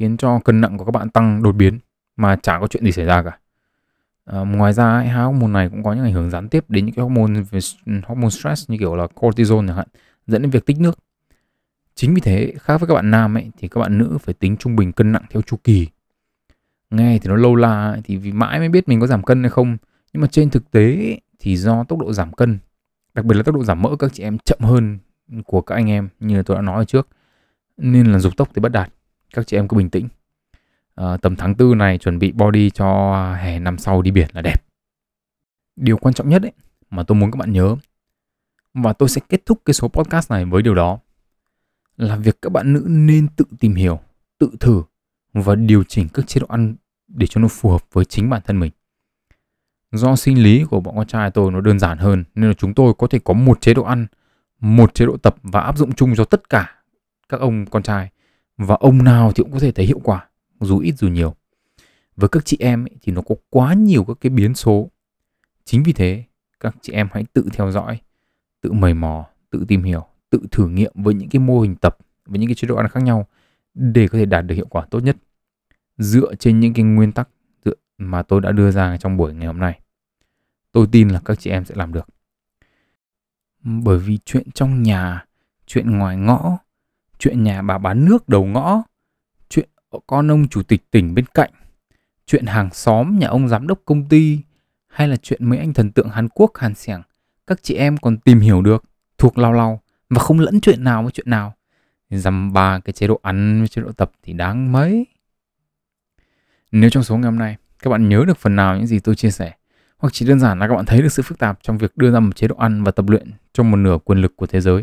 khiến 0.00 0.16
cho 0.16 0.38
cân 0.44 0.60
nặng 0.60 0.78
của 0.78 0.84
các 0.84 0.90
bạn 0.90 1.10
tăng 1.10 1.42
đột 1.42 1.52
biến 1.52 1.78
mà 2.16 2.36
chả 2.36 2.58
có 2.60 2.66
chuyện 2.66 2.84
gì 2.84 2.92
xảy 2.92 3.04
ra 3.04 3.22
cả. 3.22 3.38
À, 4.24 4.38
ngoài 4.38 4.72
ra 4.72 4.98
hai 4.98 5.08
hormone 5.08 5.52
này 5.52 5.68
cũng 5.68 5.82
có 5.82 5.92
những 5.92 6.04
ảnh 6.04 6.12
hưởng 6.12 6.30
gián 6.30 6.48
tiếp 6.48 6.64
đến 6.68 6.86
những 6.86 6.94
cái 6.94 7.02
hormone 7.02 7.40
về 7.50 7.60
hormone 8.06 8.30
stress 8.30 8.70
như 8.70 8.78
kiểu 8.78 8.96
là 8.96 9.06
cortisol 9.06 9.66
chẳng 9.66 9.76
hạn 9.76 9.86
dẫn 10.26 10.42
đến 10.42 10.50
việc 10.50 10.66
tích 10.66 10.80
nước. 10.80 10.98
Chính 11.94 12.14
vì 12.14 12.20
thế 12.20 12.54
khác 12.60 12.80
với 12.80 12.88
các 12.88 12.94
bạn 12.94 13.10
nam 13.10 13.36
ấy 13.36 13.50
thì 13.58 13.68
các 13.68 13.80
bạn 13.80 13.98
nữ 13.98 14.18
phải 14.22 14.34
tính 14.34 14.56
trung 14.56 14.76
bình 14.76 14.92
cân 14.92 15.12
nặng 15.12 15.24
theo 15.30 15.42
chu 15.42 15.56
kỳ. 15.64 15.88
Nghe 16.90 17.18
thì 17.18 17.28
nó 17.28 17.36
lâu 17.36 17.54
la 17.54 17.96
thì 18.04 18.16
vì 18.16 18.32
mãi 18.32 18.58
mới 18.58 18.68
biết 18.68 18.88
mình 18.88 19.00
có 19.00 19.06
giảm 19.06 19.22
cân 19.22 19.42
hay 19.42 19.50
không. 19.50 19.76
Nhưng 20.12 20.20
mà 20.20 20.26
trên 20.26 20.50
thực 20.50 20.70
tế 20.70 21.18
thì 21.38 21.56
do 21.56 21.84
tốc 21.84 21.98
độ 21.98 22.12
giảm 22.12 22.32
cân 22.32 22.58
đặc 23.14 23.24
biệt 23.24 23.36
là 23.36 23.42
tốc 23.42 23.54
độ 23.54 23.64
giảm 23.64 23.82
mỡ 23.82 23.96
các 23.98 24.12
chị 24.14 24.22
em 24.22 24.38
chậm 24.38 24.58
hơn 24.60 24.98
của 25.46 25.60
các 25.60 25.74
anh 25.74 25.90
em 25.90 26.08
như 26.20 26.42
tôi 26.42 26.56
đã 26.56 26.62
nói 26.62 26.76
ở 26.76 26.84
trước 26.84 27.08
nên 27.76 28.12
là 28.12 28.18
dục 28.18 28.36
tốc 28.36 28.48
thì 28.54 28.60
bất 28.60 28.72
đạt 28.72 28.92
các 29.32 29.46
chị 29.46 29.56
em 29.56 29.68
cứ 29.68 29.76
bình 29.76 29.90
tĩnh. 29.90 30.08
À, 30.94 31.16
tầm 31.16 31.36
tháng 31.36 31.54
tư 31.54 31.74
này 31.74 31.98
chuẩn 31.98 32.18
bị 32.18 32.32
body 32.32 32.70
cho 32.70 33.22
hè 33.34 33.58
năm 33.58 33.78
sau 33.78 34.02
đi 34.02 34.10
biển 34.10 34.28
là 34.32 34.42
đẹp. 34.42 34.64
Điều 35.76 35.96
quan 35.96 36.14
trọng 36.14 36.28
nhất 36.28 36.42
ấy 36.42 36.52
mà 36.90 37.02
tôi 37.02 37.16
muốn 37.16 37.30
các 37.30 37.36
bạn 37.36 37.52
nhớ 37.52 37.76
và 38.74 38.92
tôi 38.92 39.08
sẽ 39.08 39.20
kết 39.28 39.46
thúc 39.46 39.62
cái 39.64 39.74
số 39.74 39.88
podcast 39.88 40.30
này 40.30 40.44
với 40.44 40.62
điều 40.62 40.74
đó 40.74 40.98
là 41.96 42.16
việc 42.16 42.42
các 42.42 42.52
bạn 42.52 42.72
nữ 42.72 42.84
nên 42.88 43.28
tự 43.28 43.44
tìm 43.60 43.74
hiểu 43.74 44.00
tự 44.38 44.50
thử 44.60 44.82
và 45.32 45.54
điều 45.54 45.84
chỉnh 45.84 46.08
các 46.14 46.26
chế 46.26 46.40
độ 46.40 46.46
ăn 46.46 46.74
để 47.08 47.26
cho 47.26 47.40
nó 47.40 47.48
phù 47.48 47.70
hợp 47.70 47.84
với 47.92 48.04
chính 48.04 48.30
bản 48.30 48.42
thân 48.44 48.60
mình. 48.60 48.72
Do 49.92 50.16
sinh 50.16 50.42
lý 50.42 50.64
của 50.64 50.80
bọn 50.80 50.96
con 50.96 51.06
trai 51.06 51.30
tôi 51.30 51.52
nó 51.52 51.60
đơn 51.60 51.78
giản 51.78 51.98
hơn 51.98 52.24
nên 52.34 52.50
là 52.50 52.54
chúng 52.54 52.74
tôi 52.74 52.94
có 52.98 53.06
thể 53.06 53.18
có 53.24 53.34
một 53.34 53.60
chế 53.60 53.74
độ 53.74 53.82
ăn 53.82 54.06
một 54.60 54.94
chế 54.94 55.06
độ 55.06 55.16
tập 55.16 55.36
và 55.42 55.60
áp 55.60 55.78
dụng 55.78 55.92
chung 55.92 56.14
cho 56.16 56.24
tất 56.24 56.48
cả 56.48 56.74
các 57.28 57.40
ông 57.40 57.66
con 57.66 57.82
trai 57.82 58.10
và 58.60 58.74
ông 58.74 59.04
nào 59.04 59.32
thì 59.32 59.42
cũng 59.42 59.52
có 59.52 59.58
thể 59.58 59.72
thấy 59.72 59.86
hiệu 59.86 60.00
quả 60.04 60.28
dù 60.60 60.78
ít 60.78 60.94
dù 60.98 61.08
nhiều 61.08 61.34
với 62.16 62.28
các 62.28 62.44
chị 62.44 62.56
em 62.60 62.84
ấy, 62.84 62.96
thì 63.02 63.12
nó 63.12 63.22
có 63.22 63.34
quá 63.50 63.74
nhiều 63.74 64.04
các 64.04 64.16
cái 64.20 64.30
biến 64.30 64.54
số 64.54 64.90
chính 65.64 65.82
vì 65.82 65.92
thế 65.92 66.24
các 66.60 66.76
chị 66.80 66.92
em 66.92 67.08
hãy 67.12 67.24
tự 67.32 67.48
theo 67.52 67.70
dõi 67.70 68.00
tự 68.60 68.72
mầy 68.72 68.94
mò 68.94 69.26
tự 69.50 69.64
tìm 69.68 69.82
hiểu 69.82 70.06
tự 70.30 70.40
thử 70.50 70.68
nghiệm 70.68 70.92
với 70.94 71.14
những 71.14 71.28
cái 71.28 71.40
mô 71.40 71.60
hình 71.60 71.76
tập 71.76 71.96
với 72.26 72.38
những 72.38 72.48
cái 72.48 72.54
chế 72.54 72.68
độ 72.68 72.76
ăn 72.76 72.88
khác 72.88 73.02
nhau 73.02 73.26
để 73.74 74.08
có 74.08 74.18
thể 74.18 74.24
đạt 74.26 74.46
được 74.46 74.54
hiệu 74.54 74.66
quả 74.70 74.86
tốt 74.90 75.00
nhất 75.00 75.16
dựa 75.98 76.34
trên 76.34 76.60
những 76.60 76.74
cái 76.74 76.84
nguyên 76.84 77.12
tắc 77.12 77.28
mà 78.00 78.22
tôi 78.22 78.40
đã 78.40 78.52
đưa 78.52 78.70
ra 78.70 78.96
trong 78.96 79.16
buổi 79.16 79.34
ngày 79.34 79.46
hôm 79.46 79.58
nay. 79.58 79.80
Tôi 80.72 80.86
tin 80.92 81.08
là 81.08 81.20
các 81.24 81.38
chị 81.40 81.50
em 81.50 81.64
sẽ 81.64 81.74
làm 81.74 81.92
được. 81.92 82.08
Bởi 83.62 83.98
vì 83.98 84.18
chuyện 84.24 84.50
trong 84.50 84.82
nhà, 84.82 85.24
chuyện 85.66 85.98
ngoài 85.98 86.16
ngõ, 86.16 86.58
chuyện 87.20 87.42
nhà 87.42 87.62
bà 87.62 87.78
bán 87.78 88.04
nước 88.04 88.28
đầu 88.28 88.44
ngõ, 88.44 88.82
chuyện 89.48 89.68
con 90.06 90.30
ông 90.30 90.48
chủ 90.48 90.62
tịch 90.62 90.90
tỉnh 90.90 91.14
bên 91.14 91.24
cạnh, 91.34 91.50
chuyện 92.26 92.46
hàng 92.46 92.70
xóm 92.72 93.18
nhà 93.18 93.28
ông 93.28 93.48
giám 93.48 93.66
đốc 93.66 93.80
công 93.84 94.08
ty 94.08 94.38
hay 94.88 95.08
là 95.08 95.16
chuyện 95.16 95.44
mấy 95.44 95.58
anh 95.58 95.74
thần 95.74 95.92
tượng 95.92 96.08
Hàn 96.08 96.28
Quốc 96.28 96.50
Hàn 96.54 96.74
Sẻng, 96.74 97.02
các 97.46 97.62
chị 97.62 97.74
em 97.74 97.96
còn 97.96 98.18
tìm 98.18 98.40
hiểu 98.40 98.62
được, 98.62 98.84
thuộc 99.18 99.38
lao 99.38 99.52
lao 99.52 99.80
và 100.10 100.18
không 100.18 100.40
lẫn 100.40 100.60
chuyện 100.60 100.84
nào 100.84 101.02
với 101.02 101.12
chuyện 101.12 101.30
nào. 101.30 101.54
Dăm 102.10 102.52
ba 102.52 102.80
cái 102.80 102.92
chế 102.92 103.06
độ 103.06 103.20
ăn 103.22 103.58
với 103.58 103.68
chế 103.68 103.82
độ 103.82 103.92
tập 103.92 104.12
thì 104.22 104.32
đáng 104.32 104.72
mấy. 104.72 105.06
Nếu 106.72 106.90
trong 106.90 107.02
số 107.02 107.16
ngày 107.16 107.24
hôm 107.24 107.38
nay 107.38 107.56
các 107.82 107.90
bạn 107.90 108.08
nhớ 108.08 108.24
được 108.26 108.38
phần 108.38 108.56
nào 108.56 108.76
những 108.76 108.86
gì 108.86 108.98
tôi 108.98 109.14
chia 109.14 109.30
sẻ 109.30 109.52
hoặc 109.98 110.12
chỉ 110.12 110.26
đơn 110.26 110.40
giản 110.40 110.58
là 110.58 110.68
các 110.68 110.74
bạn 110.74 110.86
thấy 110.86 111.02
được 111.02 111.12
sự 111.12 111.22
phức 111.22 111.38
tạp 111.38 111.58
trong 111.62 111.78
việc 111.78 111.96
đưa 111.96 112.10
ra 112.10 112.20
một 112.20 112.36
chế 112.36 112.48
độ 112.48 112.56
ăn 112.56 112.84
và 112.84 112.90
tập 112.90 113.08
luyện 113.08 113.30
trong 113.52 113.70
một 113.70 113.76
nửa 113.76 113.98
quyền 114.04 114.18
lực 114.18 114.36
của 114.36 114.46
thế 114.46 114.60
giới 114.60 114.82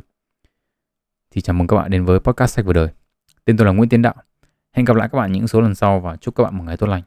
thì 1.38 1.42
chào 1.42 1.54
mừng 1.54 1.68
các 1.68 1.76
bạn 1.76 1.92
đến 1.92 2.06
với 2.06 2.20
podcast 2.20 2.56
sách 2.56 2.66
vừa 2.66 2.74
đời. 2.74 2.88
Tên 3.46 3.58
tôi 3.58 3.66
là 3.66 3.72
Nguyễn 3.72 3.90
Tiến 3.90 4.02
Đạo. 4.02 4.14
Hẹn 4.72 4.86
gặp 4.86 4.96
lại 4.96 5.10
các 5.12 5.18
bạn 5.18 5.32
những 5.32 5.48
số 5.48 5.62
lần 5.62 5.76
sau 5.76 6.00
và 6.00 6.16
chúc 6.16 6.36
các 6.36 6.44
bạn 6.44 6.58
một 6.58 6.64
ngày 6.64 6.78
tốt 6.78 6.88
lành. 6.88 7.02